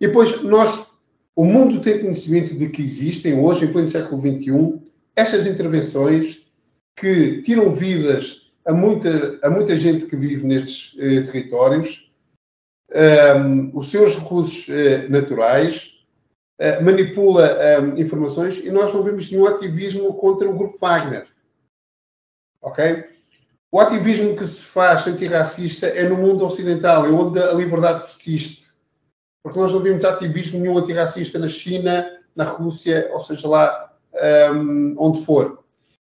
E 0.00 0.06
depois 0.06 0.42
nós, 0.42 0.86
o 1.34 1.44
mundo 1.44 1.80
tem 1.80 2.00
conhecimento 2.00 2.54
de 2.56 2.68
que 2.68 2.82
existem 2.82 3.38
hoje, 3.38 3.64
em 3.64 3.72
pleno 3.72 3.88
século 3.88 4.20
XXI, 4.20 4.80
estas 5.14 5.46
intervenções 5.46 6.46
que 6.96 7.42
tiram 7.42 7.72
vidas 7.72 8.52
a 8.64 8.72
muita, 8.72 9.38
a 9.42 9.50
muita 9.50 9.78
gente 9.78 10.06
que 10.06 10.16
vive 10.16 10.46
nestes 10.46 10.96
eh, 10.98 11.22
territórios, 11.22 12.12
um, 12.90 13.76
os 13.76 13.90
seus 13.90 14.14
recursos 14.14 14.68
eh, 14.68 15.08
naturais, 15.08 15.97
eh, 16.58 16.80
manipula 16.80 17.44
um, 17.80 17.96
eh, 17.96 18.00
informações 18.00 18.58
e 18.58 18.70
nós 18.70 18.92
não 18.92 19.02
vemos 19.02 19.30
nenhum 19.30 19.46
ativismo 19.46 20.12
contra 20.14 20.48
o 20.48 20.56
grupo 20.56 20.76
Wagner. 20.78 21.26
Ok? 22.60 23.04
O 23.70 23.80
ativismo 23.80 24.34
que 24.34 24.44
se 24.44 24.62
faz 24.62 25.06
antirracista 25.06 25.86
é 25.86 26.08
no 26.08 26.16
mundo 26.16 26.44
ocidental, 26.44 27.06
é 27.06 27.10
onde 27.10 27.38
a 27.38 27.52
liberdade 27.52 28.00
persiste. 28.00 28.68
Porque 29.42 29.58
nós 29.58 29.72
não 29.72 29.80
vimos 29.80 30.04
ativismo 30.04 30.58
nenhum 30.58 30.78
antirracista 30.78 31.38
na 31.38 31.48
China, 31.48 32.10
na 32.34 32.44
Rússia, 32.44 33.08
ou 33.12 33.20
seja 33.20 33.46
lá 33.46 33.94
um, 34.52 34.94
onde 34.98 35.24
for. 35.24 35.62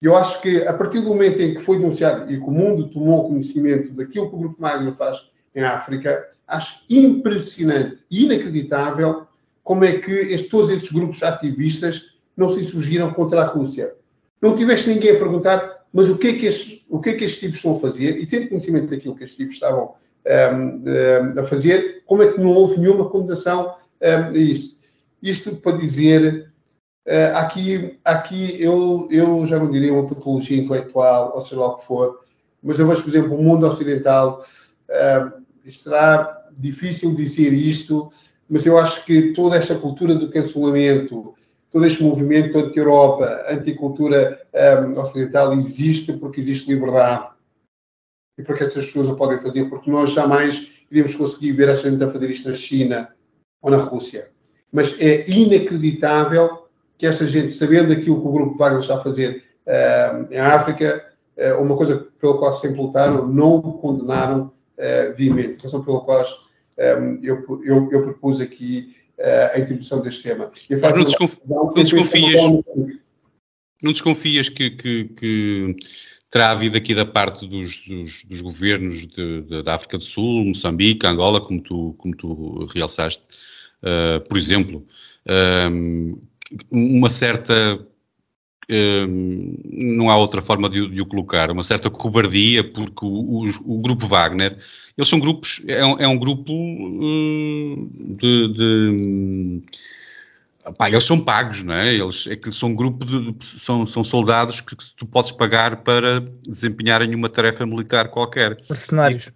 Eu 0.01 0.15
acho 0.15 0.41
que 0.41 0.65
a 0.65 0.73
partir 0.73 1.01
do 1.01 1.09
momento 1.09 1.39
em 1.39 1.53
que 1.53 1.61
foi 1.61 1.77
denunciado 1.77 2.31
e 2.31 2.37
que 2.39 2.43
o 2.43 2.51
mundo 2.51 2.89
tomou 2.89 3.27
conhecimento 3.27 3.93
daquilo 3.93 4.29
que 4.29 4.35
o 4.35 4.39
Grupo 4.39 4.61
Wagner 4.61 4.95
faz 4.95 5.29
em 5.53 5.61
África, 5.63 6.27
acho 6.47 6.83
impressionante 6.89 8.03
inacreditável 8.09 9.27
como 9.64 9.84
é 9.84 9.93
que 9.93 10.12
estes, 10.12 10.49
todos 10.49 10.70
estes 10.70 10.91
grupos 10.91 11.22
ativistas 11.24 12.12
não 12.36 12.49
se 12.49 12.59
insurgiram 12.59 13.14
contra 13.14 13.41
a 13.41 13.45
Rússia. 13.45 13.93
Não 14.41 14.55
tiveste 14.55 14.89
ninguém 14.89 15.12
a 15.12 15.20
perguntar, 15.20 15.86
mas 15.93 16.09
o 16.09 16.18
que 16.18 16.30
é 16.30 16.34
que 16.34 16.45
estes, 16.45 16.86
o 16.89 16.99
que 16.99 17.12
é 17.12 17.14
que 17.14 17.26
estes 17.26 17.39
tipos 17.39 17.57
estão 17.57 17.76
a 17.76 17.80
fazer? 17.80 18.18
E 18.18 18.26
tendo 18.26 18.49
conhecimento 18.49 18.88
daquilo 18.88 19.16
que 19.16 19.24
estes 19.24 19.38
tipos 19.38 19.55
estavam 19.55 19.93
um, 20.26 20.84
um, 21.36 21.39
a 21.39 21.45
fazer, 21.45 22.03
como 22.05 22.24
é 22.24 22.32
que 22.32 22.39
não 22.39 22.49
houve 22.49 22.80
nenhuma 22.80 23.09
condenação 23.09 23.76
um, 24.01 24.30
a 24.30 24.38
isso? 24.38 24.82
Isto 25.22 25.55
para 25.57 25.78
dizer, 25.78 26.51
uh, 27.05 27.38
aqui, 27.38 27.99
aqui 28.03 28.62
eu, 28.62 29.07
eu 29.12 29.45
já 29.45 29.59
não 29.59 29.70
diria 29.70 29.93
uma 29.93 30.07
patologia 30.07 30.57
intelectual, 30.57 31.34
ou 31.36 31.41
seja 31.41 31.62
lá 31.62 31.68
o 31.68 31.78
que 31.78 31.86
for, 31.86 32.22
mas 32.64 32.80
eu 32.80 32.88
vejo, 32.88 33.01
por 33.01 33.09
exemplo, 33.09 33.36
o 33.36 33.43
mundo 33.43 33.68
ocidental, 33.68 34.43
uh, 34.89 35.41
será 35.70 36.47
difícil 36.57 37.14
dizer 37.16 37.53
isto, 37.53 38.12
mas 38.51 38.65
eu 38.65 38.77
acho 38.77 39.05
que 39.05 39.31
toda 39.31 39.55
esta 39.55 39.75
cultura 39.75 40.13
do 40.13 40.29
cancelamento, 40.29 41.33
todo 41.71 41.85
este 41.85 42.03
movimento 42.03 42.59
anti-Europa, 42.59 43.45
anticultura 43.47 44.41
um, 44.85 44.99
ocidental 44.99 45.53
existe 45.53 46.11
porque 46.17 46.41
existe 46.41 46.69
liberdade. 46.69 47.29
E 48.37 48.43
porque 48.43 48.65
estas 48.65 48.87
pessoas 48.87 49.07
o 49.07 49.15
podem 49.15 49.39
fazer, 49.39 49.69
porque 49.69 49.89
nós 49.89 50.11
jamais 50.11 50.67
iríamos 50.91 51.15
conseguir 51.15 51.53
ver 51.53 51.69
esta 51.69 51.89
gente 51.89 52.03
a 52.03 52.11
fazer 52.11 52.29
isto 52.29 52.49
na 52.49 52.55
China 52.55 53.15
ou 53.61 53.71
na 53.71 53.77
Rússia. 53.77 54.29
Mas 54.69 54.99
é 54.99 55.29
inacreditável 55.29 56.67
que 56.97 57.07
esta 57.07 57.25
gente, 57.25 57.53
sabendo 57.53 57.93
aquilo 57.93 58.19
que 58.19 58.27
o 58.27 58.33
Grupo 58.33 58.57
Wagner 58.57 58.81
está 58.81 58.95
a 58.95 59.01
fazer 59.01 59.45
uh, 59.65 60.27
em 60.29 60.39
África, 60.39 61.05
uh, 61.37 61.61
uma 61.61 61.77
coisa 61.77 62.05
pela 62.19 62.37
qual 62.37 62.51
sempre 62.51 62.81
lutaram, 62.81 63.25
não 63.29 63.55
o 63.59 63.77
condenaram 63.77 64.51
uh, 64.77 65.13
viamente. 65.15 65.63
Razão 65.63 65.85
pela 65.85 66.01
qual 66.01 66.25
eu, 67.21 67.61
eu, 67.63 67.89
eu 67.91 68.03
propus 68.03 68.39
aqui 68.39 68.95
uh, 69.19 69.55
a 69.55 69.59
introdução 69.59 70.01
deste 70.01 70.23
tema. 70.23 70.51
Mas 70.69 70.93
não, 70.93 71.03
desconf... 71.03 71.38
não 71.47 71.73
desconfias, 71.73 72.41
não 73.82 73.91
desconfias 73.91 74.49
que, 74.49 74.71
que, 74.71 75.05
que, 75.05 75.75
terá 76.29 76.51
havido 76.51 76.77
aqui 76.77 76.95
da 76.95 77.05
parte 77.05 77.47
dos, 77.47 77.77
dos, 77.86 78.23
dos 78.23 78.41
governos 78.41 79.07
de, 79.07 79.41
de, 79.41 79.63
da 79.63 79.75
África 79.75 79.97
do 79.97 80.03
Sul, 80.03 80.45
Moçambique, 80.45 81.05
Angola, 81.05 81.41
como 81.41 81.61
tu, 81.61 81.93
como 81.97 82.15
tu 82.15 82.65
realçaste, 82.73 83.23
uh, 83.84 84.21
por 84.27 84.38
exemplo, 84.38 84.86
uma 86.71 87.09
certa 87.09 87.53
não 88.70 90.09
há 90.09 90.18
outra 90.18 90.41
forma 90.41 90.70
de, 90.70 90.88
de, 90.89 91.01
o 91.01 91.05
colocar, 91.05 91.51
uma 91.51 91.64
certa 91.64 91.89
cobardia, 91.89 92.64
porque 92.64 93.05
o, 93.05 93.07
o, 93.07 93.76
o 93.76 93.82
grupo 93.82 94.05
Wagner, 94.08 94.58
eles 94.97 95.09
são 95.09 95.20
grupos, 95.20 95.62
é 95.67 95.86
um, 95.86 96.00
é 96.00 96.08
um 96.08 96.17
grupo 96.17 96.54
uh, 96.54 97.89
de, 98.16 98.54
de 98.54 99.63
pá, 100.78 100.89
eles 100.89 101.04
são 101.04 101.20
pagos, 101.20 101.63
não 101.63 101.74
é? 101.74 101.93
Eles 101.93 102.28
é 102.28 102.36
que 102.36 102.51
são 102.51 102.70
um 102.70 102.75
grupo 102.75 103.05
de, 103.05 103.36
são, 103.46 103.86
são 103.86 104.04
soldados 104.04 104.62
que, 104.62 104.75
que 104.75 104.83
tu 104.96 105.05
podes 105.05 105.32
pagar 105.32 105.78
para 105.78 106.20
desempenharem 106.47 107.13
uma 107.16 107.29
tarefa 107.29 107.66
militar 107.66 108.09
qualquer. 108.09 108.58
Mercenários. 108.70 109.32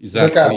Exato. 0.00 0.56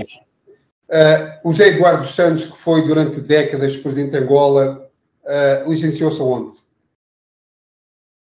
Uh, 0.88 1.50
o 1.50 1.52
José 1.52 1.70
Eduardo 1.70 2.08
Santos, 2.08 2.46
que 2.46 2.58
foi 2.58 2.86
durante 2.86 3.20
décadas 3.20 3.76
presidente 3.76 4.12
de 4.12 4.18
Angola, 4.18 4.88
uh, 5.24 5.70
licenciou-se 5.70 6.22
aonde? 6.22 6.65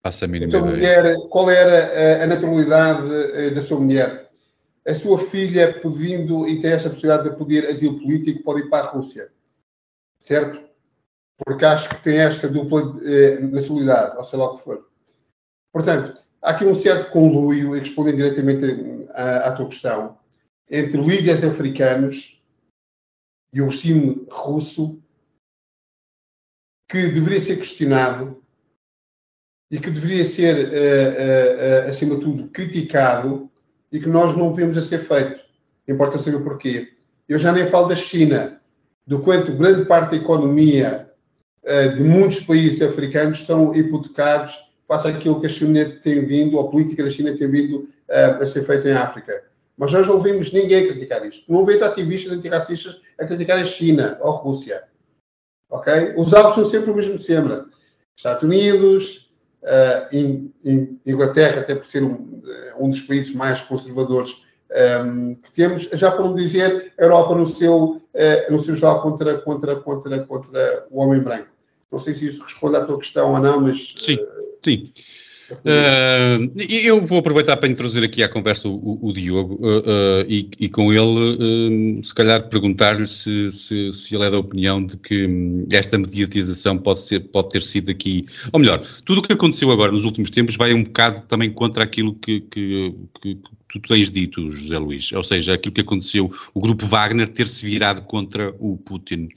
A 0.04 0.26
mínima 0.26 0.58
ideia. 0.58 0.64
Mulher, 0.64 1.28
qual 1.28 1.50
era 1.50 2.20
a, 2.20 2.24
a 2.24 2.26
naturalidade 2.26 3.12
eh, 3.34 3.50
da 3.50 3.60
sua 3.60 3.80
mulher? 3.80 4.30
A 4.86 4.94
sua 4.94 5.18
filha 5.18 5.80
pedindo 5.80 6.48
e 6.48 6.60
tem 6.60 6.70
esta 6.70 6.88
possibilidade 6.88 7.30
de 7.30 7.36
pedir 7.36 7.66
asilo 7.66 8.00
político 8.00 8.42
pode 8.42 8.60
ir 8.60 8.70
para 8.70 8.86
a 8.86 8.90
Rússia. 8.90 9.30
Certo? 10.20 10.66
Porque 11.44 11.64
acho 11.64 11.88
que 11.88 12.02
tem 12.02 12.18
esta 12.18 12.48
dupla 12.48 12.96
eh, 13.04 13.40
nacionalidade, 13.40 14.16
ou 14.16 14.24
sei 14.24 14.38
lá 14.38 14.46
o 14.46 14.56
que 14.56 14.64
for. 14.64 14.88
Portanto, 15.72 16.18
há 16.40 16.50
aqui 16.50 16.64
um 16.64 16.74
certo 16.74 17.10
conluio, 17.10 17.76
e 17.76 17.80
respondendo 17.80 18.16
diretamente 18.16 18.64
à, 19.10 19.48
à 19.48 19.52
tua 19.52 19.68
questão, 19.68 20.18
entre 20.70 21.00
líderes 21.00 21.44
africanos 21.44 22.42
e 23.52 23.60
o 23.60 23.66
regime 23.66 24.26
russo, 24.30 25.02
que 26.88 27.08
deveria 27.08 27.40
ser 27.40 27.56
questionado 27.56 28.42
e 29.70 29.78
que 29.78 29.90
deveria 29.90 30.24
ser, 30.24 30.56
uh, 30.56 31.86
uh, 31.86 31.90
acima 31.90 32.14
de 32.16 32.22
tudo, 32.22 32.48
criticado 32.48 33.50
e 33.92 34.00
que 34.00 34.08
nós 34.08 34.36
não 34.36 34.52
vemos 34.52 34.76
a 34.76 34.82
ser 34.82 34.98
feito. 34.98 35.40
Importa 35.86 36.18
saber 36.18 36.42
porquê. 36.42 36.88
Eu 37.28 37.38
já 37.38 37.52
nem 37.52 37.68
falo 37.68 37.88
da 37.88 37.96
China, 37.96 38.60
do 39.06 39.20
quanto 39.20 39.52
grande 39.52 39.86
parte 39.86 40.10
da 40.12 40.16
economia 40.16 41.10
uh, 41.62 41.96
de 41.96 42.02
muitos 42.02 42.40
países 42.40 42.80
africanos 42.80 43.40
estão 43.40 43.74
hipotecados 43.74 44.56
face 44.86 45.08
àquilo 45.08 45.40
que 45.40 45.46
a 45.46 45.50
China 45.50 45.84
tem 46.02 46.24
vindo, 46.24 46.58
a 46.58 46.68
política 46.68 47.04
da 47.04 47.10
China 47.10 47.36
tem 47.36 47.50
vindo 47.50 47.90
a 48.08 48.46
ser 48.46 48.62
feita 48.64 48.88
em 48.88 48.94
África. 48.94 49.44
Mas 49.76 49.92
nós 49.92 50.06
não 50.06 50.14
ouvimos 50.14 50.50
ninguém 50.50 50.88
criticar 50.88 51.22
isto. 51.26 51.52
Não 51.52 51.62
vejo 51.66 51.84
ativistas 51.84 52.32
antirracistas 52.32 53.02
a 53.20 53.26
criticar 53.26 53.58
a 53.58 53.64
China 53.66 54.16
ou 54.22 54.32
a 54.32 54.36
Rússia. 54.36 54.84
Ok? 55.68 56.14
Os 56.16 56.32
alvos 56.32 56.54
são 56.54 56.64
sempre 56.64 56.90
o 56.90 56.94
mesmo 56.94 57.18
de 57.18 57.22
sempre. 57.22 57.64
Estados 58.16 58.42
Unidos, 58.42 59.27
in, 60.12 60.50
in, 60.64 60.98
Inglaterra, 61.06 61.60
até 61.60 61.74
por 61.74 61.86
ser 61.86 62.02
um, 62.02 62.42
um 62.78 62.88
dos 62.88 63.00
países 63.02 63.34
mais 63.34 63.60
conservadores 63.60 64.44
um, 65.04 65.34
que 65.34 65.50
temos, 65.52 65.84
já 65.92 66.10
para 66.10 66.24
não 66.24 66.34
dizer 66.34 66.92
a 66.98 67.02
Europa 67.02 67.34
no 67.34 67.46
seu, 67.46 67.74
uh, 67.74 68.52
no 68.52 68.60
seu 68.60 68.76
jogo 68.76 69.00
contra, 69.02 69.38
contra, 69.38 69.76
contra, 69.76 70.24
contra 70.24 70.86
o 70.90 71.00
homem 71.00 71.20
branco. 71.20 71.48
Não 71.90 71.98
sei 71.98 72.12
se 72.12 72.26
isso 72.26 72.44
responde 72.44 72.76
à 72.76 72.84
tua 72.84 72.98
questão 72.98 73.32
ou 73.32 73.38
não, 73.38 73.60
mas. 73.60 73.94
Sim, 73.96 74.16
uh, 74.16 74.58
sim. 74.62 74.92
Uh, 75.50 76.52
eu 76.84 77.00
vou 77.00 77.18
aproveitar 77.18 77.56
para 77.56 77.68
introduzir 77.68 78.04
aqui 78.04 78.22
à 78.22 78.28
conversa 78.28 78.68
o, 78.68 78.98
o 79.00 79.12
Diogo 79.12 79.54
uh, 79.54 79.78
uh, 79.78 80.26
e, 80.28 80.50
e, 80.60 80.68
com 80.68 80.92
ele, 80.92 82.02
se 82.02 82.14
calhar, 82.14 82.48
perguntar-lhe 82.48 83.06
se, 83.06 83.50
se, 83.50 83.92
se, 83.92 84.14
ele 84.14 84.24
é 84.24 84.30
da 84.30 84.38
opinião 84.38 84.84
de 84.84 84.96
que 84.98 85.26
hum, 85.26 85.66
esta 85.72 85.96
mediatização 85.96 86.76
pode, 86.76 87.00
ser, 87.00 87.20
pode 87.20 87.48
ter 87.50 87.62
sido 87.62 87.90
aqui. 87.90 88.26
Ou 88.52 88.60
melhor, 88.60 88.82
tudo 89.04 89.18
o 89.18 89.22
que 89.22 89.32
aconteceu 89.32 89.70
agora 89.70 89.90
nos 89.90 90.04
últimos 90.04 90.28
tempos 90.28 90.56
vai 90.56 90.74
um 90.74 90.82
bocado 90.82 91.22
também 91.22 91.50
contra 91.50 91.82
aquilo 91.82 92.14
que, 92.14 92.40
que, 92.40 92.94
que 93.20 93.38
tu 93.68 93.80
tens 93.80 94.10
dito, 94.10 94.50
José 94.50 94.78
Luís, 94.78 95.12
ou 95.12 95.22
seja, 95.22 95.54
aquilo 95.54 95.74
que 95.74 95.80
aconteceu, 95.82 96.30
o 96.54 96.60
grupo 96.60 96.86
Wagner 96.86 97.28
ter-se 97.28 97.64
virado 97.64 98.02
contra 98.02 98.54
o 98.58 98.76
Putin. 98.78 99.28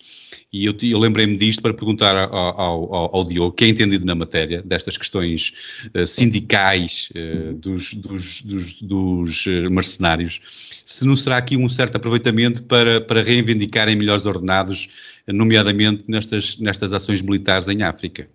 E 0.51 0.65
eu, 0.65 0.75
eu 0.81 0.99
lembrei-me 0.99 1.38
disto 1.38 1.61
para 1.61 1.73
perguntar 1.73 2.15
ao, 2.15 2.59
ao, 2.59 3.15
ao, 3.15 3.23
Diogo, 3.23 3.53
que 3.53 3.65
é 3.65 3.67
entendido 3.67 4.05
na 4.05 4.15
matéria, 4.15 4.61
destas 4.61 4.97
questões 4.97 5.53
uh, 5.95 6.00
sindicais 6.07 7.09
uh, 7.15 7.53
dos, 7.53 7.93
dos, 7.93 8.41
dos, 8.41 8.73
dos 8.81 9.45
uh, 9.45 9.71
mercenários, 9.71 10.39
se 10.85 11.05
não 11.05 11.15
será 11.15 11.37
aqui 11.37 11.57
um 11.57 11.69
certo 11.69 11.97
aproveitamento 11.97 12.63
para, 12.63 13.01
para 13.01 13.21
reivindicarem 13.21 13.95
melhores 13.95 14.25
ordenados, 14.25 15.21
nomeadamente 15.27 16.05
nestas, 16.07 16.57
nestas 16.57 16.93
ações 16.93 17.21
militares 17.21 17.67
em 17.67 17.83
África. 17.83 18.27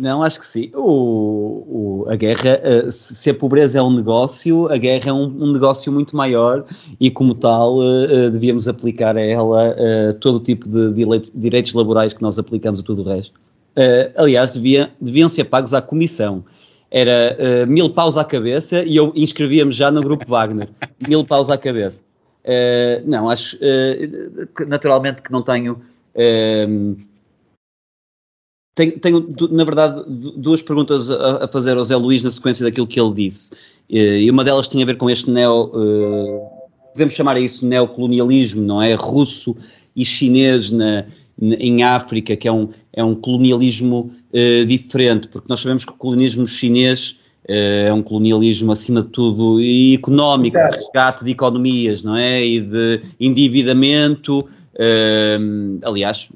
Não, 0.00 0.22
acho 0.22 0.40
que 0.40 0.46
sim. 0.46 0.70
O, 0.74 2.04
o, 2.04 2.10
a 2.10 2.16
guerra, 2.16 2.60
eh, 2.62 2.90
se 2.90 3.30
a 3.30 3.34
pobreza 3.34 3.78
é 3.78 3.82
um 3.82 3.94
negócio, 3.94 4.66
a 4.72 4.76
guerra 4.76 5.10
é 5.10 5.12
um, 5.12 5.24
um 5.24 5.52
negócio 5.52 5.92
muito 5.92 6.16
maior 6.16 6.64
e, 6.98 7.10
como 7.10 7.34
tal, 7.34 7.76
devíamos 8.32 8.66
aplicar 8.66 9.16
a 9.16 9.20
ela 9.20 9.76
todo 10.20 10.36
o 10.36 10.40
tipo 10.40 10.68
de, 10.68 10.92
direitos 11.34 11.72
laborais 11.72 12.12
que 12.12 12.22
nós 12.22 12.38
aplicamos 12.38 12.80
a 12.80 12.82
tudo 12.82 13.02
o 13.02 13.04
resto. 13.04 13.38
Uh, 13.76 14.12
aliás, 14.16 14.52
devia, 14.52 14.92
deviam 15.00 15.28
ser 15.28 15.44
pagos 15.44 15.74
à 15.74 15.80
comissão. 15.82 16.44
Era 16.90 17.64
mil 17.66 17.88
paus 17.88 18.18
à 18.18 18.24
cabeça 18.24 18.84
e 18.84 18.96
eu 18.96 19.14
inscrevia-me 19.16 19.72
já 19.72 19.90
no 19.90 20.02
grupo 20.02 20.26
Wagner. 20.28 20.68
Mil 21.08 21.24
paus 21.24 21.48
à 21.48 21.56
cabeça. 21.56 22.04
não, 23.06 23.30
acho 23.30 23.58
naturalmente 24.68 25.22
que 25.22 25.32
não 25.32 25.40
tenho 25.40 25.80
tenho, 28.74 28.98
tenho, 28.98 29.28
na 29.50 29.64
verdade, 29.64 30.04
duas 30.08 30.62
perguntas 30.62 31.10
a, 31.10 31.44
a, 31.44 31.48
fazer 31.48 31.76
ao 31.76 31.84
Zé 31.84 31.96
Luís 31.96 32.22
na 32.22 32.30
sequência 32.30 32.64
daquilo 32.64 32.86
que 32.86 33.00
ele 33.00 33.14
disse. 33.14 33.56
E 33.88 34.30
uma 34.30 34.44
delas 34.44 34.68
tinha 34.68 34.84
a 34.84 34.86
ver 34.86 34.96
com 34.96 35.10
este 35.10 35.30
neo. 35.30 35.70
Uh, 35.74 36.40
podemos 36.92 37.14
chamar 37.14 37.40
isso 37.40 37.66
neocolonialismo, 37.66 38.62
não 38.62 38.80
é? 38.80 38.94
Russo 38.94 39.56
e 39.94 40.04
chinês 40.04 40.70
na, 40.70 41.04
em 41.42 41.82
África, 41.82 42.36
que 42.36 42.46
é 42.46 42.52
um, 42.52 42.68
é 42.92 43.02
um 43.02 43.14
colonialismo 43.14 44.12
uh, 44.32 44.66
diferente, 44.66 45.28
porque 45.28 45.46
nós 45.48 45.60
sabemos 45.60 45.84
que 45.84 45.90
o 45.92 45.96
colonialismo 45.96 46.46
chinês 46.46 47.18
uh, 47.48 47.86
é 47.86 47.92
um 47.92 48.02
colonialismo, 48.02 48.70
acima 48.70 49.02
de 49.02 49.08
tudo, 49.08 49.58
económico, 49.92 50.56
de 50.56 50.76
resgate 50.76 51.24
de 51.24 51.32
economias, 51.32 52.02
não 52.02 52.16
é? 52.16 52.44
E 52.44 52.60
de 52.60 53.00
endividamento. 53.18 54.46
aliás, 55.84 56.28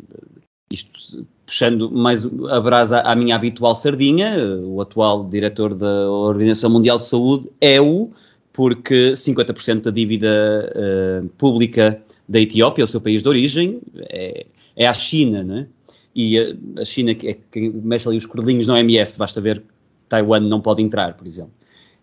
isto 0.70 1.24
puxando 1.46 1.90
mais 1.92 2.24
a 2.50 2.60
brasa 2.60 3.00
à 3.02 3.14
minha 3.14 3.36
habitual 3.36 3.74
sardinha, 3.76 4.36
o 4.64 4.80
atual 4.80 5.24
diretor 5.24 5.74
da 5.74 6.10
Organização 6.10 6.68
Mundial 6.68 6.98
de 6.98 7.04
Saúde 7.04 7.48
é 7.60 7.80
o, 7.80 8.10
porque 8.52 9.12
50% 9.12 9.82
da 9.82 9.90
dívida 9.92 10.72
uh, 10.74 11.28
pública 11.38 12.00
da 12.28 12.40
Etiópia, 12.40 12.84
o 12.84 12.88
seu 12.88 13.00
país 13.00 13.22
de 13.22 13.28
origem, 13.28 13.78
é, 14.08 14.46
é 14.76 14.86
à 14.86 14.94
China, 14.94 15.42
né? 15.42 15.66
E 16.14 16.38
a, 16.38 16.80
a 16.80 16.84
China 16.84 17.10
é 17.10 17.36
quem 17.50 17.70
mexe 17.70 18.08
ali 18.08 18.18
os 18.18 18.26
cordelinhos 18.26 18.66
no 18.66 18.74
OMS, 18.74 19.18
basta 19.18 19.40
ver 19.40 19.62
Taiwan 20.08 20.40
não 20.40 20.60
pode 20.60 20.82
entrar, 20.82 21.14
por 21.14 21.26
exemplo. 21.26 21.52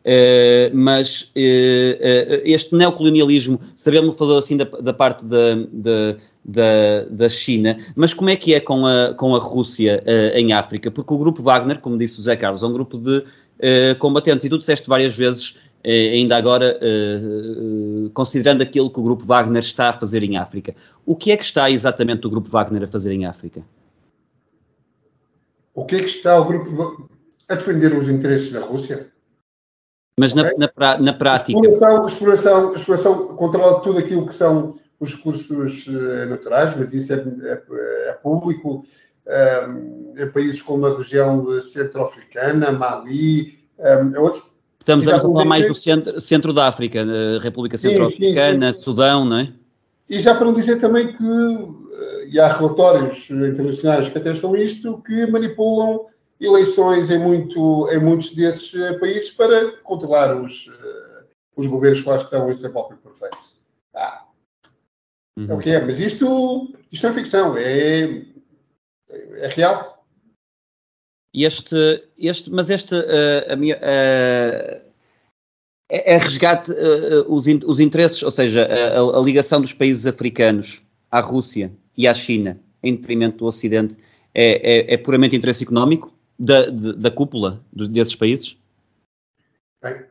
Uh, 0.03 0.67
mas 0.75 1.31
uh, 1.33 1.37
uh, 1.37 2.41
este 2.43 2.75
neocolonialismo, 2.75 3.57
sabemos 3.73 4.17
falou 4.17 4.37
assim 4.37 4.57
da, 4.57 4.65
da 4.65 4.91
parte 4.91 5.25
da, 5.25 5.55
da, 5.71 6.17
da, 6.43 7.03
da, 7.09 7.29
China, 7.29 7.77
mas 7.95 8.13
como 8.13 8.29
é 8.29 8.35
que 8.35 8.53
é 8.53 8.59
com 8.59 8.85
a, 8.85 9.13
com 9.13 9.33
a 9.33 9.39
Rússia 9.39 10.03
em 10.33 10.51
África? 10.51 10.91
Porque 10.91 11.13
o 11.13 11.17
grupo 11.17 11.41
Wagner, 11.41 11.79
como 11.79 11.97
disse 11.97 12.19
o 12.19 12.21
Zé 12.21 12.35
Carlos, 12.35 12.63
é 12.63 12.67
um 12.67 12.73
grupo 12.73 12.97
de 12.97 13.23
combatentes, 13.97 14.43
e 14.43 14.49
tu 14.49 14.57
disseste 14.57 14.89
várias 14.89 15.15
vezes, 15.15 15.55
ainda 15.85 16.37
agora, 16.37 16.79
considerando 18.13 18.61
aquilo 18.61 18.89
que 18.91 18.99
o 18.99 19.03
grupo 19.03 19.25
Wagner 19.25 19.61
está 19.61 19.89
a 19.89 19.93
fazer 19.93 20.23
em 20.23 20.37
África. 20.37 20.73
O 21.05 21.15
que 21.15 21.31
é 21.31 21.37
que 21.37 21.43
está 21.43 21.69
exatamente 21.69 22.25
o 22.25 22.29
grupo 22.29 22.49
Wagner 22.49 22.83
a 22.83 22.87
fazer 22.87 23.13
em 23.13 23.25
África? 23.25 23.63
O 25.73 25.85
que 25.85 25.95
é 25.95 25.99
que 25.99 26.05
está 26.05 26.39
o 26.39 26.45
grupo 26.45 27.09
a 27.49 27.55
defender 27.55 27.93
os 27.93 28.07
interesses 28.07 28.51
da 28.51 28.61
Rússia? 28.61 29.11
Mas 30.19 30.31
okay? 30.31 30.51
na, 30.57 30.71
na, 30.77 30.97
na, 30.99 31.13
prática. 31.13 31.51
Exploração, 31.51 32.07
exploração, 32.07 32.75
exploração, 32.75 33.27
controla 33.35 33.81
tudo 33.81 33.97
aquilo 33.97 34.27
que 34.27 34.35
são 34.35 34.77
os 34.99 35.15
recursos 35.15 35.87
naturais, 36.29 36.77
mas 36.77 36.93
isso 36.93 37.13
é, 37.13 37.17
é, 37.17 38.09
é 38.09 38.13
público. 38.13 38.85
Um, 39.25 40.13
em 40.17 40.29
países 40.31 40.61
como 40.61 40.85
a 40.85 40.97
região 40.97 41.61
centro-africana, 41.61 42.71
Mali, 42.71 43.57
um, 43.79 44.21
outros. 44.21 44.52
Estamos 44.83 45.07
a 45.07 45.17
falar 45.17 45.45
mais 45.45 45.65
do 45.65 45.73
centro, 45.73 46.19
centro 46.19 46.51
da 46.51 46.67
África, 46.67 47.05
República 47.41 47.77
Centro-Africana, 47.77 48.73
Sudão, 48.73 49.23
não 49.23 49.39
é? 49.39 49.53
E 50.09 50.19
já 50.19 50.35
para 50.35 50.45
não 50.45 50.53
dizer 50.53 50.81
também 50.81 51.15
que, 51.15 51.23
eh, 51.23 52.27
e 52.27 52.39
há 52.39 52.49
relatórios 52.49 53.29
internacionais 53.29 54.09
que 54.09 54.17
atestam 54.17 54.53
isto, 54.57 55.01
que 55.01 55.25
manipulam 55.27 56.07
eleições 56.39 57.09
em, 57.09 57.17
muito, 57.17 57.89
em 57.91 57.99
muitos 57.99 58.35
desses 58.35 58.73
uh, 58.73 58.99
países 58.99 59.31
para 59.31 59.71
controlar 59.77 60.35
os, 60.35 60.69
os 61.55 61.65
governos 61.65 62.01
que 62.01 62.09
lá 62.09 62.17
estão 62.17 62.51
em 62.51 62.53
seu 62.53 62.69
próprio 62.69 62.97
perfeito. 62.97 63.37
Ah. 63.95 64.25
Uhum. 65.37 65.47
É 65.49 65.53
o 65.53 65.59
que 65.59 65.69
é, 65.69 65.85
mas 65.85 66.01
isto, 66.01 66.75
isto 66.91 67.07
é 67.07 67.13
ficção, 67.13 67.55
é, 67.57 68.25
é 69.09 69.47
real. 69.47 69.92
Este, 71.33 72.03
este, 72.17 72.49
mas 72.51 72.69
este, 72.69 72.93
uh, 72.95 73.51
a 73.51 73.55
minha, 73.55 73.79
é, 73.81 74.81
é 75.89 76.17
resgate 76.17 76.71
os, 77.27 77.47
in, 77.47 77.59
os 77.65 77.79
interesses, 77.79 78.21
ou 78.21 78.31
seja, 78.31 78.67
a, 78.67 79.19
a 79.19 79.21
ligação 79.21 79.61
dos 79.61 79.73
países 79.73 80.05
africanos 80.05 80.81
à 81.11 81.19
Rússia 81.19 81.71
e 81.97 82.07
à 82.07 82.13
China, 82.13 82.59
em 82.83 82.95
detrimento 82.95 83.39
do 83.39 83.45
Ocidente, 83.45 83.97
é, 84.33 84.91
é, 84.91 84.93
é 84.93 84.97
puramente 84.97 85.35
interesse 85.35 85.63
económico? 85.63 86.13
da, 86.37 86.65
da, 86.65 86.91
da 86.93 87.11
cúpula 87.11 87.61
desses 87.71 88.15
países? 88.15 88.57
Bem, 89.81 90.03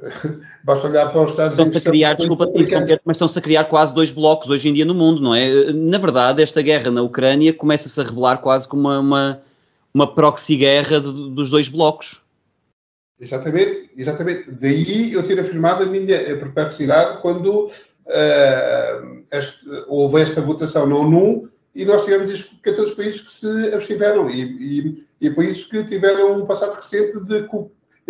basta 0.64 0.88
olhar 0.88 1.10
para 1.12 1.22
os 1.22 1.30
Estados 1.30 1.58
Unidos. 1.58 1.76
Estão-se 1.76 1.78
a 1.78 1.90
criar, 1.90 2.14
desculpa 2.14 2.48
mas 3.04 3.16
estão-se 3.16 3.38
a 3.38 3.42
criar 3.42 3.64
quase 3.64 3.94
dois 3.94 4.10
blocos 4.10 4.50
hoje 4.50 4.68
em 4.68 4.72
dia 4.72 4.84
no 4.84 4.94
mundo, 4.94 5.20
não 5.20 5.34
é? 5.34 5.72
Na 5.72 5.98
verdade, 5.98 6.42
esta 6.42 6.62
guerra 6.62 6.90
na 6.90 7.02
Ucrânia 7.02 7.52
começa-se 7.52 8.00
a 8.00 8.04
revelar 8.04 8.38
quase 8.38 8.66
como 8.66 8.88
uma, 8.88 8.98
uma, 9.00 9.42
uma 9.92 10.14
proxy 10.14 10.56
guerra 10.56 11.00
de, 11.00 11.12
dos 11.34 11.50
dois 11.50 11.68
blocos. 11.68 12.20
Exatamente, 13.20 13.90
exatamente. 13.96 14.50
Daí 14.50 15.12
eu 15.12 15.26
ter 15.26 15.38
afirmado 15.38 15.84
a 15.84 15.86
minha 15.86 16.18
perplexidade 16.38 17.20
quando 17.20 17.66
uh, 17.66 19.24
este, 19.30 19.68
houve 19.88 20.22
esta 20.22 20.40
votação 20.40 20.86
na 20.86 20.96
ONU 20.96 21.50
e 21.74 21.84
nós 21.84 22.04
tivemos 22.04 22.30
estes 22.30 22.58
14 22.60 22.96
países 22.96 23.20
que 23.20 23.30
se 23.30 23.74
abstiveram. 23.74 24.30
E, 24.30 24.40
e 24.40 25.10
e 25.20 25.30
países 25.30 25.64
que 25.64 25.84
tiveram 25.84 26.40
um 26.40 26.46
passado 26.46 26.74
recente 26.74 27.20
de, 27.24 27.46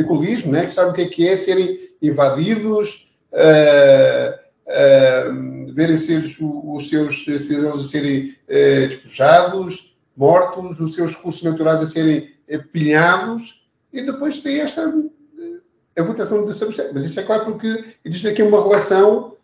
colismo, 0.05 0.52
né? 0.52 0.65
que 0.65 0.73
sabem 0.73 0.93
o 0.93 0.94
que 0.94 1.02
é, 1.02 1.09
que 1.09 1.28
é 1.28 1.36
serem 1.36 1.90
invadidos, 2.01 3.12
uh, 3.32 4.32
uh, 4.66 5.74
verem 5.74 5.98
seus, 5.98 6.36
os 6.40 6.89
seus 6.89 7.24
cidadãos 7.24 7.85
a 7.85 7.89
serem 7.89 8.35
despejados, 8.48 9.89
mortos, 10.16 10.81
os 10.81 10.95
seus 10.95 11.15
recursos 11.15 11.43
naturais 11.43 11.81
a 11.81 11.87
serem 11.87 12.28
pilhados, 12.73 13.69
e 13.93 14.03
depois 14.03 14.43
tem 14.43 14.61
esta 14.61 14.93
a 15.97 16.03
votação 16.03 16.45
de 16.45 16.55
Samuel. 16.55 16.91
Mas 16.93 17.05
isso 17.05 17.20
é 17.20 17.23
claro 17.23 17.45
porque 17.45 17.85
existe 18.05 18.28
aqui 18.28 18.43
uma 18.43 18.62
relação 18.62 19.37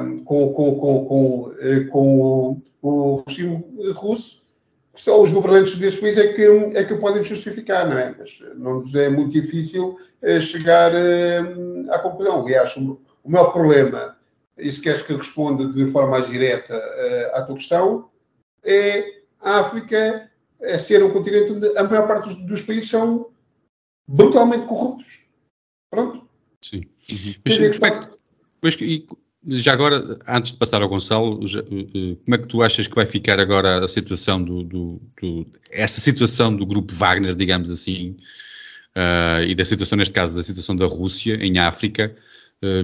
um, 0.00 0.24
com, 0.24 0.52
com, 0.52 0.78
com, 0.78 1.04
com, 1.06 2.62
com 2.80 2.88
o, 2.88 3.24
regime 3.26 3.64
russo, 3.94 4.46
só 4.94 5.20
os 5.20 5.30
governantes 5.30 5.76
desse 5.76 6.00
país 6.00 6.16
é 6.16 6.28
que, 6.28 6.42
é 6.74 6.84
que 6.84 6.94
podem 6.94 7.22
justificar, 7.22 7.88
não 7.88 7.98
é? 7.98 8.14
Mas 8.18 8.42
não 8.56 8.80
nos 8.80 8.94
é 8.94 9.08
muito 9.08 9.30
difícil 9.30 9.98
chegar 10.40 10.92
à 11.90 11.98
conclusão. 11.98 12.42
Aliás, 12.42 12.74
o, 12.76 12.98
o 13.22 13.30
maior 13.30 13.52
problema, 13.52 14.16
se 14.58 14.80
queres 14.80 15.02
que 15.02 15.12
responda 15.12 15.66
de 15.66 15.86
forma 15.90 16.12
mais 16.12 16.30
direta 16.30 16.74
à 17.34 17.42
tua 17.42 17.56
questão, 17.56 18.08
é 18.66 19.22
a 19.40 19.60
África 19.60 20.30
é 20.60 20.78
ser 20.78 21.02
um 21.04 21.12
continente 21.12 21.52
onde 21.52 21.76
a 21.76 21.84
maior 21.84 22.06
parte 22.06 22.28
dos, 22.28 22.46
dos 22.46 22.62
países 22.62 22.88
são 22.88 23.30
brutalmente 24.08 24.66
corruptos. 24.66 25.20
Pronto. 25.90 26.26
Sim. 26.62 26.82
Uhum. 27.12 27.34
Mas, 27.44 27.78
mas, 28.62 28.74
e, 28.80 29.06
já 29.48 29.72
agora, 29.72 30.18
antes 30.26 30.50
de 30.50 30.56
passar 30.56 30.82
ao 30.82 30.88
Gonçalo, 30.88 31.46
já, 31.46 31.60
uh, 31.60 32.16
como 32.16 32.34
é 32.34 32.38
que 32.38 32.48
tu 32.48 32.62
achas 32.62 32.88
que 32.88 32.94
vai 32.94 33.06
ficar 33.06 33.38
agora 33.38 33.84
a 33.84 33.88
situação 33.88 34.42
do, 34.42 34.64
do, 34.64 35.00
do 35.20 35.46
essa 35.70 36.00
situação 36.00 36.54
do 36.54 36.66
grupo 36.66 36.92
Wagner, 36.92 37.34
digamos 37.34 37.70
assim, 37.70 38.16
uh, 38.96 39.42
e 39.46 39.54
da 39.54 39.64
situação, 39.64 39.98
neste 39.98 40.12
caso, 40.12 40.34
da 40.34 40.42
situação 40.42 40.74
da 40.74 40.86
Rússia 40.86 41.34
em 41.34 41.58
África, 41.58 42.16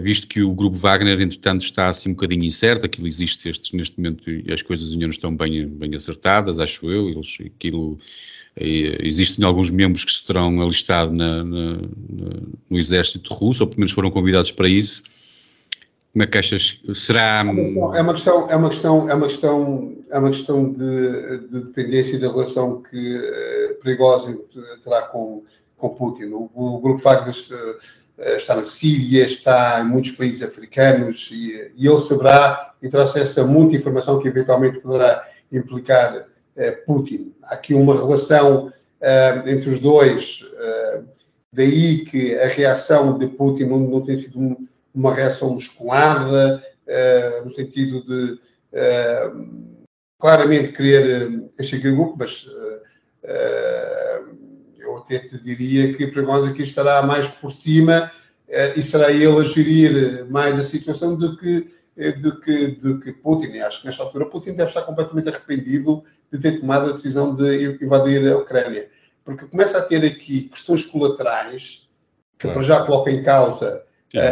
visto 0.03 0.27
que 0.27 0.43
o 0.43 0.55
grupo 0.55 0.77
Wagner, 0.77 1.21
entretanto, 1.21 1.63
está 1.63 1.89
assim 1.89 2.11
um 2.11 2.15
bocadinho 2.15 2.45
incerto, 2.45 2.87
aquilo 2.87 3.07
existe 3.07 3.51
neste 3.75 3.99
momento 3.99 4.31
e 4.31 4.53
as 4.53 4.63
coisas 4.63 4.93
ainda 4.93 5.07
não 5.07 5.11
estão 5.11 5.35
bem, 5.35 5.67
bem 5.67 5.95
acertadas, 5.95 6.59
acho 6.59 6.91
eu, 6.91 7.09
eles, 7.09 7.39
aquilo 7.45 7.99
existem 8.57 9.45
alguns 9.45 9.71
membros 9.71 10.05
que 10.05 10.13
se 10.13 10.25
terão 10.25 10.61
alistado 10.61 11.13
na, 11.13 11.43
na, 11.43 11.79
no 12.69 12.79
exército 12.79 13.33
russo, 13.33 13.65
ou 13.65 13.69
pelo 13.69 13.81
menos 13.81 13.93
foram 13.93 14.11
convidados 14.11 14.51
para 14.51 14.69
isso. 14.69 15.03
Como 16.13 16.23
é 16.25 16.27
que 16.27 16.37
achas? 16.37 16.79
Será. 16.93 17.43
É 17.95 18.03
uma 18.03 18.13
questão, 18.13 18.51
é 18.51 18.55
uma 18.55 18.69
questão, 18.69 19.11
é 19.11 19.15
uma 19.15 19.27
questão, 19.27 19.97
é 20.11 20.19
uma 20.19 20.31
questão 20.31 20.71
de, 20.71 21.49
de 21.49 21.65
dependência 21.65 22.19
da 22.19 22.29
relação 22.29 22.83
que 22.83 23.17
uh, 23.17 23.75
Prigozhin 23.81 24.39
terá 24.85 25.03
com, 25.03 25.43
com 25.79 25.89
Putin. 25.89 26.25
O, 26.25 26.51
o 26.55 26.81
grupo 26.81 27.03
Wagner 27.03 27.35
uh, 27.35 27.77
está 28.19 28.55
na 28.55 28.65
Síria, 28.65 29.27
está 29.27 29.81
em 29.81 29.85
muitos 29.85 30.13
países 30.13 30.43
africanos 30.43 31.31
e, 31.33 31.73
e 31.77 31.87
ele 31.87 31.99
saberá 31.99 32.75
e 32.83 32.89
terá 32.89 33.05
acesso 33.05 33.41
a 33.41 33.47
muita 33.47 33.77
informação 33.77 34.21
que 34.21 34.29
eventualmente 34.29 34.81
poderá 34.81 35.29
implicar 35.51 36.17
uh, 36.17 36.85
Putin. 36.87 37.33
Há 37.43 37.55
aqui 37.55 37.75
uma 37.75 37.97
relação 37.97 38.67
uh, 38.67 39.49
entre 39.49 39.71
os 39.71 39.81
dois, 39.81 40.45
daí 41.53 42.05
que 42.07 42.35
a 42.39 42.49
reação 42.49 43.19
de 43.19 43.27
Putin 43.27 43.65
não, 43.65 43.79
não 43.79 44.01
tem 44.01 44.17
sido 44.17 44.39
um, 44.39 44.67
uma 44.95 45.15
reação 45.15 45.55
musculada, 45.55 46.63
uh, 46.87 47.45
no 47.45 47.51
sentido 47.51 48.05
de 48.05 48.33
uh, 48.73 49.73
claramente 50.19 50.73
querer 50.73 51.29
o 51.91 51.95
grupo, 51.95 52.17
mas 52.19 52.45
uh, 52.45 52.83
até 55.03 55.19
te 55.19 55.39
diria 55.39 55.95
que 55.95 56.07
para 56.07 56.47
aqui 56.47 56.63
estará 56.63 57.03
mais 57.03 57.27
por 57.29 57.51
cima 57.51 58.11
e 58.77 58.83
será 58.83 59.11
ele 59.11 59.39
a 59.39 59.45
gerir 59.45 60.27
mais 60.31 60.59
a 60.59 60.63
situação 60.63 61.17
do 61.17 61.37
que, 61.37 61.71
do 62.21 62.41
que, 62.41 62.67
do 62.69 63.01
que 63.01 63.13
Putin. 63.13 63.53
E 63.53 63.61
acho 63.61 63.81
que 63.81 63.87
nesta 63.87 64.03
altura 64.03 64.27
Putin 64.27 64.53
deve 64.55 64.69
estar 64.69 64.83
completamente 64.83 65.29
arrependido 65.29 66.05
de 66.31 66.39
ter 66.39 66.61
tomado 66.61 66.91
a 66.91 66.93
decisão 66.93 67.35
de 67.35 67.79
invadir 67.83 68.31
a 68.31 68.37
Ucrânia. 68.37 68.89
Porque 69.25 69.47
começa 69.47 69.79
a 69.79 69.83
ter 69.83 70.05
aqui 70.05 70.49
questões 70.49 70.85
colaterais 70.85 71.89
que 72.39 72.49
para 72.49 72.63
já 72.63 72.85
coloca 72.85 73.11
em 73.11 73.23
causa 73.23 73.85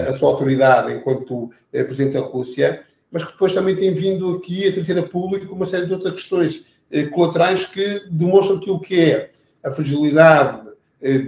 a 0.08 0.12
sua 0.12 0.30
autoridade 0.30 0.92
enquanto 0.92 1.50
eh, 1.72 1.84
Presidente 1.84 2.14
da 2.14 2.20
Rússia, 2.20 2.84
mas 3.10 3.24
que 3.24 3.32
depois 3.32 3.54
também 3.54 3.74
tem 3.74 3.94
vindo 3.94 4.36
aqui 4.36 4.68
a 4.68 4.72
trazer 4.72 4.98
a 4.98 5.02
público 5.02 5.54
uma 5.54 5.64
série 5.64 5.86
de 5.86 5.94
outras 5.94 6.14
questões 6.14 6.66
eh, 6.90 7.04
colaterais 7.04 7.64
que 7.64 8.04
demonstram 8.10 8.58
aquilo 8.58 8.80
que 8.80 9.00
é 9.00 9.30
a 9.62 9.70
fragilidade 9.70 10.70
eh, 11.02 11.18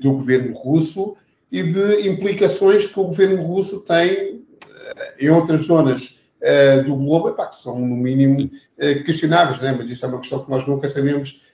do 0.00 0.12
governo 0.12 0.56
russo 0.56 1.16
e 1.50 1.62
de 1.62 2.08
implicações 2.08 2.86
que 2.86 2.98
o 2.98 3.04
governo 3.04 3.42
russo 3.42 3.80
tem 3.80 4.44
em 5.18 5.28
outras 5.28 5.62
zonas 5.62 6.18
do 6.84 6.94
globo, 6.94 7.30
epá, 7.30 7.46
que 7.46 7.56
são 7.56 7.78
no 7.78 7.96
mínimo 7.96 8.50
questionáveis, 9.04 9.60
né? 9.60 9.74
mas 9.76 9.90
isso 9.90 10.04
é 10.04 10.08
uma 10.08 10.20
questão 10.20 10.44
que 10.44 10.50
nós 10.50 10.66
nunca 10.66 10.88
sabemos 10.88 11.44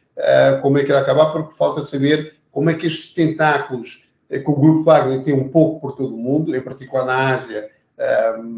como 0.61 0.77
é 0.77 0.85
que 0.85 0.91
irá 0.91 1.01
acabar, 1.01 1.33
porque 1.33 1.55
falta 1.55 1.81
saber 1.81 2.35
como 2.51 2.69
é 2.69 2.75
que 2.75 2.87
estes 2.87 3.15
tentáculos 3.15 4.07
que 4.29 4.51
o 4.51 4.57
Grupo 4.57 4.83
Wagner 4.83 5.23
tem 5.23 5.33
um 5.35 5.49
pouco 5.49 5.81
por 5.81 5.97
todo 5.97 6.15
o 6.15 6.19
mundo, 6.19 6.55
em 6.55 6.61
particular 6.61 7.07
na 7.07 7.35
Ásia 7.35 7.71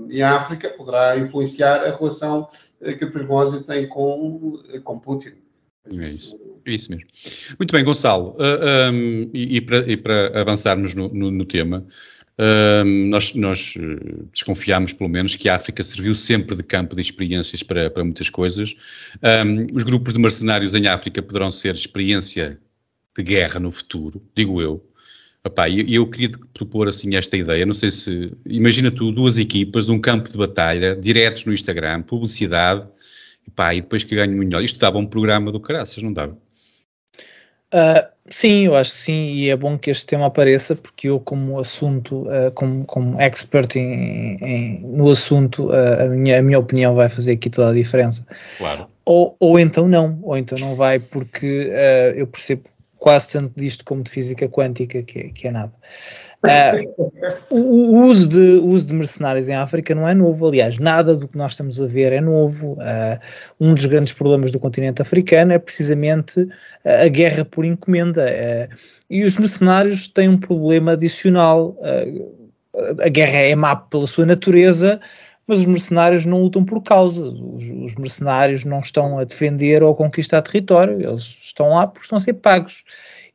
e 0.09 0.22
África, 0.22 0.70
poderá 0.70 1.18
influenciar 1.18 1.84
a 1.84 1.96
relação 1.96 2.48
eh, 2.80 2.94
que 2.94 3.05
a 3.05 3.10
Prigozhin 3.10 3.62
tem 3.62 3.88
com, 3.88 4.59
eh, 4.72 4.78
com 4.78 4.98
Putin. 4.98 5.34
É 5.86 6.05
isso, 6.05 6.38
isso 6.66 6.91
mesmo. 6.91 7.09
Muito 7.59 7.73
bem, 7.73 7.85
Gonçalo, 7.85 8.36
uh, 8.39 8.93
um, 8.93 9.31
e, 9.35 9.57
e, 9.57 9.97
para, 9.97 10.41
avançarmos 10.41 10.95
no, 10.95 11.09
no, 11.12 11.31
no 11.31 11.45
tema, 11.45 11.86
nós, 13.09 13.35
nós 13.35 13.74
desconfiamos, 14.32 14.93
pelo 14.93 15.09
menos, 15.09 15.36
que 15.36 15.49
a 15.49 15.55
África 15.55 15.82
serviu 15.85 16.15
sempre 16.15 16.57
de 16.57 16.62
campo 16.62 16.95
de 16.95 17.01
experiências 17.01 17.62
para, 17.62 17.91
para 17.91 18.03
muitas 18.03 18.28
coisas. 18.28 18.74
Um, 19.23 19.77
os 19.77 19.82
grupos 19.85 20.12
de 20.12 20.20
mercenários 20.20 20.74
em 20.74 20.86
África 20.86 21.23
poderão 21.23 21.51
ser 21.51 21.74
experiência 21.74 22.59
de 23.16 23.23
guerra 23.23 23.61
no 23.61 23.70
futuro, 23.70 24.20
digo 24.35 24.61
eu. 24.61 24.85
Epá, 25.45 25.69
eu, 25.69 25.85
eu 25.86 26.07
queria 26.07 26.31
propor 26.55 26.89
assim 26.89 27.15
esta 27.15 27.36
ideia, 27.36 27.66
não 27.66 27.74
sei 27.74 27.91
se, 27.91 28.32
imagina 28.47 28.91
tu 28.91 29.12
duas 29.12 29.39
equipas 29.39 29.91
um 29.91 30.01
campo 30.01 30.28
de 30.28 30.39
batalha, 30.39 30.97
diretos 30.97 31.45
no 31.45 31.53
Instagram, 31.53 32.03
publicidade, 32.03 32.89
epá, 33.47 33.74
e 33.74 33.82
depois 33.82 34.03
que 34.03 34.15
ganho 34.15 34.32
melhor. 34.32 34.62
Isto 34.62 34.78
dava 34.78 34.99
um 34.99 35.07
programa 35.07 35.53
do 35.53 35.61
caraças, 35.61 36.03
não 36.03 36.12
dava? 36.12 36.36
Uh, 37.74 38.06
sim, 38.30 38.66
eu 38.66 38.76
acho 38.76 38.92
que 38.92 38.98
sim, 38.98 39.26
e 39.34 39.51
é 39.51 39.56
bom 39.56 39.76
que 39.76 39.90
este 39.90 40.06
tema 40.06 40.26
apareça, 40.26 40.76
porque 40.76 41.09
eu, 41.09 41.18
como 41.18 41.59
assunto, 41.59 42.22
uh, 42.28 42.52
como, 42.55 42.84
como 42.84 43.20
expert 43.20 43.74
em, 43.74 44.36
em, 44.40 44.80
no 44.80 45.10
assunto, 45.10 45.66
uh, 45.70 46.02
a, 46.02 46.05
minha, 46.05 46.38
a 46.38 46.42
minha 46.42 46.59
opinião 46.60 46.94
vai 46.94 47.09
fazer 47.09 47.32
aqui 47.32 47.51
toda 47.51 47.70
a 47.70 47.74
diferença. 47.74 48.24
Claro. 48.59 48.86
Ou, 49.05 49.34
ou 49.40 49.59
então 49.59 49.88
não, 49.88 50.20
ou 50.22 50.36
então 50.36 50.56
não 50.59 50.76
vai, 50.76 51.01
porque 51.01 51.70
eu 52.14 52.26
percebo 52.26 52.62
quase 52.98 53.32
tanto 53.32 53.52
disto 53.55 53.84
como 53.84 54.02
de 54.02 54.10
física 54.10 54.48
quântica, 54.48 55.02
que 55.02 55.18
é, 55.18 55.28
que 55.28 55.48
é 55.48 55.51
nada. 55.51 55.72
Uh, 56.44 57.10
o, 57.50 58.00
uso 58.00 58.28
de, 58.28 58.58
o 58.58 58.66
uso 58.66 58.86
de 58.86 58.92
mercenários 58.92 59.48
em 59.48 59.54
África 59.54 59.94
não 59.94 60.06
é 60.06 60.12
novo, 60.12 60.46
aliás, 60.46 60.78
nada 60.78 61.16
do 61.16 61.26
que 61.26 61.38
nós 61.38 61.52
estamos 61.52 61.80
a 61.80 61.86
ver 61.86 62.12
é 62.12 62.20
novo. 62.20 62.72
Uh, 62.72 63.18
um 63.58 63.74
dos 63.74 63.86
grandes 63.86 64.12
problemas 64.12 64.50
do 64.50 64.60
continente 64.60 65.00
africano 65.00 65.52
é 65.52 65.58
precisamente 65.58 66.46
a 66.84 67.08
guerra 67.08 67.44
por 67.44 67.64
encomenda. 67.64 68.26
Uh, 68.26 68.76
e 69.08 69.24
os 69.24 69.38
mercenários 69.38 70.08
têm 70.08 70.28
um 70.28 70.38
problema 70.38 70.92
adicional. 70.92 71.76
a 73.02 73.08
guerra 73.08 73.38
é 73.38 73.54
má 73.54 73.76
pela 73.76 74.06
sua 74.06 74.26
natureza, 74.26 75.00
mas 75.46 75.60
os 75.60 75.66
mercenários 75.66 76.24
não 76.24 76.42
lutam 76.42 76.64
por 76.64 76.82
causa. 76.82 77.24
Os, 77.24 77.64
os, 77.64 77.94
mercenários 77.96 78.64
não 78.64 78.80
estão 78.80 79.18
a 79.18 79.24
defender 79.24 79.82
ou 79.82 79.92
a 79.92 79.96
conquistar 79.96 80.42
território, 80.42 81.00
eles 81.00 81.22
estão 81.42 81.70
lá 81.70 81.86
porque 81.86 82.04
estão 82.04 82.18
a 82.18 82.20
ser 82.20 82.34
pagos. 82.34 82.82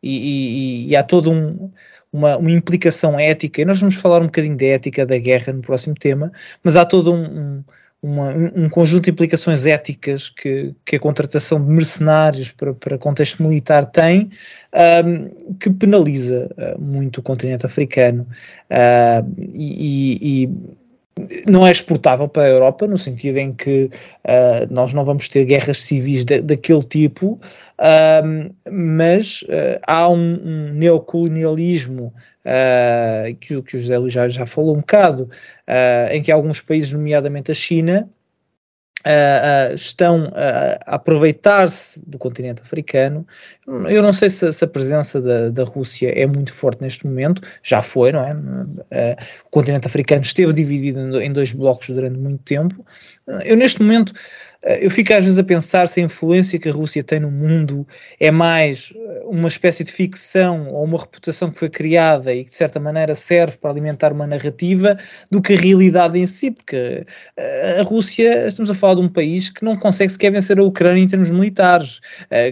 E, 0.02 0.88
e, 0.88 0.90
e 0.90 0.96
há 0.96 1.04
toda 1.04 1.30
um, 1.30 1.72
uma, 2.12 2.38
uma, 2.38 2.52
implicação 2.52 3.20
ética, 3.20 3.62
e 3.62 3.66
nós 3.66 3.80
vamos 3.80 3.96
falar 3.96 4.22
um 4.22 4.26
bocadinho 4.26 4.58
da 4.58 4.66
ética 4.66 5.06
da 5.06 5.18
guerra 5.18 5.54
no 5.54 5.62
próximo 5.62 5.96
tema, 5.96 6.32
mas 6.64 6.76
há 6.76 6.86
todo 6.86 7.14
um, 7.14 7.24
um 7.24 7.64
uma, 8.02 8.34
um 8.56 8.70
conjunto 8.70 9.06
de 9.06 9.12
implicações 9.12 9.66
éticas 9.66 10.30
que, 10.30 10.74
que 10.86 10.96
a 10.96 11.00
contratação 11.00 11.64
de 11.64 11.70
mercenários 11.70 12.52
para, 12.52 12.74
para 12.74 12.98
contexto 12.98 13.44
militar 13.44 13.86
tem, 13.86 14.30
um, 15.06 15.56
que 15.56 15.70
penaliza 15.70 16.50
uh, 16.58 16.82
muito 16.82 17.18
o 17.18 17.24
continente 17.24 17.66
africano. 17.66 18.26
Uh, 18.72 19.30
e, 19.38 20.46
e, 20.46 20.50
não 21.48 21.66
é 21.66 21.72
exportável 21.72 22.28
para 22.28 22.44
a 22.44 22.50
Europa, 22.50 22.88
no 22.88 22.98
sentido 22.98 23.38
em 23.38 23.54
que 23.54 23.90
uh, 24.26 24.72
nós 24.74 24.94
não 24.94 25.04
vamos 25.04 25.28
ter 25.30 25.46
guerras 25.46 25.84
civis 25.84 26.26
de, 26.26 26.42
daquele 26.42 26.84
tipo, 26.84 27.40
uh, 27.80 28.54
mas 28.72 29.42
uh, 29.44 29.80
há 29.86 30.10
um, 30.10 30.40
um 30.44 30.74
neocolonialismo 30.74 32.14
que, 33.42 33.62
que 33.62 33.78
o 33.78 33.80
José 33.80 33.98
Luís 33.98 34.14
já, 34.14 34.28
já 34.28 34.44
falou 34.44 34.76
um 34.76 34.80
bocado, 34.80 35.30
em 36.10 36.20
que 36.20 36.32
alguns 36.32 36.62
países, 36.62 36.92
nomeadamente 36.92 37.52
a 37.52 37.54
China, 37.54 38.10
Uh, 39.06 39.72
uh, 39.72 39.76
estão 39.76 40.26
uh, 40.26 40.78
a 40.86 40.96
aproveitar-se 40.96 42.04
do 42.06 42.18
continente 42.18 42.62
africano. 42.62 43.26
Eu 43.88 44.04
não 44.04 44.12
sei 44.12 44.30
se, 44.30 44.52
se 44.52 44.66
a 44.66 44.68
presença 44.68 45.22
da, 45.22 45.50
da, 45.50 45.64
Rússia 45.64 46.10
é 46.10 46.26
muito 46.26 46.52
forte 46.52 46.82
neste 46.82 47.06
momento, 47.06 47.42
já 47.64 47.82
foi, 47.82 48.12
não 48.12 48.20
é? 48.22 49.16
o 49.46 49.50
continente 49.52 49.88
africano 49.88 50.22
esteve 50.22 50.52
dividido 50.52 51.22
em 51.22 51.32
dois 51.32 51.54
blocos 51.54 51.88
durante 51.90 52.18
muito 52.18 52.44
tempo. 52.44 52.84
Eu, 53.46 53.56
neste 53.56 53.82
momento, 53.82 54.12
eu 54.64 54.92
fico 54.92 55.14
às 55.14 55.24
vezes 55.24 55.38
a 55.38 55.44
pensar 55.44 55.88
se 55.88 56.02
a 56.02 56.04
influência 56.04 56.60
que 56.60 56.68
a 56.68 56.74
Rússia 56.74 57.02
tem 57.02 57.20
no 57.20 57.32
mundo 57.32 57.88
é 58.20 58.30
mais 58.30 58.92
eh, 58.94 59.22
uma 59.24 59.48
espécie 59.48 59.86
de 59.86 59.92
ficção 59.92 60.68
ou 60.70 60.84
uma 60.84 61.00
reputação 61.00 61.50
que 61.50 61.58
foi 61.58 61.70
criada 61.70 62.34
e 62.34 62.44
que 62.44 62.50
de 62.50 62.56
certa 62.56 62.78
maneira 62.78 63.16
serve 63.16 63.58
para 63.58 63.70
alimentar 63.72 64.12
uma 64.12 64.28
narrativa 64.28 64.98
do 65.32 65.42
que 65.42 65.54
a 65.54 65.58
realidade 65.58 66.20
em 66.20 66.26
si, 66.26 66.52
porque 66.52 67.06
eh, 67.38 67.78
a 67.80 67.84
Rússia, 67.84 68.48
estamos 68.48 68.70
a 68.70 68.74
falar 68.74 68.96
de 68.96 69.02
um 69.02 69.08
país 69.08 69.50
que 69.50 69.64
não 69.64 69.78
consegue 69.78 70.12
sequer 70.12 70.32
vencer 70.32 70.60
a 70.60 70.64
Ucrânia 70.64 71.02
em 71.02 71.08
termos 71.08 71.30
militares, 71.30 72.02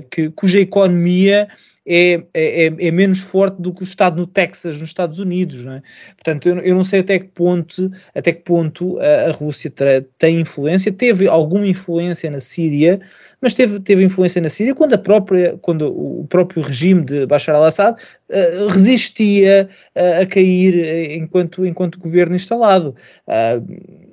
que, 0.09 0.29
cuja 0.29 0.59
economia 0.59 1.47
é, 1.87 2.21
é, 2.33 2.65
é, 2.65 2.91
menos 2.91 3.19
forte 3.19 3.61
do 3.61 3.73
que 3.73 3.81
o 3.81 3.85
Estado 3.85 4.17
no 4.17 4.27
Texas, 4.27 4.79
nos 4.79 4.89
Estados 4.89 5.19
Unidos. 5.19 5.63
Não 5.63 5.73
é? 5.73 5.81
Portanto, 6.15 6.49
eu, 6.49 6.57
eu, 6.57 6.75
não 6.75 6.83
sei 6.83 6.99
até 6.99 7.17
que 7.17 7.27
ponto, 7.27 7.89
até 8.13 8.33
que 8.33 8.41
ponto 8.41 8.99
a, 8.99 9.29
a 9.29 9.31
Rússia 9.31 9.71
tem 10.19 10.41
influência, 10.41 10.91
teve 10.91 11.27
alguma 11.29 11.65
influência 11.65 12.29
na 12.29 12.41
Síria, 12.41 12.99
mas 13.41 13.53
teve, 13.53 13.79
teve 13.79 14.03
influência 14.03 14.41
na 14.41 14.49
Síria 14.49 14.75
quando, 14.75 14.93
a 14.93 14.97
própria, 14.97 15.57
quando 15.61 15.87
o 15.87 16.25
próprio 16.27 16.61
regime 16.61 17.05
de 17.05 17.25
Bashar 17.25 17.55
al-Assad 17.55 17.93
uh, 17.93 18.67
resistia 18.67 19.69
uh, 19.95 20.21
a 20.21 20.25
cair 20.25 21.11
enquanto, 21.13 21.65
enquanto 21.65 21.99
governo 21.99 22.35
instalado. 22.35 22.93
Uh, 23.27 24.06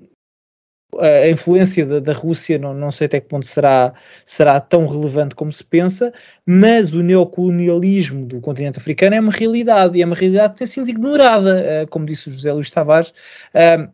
a 1.01 1.29
influência 1.31 1.85
da, 1.87 2.01
da 2.01 2.13
Rússia 2.13 2.59
não, 2.59 2.75
não, 2.75 2.93
sei 2.93 3.07
até 3.07 3.21
que 3.21 3.29
ponto 3.29 3.47
será, 3.47 3.93
será 4.25 4.61
tão 4.61 4.87
relevante 4.87 5.35
como 5.35 5.53
se 5.53 5.65
pensa, 5.65 6.13
mas 6.47 6.95
o 6.95 7.03
neocolonialismo 7.03 8.27
do 8.27 8.41
continente 8.41 8.79
africano 8.79 9.15
é 9.15 9.21
uma 9.21 9.33
realidade 9.33 9.99
e 9.99 10.03
é 10.03 10.07
uma 10.07 10.17
realidade 10.17 10.55
que 10.55 10.59
tem 10.59 10.67
sido 10.67 10.89
ignorada, 10.89 11.85
uh, 11.85 11.89
como 11.89 12.07
disse 12.07 12.29
o 12.29 12.33
José 12.33 12.53
Luís 12.53 12.71
Tavares. 12.71 13.11
Uh, 13.55 13.93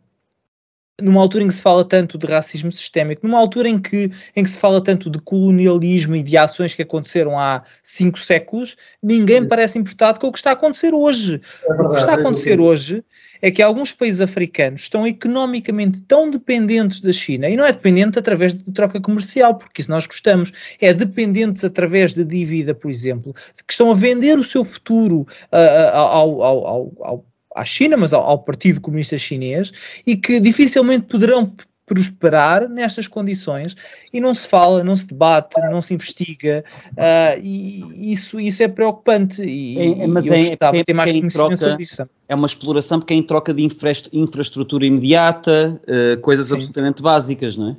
numa 1.01 1.21
altura 1.21 1.43
em 1.43 1.47
que 1.47 1.53
se 1.53 1.61
fala 1.61 1.83
tanto 1.83 2.17
de 2.17 2.27
racismo 2.27 2.71
sistémico, 2.71 3.25
numa 3.25 3.39
altura 3.39 3.67
em 3.67 3.79
que, 3.79 4.11
em 4.35 4.43
que 4.43 4.49
se 4.49 4.59
fala 4.59 4.81
tanto 4.83 5.09
de 5.09 5.19
colonialismo 5.19 6.15
e 6.15 6.23
de 6.23 6.37
ações 6.37 6.75
que 6.75 6.83
aconteceram 6.83 7.39
há 7.39 7.63
cinco 7.83 8.19
séculos, 8.19 8.75
ninguém 9.01 9.47
parece 9.47 9.79
importado 9.79 10.19
com 10.19 10.27
o 10.27 10.31
que 10.31 10.37
está 10.37 10.51
a 10.51 10.53
acontecer 10.53 10.93
hoje. 10.93 11.41
É 11.63 11.67
verdade, 11.67 11.87
o 11.87 11.89
que 11.89 11.99
está 11.99 12.13
a 12.13 12.17
é 12.17 12.19
acontecer 12.19 12.59
é 12.59 12.61
hoje 12.61 13.03
é 13.41 13.51
que 13.51 13.61
alguns 13.61 13.91
países 13.91 14.21
africanos 14.21 14.81
estão 14.81 15.05
economicamente 15.07 16.01
tão 16.01 16.29
dependentes 16.29 17.01
da 17.01 17.11
China, 17.11 17.49
e 17.49 17.55
não 17.55 17.65
é 17.65 17.71
dependente 17.71 18.19
através 18.19 18.53
de 18.53 18.71
troca 18.71 18.99
comercial, 18.99 19.55
porque 19.55 19.81
isso 19.81 19.89
nós 19.89 20.05
gostamos, 20.05 20.51
é 20.79 20.93
dependentes 20.93 21.63
através 21.63 22.13
de 22.13 22.23
dívida, 22.23 22.73
por 22.73 22.89
exemplo, 22.89 23.33
que 23.67 23.73
estão 23.73 23.91
a 23.91 23.95
vender 23.95 24.37
o 24.37 24.43
seu 24.43 24.63
futuro 24.63 25.21
uh, 25.21 25.95
ao, 25.95 26.43
ao, 26.43 26.67
ao, 26.67 26.91
ao 27.01 27.31
à 27.55 27.65
China, 27.65 27.97
mas 27.97 28.13
ao, 28.13 28.23
ao, 28.23 28.39
Partido 28.39 28.79
Comunista 28.79 29.17
Chinês, 29.17 29.71
e 30.07 30.15
que 30.15 30.39
dificilmente 30.39 31.07
poderão 31.07 31.53
prosperar 31.85 32.69
nestas 32.69 33.07
condições 33.07 33.75
e 34.13 34.21
não 34.21 34.33
se 34.33 34.47
fala, 34.47 34.83
não 34.83 34.95
se 34.95 35.07
debate, 35.07 35.59
não 35.69 35.81
se 35.81 35.93
investiga 35.93 36.63
uh, 36.91 37.39
e 37.41 38.13
isso, 38.13 38.39
isso 38.39 38.63
é 38.63 38.67
preocupante 38.67 39.43
e, 39.43 40.01
é, 40.01 40.07
mas 40.07 40.25
eu 40.25 40.33
é, 40.35 40.49
gostava 40.49 40.77
de 40.77 40.83
ter 40.83 40.93
mais 40.93 41.11
conhecimento 41.11 41.33
troca, 41.33 41.57
sobre 41.57 41.83
isso. 41.83 42.09
É 42.29 42.35
uma 42.35 42.47
exploração 42.47 42.99
porque 42.99 43.13
é 43.13 43.17
em 43.17 43.23
troca 43.23 43.53
de 43.53 43.63
infra 43.63 43.91
infraestrutura 44.13 44.85
imediata, 44.85 45.81
uh, 45.83 46.21
coisas 46.21 46.47
Sim. 46.47 46.55
absolutamente 46.55 47.01
básicas, 47.01 47.57
não 47.57 47.69
é? 47.69 47.71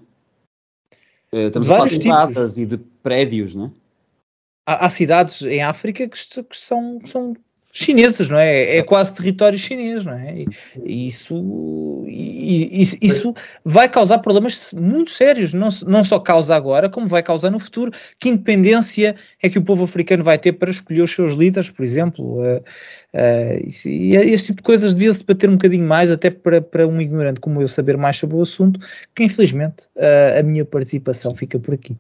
Uh, 1.35 1.47
estamos 1.47 1.69
Vários 1.69 1.99
a 1.99 2.03
falar 2.03 2.47
de 2.49 2.61
e 2.61 2.67
de 2.67 2.79
prédios, 3.03 3.55
não 3.55 3.67
é? 3.67 3.71
Há, 4.67 4.87
há 4.87 4.91
cidades 4.91 5.43
em 5.43 5.63
África 5.63 6.07
que, 6.07 6.43
que 6.43 6.57
são, 6.57 6.99
que 6.99 7.09
são 7.09 7.35
chinesas, 7.73 8.29
não 8.29 8.39
é? 8.39 8.77
É 8.77 8.83
quase 8.83 9.15
território 9.15 9.59
chinês, 9.59 10.05
não 10.05 10.13
é? 10.13 10.45
E 10.85 11.07
isso, 11.07 12.05
e, 12.07 12.83
isso 13.01 13.35
vai 13.65 13.89
causar 13.89 14.19
problemas 14.19 14.73
muito 14.75 15.11
sérios, 15.11 15.55
não, 15.55 15.71
não 15.87 16.05
só 16.05 16.21
causa 16.21 16.55
agora, 16.55 16.91
como 16.91 17.09
vai 17.09 17.23
causar 17.23 17.51
no 17.51 17.59
futuro. 17.59 17.91
Que 18.21 18.29
independência 18.29 19.17
é 19.43 19.49
que 19.49 19.59
o 19.59 19.63
povo 19.63 19.85
africano 19.85 20.23
vai 20.23 20.39
ter 20.39 20.53
para 20.53 20.71
escolher 20.71 21.01
os 21.01 21.13
seus 21.13 21.33
líderes, 21.33 21.71
por 21.71 21.83
exemplo? 21.83 22.43
Uh, 23.15 23.69
e 23.87 24.17
esse 24.17 24.47
tipo 24.47 24.59
de 24.59 24.63
coisas 24.63 24.95
devia-se 24.95 25.23
bater 25.25 25.49
um 25.49 25.55
bocadinho 25.55 25.87
mais, 25.87 26.11
até 26.11 26.31
para, 26.31 26.63
para 26.63 26.87
um 26.87 27.01
ignorante 27.01 27.41
como 27.41 27.61
eu 27.61 27.69
saber 27.69 27.97
mais 27.97 28.17
sobre 28.17 28.37
o 28.37 28.43
assunto, 28.43 28.81
que 29.15 29.23
infelizmente 29.25 29.85
uh, 29.97 30.41
a 30.41 30.43
minha 30.43 30.65
participação 30.65 31.35
fica 31.35 31.59
por 31.59 31.75
aqui. 31.75 31.95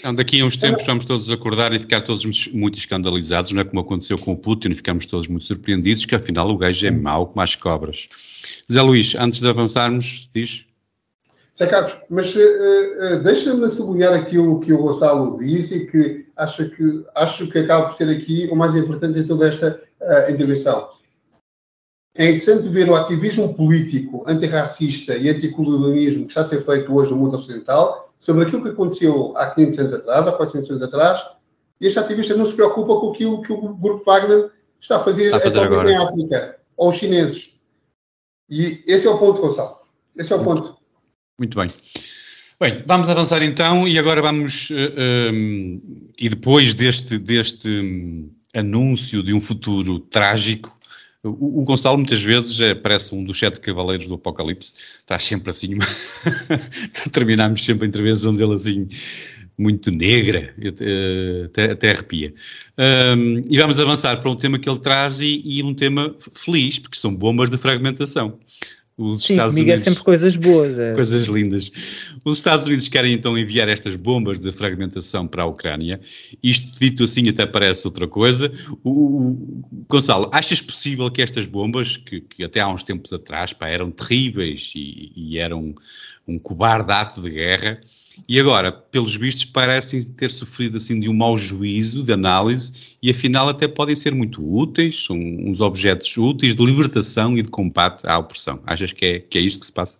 Então, 0.00 0.14
daqui 0.14 0.40
a 0.40 0.44
uns 0.44 0.56
tempos 0.56 0.84
vamos 0.84 1.04
todos 1.04 1.30
acordar 1.30 1.72
e 1.72 1.78
ficar 1.78 2.00
todos 2.00 2.48
muito 2.48 2.78
escandalizados, 2.78 3.52
não 3.52 3.60
é 3.60 3.64
como 3.64 3.80
aconteceu 3.80 4.18
com 4.18 4.32
o 4.32 4.36
Putin, 4.36 4.74
ficamos 4.74 5.06
todos 5.06 5.28
muito 5.28 5.44
surpreendidos 5.44 6.04
que 6.04 6.14
afinal 6.14 6.50
o 6.50 6.58
gajo 6.58 6.86
é 6.86 6.90
mau 6.90 7.26
como 7.26 7.40
as 7.42 7.54
cobras. 7.54 8.08
Zé 8.70 8.82
Luís, 8.82 9.14
antes 9.14 9.40
de 9.40 9.48
avançarmos, 9.48 10.28
diz. 10.34 10.66
Zé 11.58 11.66
Carlos, 11.66 11.96
mas 12.10 12.34
uh, 12.36 12.38
uh, 12.38 13.22
deixa-me 13.22 13.68
sublinhar 13.70 14.12
aquilo 14.12 14.60
que 14.60 14.72
o 14.74 14.78
Gonçalo 14.78 15.38
disse 15.38 15.78
e 15.78 15.86
que 15.86 16.26
acho 16.36 16.68
que, 16.68 17.04
acho 17.14 17.46
que 17.48 17.58
acaba 17.60 17.86
por 17.86 17.94
ser 17.94 18.10
aqui 18.10 18.46
o 18.52 18.56
mais 18.56 18.76
importante 18.76 19.18
em 19.18 19.26
toda 19.26 19.48
esta 19.48 19.80
uh, 20.00 20.30
intervenção. 20.30 20.90
É 22.14 22.26
interessante 22.26 22.68
ver 22.68 22.88
o 22.88 22.94
ativismo 22.94 23.54
político 23.54 24.24
antirracista 24.26 25.16
e 25.16 25.30
anticolonialismo 25.30 26.24
que 26.24 26.30
está 26.30 26.42
a 26.42 26.44
ser 26.46 26.62
feito 26.62 26.94
hoje 26.94 27.10
no 27.10 27.16
mundo 27.16 27.36
ocidental 27.36 28.12
sobre 28.18 28.44
aquilo 28.44 28.62
que 28.62 28.70
aconteceu 28.70 29.36
há 29.36 29.50
500 29.50 29.78
anos 29.78 29.94
atrás, 29.94 30.28
há 30.28 30.32
400 30.32 30.70
anos 30.70 30.82
atrás, 30.82 31.26
e 31.80 31.86
este 31.86 31.98
ativista 31.98 32.34
não 32.34 32.46
se 32.46 32.54
preocupa 32.54 33.00
com 33.00 33.12
aquilo 33.12 33.42
que 33.42 33.52
o 33.52 33.74
grupo 33.74 34.04
Wagner 34.04 34.50
está 34.80 34.96
a 34.96 35.04
fazer, 35.04 35.26
está 35.26 35.36
a 35.36 35.40
fazer 35.40 35.60
agora. 35.60 35.90
em 35.90 35.96
África, 35.96 36.58
ou 36.76 36.90
os 36.90 36.96
chineses. 36.96 37.54
E 38.48 38.82
esse 38.86 39.06
é 39.06 39.10
o 39.10 39.18
ponto, 39.18 39.40
Gonçalo. 39.40 39.78
Esse 40.16 40.32
é 40.32 40.36
o 40.36 40.42
ponto. 40.42 40.76
Muito 41.38 41.58
bem. 41.58 41.68
Bem, 42.58 42.82
vamos 42.86 43.10
avançar 43.10 43.42
então 43.42 43.86
e 43.86 43.98
agora 43.98 44.22
vamos, 44.22 44.70
uh, 44.70 44.74
eh, 44.74 45.30
um, 45.30 45.34
ehm, 45.34 45.80
e 46.18 46.28
depois 46.30 46.72
deste, 46.72 47.18
deste 47.18 47.68
um, 47.68 48.30
anúncio 48.54 49.22
de 49.22 49.34
um 49.34 49.40
futuro 49.40 49.98
trágico, 49.98 50.74
o, 51.22 51.60
o 51.60 51.64
Gonçalo 51.64 51.98
muitas 51.98 52.22
vezes 52.22 52.58
é, 52.60 52.74
parece 52.74 53.14
um 53.14 53.22
dos 53.22 53.38
sete 53.38 53.60
cavaleiros 53.60 54.08
do 54.08 54.14
Apocalipse, 54.14 54.74
está 54.98 55.18
sempre 55.18 55.50
assim, 55.50 55.76
terminamos 57.12 57.62
sempre 57.62 57.84
a 57.84 57.88
entrevista 57.88 58.30
onde 58.30 58.42
ele 58.42 58.54
assim, 58.54 58.88
muito 59.58 59.90
negra, 59.90 60.54
até, 61.48 61.72
até 61.72 61.90
arrepia. 61.90 62.32
Um, 62.78 63.42
e 63.50 63.58
vamos 63.58 63.80
avançar 63.80 64.18
para 64.20 64.30
um 64.30 64.36
tema 64.36 64.58
que 64.58 64.68
ele 64.68 64.78
traz 64.78 65.20
e, 65.20 65.42
e 65.44 65.62
um 65.62 65.74
tema 65.74 66.14
feliz, 66.34 66.78
porque 66.78 66.98
são 66.98 67.14
bombas 67.14 67.50
de 67.50 67.58
fragmentação. 67.58 68.38
Os 68.98 69.24
Sim, 69.24 69.34
Estados 69.34 69.52
comigo 69.52 69.70
é 69.70 69.74
Unidos, 69.74 69.86
é 69.86 69.90
sempre 69.90 70.04
coisas 70.04 70.36
boas. 70.36 70.78
É. 70.78 70.94
Coisas 70.94 71.26
lindas. 71.26 71.70
Os 72.24 72.38
Estados 72.38 72.64
Unidos 72.64 72.88
querem 72.88 73.12
então 73.12 73.36
enviar 73.36 73.68
estas 73.68 73.94
bombas 73.94 74.38
de 74.38 74.50
fragmentação 74.50 75.26
para 75.26 75.42
a 75.42 75.46
Ucrânia. 75.46 76.00
Isto 76.42 76.80
dito 76.80 77.04
assim 77.04 77.28
até 77.28 77.44
parece 77.44 77.86
outra 77.86 78.08
coisa. 78.08 78.50
O, 78.82 78.90
o 78.90 79.64
Gonçalo, 79.86 80.30
achas 80.32 80.62
possível 80.62 81.10
que 81.10 81.20
estas 81.20 81.46
bombas, 81.46 81.98
que, 81.98 82.22
que, 82.22 82.42
até 82.42 82.60
há 82.60 82.68
uns 82.68 82.82
tempos 82.82 83.12
atrás 83.12 83.52
pá, 83.52 83.68
eram 83.68 83.90
terríveis 83.90 84.72
e, 84.74 85.12
e 85.14 85.38
eram 85.38 85.74
um 86.26 86.38
cobarde 86.38 86.90
ato 86.90 87.20
de 87.20 87.28
guerra, 87.28 87.78
e 88.28 88.40
agora, 88.40 88.72
pelos 88.72 89.16
vistos, 89.16 89.44
parecem 89.44 90.02
ter 90.02 90.30
sofrido 90.30 90.76
assim 90.76 90.98
de 90.98 91.08
um 91.08 91.14
mau 91.14 91.36
juízo 91.36 92.02
de 92.02 92.12
análise 92.12 92.96
e 93.02 93.10
afinal 93.10 93.48
até 93.48 93.68
podem 93.68 93.96
ser 93.96 94.14
muito 94.14 94.42
úteis, 94.42 95.04
são 95.04 95.16
uns 95.16 95.60
objetos 95.60 96.16
úteis 96.16 96.54
de 96.54 96.64
libertação 96.64 97.36
e 97.36 97.42
de 97.42 97.48
combate 97.48 98.02
à 98.06 98.18
opressão. 98.18 98.60
Achas 98.66 98.92
que 98.92 99.04
é, 99.04 99.18
que 99.20 99.38
é 99.38 99.40
isto 99.40 99.60
que 99.60 99.66
se 99.66 99.72
passa? 99.72 99.98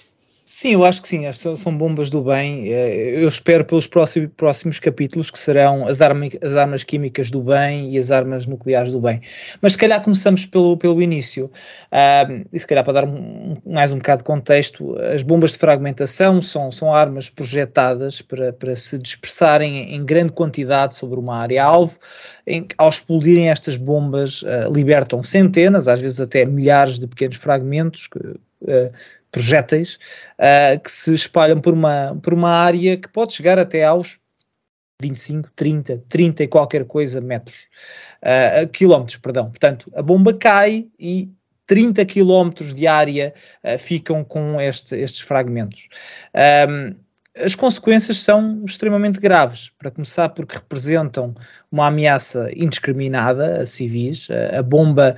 Sim, 0.48 0.74
eu 0.74 0.85
acho 0.85 1.02
que 1.02 1.09
sim, 1.09 1.24
são 1.32 1.77
bombas 1.77 2.09
do 2.09 2.23
bem. 2.23 2.73
Eh, 2.73 3.20
eu 3.20 3.28
espero 3.28 3.64
pelos 3.64 3.85
próximos, 3.89 4.31
próximos 4.36 4.78
capítulos 4.78 5.28
que 5.28 5.39
serão 5.40 5.89
as, 5.89 6.01
arma, 6.01 6.28
as 6.40 6.55
armas 6.55 6.85
químicas 6.85 7.32
do 7.32 7.43
bem 7.43 7.93
e 7.93 7.98
as 7.98 8.12
armas 8.12 8.47
nucleares 8.47 8.93
do 8.93 9.01
bem. 9.01 9.20
Mas 9.60 9.73
se 9.73 9.78
calhar 9.78 10.01
começamos 10.01 10.47
pelo, 10.47 10.77
pelo 10.77 11.02
início. 11.02 11.47
Uh, 11.90 12.47
e 12.52 12.60
se 12.60 12.64
calhar 12.64 12.85
para 12.85 12.93
dar 12.93 13.05
um, 13.05 13.56
mais 13.66 13.93
um 13.93 13.97
bocado 13.97 14.18
de 14.18 14.24
contexto, 14.24 14.97
as 15.12 15.24
bombas 15.24 15.51
de 15.51 15.59
fragmentação 15.59 16.40
são, 16.40 16.70
são 16.70 16.94
armas 16.94 17.28
projetadas 17.28 18.23
para, 18.23 18.52
para 18.52 18.77
se 18.77 19.01
dispersarem 19.01 19.97
em 19.97 20.05
grande 20.05 20.32
quantidade 20.32 20.94
sobre 20.94 21.18
uma 21.18 21.39
área-alvo. 21.39 21.98
Ao 22.78 22.89
explodirem 22.89 23.51
estas 23.51 23.77
bombas, 23.77 24.43
uh, 24.43 24.73
libertam 24.73 25.24
centenas, 25.24 25.89
às 25.89 26.01
vezes 26.01 26.20
até 26.20 26.44
milhares 26.47 27.01
de 27.01 27.09
pequenos 27.09 27.36
fragmentos 27.36 28.06
que, 28.06 28.18
uh, 28.18 28.93
projéteis 29.30 29.98
uh, 30.38 30.80
que 30.80 30.90
se 30.90 31.12
espalham 31.14 31.60
por 31.60 31.74
uma, 31.74 32.18
por 32.22 32.32
uma 32.32 32.50
área 32.50 32.96
que 32.96 33.08
pode 33.08 33.32
chegar 33.32 33.58
até 33.58 33.84
aos 33.84 34.18
25, 35.00 35.50
30, 35.54 35.98
30 36.08 36.44
e 36.44 36.48
qualquer 36.48 36.84
coisa 36.86 37.20
metros, 37.20 37.68
uh, 38.22 38.66
quilómetros, 38.68 39.18
perdão. 39.18 39.50
Portanto, 39.50 39.92
a 39.94 40.02
bomba 40.02 40.32
cai 40.32 40.86
e 40.98 41.30
30 41.66 42.04
quilómetros 42.06 42.72
de 42.72 42.86
área 42.86 43.34
uh, 43.62 43.78
ficam 43.78 44.24
com 44.24 44.60
este, 44.60 44.96
estes 44.96 45.20
fragmentos. 45.20 45.88
Um, 46.68 46.94
as 47.42 47.54
consequências 47.54 48.18
são 48.18 48.62
extremamente 48.64 49.20
graves. 49.20 49.70
Para 49.78 49.90
começar, 49.90 50.28
porque 50.30 50.56
representam 50.56 51.34
uma 51.70 51.86
ameaça 51.88 52.50
indiscriminada 52.56 53.58
a 53.58 53.66
civis. 53.66 54.28
A 54.56 54.62
bomba, 54.62 55.16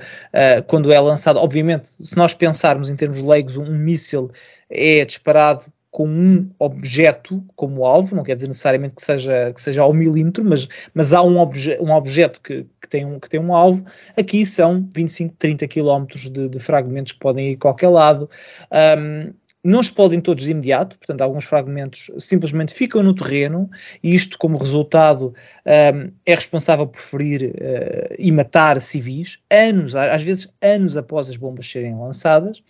quando 0.67 0.91
é 0.91 0.99
lançada, 0.99 1.39
obviamente, 1.39 1.89
se 1.99 2.15
nós 2.17 2.33
pensarmos 2.33 2.89
em 2.89 2.95
termos 2.95 3.21
leigos, 3.21 3.57
um 3.57 3.71
míssil 3.77 4.31
é 4.69 5.05
disparado 5.05 5.65
com 5.91 6.07
um 6.07 6.49
objeto 6.59 7.43
como 7.55 7.83
alvo, 7.83 8.15
não 8.15 8.23
quer 8.23 8.35
dizer 8.35 8.47
necessariamente 8.47 8.93
que 8.93 9.01
seja, 9.01 9.51
que 9.51 9.59
seja 9.59 9.81
ao 9.81 9.91
milímetro, 9.91 10.45
mas, 10.45 10.67
mas 10.93 11.13
há 11.13 11.23
um, 11.23 11.37
obje, 11.37 11.77
um 11.81 11.91
objeto 11.91 12.39
que, 12.41 12.65
que, 12.79 12.87
tem 12.87 13.05
um, 13.05 13.19
que 13.19 13.27
tem 13.27 13.39
um 13.39 13.53
alvo. 13.55 13.83
Aqui 14.15 14.45
são 14.45 14.87
25, 14.93 15.35
30 15.39 15.67
quilómetros 15.67 16.29
de, 16.29 16.47
de 16.47 16.59
fragmentos 16.59 17.13
que 17.13 17.19
podem 17.19 17.51
ir 17.51 17.55
a 17.55 17.59
qualquer 17.59 17.89
lado. 17.89 18.29
Um, 18.71 19.33
não 19.63 19.81
explodem 19.81 20.21
todos 20.21 20.45
de 20.45 20.51
imediato, 20.51 20.97
portanto, 20.97 21.21
alguns 21.21 21.45
fragmentos 21.45 22.09
simplesmente 22.17 22.73
ficam 22.73 23.03
no 23.03 23.13
terreno, 23.13 23.69
e 24.01 24.15
isto, 24.15 24.37
como 24.37 24.57
resultado, 24.57 25.33
um, 25.65 26.11
é 26.25 26.35
responsável 26.35 26.87
por 26.87 27.01
ferir 27.01 27.53
uh, 27.55 28.15
e 28.17 28.31
matar 28.31 28.79
civis, 28.79 29.37
anos, 29.51 29.95
às 29.95 30.23
vezes 30.23 30.53
anos 30.61 30.95
após 30.95 31.29
as 31.29 31.37
bombas 31.37 31.69
serem 31.69 31.97
lançadas. 31.97 32.63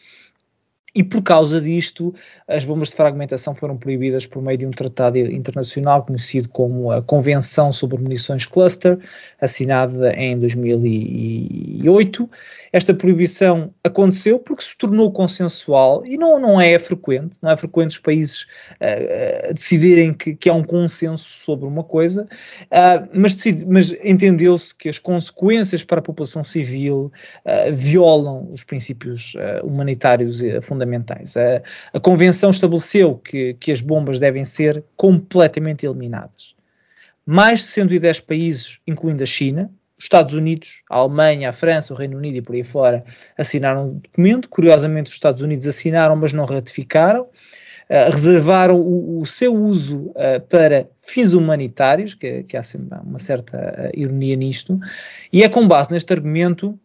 E 0.95 1.03
por 1.03 1.21
causa 1.21 1.61
disto, 1.61 2.13
as 2.47 2.65
bombas 2.65 2.89
de 2.89 2.95
fragmentação 2.95 3.53
foram 3.53 3.77
proibidas 3.77 4.25
por 4.25 4.41
meio 4.41 4.57
de 4.57 4.65
um 4.65 4.71
tratado 4.71 5.17
internacional 5.17 6.03
conhecido 6.03 6.49
como 6.49 6.91
a 6.91 7.01
Convenção 7.01 7.71
sobre 7.71 8.01
Munições 8.01 8.45
Cluster, 8.45 8.97
assinada 9.39 10.11
em 10.13 10.37
2008. 10.39 12.29
Esta 12.71 12.93
proibição 12.93 13.73
aconteceu 13.83 14.39
porque 14.39 14.63
se 14.63 14.77
tornou 14.77 15.11
consensual 15.11 16.05
e 16.05 16.17
não, 16.17 16.39
não 16.39 16.61
é 16.61 16.77
frequente, 16.77 17.39
não 17.41 17.51
é 17.51 17.57
frequente 17.57 17.91
os 17.91 17.99
países 17.99 18.43
uh, 18.75 19.53
decidirem 19.53 20.13
que, 20.13 20.35
que 20.35 20.49
há 20.49 20.53
um 20.53 20.63
consenso 20.63 21.25
sobre 21.25 21.65
uma 21.65 21.83
coisa, 21.83 22.27
uh, 22.65 23.09
mas, 23.13 23.35
mas 23.67 23.95
entendeu-se 24.03 24.73
que 24.75 24.87
as 24.87 24.99
consequências 24.99 25.83
para 25.83 25.99
a 25.99 26.03
população 26.03 26.43
civil 26.43 27.11
uh, 27.45 27.73
violam 27.73 28.47
os 28.51 28.63
princípios 28.63 29.33
humanitários 29.63 30.41
fundamentais 30.61 30.78
fundamentais. 30.79 31.35
A, 31.35 31.61
a 31.93 31.99
Convenção 31.99 32.49
estabeleceu 32.49 33.15
que, 33.15 33.53
que 33.55 33.71
as 33.71 33.81
bombas 33.81 34.19
devem 34.19 34.45
ser 34.45 34.83
completamente 34.95 35.85
eliminadas. 35.85 36.55
Mais 37.25 37.59
de 37.59 37.65
110 37.65 38.21
países, 38.21 38.79
incluindo 38.87 39.21
a 39.21 39.25
China, 39.25 39.69
os 39.97 40.05
Estados 40.05 40.33
Unidos, 40.33 40.81
a 40.89 40.97
Alemanha, 40.97 41.49
a 41.49 41.53
França, 41.53 41.93
o 41.93 41.97
Reino 41.97 42.17
Unido 42.17 42.37
e 42.37 42.41
por 42.41 42.55
aí 42.55 42.63
fora 42.63 43.03
assinaram 43.37 43.89
o 43.89 43.93
documento. 43.95 44.49
Curiosamente, 44.49 45.07
os 45.07 45.13
Estados 45.13 45.41
Unidos 45.41 45.67
assinaram, 45.67 46.15
mas 46.15 46.31
não 46.31 46.45
ratificaram. 46.45 47.27
Uh, 47.89 48.11
reservaram 48.11 48.79
o, 48.79 49.19
o, 49.19 49.25
seu 49.25 49.51
uso 49.51 50.11
uh, 50.11 50.39
para 50.47 50.87
fins 51.01 51.33
humanitários, 51.33 52.13
que, 52.13 52.43
que 52.43 52.55
há 52.55 52.61
uma 53.03 53.17
certa 53.17 53.57
uh, 53.57 53.99
ironia 53.99 54.35
nisto, 54.35 54.79
e 55.33 55.41
é 55.41 55.49
com 55.49 55.67
base 55.67 55.91
neste 55.91 56.13
argumento 56.13 56.79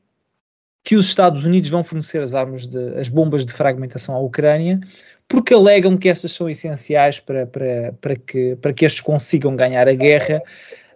que 0.85 0.95
os 0.95 1.07
Estados 1.07 1.45
Unidos 1.45 1.71
vão 1.71 1.83
fornecer 1.83 2.23
as 2.23 2.35
armas, 2.35 2.69
de, 2.69 2.99
as 2.99 3.09
bombas 3.09 3.45
de 3.47 3.55
fragmentação 3.55 4.15
à 4.15 4.19
Ucrânia, 4.21 4.79
porque 5.27 5.55
alegam 5.55 5.97
que 5.97 6.11
estas 6.11 6.33
são 6.33 6.49
essenciais 6.49 7.19
para, 7.19 7.47
para, 7.47 7.95
para, 8.01 8.15
que, 8.15 8.55
para 8.57 8.73
que 8.73 8.85
estes 8.85 9.01
consigam 9.01 9.57
ganhar 9.57 9.89
a 9.89 9.95
guerra. 9.95 10.43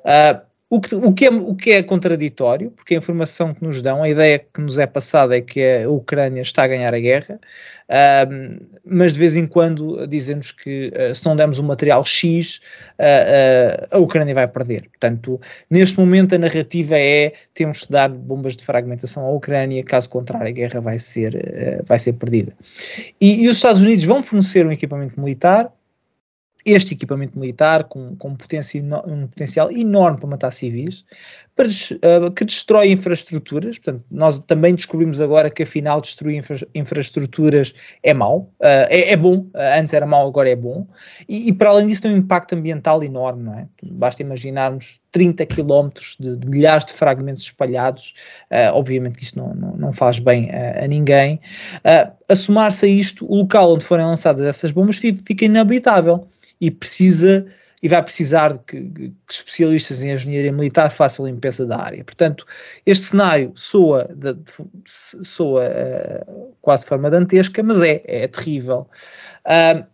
Uh, 0.04 0.47
o 0.70 0.80
que, 0.80 0.94
o, 0.94 1.12
que 1.14 1.24
é, 1.24 1.30
o 1.30 1.54
que 1.54 1.70
é 1.70 1.82
contraditório, 1.82 2.70
porque 2.70 2.94
a 2.94 2.98
informação 2.98 3.54
que 3.54 3.64
nos 3.64 3.80
dão, 3.80 4.02
a 4.02 4.08
ideia 4.08 4.38
que 4.38 4.60
nos 4.60 4.78
é 4.78 4.86
passada 4.86 5.34
é 5.34 5.40
que 5.40 5.60
a 5.62 5.88
Ucrânia 5.88 6.42
está 6.42 6.64
a 6.64 6.68
ganhar 6.68 6.94
a 6.94 7.00
guerra, 7.00 7.40
uh, 7.88 8.66
mas 8.84 9.14
de 9.14 9.18
vez 9.18 9.34
em 9.34 9.46
quando 9.46 10.06
dizemos 10.06 10.52
que 10.52 10.92
uh, 10.94 11.14
se 11.14 11.24
não 11.24 11.34
dermos 11.34 11.58
o 11.58 11.62
um 11.62 11.66
material 11.66 12.04
X, 12.04 12.60
uh, 12.98 13.88
a 13.90 13.98
Ucrânia 13.98 14.34
vai 14.34 14.46
perder. 14.46 14.82
Portanto, 14.90 15.40
neste 15.70 15.98
momento 15.98 16.34
a 16.34 16.38
narrativa 16.38 16.98
é 16.98 17.32
temos 17.54 17.84
que 17.84 17.92
dar 17.92 18.10
bombas 18.10 18.54
de 18.54 18.62
fragmentação 18.62 19.24
à 19.24 19.30
Ucrânia, 19.30 19.82
caso 19.82 20.10
contrário 20.10 20.48
a 20.48 20.52
guerra 20.52 20.82
vai 20.82 20.98
ser, 20.98 21.82
vai 21.86 21.98
ser 21.98 22.12
perdida. 22.12 22.52
E, 23.18 23.42
e 23.42 23.48
os 23.48 23.56
Estados 23.56 23.80
Unidos 23.80 24.04
vão 24.04 24.22
fornecer 24.22 24.66
um 24.66 24.72
equipamento 24.72 25.18
militar, 25.18 25.72
este 26.64 26.94
equipamento 26.94 27.38
militar 27.38 27.84
com, 27.84 28.16
com 28.16 28.34
potencial, 28.34 29.04
um 29.06 29.26
potencial 29.26 29.70
enorme 29.70 30.18
para 30.18 30.28
matar 30.28 30.50
civis, 30.50 31.04
para, 31.58 31.66
uh, 31.66 32.30
que 32.30 32.44
destrói 32.44 32.92
infraestruturas. 32.92 33.78
Portanto, 33.78 34.04
nós 34.10 34.38
também 34.38 34.76
descobrimos 34.76 35.20
agora 35.20 35.50
que 35.50 35.64
afinal 35.64 36.00
destruir 36.00 36.36
infra 36.36 36.56
infraestruturas 36.72 37.74
é 38.02 38.14
mau, 38.14 38.52
uh, 38.60 38.86
é, 38.88 39.12
é, 39.12 39.16
bom, 39.16 39.38
uh, 39.38 39.50
antes 39.78 39.92
era 39.92 40.06
mau, 40.06 40.28
agora 40.28 40.48
é 40.48 40.54
bom, 40.54 40.86
e, 41.28 41.48
e, 41.48 41.52
para 41.52 41.70
além 41.70 41.88
disso 41.88 42.02
tem 42.02 42.12
um 42.12 42.18
impacto 42.18 42.54
ambiental 42.54 43.02
enorme, 43.02 43.42
não 43.42 43.54
é? 43.54 43.66
Basta 43.82 44.22
imaginarmos 44.22 45.00
30 45.10 45.46
quilómetros 45.46 46.16
de, 46.20 46.36
de, 46.36 46.46
milhares 46.46 46.84
de 46.84 46.92
fragmentos 46.92 47.42
espalhados, 47.42 48.14
obviamente 48.72 49.22
isto 49.22 49.38
não, 49.38 49.54
não, 49.54 49.76
não 49.76 49.92
faz 49.92 50.18
bem 50.18 50.50
a 50.52 50.86
ninguém. 50.86 51.40
a 52.28 52.36
somar-se 52.36 52.84
a 52.84 52.88
isto, 52.88 53.24
o 53.26 53.36
local 53.36 53.72
onde 53.72 53.84
forem 53.84 54.04
lançadas 54.04 54.42
essas 54.42 54.70
bombas 54.70 54.98
fica 54.98 55.46
inabitável 55.46 56.28
e 56.60 56.70
precisa 56.70 57.46
e 57.82 57.88
vai 57.88 58.02
precisar 58.02 58.58
que, 58.58 58.80
que, 58.80 59.12
especialistas 59.30 60.02
em 60.02 60.10
engenharia 60.10 60.52
militar 60.52 60.90
façam 60.90 61.24
a 61.24 61.30
limpeza 61.30 61.64
da 61.64 61.78
área. 61.80 62.02
Portanto, 62.04 62.44
este 62.84 63.06
cenário 63.06 63.52
soa, 63.54 64.08
de, 64.14 64.36
soa 64.84 65.64
uh, 65.64 66.56
quase 66.60 66.82
de 66.82 66.88
forma 66.88 67.10
dantesca, 67.10 67.62
mas 67.62 67.80
é, 67.80 68.02
é 68.04 68.26
terrível. 68.26 68.88
Uh, 69.46 69.86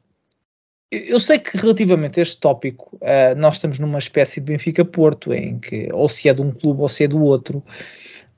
eu 0.90 1.18
sei 1.18 1.38
que 1.38 1.56
relativamente 1.58 2.20
a 2.20 2.22
este 2.22 2.38
tópico 2.38 2.96
uh, 2.96 3.36
nós 3.36 3.56
estamos 3.56 3.78
numa 3.78 3.98
espécie 3.98 4.40
de 4.40 4.46
Benfica-Porto, 4.52 5.34
em 5.34 5.58
que 5.58 5.88
ou 5.92 6.08
se 6.08 6.28
é 6.28 6.34
de 6.34 6.40
um 6.40 6.52
clube 6.52 6.80
ou 6.80 6.88
se 6.88 7.04
é 7.04 7.08
do 7.08 7.22
outro, 7.22 7.62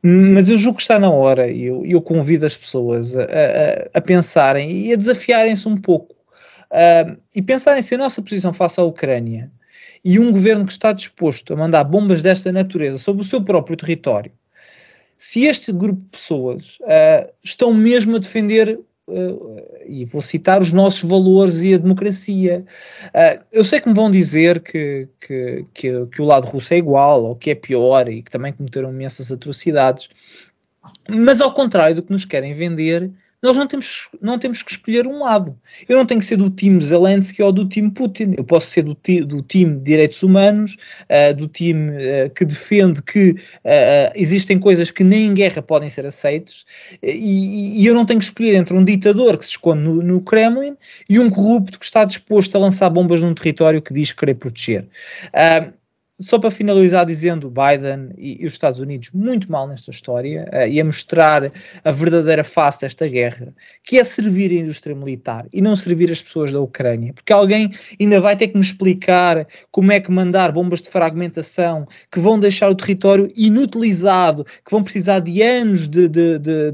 mas 0.03 0.49
eu 0.49 0.59
julgo 0.59 0.77
que 0.77 0.83
está 0.83 0.99
na 0.99 1.11
hora 1.11 1.49
e 1.49 1.65
eu, 1.65 1.85
eu 1.85 2.01
convido 2.01 2.47
as 2.47 2.57
pessoas 2.57 3.17
a, 3.17 3.23
a, 3.23 3.99
a 3.99 4.01
pensarem 4.01 4.87
e 4.87 4.93
a 4.93 4.97
desafiarem-se 4.97 5.69
um 5.69 5.77
pouco 5.77 6.16
Uh, 6.71 7.17
e 7.35 7.41
pensarem 7.41 7.83
se 7.83 7.95
a 7.95 7.99
nossa 7.99 8.21
posição 8.21 8.53
face 8.53 8.81
à 8.81 8.85
Ucrânia 8.85 9.51
e 10.05 10.19
um 10.19 10.33
governo 10.33 10.67
que 10.67 10.73
está 10.73 10.93
disposto 10.93 11.53
a 11.53 11.57
mandar 11.57 11.85
bombas 11.85 12.23
desta 12.23 12.53
natureza 12.53 12.99
sobre 12.99 13.23
o 13.23 13.25
seu 13.25 13.43
próprio 13.43 13.77
território, 13.77 14.33
se 15.17 15.45
este 15.45 15.73
grupo 15.73 16.03
de 16.03 16.09
pessoas 16.09 16.79
uh, 16.83 17.33
estão 17.43 17.73
mesmo 17.73 18.17
a 18.17 18.19
defender, 18.19 18.79
uh, 19.09 19.57
e 19.87 20.05
vou 20.05 20.21
citar, 20.21 20.61
os 20.61 20.73
nossos 20.73 21.09
valores 21.09 21.63
e 21.63 21.75
a 21.75 21.79
democracia. 21.79 22.65
Uh, 23.07 23.43
eu 23.51 23.65
sei 23.65 23.81
que 23.81 23.89
me 23.89 23.95
vão 23.95 24.11
dizer 24.11 24.61
que, 24.61 25.09
que, 25.21 25.65
que, 25.73 26.07
que 26.07 26.23
o 26.23 26.25
lado 26.25 26.47
russo 26.47 26.75
é 26.75 26.77
igual, 26.77 27.25
ou 27.25 27.35
que 27.35 27.51
é 27.51 27.55
pior, 27.55 28.09
e 28.09 28.23
que 28.23 28.31
também 28.31 28.53
cometeram 28.53 28.91
imensas 28.91 29.33
atrocidades, 29.33 30.09
mas 31.09 31.41
ao 31.41 31.53
contrário 31.53 31.97
do 31.97 32.03
que 32.03 32.13
nos 32.13 32.25
querem 32.25 32.53
vender, 32.53 33.11
nós 33.47 33.57
não 33.57 33.67
temos, 33.67 34.09
não 34.21 34.39
temos 34.39 34.63
que 34.63 34.73
escolher 34.73 35.07
um 35.07 35.23
lado. 35.23 35.57
Eu 35.89 35.97
não 35.97 36.05
tenho 36.05 36.21
que 36.21 36.27
ser 36.27 36.37
do 36.37 36.51
time 36.51 36.83
Zelensky 36.83 37.43
ou 37.43 37.53
do 37.53 37.67
time 37.69 37.91
Putin. 37.91 38.35
Eu 38.37 38.45
posso 38.45 38.67
ser 38.67 38.83
do, 38.83 38.95
ti, 38.95 39.23
do 39.23 39.41
time 39.41 39.79
direitos 39.81 40.23
humanos, 40.23 40.77
uh, 41.03 41.35
do 41.35 41.47
time 41.47 41.91
uh, 41.91 42.31
que 42.35 42.45
defende 42.45 43.01
que 43.03 43.31
uh, 43.31 44.13
existem 44.17 44.59
coisas 44.59 44.91
que 44.91 45.05
nem 45.05 45.27
em 45.27 45.35
guerra 45.35 45.63
podem 45.63 45.89
ser 45.89 46.05
aceitas, 46.05 46.65
e, 47.03 47.83
e, 47.83 47.87
eu 47.87 47.95
não 47.95 48.05
tenho 48.05 48.19
que 48.19 48.27
escolher 48.27 48.55
entre 48.55 48.75
um 48.75 48.85
ditador 48.85 49.39
que 49.39 49.45
se 49.45 49.53
esconde 49.53 49.83
no, 49.83 50.03
no, 50.03 50.21
Kremlin 50.21 50.77
e 51.09 51.19
um 51.19 51.31
corrupto 51.31 51.79
que 51.79 51.85
está 51.85 52.05
disposto 52.05 52.57
a 52.57 52.59
lançar 52.59 52.91
bombas 52.91 53.21
num 53.21 53.35
território 53.35 53.81
que 53.81 53.95
diz 53.95 54.13
querer 54.13 54.35
proteger. 54.35 54.89
Uh, 55.29 55.73
só 56.19 56.39
para 56.39 56.51
finalizar 56.51 57.05
dizendo 57.05 57.51
Biden 57.51 58.11
e, 58.17 58.43
e, 58.43 58.47
os 58.47 58.53
Estados 58.53 58.81
Unidos 58.81 59.11
muito 59.13 59.51
mal 59.53 59.69
nesta 59.69 59.91
história 59.91 60.49
uh, 60.53 60.67
e 60.67 60.81
a 60.81 60.85
mostrar 60.85 61.53
a 61.85 61.93
verdadeira 61.93 62.43
face 62.43 62.81
desta 62.81 63.07
guerra, 63.07 63.55
que 63.85 63.99
é 63.99 64.05
servir 64.05 64.51
a 64.53 64.55
indústria 64.55 64.97
militar 64.97 65.47
e 65.53 65.61
não 65.61 65.77
servir 65.77 66.11
as 66.11 66.23
pessoas 66.23 66.53
da 66.53 66.61
Ucrânia, 66.61 67.13
porque 67.13 67.33
alguém 67.33 67.71
ainda 68.01 68.21
vai 68.21 68.35
ter 68.35 68.49
que 68.49 68.57
me 68.57 68.65
explicar 68.65 69.47
como 69.71 69.93
é 69.93 70.01
que 70.01 70.11
mandar 70.11 70.53
bombas 70.53 70.81
de 70.81 70.89
fragmentação 70.89 71.87
que 72.11 72.19
vão 72.19 72.39
deixar 72.41 72.71
o 72.71 72.75
território 72.75 73.31
inutilizado, 73.37 74.45
que 74.45 74.71
vão 74.71 74.83
precisar 74.83 75.21
de 75.21 75.43
anos 75.43 75.87
de, 75.87 76.09
de, 76.09 76.39
de, 76.39 76.73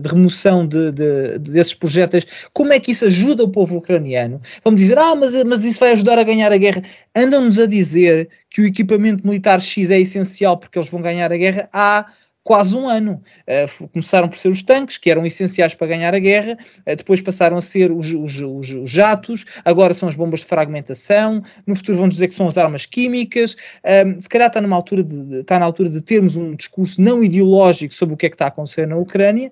de 0.00 0.08
remoção 0.08 0.66
desses 0.66 1.74
projéteis, 1.74 2.26
como 2.52 2.72
é 2.72 2.80
que 2.80 2.92
isso 2.92 3.06
ajuda 3.06 3.42
o 3.42 3.48
povo 3.48 3.76
ucraniano? 3.76 4.40
Vamos 4.62 4.80
dizer, 4.80 4.98
ah, 4.98 5.14
mas, 5.14 5.34
mas 5.44 5.64
isso 5.64 5.80
vai 5.80 5.92
ajudar 5.92 6.18
a 6.18 6.22
ganhar 6.22 6.52
a 6.52 6.56
guerra. 6.56 6.82
Andam-nos 7.16 7.58
a 7.58 7.66
dizer 7.66 8.28
que 8.52 8.60
o 8.60 8.66
equipamento 8.66 9.26
militar 9.26 9.60
X 9.60 9.90
é 9.90 9.98
essencial 9.98 10.58
porque 10.58 10.78
eles 10.78 10.90
vão 10.90 11.00
ganhar 11.00 11.32
a 11.32 11.36
guerra 11.36 11.68
há 11.72 12.06
quase 12.44 12.74
um 12.74 12.88
ano. 12.88 13.22
Uh, 13.48 13.88
começaram 13.88 14.28
por 14.28 14.36
ser 14.36 14.48
os 14.48 14.62
tanques, 14.62 14.98
que 14.98 15.10
eram 15.10 15.24
essenciais 15.24 15.74
para 15.74 15.86
ganhar 15.86 16.14
a 16.14 16.18
guerra, 16.18 16.58
uh, 16.80 16.96
depois 16.96 17.20
passaram 17.20 17.56
a 17.56 17.62
ser 17.62 17.90
os, 17.90 18.12
os, 18.12 18.40
os, 18.40 18.70
os, 18.74 18.90
jatos, 18.90 19.44
agora 19.64 19.94
são 19.94 20.08
as 20.08 20.14
bombas 20.14 20.40
de 20.40 20.46
fragmentação, 20.46 21.42
no 21.66 21.76
futuro 21.76 21.98
vão 21.98 22.08
dizer 22.08 22.28
que 22.28 22.34
são 22.34 22.48
as 22.48 22.58
armas 22.58 22.84
químicas. 22.84 23.52
Uh, 23.52 24.20
se 24.20 24.28
calhar 24.28 24.48
está, 24.48 24.60
numa 24.60 24.76
altura 24.76 25.04
de, 25.04 25.40
está 25.40 25.58
na 25.58 25.64
altura 25.64 25.88
de 25.88 26.02
termos 26.02 26.36
um 26.36 26.54
discurso 26.54 27.00
não 27.00 27.22
ideológico 27.22 27.94
sobre 27.94 28.14
o 28.14 28.18
que 28.18 28.26
é 28.26 28.28
que 28.28 28.34
está 28.34 28.46
a 28.46 28.48
acontecer 28.48 28.86
na 28.86 28.96
Ucrânia, 28.96 29.50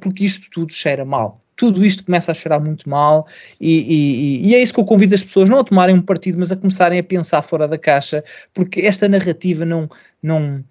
porque 0.00 0.24
isto 0.24 0.48
tudo 0.50 0.72
cheira 0.72 1.04
mal 1.04 1.41
tudo 1.56 1.84
isto 1.84 2.04
começa 2.04 2.32
a 2.32 2.34
cheirar 2.34 2.62
muito 2.62 2.88
mal 2.88 3.26
e, 3.60 4.40
e, 4.42 4.48
e, 4.48 4.54
é 4.54 4.62
isso 4.62 4.74
que 4.74 4.80
eu 4.80 4.84
convido 4.84 5.14
as 5.14 5.22
pessoas 5.22 5.48
não 5.48 5.60
a 5.60 5.64
tomarem 5.64 5.94
um 5.94 6.02
partido, 6.02 6.38
mas 6.38 6.50
a 6.50 6.56
começarem 6.56 6.98
a 6.98 7.02
pensar 7.04 7.42
fora 7.42 7.68
da 7.68 7.78
caixa, 7.78 8.24
porque 8.54 8.80
esta 8.80 9.08
narrativa 9.08 9.64
não, 9.64 9.88
não 10.22 10.64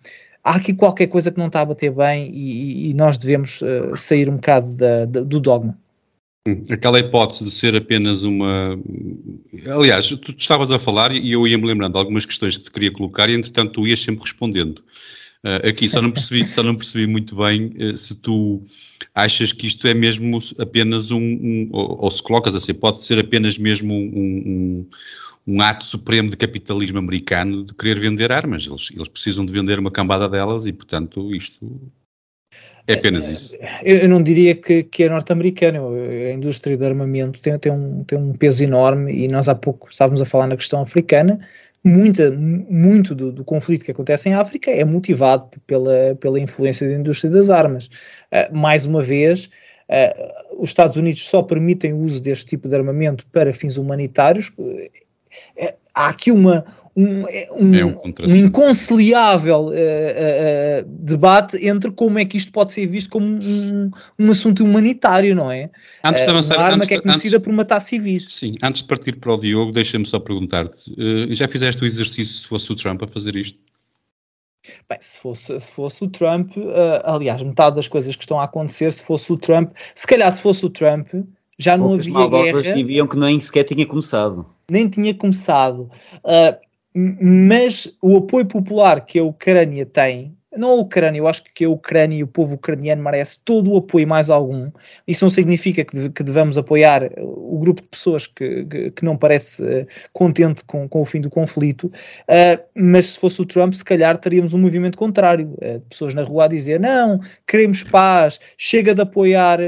há 0.44 0.56
aqui 0.56 0.74
qualquer 0.74 1.08
coisa 1.08 1.32
que 1.32 1.38
não 1.38 1.48
está 1.48 1.62
a 1.62 1.66
bater 1.66 1.92
bem 1.92 2.30
e, 2.34 2.90
e 2.90 2.94
nós 2.94 3.18
devemos 3.18 3.62
uh, 3.62 3.96
sair 3.96 4.30
um 4.30 4.36
bocado 4.36 4.74
da, 4.76 5.06
da, 5.06 5.22
do 5.22 5.40
dogma. 5.40 5.78
Hum, 6.48 6.64
aquela 6.72 7.00
hipótese 7.00 7.44
de 7.44 7.52
ser 7.52 7.76
apenas 7.76 8.24
uma. 8.24 8.80
Aliás, 9.68 10.08
tu 10.08 10.34
estavas 10.36 10.72
a 10.72 10.80
falar 10.80 11.12
e 11.12 11.32
eu 11.32 11.48
ia-me 11.48 11.68
lembrando 11.68 11.94
de 11.94 12.00
algumas 12.00 12.26
questões 12.26 12.58
que 12.58 12.64
te 12.64 12.72
queria 12.72 12.92
colocar 12.92 13.30
e, 13.30 13.36
entretanto, 13.36 13.74
tu 13.74 13.88
ias 13.88 14.02
sempre 14.02 14.24
respondendo. 14.24 14.84
Uh, 15.44 15.68
aqui 15.68 15.90
só 15.90 16.00
não 16.02 16.12
percebi, 16.12 16.48
só 16.48 16.62
não 16.62 16.76
percebi 16.76 17.08
muito 17.08 17.36
bem 17.36 17.74
uh, 17.80 17.98
se 17.98 18.14
tu 18.14 18.64
achas 19.16 19.52
que 19.52 19.66
isto 19.66 19.88
é 19.88 19.94
mesmo 19.94 20.40
apenas 20.60 21.10
um. 21.10 21.20
um 21.20 21.70
ou, 21.72 22.04
ou, 22.04 22.12
se 22.12 22.22
colocas 22.22 22.54
assim, 22.54 22.76
pode 22.76 23.04
ser 23.04 23.18
apenas 23.18 23.58
mesmo 23.58 23.92
um, 23.92 23.98
um, 24.16 24.88
um, 25.48 25.62
ato 25.62 25.84
supremo 25.84 26.30
de 26.30 26.38
capitalismo 26.38 27.00
americano 27.00 27.66
de 27.66 27.74
querer 27.74 28.00
vender 28.00 28.32
armas. 28.32 28.68
Eles, 28.68 28.90
eles 28.96 29.08
precisam 29.08 29.44
de 29.44 29.52
vender 29.52 29.80
uma 29.80 29.90
cambada 29.90 30.30
delas 30.30 30.68
e, 30.68 30.74
portanto, 30.74 31.34
isto 31.34 31.92
é 32.88 32.94
apenas 32.94 33.30
isso. 33.30 33.58
Eu, 33.84 34.10
não 34.10 34.22
diria 34.22 34.56
que, 34.56 34.84
que 34.84 35.04
é 35.04 35.10
norte-americano. 35.10 35.94
A 35.94 36.34
indústria 36.34 36.78
de 36.78 36.86
armamento 36.86 37.42
tem, 37.42 37.58
tem, 37.58 37.72
um, 37.72 38.04
tem 38.04 38.18
um 38.18 38.34
peso 38.34 38.64
enorme 38.64 39.14
e 39.14 39.28
nós 39.28 39.48
há 39.48 39.56
pouco 39.56 39.90
estávamos 39.90 40.22
a 40.22 40.26
falar 40.26 40.48
na 40.48 40.58
questão 40.58 40.82
africana. 40.82 41.40
Muita, 41.84 42.30
muito 42.30 43.16
do, 43.16 43.32
do, 43.32 43.44
conflito 43.44 43.84
que 43.84 43.90
acontece 43.90 44.30
em 44.30 44.36
África 44.36 44.70
é 44.70 44.84
motivado 44.84 45.50
pela, 45.66 46.16
pela 46.20 46.40
influência 46.40 46.88
da 46.88 46.94
indústria 46.94 47.32
das 47.32 47.50
armas. 47.50 47.88
Uh, 47.88 48.56
mais 48.56 48.86
uma 48.86 49.02
vez, 49.02 49.46
uh, 49.46 50.62
os 50.62 50.70
Estados 50.70 50.96
Unidos 50.96 51.28
só 51.28 51.42
permitem 51.42 51.94
o 51.94 52.02
uso 52.02 52.22
deste 52.22 52.46
tipo 52.46 52.70
de 52.70 52.76
armamento 52.76 53.26
para 53.32 53.52
fins 53.52 53.78
humanitários. 53.78 54.52
Uh, 54.60 54.92
há 55.96 56.10
aqui 56.10 56.32
uma, 56.32 56.64
um, 56.96 57.26
é 57.28 57.50
um, 57.54 57.76
é 57.76 57.86
um, 57.86 57.96
um 58.28 58.36
inconciliável 58.36 59.68
uh, 59.68 59.72
uh, 59.72 60.86
debate 60.88 61.58
entre 61.66 61.90
como 61.92 62.20
é 62.20 62.26
que 62.26 62.38
isto 62.38 62.52
pode 62.52 62.74
ser 62.74 62.86
visto 62.88 63.10
como 63.10 63.26
um, 63.26 63.90
um 64.20 64.32
assunto 64.32 64.64
humanitário, 64.64 65.34
não 65.34 65.50
é? 65.50 65.70
Antes 66.04 66.24
de 66.24 66.30
avançar, 66.30 66.58
uma 66.58 66.64
arma 66.64 66.76
antes, 66.78 66.88
que 66.90 66.94
é 66.96 67.02
conhecida 67.02 67.38
antes, 67.38 67.46
por 67.46 67.54
matar 67.54 67.80
civis. 67.80 68.26
Sim, 68.28 68.56
antes 68.62 68.82
de 68.82 68.88
partir 68.88 69.16
para 69.16 69.34
o 69.34 69.38
Diogo, 69.38 69.72
deixa-me 69.72 70.06
só 70.06 70.20
perguntar-te: 70.20 70.92
uh, 70.92 71.34
já 71.34 71.48
fizeste 71.48 71.82
o 71.82 71.86
exercício 71.86 72.40
se 72.40 72.48
fosse 72.48 72.72
o 72.72 72.76
Trump 72.76 73.02
a 73.04 73.08
fazer 73.08 73.36
isto? 73.38 73.58
Bem, 74.90 75.00
se 75.00 75.20
fosse, 75.20 75.60
se 75.60 75.74
fosse 75.74 76.04
o 76.04 76.08
Trump, 76.08 76.52
aliás, 77.04 77.42
metade 77.42 77.78
das 77.78 77.88
coisas 77.88 78.16
que 78.16 78.24
estão 78.24 78.40
a 78.40 78.44
acontecer, 78.44 78.94
se 78.94 79.04
fosse 79.04 79.34
o 79.34 79.38
Trump, 79.38 79.72
se 79.96 80.06
calhar 80.06 80.32
se 80.32 80.40
fosse 80.40 80.64
o 80.64 80.70
Trump, 80.70 81.08
já 81.58 81.78
não 81.78 81.98
Poucas 81.98 82.08
havia 82.08 82.62
guerra. 82.62 82.76
viviam 82.76 83.08
que 83.08 83.18
nem 83.18 83.40
sequer 83.42 83.64
tinha 83.64 83.86
começado. 83.86 84.46
Nem 84.70 84.88
tinha 84.88 85.14
começado. 85.14 85.90
Uh, 86.24 86.71
mas 86.94 87.96
o 88.02 88.18
apoio 88.18 88.46
popular 88.46 89.06
que 89.06 89.20
a 89.20 89.24
Ucrânia 89.24 89.86
tem, 89.86 90.36
não 90.56 90.72
a 90.72 90.76
Ucrânia, 90.76 91.20
eu 91.20 91.28
acho 91.28 91.44
que 91.44 91.64
a 91.64 91.70
Ucrânia 91.70 92.18
e 92.18 92.24
o 92.24 92.28
povo 92.28 92.56
ucraniano 92.56 93.02
merece 93.02 93.40
todo 93.46 93.72
o 93.72 93.78
apoio 93.78 94.06
mais 94.06 94.30
algum. 94.30 94.70
Isso 95.08 95.24
não 95.24 95.30
significa 95.30 95.86
que, 95.86 96.10
que 96.10 96.24
devamos 96.24 96.58
apoiar 96.58 97.10
o 97.18 97.58
grupo 97.58 97.82
de 97.82 97.88
pessoas 97.88 98.28
que, 98.28 98.66
que, 98.66 98.92
que 98.92 99.06
não 99.06 99.16
parece 99.16 99.64
uh, 99.64 99.88
contente 100.12 100.66
com, 100.66 100.90
com 100.90 101.02
o 101.02 101.06
fim 101.06 101.22
do 101.22 101.30
conflito, 101.30 101.86
uh, 101.86 102.62
mas 102.76 103.12
se 103.12 103.20
fosse 103.20 103.42
o 103.42 103.46
Trump, 103.46 103.74
se 103.74 103.86
calhar 103.86 104.18
teríamos 104.18 104.54
um 104.54 104.58
movimento 104.58 104.98
contrário. 104.98 105.56
Uh, 105.62 105.80
pessoas 105.90 106.14
na 106.14 106.24
rua 106.24 106.46
a 106.46 106.48
dizer 106.48 106.82
não, 106.82 107.20
queremos 107.48 107.84
paz, 107.84 108.38
chega 108.58 108.94
de 108.94 109.02
apoiar 109.02 109.60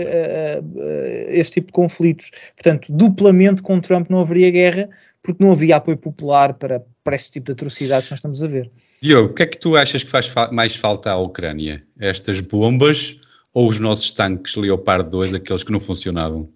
este 1.29 1.53
tipo 1.53 1.67
de 1.67 1.73
conflitos. 1.73 2.31
Portanto, 2.55 2.91
duplamente 2.91 3.61
com 3.61 3.79
Trump 3.79 4.09
não 4.09 4.19
haveria 4.19 4.51
guerra, 4.51 4.89
porque 5.23 5.43
não 5.43 5.53
havia 5.53 5.77
apoio 5.77 5.97
popular 5.97 6.53
para, 6.53 6.85
para 7.03 7.15
este 7.15 7.31
tipo 7.31 7.47
de 7.47 7.53
atrocidades 7.53 8.07
que 8.07 8.11
nós 8.11 8.19
estamos 8.19 8.43
a 8.43 8.47
ver. 8.47 8.69
Diogo, 9.01 9.31
o 9.31 9.33
que 9.33 9.43
é 9.43 9.45
que 9.47 9.57
tu 9.57 9.75
achas 9.75 10.03
que 10.03 10.11
faz 10.11 10.27
fa 10.27 10.51
mais 10.51 10.75
falta 10.75 11.11
à 11.11 11.17
Ucrânia? 11.17 11.83
Estas 11.97 12.41
bombas 12.41 13.17
ou 13.53 13.67
os 13.67 13.79
nossos 13.79 14.11
tanques 14.11 14.55
Leopard 14.55 15.09
2, 15.09 15.33
aqueles 15.35 15.63
que 15.63 15.71
não 15.71 15.79
funcionavam? 15.79 16.49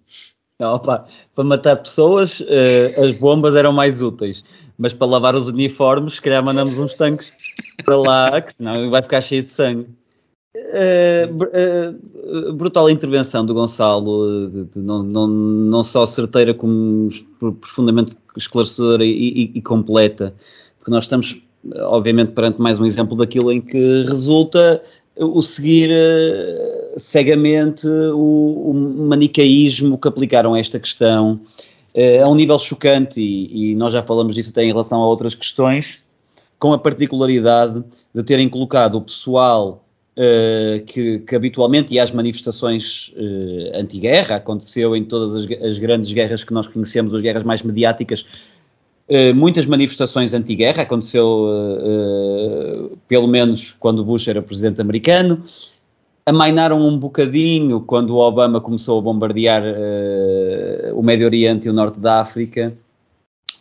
Não, 0.60 0.74
opa, 0.74 1.06
para 1.34 1.44
matar 1.44 1.76
pessoas, 1.76 2.40
uh, 2.40 3.04
as 3.04 3.18
bombas 3.18 3.54
eram 3.54 3.72
mais 3.72 4.02
úteis, 4.02 4.44
mas 4.76 4.92
para 4.92 5.06
lavar 5.06 5.34
os 5.34 5.46
uniformes, 5.46 6.14
se 6.14 6.22
calhar 6.22 6.44
mandamos 6.44 6.76
uns 6.78 6.94
tanques 6.94 7.32
para 7.84 7.96
lá, 7.96 8.40
que 8.40 8.52
senão 8.54 8.90
vai 8.90 9.00
ficar 9.00 9.20
cheio 9.20 9.42
de 9.42 9.48
sangue. 9.48 9.88
Uh, 10.56 12.48
uh, 12.48 12.52
brutal 12.54 12.90
intervenção 12.90 13.46
do 13.46 13.54
Gonçalo, 13.54 14.50
não, 14.74 15.02
não, 15.04 15.26
não 15.28 15.84
só 15.84 16.04
certeira 16.04 16.52
como 16.52 17.10
profundamente 17.60 18.16
esclarecedora 18.38 19.04
e, 19.04 19.10
e, 19.10 19.52
e, 19.54 19.62
completa, 19.62 20.34
porque 20.78 20.90
nós 20.90 21.04
estamos, 21.04 21.42
obviamente, 21.82 22.32
perante 22.32 22.60
mais 22.60 22.78
um 22.78 22.84
exemplo 22.84 23.16
daquilo 23.16 23.52
em 23.52 23.60
que 23.60 24.04
resulta 24.04 24.82
o 25.16 25.42
seguir 25.42 25.90
uh, 25.90 26.98
cegamente 26.98 27.86
o, 27.86 28.70
o, 28.70 28.74
manicaísmo 29.08 29.98
que 29.98 30.06
aplicaram 30.06 30.54
a 30.54 30.60
esta 30.60 30.78
questão 30.78 31.40
a 32.22 32.28
um 32.28 32.34
nível 32.36 32.56
chocante, 32.60 33.20
e, 33.20 33.72
e 33.72 33.74
nós 33.74 33.92
já 33.92 34.04
falamos 34.04 34.36
disso 34.36 34.50
até 34.50 34.62
em 34.62 34.68
relação 34.68 35.02
a 35.02 35.08
outras 35.08 35.34
questões, 35.34 35.98
com 36.56 36.72
a 36.72 36.78
particularidade 36.78 37.82
de 38.14 38.22
terem 38.22 38.48
colocado 38.48 38.96
o 38.96 39.02
pessoal 39.02 39.84
Uh, 40.18 40.84
que, 40.84 41.20
que, 41.20 41.36
habitualmente, 41.36 41.94
e 41.94 42.00
às 42.00 42.10
manifestações 42.10 43.14
uh, 43.16 43.78
anti-guerra, 43.78 44.34
aconteceu 44.34 44.96
em 44.96 45.04
todas 45.04 45.32
as, 45.32 45.46
as, 45.62 45.78
grandes 45.78 46.12
guerras 46.12 46.42
que 46.42 46.52
nós 46.52 46.66
conhecemos, 46.66 47.14
as 47.14 47.22
guerras 47.22 47.44
mais 47.44 47.62
mediáticas, 47.62 48.26
uh, 49.08 49.32
muitas 49.32 49.64
manifestações 49.64 50.34
anti-guerra, 50.34 50.82
aconteceu 50.82 51.46
pelo 53.06 53.28
menos 53.28 53.76
quando 53.78 54.04
Bush 54.04 54.26
era 54.26 54.42
presidente 54.42 54.80
americano, 54.80 55.40
amainaram 56.26 56.80
um 56.84 56.98
bocadinho 56.98 57.80
quando 57.82 58.10
o 58.10 58.16
Obama 58.16 58.60
começou 58.60 58.98
a 58.98 59.02
bombardear 59.02 59.62
o 60.96 61.02
Médio 61.02 61.26
Oriente 61.26 61.68
e 61.68 61.70
o 61.70 61.72
Norte 61.72 62.00
da 62.00 62.22
África, 62.22 62.76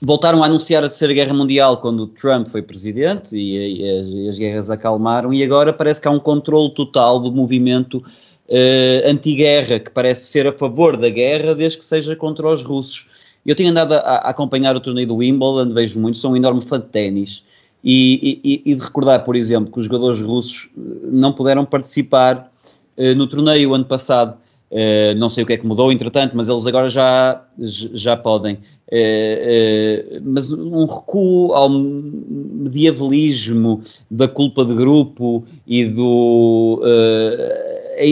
voltaram 0.02 0.44
a 0.44 0.46
anunciar 0.46 0.84
a 0.84 0.88
Terceira 0.88 1.14
Guerra 1.14 1.34
Mundial 1.34 1.78
quando 1.78 2.08
Trump 2.08 2.48
foi 2.48 2.62
presidente 2.62 3.36
e, 3.36 3.82
e, 3.82 4.00
as, 4.00 4.08
e 4.08 4.30
as, 4.30 4.38
guerras 4.38 4.70
acalmaram, 4.70 5.34
e 5.34 5.44
agora 5.44 5.74
parece 5.74 6.02
que 6.02 6.08
há 6.08 6.12
um 6.12 6.20
controle 6.20 6.74
total 6.74 7.20
do 7.20 7.32
movimento 7.32 7.98
uh, 7.98 9.10
anti-guerra, 9.10 9.80
que 9.80 9.90
parece 9.90 10.28
ser 10.28 10.48
a 10.48 10.52
favor 10.52 10.98
da 10.98 11.10
guerra, 11.10 11.56
desde 11.56 11.80
que 11.80 11.86
seja 11.86 12.16
contra 12.16 12.48
os 12.48 12.64
russos. 12.64 13.08
Eu 13.46 13.56
tenho 13.56 13.72
andado 13.72 13.94
a, 13.94 13.98
a 13.98 14.30
acompanhar 14.30 14.76
o 14.76 14.80
torneio 14.80 15.08
do 15.08 15.16
Wimbledon, 15.16 15.74
vejo 15.74 16.00
muito, 16.00 16.18
sou 16.18 16.32
um 16.32 16.36
enorme 16.36 16.62
fã 16.62 16.80
de 16.80 16.88
ténis, 16.88 17.44
e, 17.84 18.62
e, 18.66 18.76
de 18.76 18.84
recordar, 18.84 19.24
por 19.24 19.36
exemplo, 19.36 19.72
que 19.72 19.80
os 19.80 19.86
jogadores 19.86 20.20
russos 20.20 20.68
não 21.04 21.32
puderam 21.32 21.64
participar 21.64 22.52
uh, 22.98 23.16
no 23.16 23.28
torneio 23.28 23.74
ano 23.74 23.86
passado 23.86 24.38
Uh, 24.70 25.16
não 25.16 25.30
sei 25.30 25.46
o 25.46 25.48
que 25.48 25.54
é 25.54 25.58
que 25.58 25.66
mudou, 25.66 25.94
entretanto, 25.94 26.36
mas 26.36 26.50
eles 26.50 26.68
agora 26.68 26.90
já, 26.90 27.42
já 27.58 28.18
podem. 28.18 28.56
Uh, 28.92 30.18
uh, 30.18 30.22
mas 30.26 30.52
um 30.52 30.86
recuo 30.86 31.54
ao 31.54 31.70
medievalismo 31.70 33.82
da 34.12 34.28
culpa 34.28 34.66
de 34.66 34.74
grupo 34.74 35.46
e 35.66 35.86
do. 35.86 36.82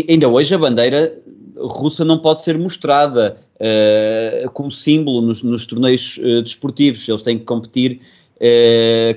ainda 0.08 0.30
hoje 0.30 0.56
a 0.56 0.58
bandeira 0.58 1.14
russa 1.58 2.06
não 2.06 2.20
pode 2.20 2.42
ser 2.42 2.58
mostrada 2.58 3.38
como 4.54 4.72
símbolo 4.72 5.22
nos, 5.22 5.42
nos 5.42 5.66
torneios 5.66 6.20
desportivos, 6.44 7.08
eles 7.08 7.22
têm 7.22 7.38
que 7.38 7.46
competir. 7.46 8.00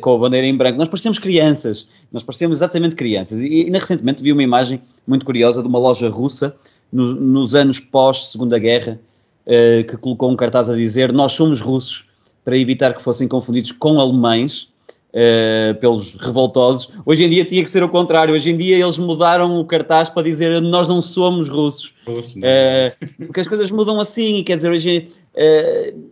com 0.01 0.15
a 0.15 0.19
bandeira 0.19 0.47
em 0.47 0.56
branco. 0.56 0.78
Nós 0.78 0.89
parecemos 0.89 1.19
crianças, 1.19 1.86
nós 2.12 2.23
parecemos 2.23 2.59
exatamente 2.59 2.94
crianças. 2.94 3.40
E 3.40 3.65
ainda 3.65 3.78
recentemente 3.78 4.23
vi 4.23 4.32
uma 4.32 4.43
imagem 4.43 4.81
muito 5.06 5.27
curiosa 5.27 5.62
de 5.62 5.69
uma 5.69 5.78
loja 5.78 6.09
russa 6.09 6.56
no, 6.93 7.15
nos 7.15 7.55
anos 7.55 7.78
pós-Segunda 7.78 8.59
Guerra, 8.59 8.98
uh, 9.47 9.85
que 9.85 9.97
colocou 9.97 10.31
um 10.31 10.36
cartaz 10.36 10.70
a 10.70 10.77
dizer 10.77 11.12
nós 11.12 11.32
somos 11.32 11.60
russos, 11.60 12.05
para 12.44 12.56
evitar 12.56 12.94
que 12.94 13.02
fossem 13.02 13.28
confundidos 13.28 13.73
com 13.73 14.01
alemães, 14.01 14.69
uh, 15.10 15.78
pelos 15.81 16.15
revoltosos. 16.15 16.89
Hoje 17.05 17.24
em 17.24 17.31
dia 17.31 17.44
tinha 17.44 17.62
que 17.62 17.69
ser 17.69 17.82
o 17.82 17.89
contrário, 17.89 18.35
hoje 18.35 18.51
em 18.51 18.56
dia 18.56 18.78
eles 18.78 18.97
mudaram 18.97 19.60
o 19.60 19.65
cartaz 19.65 20.09
para 20.09 20.23
dizer 20.23 20.60
nós 20.62 20.89
não 20.89 21.02
somos 21.02 21.48
russos. 21.48 21.93
Russo. 22.06 22.39
Uh, 22.39 23.27
porque 23.27 23.40
as 23.40 23.47
coisas 23.47 23.70
mudam 23.70 24.01
assim, 24.01 24.36
e 24.36 24.43
quer 24.43 24.56
dizer, 24.56 24.70
hoje 24.70 25.09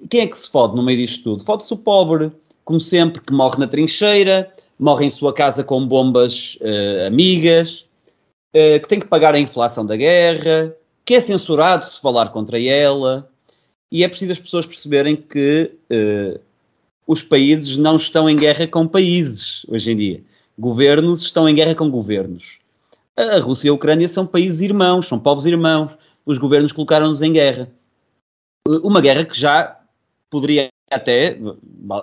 quem 0.09 0.21
é 0.21 0.27
que 0.29 0.39
se 0.39 0.49
fode 0.49 0.77
no 0.77 0.85
meio 0.85 0.99
disto 0.99 1.25
tudo? 1.25 1.43
Fode-se 1.43 1.73
o 1.75 1.77
pobre, 1.77 2.31
como 2.65 2.79
sempre, 2.79 3.21
que 3.21 3.33
morre 3.33 3.59
na 3.59 3.67
trincheira, 3.67 4.49
morre 4.79 5.07
em 5.07 5.11
sua 5.11 5.33
casa 5.33 5.65
com 5.65 5.85
bombas 5.85 6.57
amigas, 7.09 7.86
eh, 8.59 8.79
que 8.79 8.89
tem 8.89 8.99
que 8.99 9.07
pagar 9.07 9.35
a 9.35 9.39
inflação 9.39 9.85
da 9.85 9.95
guerra, 9.95 10.75
que 11.05 11.15
é 11.15 11.21
censurado 11.21 11.85
se 11.85 12.01
falar 12.01 12.31
contra 12.31 12.59
ela. 12.59 13.29
E 13.93 14.03
é 14.03 14.09
preciso 14.09 14.33
as 14.33 14.39
pessoas 14.39 14.65
perceberem 14.65 15.15
que 15.15 15.71
uh, 15.93 16.41
os 17.07 17.23
países 17.23 17.77
não 17.77 17.99
estão 17.99 18.31
em 18.31 18.35
guerra 18.35 18.67
com 18.67 18.89
países 18.89 19.67
hoje 19.69 19.93
em 19.93 19.97
dia. 19.97 20.25
Governos 20.59 21.21
estão 21.21 21.47
em 21.47 21.55
guerra 21.55 21.75
com 21.75 21.91
governos. 21.91 22.59
A 23.15 23.39
Rússia 23.41 23.69
e 23.69 23.71
a 23.71 23.75
Ucrânia 23.75 24.09
são 24.09 24.27
países 24.27 24.63
irmãos, 24.63 25.07
são 25.07 25.19
povos 25.19 25.45
irmãos. 25.45 25.93
Os 26.25 26.39
governos 26.39 26.73
colocaram-nos 26.73 27.21
em 27.21 27.35
guerra. 27.35 27.71
Uma 28.83 29.03
guerra 29.03 29.27
que 29.27 29.39
já 29.39 29.79
poderia 30.31 30.69
até, 30.91 31.39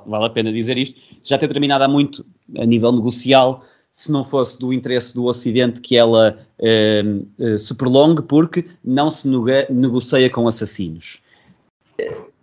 vale 0.06 0.26
a 0.26 0.30
pena 0.30 0.54
dizer 0.54 0.78
isto, 0.78 1.02
já 1.24 1.36
ter 1.40 1.48
terminado 1.48 1.84
há 1.84 1.88
muito 1.88 2.24
a 2.60 2.66
nível 2.66 2.92
negocial 2.92 3.66
se 3.94 4.12
não 4.12 4.26
fosse 4.26 4.60
do 4.60 4.74
interesse 4.74 5.14
do 5.14 5.26
Ocidente 5.26 5.80
que 5.80 5.96
ela 5.96 6.40
eh, 6.60 7.04
eh, 7.40 7.58
se 7.60 7.76
prolongue, 7.76 8.24
porque 8.24 8.68
não 8.84 9.12
se 9.12 9.30
negocia 9.70 10.30
com 10.32 10.48
assassinos. 10.48 11.22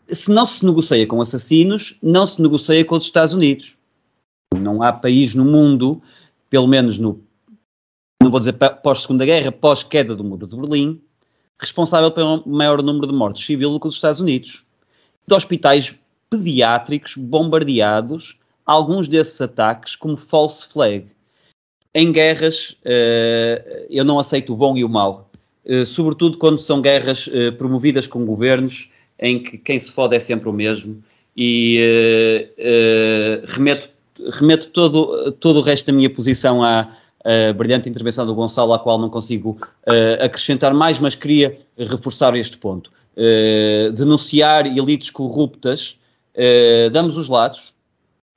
Se 0.08 0.30
não 0.30 0.46
se 0.46 0.64
negocia 0.64 1.06
com 1.06 1.20
assassinos, 1.20 1.98
não 2.00 2.26
se 2.26 2.40
negocia 2.40 2.84
com 2.84 2.96
os 2.96 3.04
Estados 3.04 3.32
Unidos. 3.32 3.76
Não 4.54 4.82
há 4.82 4.92
país 4.92 5.34
no 5.34 5.44
mundo, 5.44 6.00
pelo 6.48 6.68
menos 6.68 6.98
no, 6.98 7.20
não 8.22 8.30
vou 8.30 8.38
dizer 8.38 8.52
pós-Segunda 8.52 9.24
Guerra, 9.24 9.50
pós-queda 9.50 10.14
do 10.14 10.22
Muro 10.22 10.46
de 10.46 10.54
Berlim, 10.54 11.00
responsável 11.58 12.12
pelo 12.12 12.46
maior 12.46 12.82
número 12.82 13.06
de 13.06 13.12
mortes 13.12 13.44
civis 13.44 13.68
do 13.68 13.80
que 13.80 13.88
os 13.88 13.96
Estados 13.96 14.20
Unidos. 14.20 14.64
De 15.26 15.34
hospitais 15.34 15.98
pediátricos 16.28 17.16
bombardeados, 17.16 18.38
alguns 18.64 19.08
desses 19.08 19.40
ataques 19.40 19.96
como 19.96 20.16
false 20.16 20.68
flag. 20.68 21.06
Em 21.92 22.12
guerras, 22.12 22.76
uh, 22.84 23.86
eu 23.90 24.04
não 24.04 24.20
aceito 24.20 24.52
o 24.52 24.56
bom 24.56 24.76
e 24.76 24.84
o 24.84 24.88
mau, 24.88 25.28
uh, 25.66 25.84
sobretudo 25.84 26.38
quando 26.38 26.60
são 26.60 26.80
guerras 26.80 27.26
uh, 27.26 27.52
promovidas 27.58 28.06
com 28.06 28.24
governos 28.24 28.88
em 29.18 29.42
que 29.42 29.58
quem 29.58 29.76
se 29.76 29.90
fode 29.90 30.14
é 30.14 30.20
sempre 30.20 30.48
o 30.48 30.52
mesmo 30.52 31.02
e 31.36 31.78
remeto, 33.46 33.88
remeto 34.32 34.68
todo, 34.68 35.32
todo 35.32 35.58
o 35.58 35.62
resto 35.62 35.86
da 35.86 35.92
minha 35.92 36.10
posição 36.10 36.62
à, 36.62 36.88
à 37.24 37.52
brilhante 37.52 37.88
intervenção 37.88 38.26
do 38.26 38.34
Gonçalo, 38.34 38.72
à 38.72 38.78
qual 38.78 38.98
não 38.98 39.08
consigo 39.08 39.58
acrescentar 40.20 40.74
mais, 40.74 40.98
mas 40.98 41.14
queria 41.14 41.58
reforçar 41.78 42.34
este 42.34 42.56
ponto. 42.58 42.90
denunciar 43.94 44.66
elites 44.66 45.10
corruptas 45.10 45.96
damos 46.92 47.16
os 47.16 47.28
lados, 47.28 47.72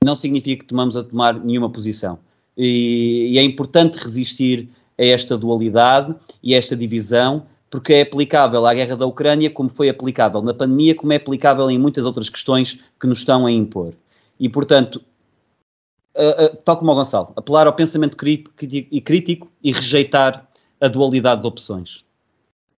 não 0.03 0.15
significa 0.15 0.63
que 0.63 0.67
tomamos 0.67 0.95
a 0.95 1.03
tomar 1.03 1.33
nenhuma 1.33 1.69
posição. 1.69 2.19
E, 2.57 3.29
e, 3.31 3.37
é 3.39 3.43
importante 3.43 3.97
resistir 3.97 4.69
a 4.97 5.03
esta 5.03 5.37
dualidade 5.37 6.15
e 6.41 6.53
a 6.53 6.57
esta 6.57 6.75
divisão, 6.75 7.45
porque 7.69 7.93
é 7.93 8.01
aplicável 8.01 8.65
à 8.65 8.73
guerra 8.73 8.95
da 8.95 9.05
Ucrânia, 9.05 9.49
como 9.49 9.69
foi 9.69 9.89
aplicável 9.89 10.41
na 10.41 10.53
pandemia, 10.53 10.93
como 10.93 11.13
é 11.13 11.15
aplicável 11.15 11.69
em 11.71 11.79
muitas 11.79 12.05
outras 12.05 12.29
questões 12.29 12.79
que 12.99 13.07
nos 13.07 13.19
estão 13.19 13.45
a 13.45 13.51
impor. 13.51 13.93
E, 14.39 14.47
portanto, 14.47 15.01
tal 16.63 16.77
como 16.77 16.91
o 16.91 16.95
Gonçalo, 16.95 17.33
apelar 17.35 17.67
ao 17.67 17.73
pensamento 17.73 18.15
crítico 18.15 18.53
e 18.61 19.01
crítico 19.01 19.51
e 19.63 19.71
rejeitar 19.71 20.47
a 20.79 20.87
dualidade 20.87 21.41
de 21.41 21.47
opções. 21.47 22.03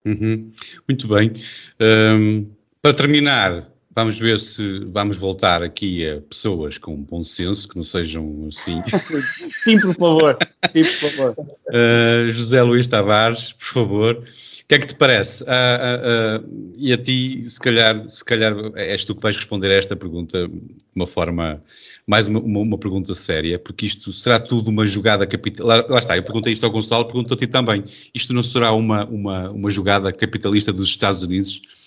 Uhum. 0.05 0.53
Muito 0.89 1.09
bem. 1.09 1.33
Um, 1.81 2.47
para 2.83 2.95
terminar, 2.95 3.69
Vamos 3.97 4.19
ver 4.19 4.41
se 4.41 4.81
vamos 4.87 5.19
voltar 5.19 5.63
aqui 5.63 6.05
a 6.09 6.21
pessoas 6.21 6.79
com 6.79 6.97
bom 6.97 7.23
senso, 7.23 7.69
que 7.69 7.77
não 7.77 7.85
sejam 7.85 8.49
assim. 8.49 8.83
Sim, 9.63 9.79
por 9.79 9.95
favor. 9.95 10.39
Sim, 10.73 10.83
por 10.83 11.11
favor. 11.11 11.47
Uh, 11.69 12.31
José 12.31 12.61
Luís 12.63 12.89
Tavares, 12.89 13.53
por 13.53 13.65
favor. 13.65 14.15
O 14.17 14.67
que 14.67 14.75
é 14.75 14.79
que 14.81 14.87
te 14.89 14.97
parece? 14.97 15.45
Uh, 15.45 15.47
uh, 15.47 16.73
e 16.77 16.93
a 16.93 16.99
ti, 16.99 17.49
se 17.49 17.61
calhar, 17.61 18.11
se 18.11 18.25
calhar 18.25 18.53
és 18.75 19.05
tu 19.05 19.15
que 19.15 19.23
vais 19.23 19.37
responder 19.37 19.71
a 19.71 19.75
esta 19.75 19.95
pergunta 19.95 20.49
de 20.49 20.61
uma 20.97 21.07
forma, 21.07 21.63
mais 22.05 22.27
uma, 22.27 22.41
uma, 22.41 22.61
uma 22.61 22.79
pergunta 22.79 23.15
séria, 23.15 23.61
porque 23.61 23.87
isto 23.87 24.13
será 24.13 24.41
tudo 24.41 24.71
uma 24.71 24.85
jogada 24.87 25.25
capitalista. 25.25 25.65
Lá, 25.65 25.87
lá, 25.89 25.99
está, 26.01 26.17
eu 26.17 26.23
perguntei 26.25 26.53
isto 26.53 26.65
ao 26.65 26.73
Gonçalo, 26.73 27.05
pergunto 27.05 27.33
a 27.33 27.37
ti 27.37 27.47
também. 27.47 27.85
Isto 28.13 28.35
não 28.35 28.43
será 28.43 28.73
uma, 28.73 29.05
uma, 29.05 29.51
uma 29.51 29.71
jogada 29.71 30.13
capitalista 30.13 30.73
dos 30.73 30.89
Estados 30.89 31.23
Unidos? 31.23 31.84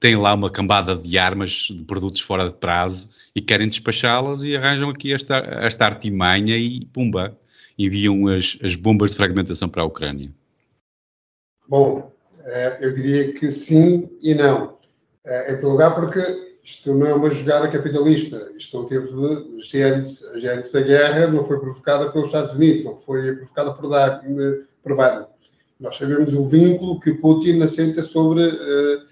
Têm 0.00 0.16
lá 0.16 0.34
uma 0.34 0.50
cambada 0.50 0.96
de 0.96 1.18
armas, 1.18 1.68
de 1.70 1.84
produtos 1.84 2.22
fora 2.22 2.48
de 2.48 2.54
prazo 2.54 3.10
e 3.36 3.40
querem 3.42 3.68
despachá-las 3.68 4.42
e 4.42 4.56
arranjam 4.56 4.88
aqui 4.88 5.12
esta, 5.12 5.36
esta 5.36 5.84
artimanha 5.84 6.56
e 6.56 6.86
pumba, 6.86 7.38
enviam 7.78 8.26
as, 8.26 8.58
as 8.62 8.74
bombas 8.74 9.10
de 9.10 9.18
fragmentação 9.18 9.68
para 9.68 9.82
a 9.82 9.86
Ucrânia. 9.86 10.32
Bom, 11.68 12.10
eh, 12.44 12.78
eu 12.80 12.94
diria 12.94 13.32
que 13.32 13.52
sim 13.52 14.10
e 14.22 14.34
não. 14.34 14.78
Eh, 15.24 15.42
em 15.42 15.56
primeiro 15.56 15.72
lugar, 15.72 15.94
porque 15.94 16.18
isto 16.64 16.94
não 16.94 17.06
é 17.06 17.14
uma 17.14 17.30
jogada 17.30 17.70
capitalista. 17.70 18.52
Isto 18.56 18.78
não 18.78 18.86
teve 18.86 19.08
gênese, 19.62 20.26
a 20.28 20.38
gênese 20.38 20.72
da 20.72 20.80
guerra 20.80 21.26
não 21.26 21.44
foi 21.44 21.60
provocada 21.60 22.10
pelos 22.10 22.28
Estados 22.28 22.54
Unidos, 22.54 22.84
não 22.84 22.96
foi 22.96 23.36
provocada 23.36 23.72
por, 23.72 23.90
por 24.82 24.96
Biden. 24.96 25.26
Nós 25.78 25.96
sabemos 25.96 26.34
o 26.34 26.46
vínculo 26.48 27.00
que 27.00 27.14
Putin 27.14 27.60
assenta 27.62 28.02
sobre 28.02 28.46
uh, 28.46 29.09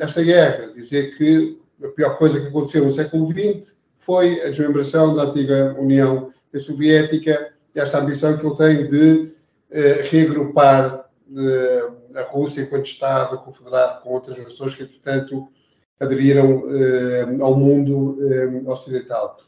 esta 0.00 0.22
guerra, 0.22 0.72
dizer 0.74 1.16
que 1.16 1.58
a 1.82 1.88
pior 1.88 2.18
coisa 2.18 2.40
que 2.40 2.46
aconteceu 2.46 2.84
no 2.84 2.92
século 2.92 3.26
XX 3.26 3.76
foi 3.98 4.40
a 4.42 4.50
desmembração 4.50 5.14
da 5.14 5.24
antiga 5.24 5.76
União 5.78 6.32
Soviética 6.58 7.52
e 7.74 7.80
esta 7.80 7.98
ambição 7.98 8.36
que 8.36 8.46
ele 8.46 8.56
tem 8.56 8.86
de 8.86 9.32
uh, 9.70 10.10
reagrupar 10.10 11.08
uh, 11.30 12.18
a 12.18 12.22
Rússia 12.22 12.62
enquanto 12.62 12.86
Estado 12.86 13.38
confederado 13.38 14.02
com 14.02 14.10
outras 14.10 14.36
nações 14.38 14.74
que, 14.74 14.82
entretanto, 14.82 15.48
aderiram 15.98 16.64
uh, 16.64 17.44
ao 17.44 17.56
mundo 17.56 18.18
ocidental. 18.66 19.38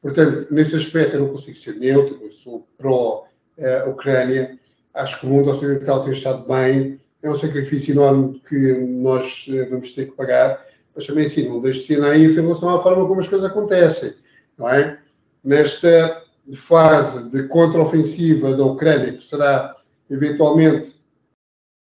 Portanto, 0.00 0.52
nesse 0.52 0.76
aspecto 0.76 1.16
eu 1.16 1.22
não 1.22 1.30
consigo 1.30 1.56
ser 1.56 1.76
neutro, 1.76 2.18
eu 2.22 2.32
sou 2.32 2.68
pró-Ucrânia. 2.76 4.58
Acho 4.92 5.18
que 5.18 5.26
o 5.26 5.30
mundo 5.30 5.50
ocidental 5.50 6.04
tem 6.04 6.12
estado 6.12 6.46
bem 6.46 7.00
é 7.24 7.30
um 7.30 7.34
sacrifício 7.34 7.92
enorme 7.92 8.40
que 8.46 8.74
nós 8.74 9.46
eh, 9.48 9.64
vamos 9.64 9.94
ter 9.94 10.04
que 10.04 10.12
pagar, 10.12 10.62
mas 10.94 11.06
também 11.06 11.24
assim, 11.24 11.48
não 11.48 11.58
deixe 11.58 11.94
de 11.94 12.00
naif 12.00 12.32
em 12.32 12.42
relação 12.42 12.76
à 12.76 12.82
forma 12.82 13.08
como 13.08 13.18
as 13.18 13.28
coisas 13.28 13.50
acontecem, 13.50 14.12
não 14.58 14.68
é? 14.68 14.98
Nesta 15.42 16.22
fase 16.54 17.30
de 17.30 17.44
contraofensiva 17.48 18.54
da 18.54 18.66
Ucrânia, 18.66 19.14
que 19.14 19.24
será 19.24 19.74
eventualmente, 20.10 20.96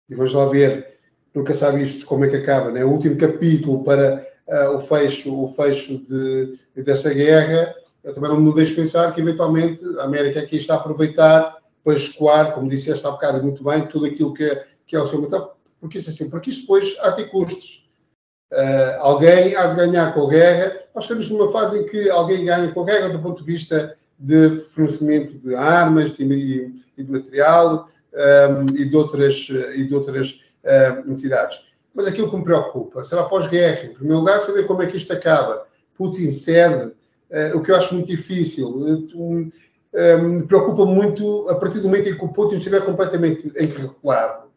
e 0.09 0.15
vamos 0.15 0.33
lá 0.33 0.47
ver, 0.47 0.99
nunca 1.35 1.53
sabe 1.53 1.83
isto 1.83 2.07
como 2.07 2.25
é 2.25 2.29
que 2.29 2.37
acaba, 2.37 2.71
né? 2.71 2.83
o 2.83 2.91
último 2.91 3.19
capítulo 3.19 3.85
para 3.85 4.27
uh, 4.49 4.77
o 4.77 4.81
fecho, 4.81 5.45
o 5.45 5.49
fecho 5.49 5.99
de, 5.99 6.59
desta 6.83 7.13
guerra, 7.13 7.75
eu 8.03 8.15
também 8.15 8.31
não 8.31 8.41
me 8.41 8.55
deixo 8.55 8.75
pensar 8.75 9.15
que 9.15 9.21
eventualmente 9.21 9.85
a 9.99 10.05
América 10.05 10.41
aqui 10.41 10.57
está 10.57 10.75
a 10.75 10.77
aproveitar 10.79 11.59
para 11.85 11.95
escoar, 11.95 12.55
como 12.55 12.71
disse 12.71 12.91
esta 12.91 13.09
há 13.09 13.11
bocado 13.11 13.43
muito 13.43 13.63
bem, 13.63 13.87
tudo 13.87 14.07
aquilo 14.07 14.33
que 14.33 14.45
que 14.89 14.97
é 14.97 15.01
o 15.01 15.07
seu 15.07 15.21
motor. 15.21 15.55
Porque 15.81 15.99
isso 15.99 16.11
é 16.11 16.13
assim, 16.13 16.29
porque 16.29 16.51
isto 16.51 16.63
depois 16.63 16.97
há 17.01 17.13
ter 17.13 17.31
custos. 17.31 17.89
Uh, 18.51 19.01
alguém 19.01 19.55
há 19.55 19.67
de 19.69 19.77
ganhar 19.77 20.13
com 20.15 20.27
a 20.27 20.31
guerra. 20.31 20.73
Nós 20.95 21.05
estamos 21.05 21.31
numa 21.31 21.53
fase 21.53 21.79
em 21.79 21.87
que 21.87 22.11
alguém 22.11 22.47
ganha 22.47 22.73
com 22.73 22.81
a 22.81 22.87
guerra 22.87 23.11
do 23.11 23.21
ponto 23.21 23.45
de 23.45 23.53
vista 23.53 23.97
de 24.19 24.61
fornecimento 24.63 25.39
de 25.39 25.55
armas 25.55 26.19
e, 26.19 26.75
e 26.97 27.03
de 27.03 27.13
material 27.13 27.89
um, 28.13 28.19
ehm, 28.19 28.67
e 28.75 28.85
de 28.87 28.97
outras, 28.97 29.49
e 29.77 29.85
de 29.85 29.95
outras 29.95 30.43
uh, 30.65 31.09
necessidades. 31.09 31.69
Mas 31.95 32.07
aquilo 32.07 32.31
que 32.31 32.37
me 32.37 32.43
preocupa 32.43 33.05
será 33.05 33.25
pós-guerra. 33.25 33.87
Em 33.87 33.95
primeiro 33.95 34.21
lugar, 34.21 34.41
saber 34.41 34.67
como 34.67 34.83
é 34.83 34.87
que 34.87 34.97
isto 34.97 35.13
acaba. 35.13 35.67
Putin 35.97 36.33
cede, 36.33 36.95
uh, 37.31 37.57
o 37.57 37.63
que 37.63 37.71
eu 37.71 37.77
acho 37.77 37.95
muito 37.95 38.09
difícil. 38.09 38.81
me 38.81 39.53
um, 39.95 40.47
preocupa 40.47 40.85
muito 40.85 41.49
a 41.49 41.55
partir 41.55 41.81
do 41.81 41.89
momento 41.89 42.09
em 42.09 42.17
que 42.17 42.25
o 42.25 42.29
Putin 42.29 42.57
estiver 42.57 42.85
completamente 42.85 43.53
enreculado 43.57 44.48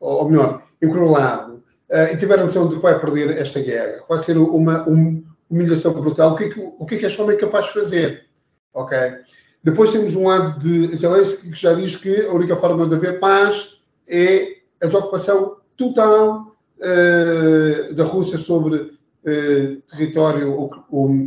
ou 0.00 0.28
melhor, 0.28 0.62
encurralado, 0.82 1.62
uh, 1.90 2.12
e 2.12 2.16
tiver 2.16 2.38
a 2.38 2.44
noção 2.44 2.68
de 2.68 2.76
que 2.76 2.82
vai 2.82 2.98
perder 2.98 3.36
esta 3.38 3.60
guerra, 3.60 4.04
vai 4.08 4.22
ser 4.22 4.36
uma, 4.38 4.84
uma 4.84 5.22
humilhação 5.50 5.92
brutal, 5.92 6.32
o 6.32 6.36
que, 6.36 6.44
é 6.44 6.48
que, 6.50 6.60
o 6.60 6.86
que 6.86 6.94
é 6.96 6.98
que 6.98 7.06
este 7.06 7.20
homem 7.20 7.36
é 7.36 7.40
capaz 7.40 7.66
de 7.66 7.72
fazer? 7.72 8.26
Ok? 8.74 8.96
Depois 9.62 9.90
temos 9.90 10.14
um 10.14 10.28
lado 10.28 10.58
de 10.60 10.94
Zelensky 10.96 11.50
que 11.50 11.60
já 11.60 11.74
diz 11.74 11.96
que 11.96 12.26
a 12.26 12.32
única 12.32 12.56
forma 12.56 12.86
de 12.86 12.94
haver 12.94 13.18
paz 13.18 13.80
é 14.06 14.58
a 14.80 14.86
desocupação 14.86 15.56
total 15.76 16.54
uh, 16.78 17.94
da 17.94 18.04
Rússia 18.04 18.38
sobre 18.38 18.76
uh, 18.76 19.82
território 19.90 20.70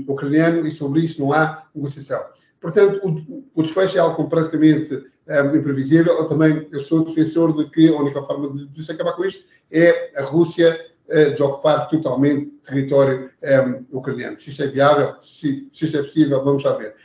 ucraniano 0.07 0.65
e 0.65 0.71
sobre 0.71 1.01
isso 1.01 1.21
não 1.21 1.33
há 1.33 1.63
negociação. 1.75 2.21
Portanto, 2.61 2.99
o, 3.03 3.43
o 3.55 3.63
desfecho 3.63 3.97
é 3.97 3.99
algo 3.99 4.15
completamente 4.15 5.03
é, 5.29 5.41
imprevisível. 5.41 6.17
Eu 6.17 6.27
também 6.27 6.67
eu 6.71 6.79
sou 6.79 7.05
defensor 7.05 7.55
de 7.55 7.69
que 7.69 7.87
a 7.87 7.95
única 7.95 8.21
forma 8.23 8.51
de, 8.51 8.67
de 8.67 8.83
se 8.83 8.91
acabar 8.91 9.13
com 9.13 9.23
isto 9.23 9.45
é 9.71 10.19
a 10.19 10.23
Rússia 10.23 10.77
é, 11.07 11.29
desocupar 11.29 11.87
totalmente 11.87 12.47
território 12.67 13.29
é, 13.41 13.59
ucraniano. 13.91 14.39
Se 14.39 14.49
isto 14.49 14.63
é 14.63 14.67
viável, 14.67 15.15
se, 15.21 15.69
se 15.71 15.85
isto 15.85 15.97
é 15.97 16.01
possível, 16.01 16.43
vamos 16.43 16.63
já 16.63 16.73
ver. 16.73 16.95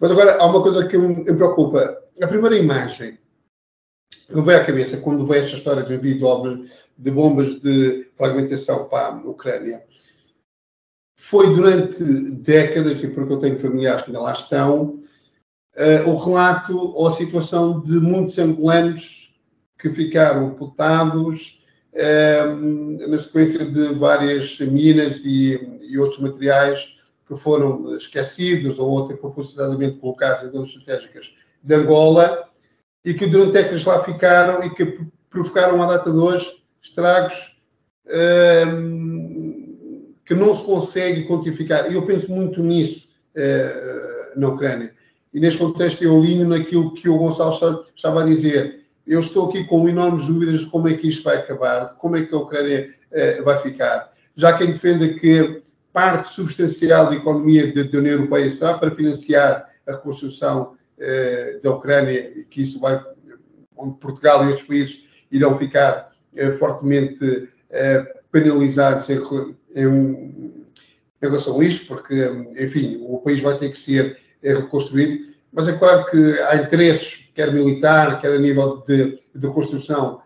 Mas 0.00 0.10
agora, 0.10 0.38
há 0.38 0.46
uma 0.46 0.62
coisa 0.62 0.86
que 0.86 0.96
me, 0.96 1.08
me 1.08 1.34
preocupa. 1.36 2.02
A 2.20 2.26
primeira 2.26 2.56
imagem 2.56 3.18
que 4.26 4.34
me 4.34 4.42
veio 4.42 4.60
à 4.60 4.64
cabeça 4.64 4.98
quando 4.98 5.26
veio 5.26 5.44
esta 5.44 5.56
história 5.56 5.82
do 5.82 5.92
envio 5.92 6.16
de, 6.16 6.24
obras, 6.24 6.70
de 6.96 7.10
bombas 7.10 7.60
de 7.60 8.10
fragmentação 8.16 8.88
para 8.88 9.08
a 9.08 9.16
Ucrânia 9.16 9.82
foi 11.16 11.54
durante 11.54 12.04
décadas, 12.04 13.02
e 13.02 13.08
porque 13.08 13.32
eu 13.32 13.38
tenho 13.38 13.58
familiares 13.58 14.02
que 14.02 14.10
ainda 14.10 14.20
lá 14.20 14.32
estão, 14.32 15.02
uh, 15.76 16.08
o 16.08 16.16
relato 16.16 16.78
ou 16.78 17.06
a 17.06 17.12
situação 17.12 17.80
de 17.80 17.94
muitos 17.94 18.38
angolanos 18.38 19.34
que 19.78 19.90
ficaram 19.90 20.54
putados 20.54 21.62
uh, 21.92 23.08
na 23.08 23.18
sequência 23.18 23.64
de 23.64 23.94
várias 23.94 24.58
minas 24.60 25.24
e, 25.24 25.80
e 25.82 25.98
outros 25.98 26.20
materiais 26.20 26.96
que 27.26 27.36
foram 27.36 27.96
esquecidos 27.96 28.78
ou 28.78 28.88
outros 28.88 29.18
propositadamente 29.18 29.98
colocados 29.98 30.44
em 30.44 30.50
zonas 30.50 30.70
estratégicas 30.70 31.34
de 31.62 31.74
Angola 31.74 32.48
e 33.04 33.14
que 33.14 33.26
durante 33.26 33.52
décadas 33.52 33.84
lá 33.84 34.02
ficaram 34.02 34.62
e 34.62 34.70
que 34.70 35.00
provocaram 35.30 35.82
à 35.82 35.86
data 35.86 36.10
de 36.10 36.16
hoje 36.16 36.62
estragos 36.80 37.58
hum, 38.66 40.14
que 40.24 40.34
não 40.34 40.54
se 40.54 40.64
consegue 40.64 41.26
quantificar. 41.26 41.90
E 41.90 41.94
eu 41.94 42.06
penso 42.06 42.30
muito 42.30 42.62
nisso 42.62 43.08
uh, 43.36 44.38
na 44.38 44.48
Ucrânia. 44.48 44.94
E 45.34 45.40
neste 45.40 45.58
contexto 45.58 46.02
eu 46.02 46.16
alinho 46.16 46.48
naquilo 46.48 46.94
que 46.94 47.08
o 47.08 47.18
Gonçalo 47.18 47.84
estava 47.94 48.22
a 48.22 48.26
dizer. 48.26 48.84
Eu 49.04 49.18
estou 49.18 49.48
aqui 49.48 49.64
com 49.64 49.88
enormes 49.88 50.26
dúvidas 50.26 50.60
de 50.60 50.66
como 50.66 50.88
é 50.88 50.94
que 50.94 51.08
isto 51.08 51.24
vai 51.24 51.38
acabar, 51.38 51.96
como 51.96 52.16
é 52.16 52.24
que 52.24 52.32
a 52.32 52.38
Ucrânia 52.38 52.94
uh, 53.10 53.42
vai 53.42 53.58
ficar. 53.58 54.12
Já 54.36 54.56
quem 54.56 54.68
defenda 54.68 55.08
que 55.08 55.60
parte 55.92 56.28
substancial 56.28 57.10
da 57.10 57.16
economia 57.16 57.72
da 57.74 57.98
União 57.98 58.14
Europeia 58.14 58.48
será 58.48 58.78
para 58.78 58.92
financiar 58.92 59.68
a 59.84 59.92
reconstrução 59.92 60.76
uh, 60.98 61.62
da 61.62 61.72
Ucrânia, 61.72 62.32
que 62.48 62.62
isso 62.62 62.78
vai, 62.78 63.04
onde 63.76 63.98
Portugal 63.98 64.44
e 64.44 64.48
outros 64.48 64.66
países 64.66 65.08
irão 65.32 65.58
ficar 65.58 66.12
uh, 66.32 66.56
fortemente 66.58 67.48
penalizados 68.30 69.10
em, 69.10 69.18
em, 69.74 69.84
em, 69.84 70.64
relação 71.20 71.60
a 71.60 71.64
isto, 71.64 71.88
porque, 71.88 72.14
enfim, 72.56 73.04
o 73.04 73.18
país 73.18 73.40
vai 73.40 73.58
ter 73.58 73.68
que 73.70 73.78
ser 73.78 74.16
reconstruído. 74.52 75.32
Mas 75.52 75.68
é 75.68 75.72
claro 75.72 76.04
que 76.06 76.38
há 76.40 76.56
interesses, 76.56 77.30
quer 77.34 77.52
militar, 77.52 78.20
quer 78.20 78.32
a 78.32 78.38
nível 78.38 78.82
de, 78.86 79.18
de 79.34 79.48
construção, 79.48 80.20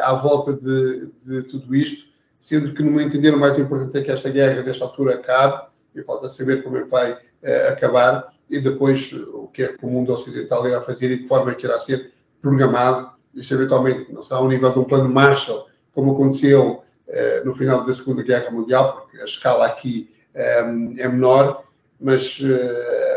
à 0.00 0.14
volta 0.14 0.54
de, 0.54 1.12
de 1.26 1.42
tudo 1.42 1.74
isto 1.74 2.08
sendo 2.40 2.72
que, 2.72 2.82
no 2.82 2.90
meu 2.90 3.00
entender, 3.00 3.34
o 3.34 3.38
mais 3.38 3.58
importante 3.58 3.98
é 3.98 4.02
que 4.02 4.10
esta 4.10 4.30
guerra, 4.30 4.62
nesta 4.62 4.84
altura, 4.84 5.14
acabe, 5.14 5.66
e 5.94 6.02
falta 6.02 6.28
saber 6.28 6.62
como 6.62 6.76
é 6.76 6.82
que 6.82 6.88
vai 6.88 7.12
uh, 7.12 7.72
acabar, 7.72 8.32
e 8.48 8.60
depois 8.60 9.12
o 9.12 9.48
que 9.48 9.64
é 9.64 9.68
que 9.68 9.84
o 9.84 9.88
mundo 9.88 10.12
ocidental 10.12 10.66
irá 10.66 10.80
fazer 10.80 11.10
e 11.10 11.16
de 11.16 11.22
que 11.24 11.28
forma 11.28 11.50
é 11.50 11.54
que 11.54 11.66
irá 11.66 11.78
ser 11.78 12.12
programado, 12.40 13.10
isto 13.34 13.52
eventualmente 13.52 14.10
não 14.12 14.22
será 14.22 14.40
ao 14.40 14.48
nível 14.48 14.72
de 14.72 14.78
um 14.78 14.84
plano 14.84 15.08
Marshall, 15.08 15.66
como 15.92 16.12
aconteceu 16.12 16.82
uh, 17.06 17.44
no 17.44 17.54
final 17.54 17.84
da 17.84 17.92
Segunda 17.92 18.22
Guerra 18.22 18.50
Mundial, 18.50 18.96
porque 18.96 19.20
a 19.20 19.24
escala 19.24 19.66
aqui 19.66 20.10
ehm, 20.34 20.94
é 20.98 21.08
menor, 21.08 21.64
mas 22.00 22.40
uh, 22.40 23.07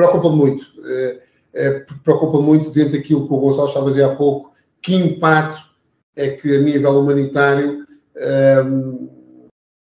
preocupa 0.00 0.30
muito. 0.30 0.66
preocupa 2.02 2.40
muito 2.40 2.70
dentro 2.70 2.92
daquilo 2.92 3.26
que 3.26 3.34
o 3.34 3.38
Gonçalo 3.38 3.68
estava 3.68 3.86
a 3.86 3.90
dizer 3.90 4.04
há 4.04 4.14
pouco, 4.14 4.52
que 4.80 4.94
impacto 4.94 5.68
é 6.16 6.30
que 6.30 6.56
a 6.56 6.60
nível 6.60 6.98
humanitário 7.00 7.86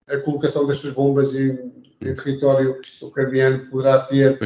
a 0.08 0.18
colocação 0.18 0.66
destas 0.66 0.92
bombas 0.92 1.34
em, 1.34 1.72
em 2.00 2.14
território 2.14 2.80
ucraniano 3.02 3.66
poderá 3.70 4.00
ter 4.00 4.38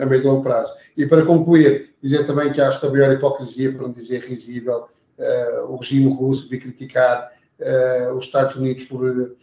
a 0.00 0.06
médio 0.06 0.24
e 0.24 0.28
longo 0.28 0.42
prazo. 0.42 0.74
E 0.96 1.06
para 1.06 1.24
concluir, 1.24 1.94
dizer 2.02 2.26
também 2.26 2.52
que 2.52 2.60
há 2.60 2.66
esta 2.66 2.90
maior 2.90 3.12
hipocrisia, 3.12 3.72
para 3.72 3.82
não 3.82 3.92
dizer 3.92 4.22
risível, 4.22 4.86
uh, 5.18 5.72
o 5.72 5.76
regime 5.76 6.12
russo 6.12 6.48
de 6.48 6.58
criticar 6.58 7.32
uh, 7.60 8.14
os 8.14 8.26
Estados 8.26 8.56
Unidos 8.56 8.84
por, 8.84 9.36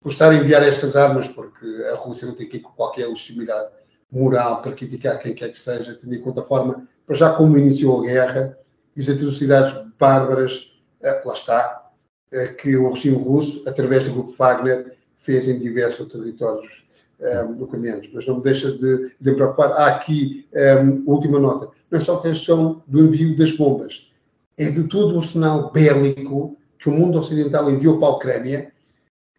por 0.00 0.12
estar 0.12 0.30
a 0.30 0.34
enviar 0.34 0.62
estas 0.62 0.96
armas, 0.96 1.28
porque 1.28 1.66
a 1.92 1.94
Rússia 1.94 2.26
não 2.26 2.34
tem 2.34 2.46
aqui 2.46 2.58
qualquer 2.58 3.06
legitimidade 3.06 3.70
moral 4.10 4.62
para 4.62 4.72
criticar 4.72 5.18
quem 5.18 5.34
quer 5.34 5.50
que 5.52 5.60
seja, 5.60 5.94
tendo 5.94 6.14
em 6.14 6.20
conta 6.20 6.40
a 6.40 6.44
forma, 6.44 6.88
para 7.06 7.16
já 7.16 7.32
como 7.32 7.58
iniciou 7.58 8.00
a 8.00 8.06
guerra, 8.06 8.58
e 8.96 9.00
as 9.00 9.08
atrocidades 9.08 9.74
bárbaras 9.98 10.72
é, 11.00 11.22
lá 11.24 11.34
está, 11.34 11.90
é, 12.32 12.48
que 12.48 12.76
o 12.76 12.92
regime 12.92 13.16
russo, 13.16 13.62
através 13.68 14.04
do 14.04 14.12
grupo 14.12 14.32
Wagner, 14.32 14.96
fez 15.18 15.48
em 15.48 15.58
diversos 15.58 16.08
territórios 16.08 16.84
um, 17.20 17.62
ucranianos. 17.62 18.08
Mas 18.12 18.26
não 18.26 18.36
me 18.36 18.42
deixa 18.42 18.72
de, 18.72 19.12
de 19.20 19.34
preocupar. 19.34 19.72
Há 19.72 19.86
aqui 19.86 20.46
um, 20.52 21.10
última 21.10 21.38
nota. 21.38 21.68
Não 21.90 21.98
é 21.98 22.02
só 22.02 22.20
questão 22.20 22.82
do 22.86 23.00
envio 23.00 23.36
das 23.36 23.52
bombas, 23.52 24.10
é 24.56 24.70
de 24.70 24.88
todo 24.88 25.14
o 25.14 25.18
arsenal 25.18 25.70
bélico 25.70 26.56
que 26.78 26.88
o 26.88 26.92
mundo 26.92 27.18
ocidental 27.18 27.70
enviou 27.70 27.98
para 27.98 28.08
a 28.08 28.12
Ucrânia 28.12 28.69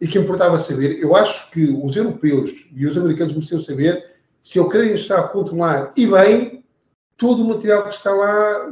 e 0.02 0.08
que 0.08 0.18
importava 0.18 0.58
saber. 0.58 0.98
Eu 1.00 1.14
acho 1.14 1.48
que 1.52 1.62
os 1.80 1.94
europeus 1.94 2.66
e 2.74 2.84
os 2.84 2.98
americanos 2.98 3.34
mereciam 3.34 3.60
saber 3.60 4.04
se 4.42 4.58
a 4.58 4.62
Ucrânia 4.62 4.94
está 4.94 5.20
a 5.20 5.28
controlar 5.28 5.92
e 5.96 6.08
bem 6.08 6.64
todo 7.16 7.44
o 7.44 7.48
material 7.48 7.84
que 7.84 7.94
está 7.94 8.10
lá 8.10 8.68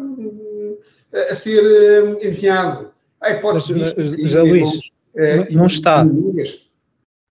a 1.30 1.34
ser 1.36 1.62
eh, 1.64 2.26
enviado. 2.28 2.90
A 3.20 3.30
hipótese 3.30 3.74
mas, 3.74 3.94
disto, 3.94 4.22
José 4.22 4.42
Luís, 4.42 4.80
é, 5.14 5.36
não, 5.36 5.60
não 5.60 5.66
está. 5.66 6.04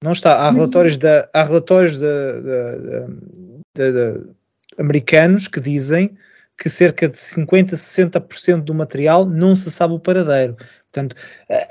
Não 0.02 0.14
está. 0.14 0.48
Há 0.48 0.52
relatórios, 0.52 0.98
da, 0.98 1.28
há 1.34 1.44
relatórios 1.44 1.98
de, 1.98 2.42
de, 3.76 3.92
de, 3.92 4.28
americanos 4.78 5.50
que 5.50 5.60
dizem 5.60 6.18
que 6.58 6.70
cerca 6.70 7.10
de 7.10 7.18
50, 7.18 7.76
60% 7.76 8.62
do 8.62 8.74
material 8.74 9.26
não 9.26 9.54
se 9.56 9.70
sabe 9.70 9.94
o 9.94 10.00
paradeiro. 10.00 10.56
Portanto, 10.92 11.16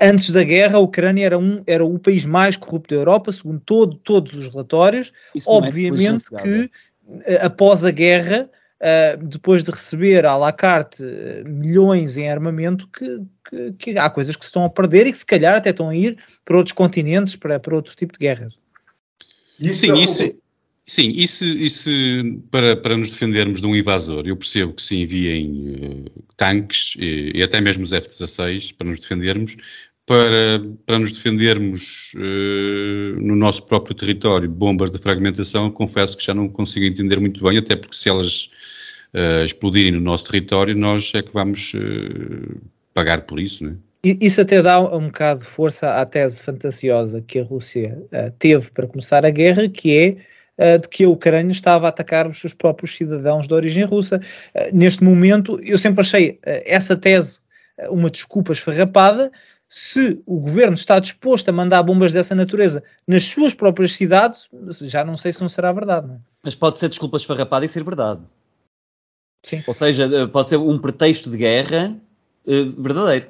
antes 0.01 0.31
da 0.31 0.43
guerra, 0.43 0.77
a 0.77 0.79
Ucrânia 0.79 1.25
era, 1.25 1.37
um, 1.37 1.61
era 1.67 1.83
o 1.83 1.99
país 1.99 2.25
mais 2.25 2.55
corrupto 2.55 2.95
da 2.95 3.01
Europa, 3.01 3.31
segundo 3.31 3.59
todo, 3.59 3.97
todos 3.97 4.33
os 4.33 4.47
relatórios. 4.47 5.11
Isso 5.35 5.51
é 5.51 5.53
Obviamente 5.53 6.23
é 6.33 6.41
que 6.41 6.71
eh, 7.25 7.39
após 7.45 7.83
a 7.83 7.91
guerra, 7.91 8.49
uh, 8.79 9.25
depois 9.25 9.61
de 9.61 9.71
receber 9.71 10.25
à 10.25 10.37
la 10.37 10.53
carte 10.53 11.03
eh, 11.03 11.43
milhões 11.45 12.15
em 12.15 12.29
armamento, 12.29 12.87
que, 12.87 13.19
que, 13.49 13.73
que, 13.73 13.99
há 13.99 14.09
coisas 14.09 14.37
que 14.37 14.45
se 14.45 14.49
estão 14.49 14.63
a 14.63 14.69
perder 14.69 15.07
e 15.07 15.11
que 15.11 15.17
se 15.17 15.25
calhar 15.25 15.55
até 15.55 15.71
estão 15.71 15.89
a 15.89 15.95
ir 15.95 16.17
para 16.45 16.57
outros 16.57 16.73
continentes, 16.73 17.35
para, 17.35 17.59
para 17.59 17.75
outro 17.75 17.93
tipo 17.95 18.13
de 18.13 18.19
guerras. 18.19 18.53
Sim, 19.73 19.97
isso, 19.97 20.38
sim, 20.89 21.11
isso, 21.15 21.45
isso 21.45 21.89
para, 22.49 22.75
para 22.75 22.97
nos 22.97 23.11
defendermos 23.11 23.61
de 23.61 23.67
um 23.67 23.75
invasor, 23.75 24.23
eu 24.25 24.35
percebo 24.35 24.73
que 24.73 24.81
se 24.81 24.97
enviem 24.97 25.75
uh, 25.75 26.23
tanques 26.35 26.95
e, 26.99 27.31
e, 27.35 27.43
até 27.43 27.61
mesmo 27.61 27.83
os 27.83 27.93
F-16 27.93 28.73
para 28.75 28.87
nos 28.87 28.99
defendermos, 28.99 29.55
para, 30.05 30.61
para 30.85 30.99
nos 30.99 31.11
defendermos 31.11 32.13
uh, 32.15 33.21
no 33.21 33.35
nosso 33.35 33.65
próprio 33.65 33.95
território 33.95 34.49
bombas 34.49 34.89
de 34.89 34.97
fragmentação, 34.97 35.69
confesso 35.69 36.17
que 36.17 36.25
já 36.25 36.33
não 36.33 36.49
consigo 36.49 36.85
entender 36.85 37.19
muito 37.19 37.43
bem, 37.43 37.57
até 37.59 37.75
porque 37.75 37.95
se 37.95 38.09
elas 38.09 38.49
uh, 39.13 39.43
explodirem 39.45 39.91
no 39.91 40.01
nosso 40.01 40.25
território, 40.25 40.75
nós 40.75 41.11
é 41.13 41.21
que 41.21 41.31
vamos 41.31 41.73
pagar 42.93 43.21
por 43.21 43.39
isso, 43.39 43.63
não 43.63 43.71
é? 43.71 43.75
Isso 44.21 44.39
até 44.39 44.61
dá 44.61 44.79
um 44.79 45.07
bocado 45.07 45.41
de 45.41 45.45
força 45.45 45.91
à 45.95 46.05
tese 46.05 46.41
fantasiosa 46.41 47.21
que 47.21 47.37
a 47.37 47.43
Rússia 47.43 48.01
teve 48.39 48.71
para 48.71 48.87
começar 48.87 49.25
a 49.25 49.29
guerra, 49.29 49.67
que 49.67 49.93
é 49.93 50.17
de 50.81 50.89
que 50.89 51.03
a 51.03 51.09
Ucrânia 51.09 51.51
estava 51.51 51.85
a 51.85 51.89
atacar 51.89 52.27
os 52.27 52.39
seus 52.39 52.53
próprios 52.53 52.95
cidadãos 52.95 53.47
de 53.47 53.53
origem 53.53 53.85
russa. 53.85 54.19
neste 54.73 55.03
momento, 55.03 55.59
eu 55.61 55.77
sempre 55.77 56.01
achei 56.01 56.39
essa 56.43 56.95
tese 56.97 57.39
uma 57.89 58.09
desculpa 58.09 58.51
esfarrapada, 58.51 59.31
se 59.69 60.21
o 60.25 60.39
governo 60.39 60.73
está 60.73 60.99
disposto 60.99 61.49
a 61.49 61.51
mandar 61.51 61.83
bombas 61.83 62.11
dessa 62.11 62.33
natureza 62.33 62.83
nas 63.07 63.23
suas 63.25 63.53
próprias 63.53 63.93
cidades, 63.93 64.49
já 64.81 65.05
não 65.05 65.15
sei 65.15 65.31
se 65.31 65.41
não 65.41 65.49
será 65.49 65.71
verdade. 65.71 66.07
Não 66.07 66.15
é? 66.15 66.19
Mas 66.43 66.55
pode 66.55 66.77
ser 66.77 66.89
desculpa 66.89 67.17
esfarrapada 67.17 67.65
e 67.65 67.69
ser 67.69 67.83
verdade. 67.83 68.21
Sim. 69.45 69.63
Ou 69.67 69.73
seja, 69.73 70.03
eh, 70.03 70.25
pode 70.25 70.49
ser 70.49 70.57
um 70.57 70.79
pretexto 70.79 71.29
de 71.29 71.37
guerra 71.37 71.95
verdadeiro, 72.79 73.27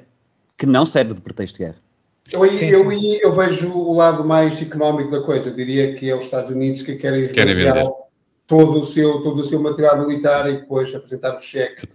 que 0.56 0.64
não 0.64 0.86
serve 0.86 1.12
de 1.12 1.20
pretexto 1.20 1.58
de 1.58 1.64
guerra. 1.64 1.78
Eu, 2.32 2.58
sim, 2.58 2.66
eu, 2.66 2.92
sim. 2.92 3.18
eu, 3.22 3.34
vejo 3.34 3.72
o 3.72 3.94
lado 3.94 4.24
mais 4.24 4.60
económico 4.60 5.10
da 5.10 5.20
coisa. 5.20 5.48
Eu 5.48 5.54
diria 5.54 5.94
que 5.94 6.08
é 6.08 6.16
os 6.16 6.24
Estados 6.24 6.50
Unidos 6.50 6.82
que 6.82 6.96
querem, 6.96 7.28
querem 7.28 7.54
vender 7.54 7.88
todo 8.46 8.80
o, 8.80 8.86
seu, 8.86 9.22
todo 9.22 9.40
o 9.40 9.44
seu 9.44 9.60
material 9.60 10.06
militar 10.06 10.48
e 10.50 10.58
depois 10.58 10.94
apresentar 10.94 11.38
o 11.38 11.42
cheque. 11.42 11.86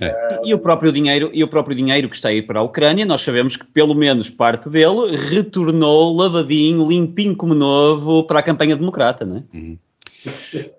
É. 0.00 0.40
E, 0.44 0.54
o 0.54 0.58
próprio 0.58 0.92
dinheiro, 0.92 1.30
e 1.34 1.42
o 1.42 1.48
próprio 1.48 1.76
dinheiro 1.76 2.08
que 2.08 2.14
está 2.14 2.28
aí 2.28 2.40
para 2.40 2.60
a 2.60 2.62
Ucrânia, 2.62 3.04
nós 3.04 3.20
sabemos 3.20 3.56
que 3.56 3.66
pelo 3.66 3.94
menos 3.94 4.30
parte 4.30 4.70
dele 4.70 5.16
retornou 5.16 6.16
lavadinho, 6.16 6.86
limpinho 6.86 7.36
como 7.36 7.52
novo 7.52 8.24
para 8.24 8.38
a 8.38 8.42
campanha 8.42 8.76
democrata, 8.76 9.26
não 9.26 9.38
é? 9.38 9.56
Uhum. 9.56 9.78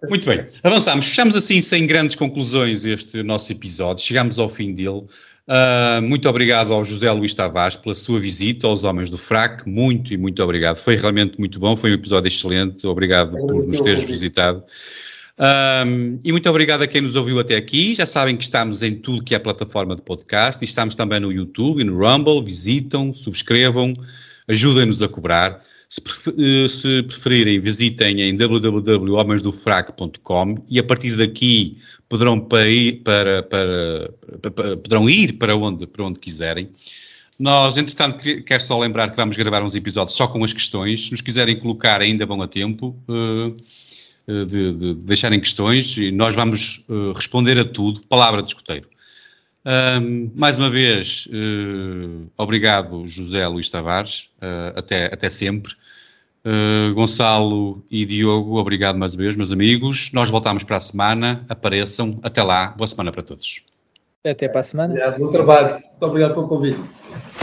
Muito 0.10 0.26
bem, 0.26 0.46
avançamos. 0.64 1.06
Fechamos 1.06 1.36
assim 1.36 1.62
sem 1.62 1.86
grandes 1.86 2.16
conclusões 2.16 2.86
este 2.86 3.24
nosso 3.24 3.52
episódio. 3.52 4.04
Chegamos 4.04 4.40
ao 4.40 4.50
fim 4.50 4.74
dele. 4.74 5.04
Uh, 5.50 6.00
muito 6.04 6.30
obrigado 6.30 6.72
ao 6.72 6.86
José 6.86 7.12
Luís 7.12 7.34
Tavares 7.34 7.76
pela 7.76 7.96
sua 7.96 8.20
visita 8.20 8.68
aos 8.68 8.84
Homens 8.84 9.10
do 9.10 9.18
FRAC. 9.18 9.68
Muito 9.68 10.14
e 10.14 10.18
muito 10.18 10.44
obrigado. 10.44 10.78
Foi 10.78 10.96
realmente 10.96 11.40
muito 11.40 11.60
bom. 11.60 11.76
Foi 11.76 11.90
um 11.90 11.96
episódio 11.96 12.28
excelente. 12.28 12.86
Obrigado 12.86 13.32
por 13.32 13.56
nos 13.56 13.82
teres 13.82 14.06
visitado. 14.06 14.64
Um, 15.40 16.20
e 16.24 16.32
muito 16.32 16.48
obrigado 16.48 16.84
a 16.84 16.88
quem 16.88 17.02
nos 17.02 17.16
ouviu 17.16 17.40
até 17.40 17.56
aqui. 17.56 17.96
Já 17.96 18.06
sabem 18.06 18.38
que 18.38 18.44
estamos 18.44 18.84
em 18.84 18.94
tudo 18.94 19.24
que 19.24 19.34
é 19.34 19.40
plataforma 19.40 19.96
de 19.96 20.04
podcast 20.04 20.64
e 20.64 20.68
estamos 20.68 20.94
também 20.94 21.20
no 21.20 21.32
YouTube 21.32 21.82
e 21.82 21.84
no 21.84 21.98
Rumble. 21.98 22.44
Visitam, 22.44 23.12
subscrevam, 23.12 23.96
ajudem-nos 24.48 25.02
a 25.02 25.08
cobrar. 25.08 25.60
Se, 25.90 26.00
prefer, 26.02 26.70
se 26.70 27.04
preferirem, 27.04 27.60
visitem 27.60 28.22
em 28.22 28.36
www.homensdofrac.com 28.36 30.64
e 30.70 30.78
a 30.78 30.84
partir 30.84 31.18
daqui 31.18 31.78
poderão, 32.08 32.40
para, 32.40 32.62
para, 33.04 33.44
para, 34.40 34.78
poderão 34.78 35.10
ir 35.10 35.34
para 35.34 35.56
onde, 35.56 35.88
para 35.88 36.06
onde 36.06 36.20
quiserem. 36.20 36.70
Nós, 37.40 37.76
entretanto, 37.76 38.24
quero 38.44 38.62
só 38.62 38.80
lembrar 38.80 39.10
que 39.10 39.18
vamos 39.18 39.36
gravar 39.36 39.64
uns 39.64 39.74
episódios 39.74 40.16
só 40.16 40.28
com 40.28 40.44
as 40.44 40.54
questões. 40.54 41.08
Se 41.08 41.12
nos 41.12 41.22
quiserem 41.22 41.60
colocar, 41.60 42.02
ainda 42.02 42.24
vão 42.24 42.40
a 42.42 42.48
tempo 42.48 42.96
uh, 43.08 43.58
de, 44.46 44.74
de, 44.74 44.94
deixarem 44.94 45.40
questões 45.40 45.98
e 45.98 46.12
nós 46.12 46.36
vamos 46.36 46.84
responder 47.16 47.58
a 47.58 47.66
tudo. 47.66 48.02
Palavra 48.02 48.44
de 48.44 48.50
escuteiro. 48.50 48.88
Um, 49.66 50.32
mais 50.36 50.58
uma 50.58 50.70
vez, 50.70 51.28
uh, 51.28 52.28
obrigado, 52.38 53.06
José 53.06 53.46
Luís 53.48 53.70
Tavares. 53.70 54.30
até, 54.76 55.06
até 55.06 55.30
sempre. 55.30 55.74
Gonçalo 56.96 57.84
e 57.92 58.06
Diogo, 58.06 58.58
obrigado 58.58 58.98
mais 58.98 59.14
uma 59.14 59.24
vez, 59.24 59.36
meus 59.36 59.52
amigos. 59.52 60.10
Nós 60.14 60.30
voltamos 60.30 60.64
para 60.64 60.78
a 60.78 60.82
semana. 60.82 61.46
Apareçam. 61.50 62.18
Até 62.24 62.42
lá. 62.42 62.70
Boa 62.70 62.88
semana 62.88 63.12
para 63.12 63.22
todos. 63.22 63.64
Até 64.26 64.48
para 64.48 64.62
a 64.62 64.64
semana. 64.64 64.94
Obrigado, 64.94 65.20
bom 65.20 65.32
trabalho. 65.32 65.74
Muito 65.74 66.06
obrigado 66.06 66.34
pelo 66.34 66.48
convite. 66.48 67.39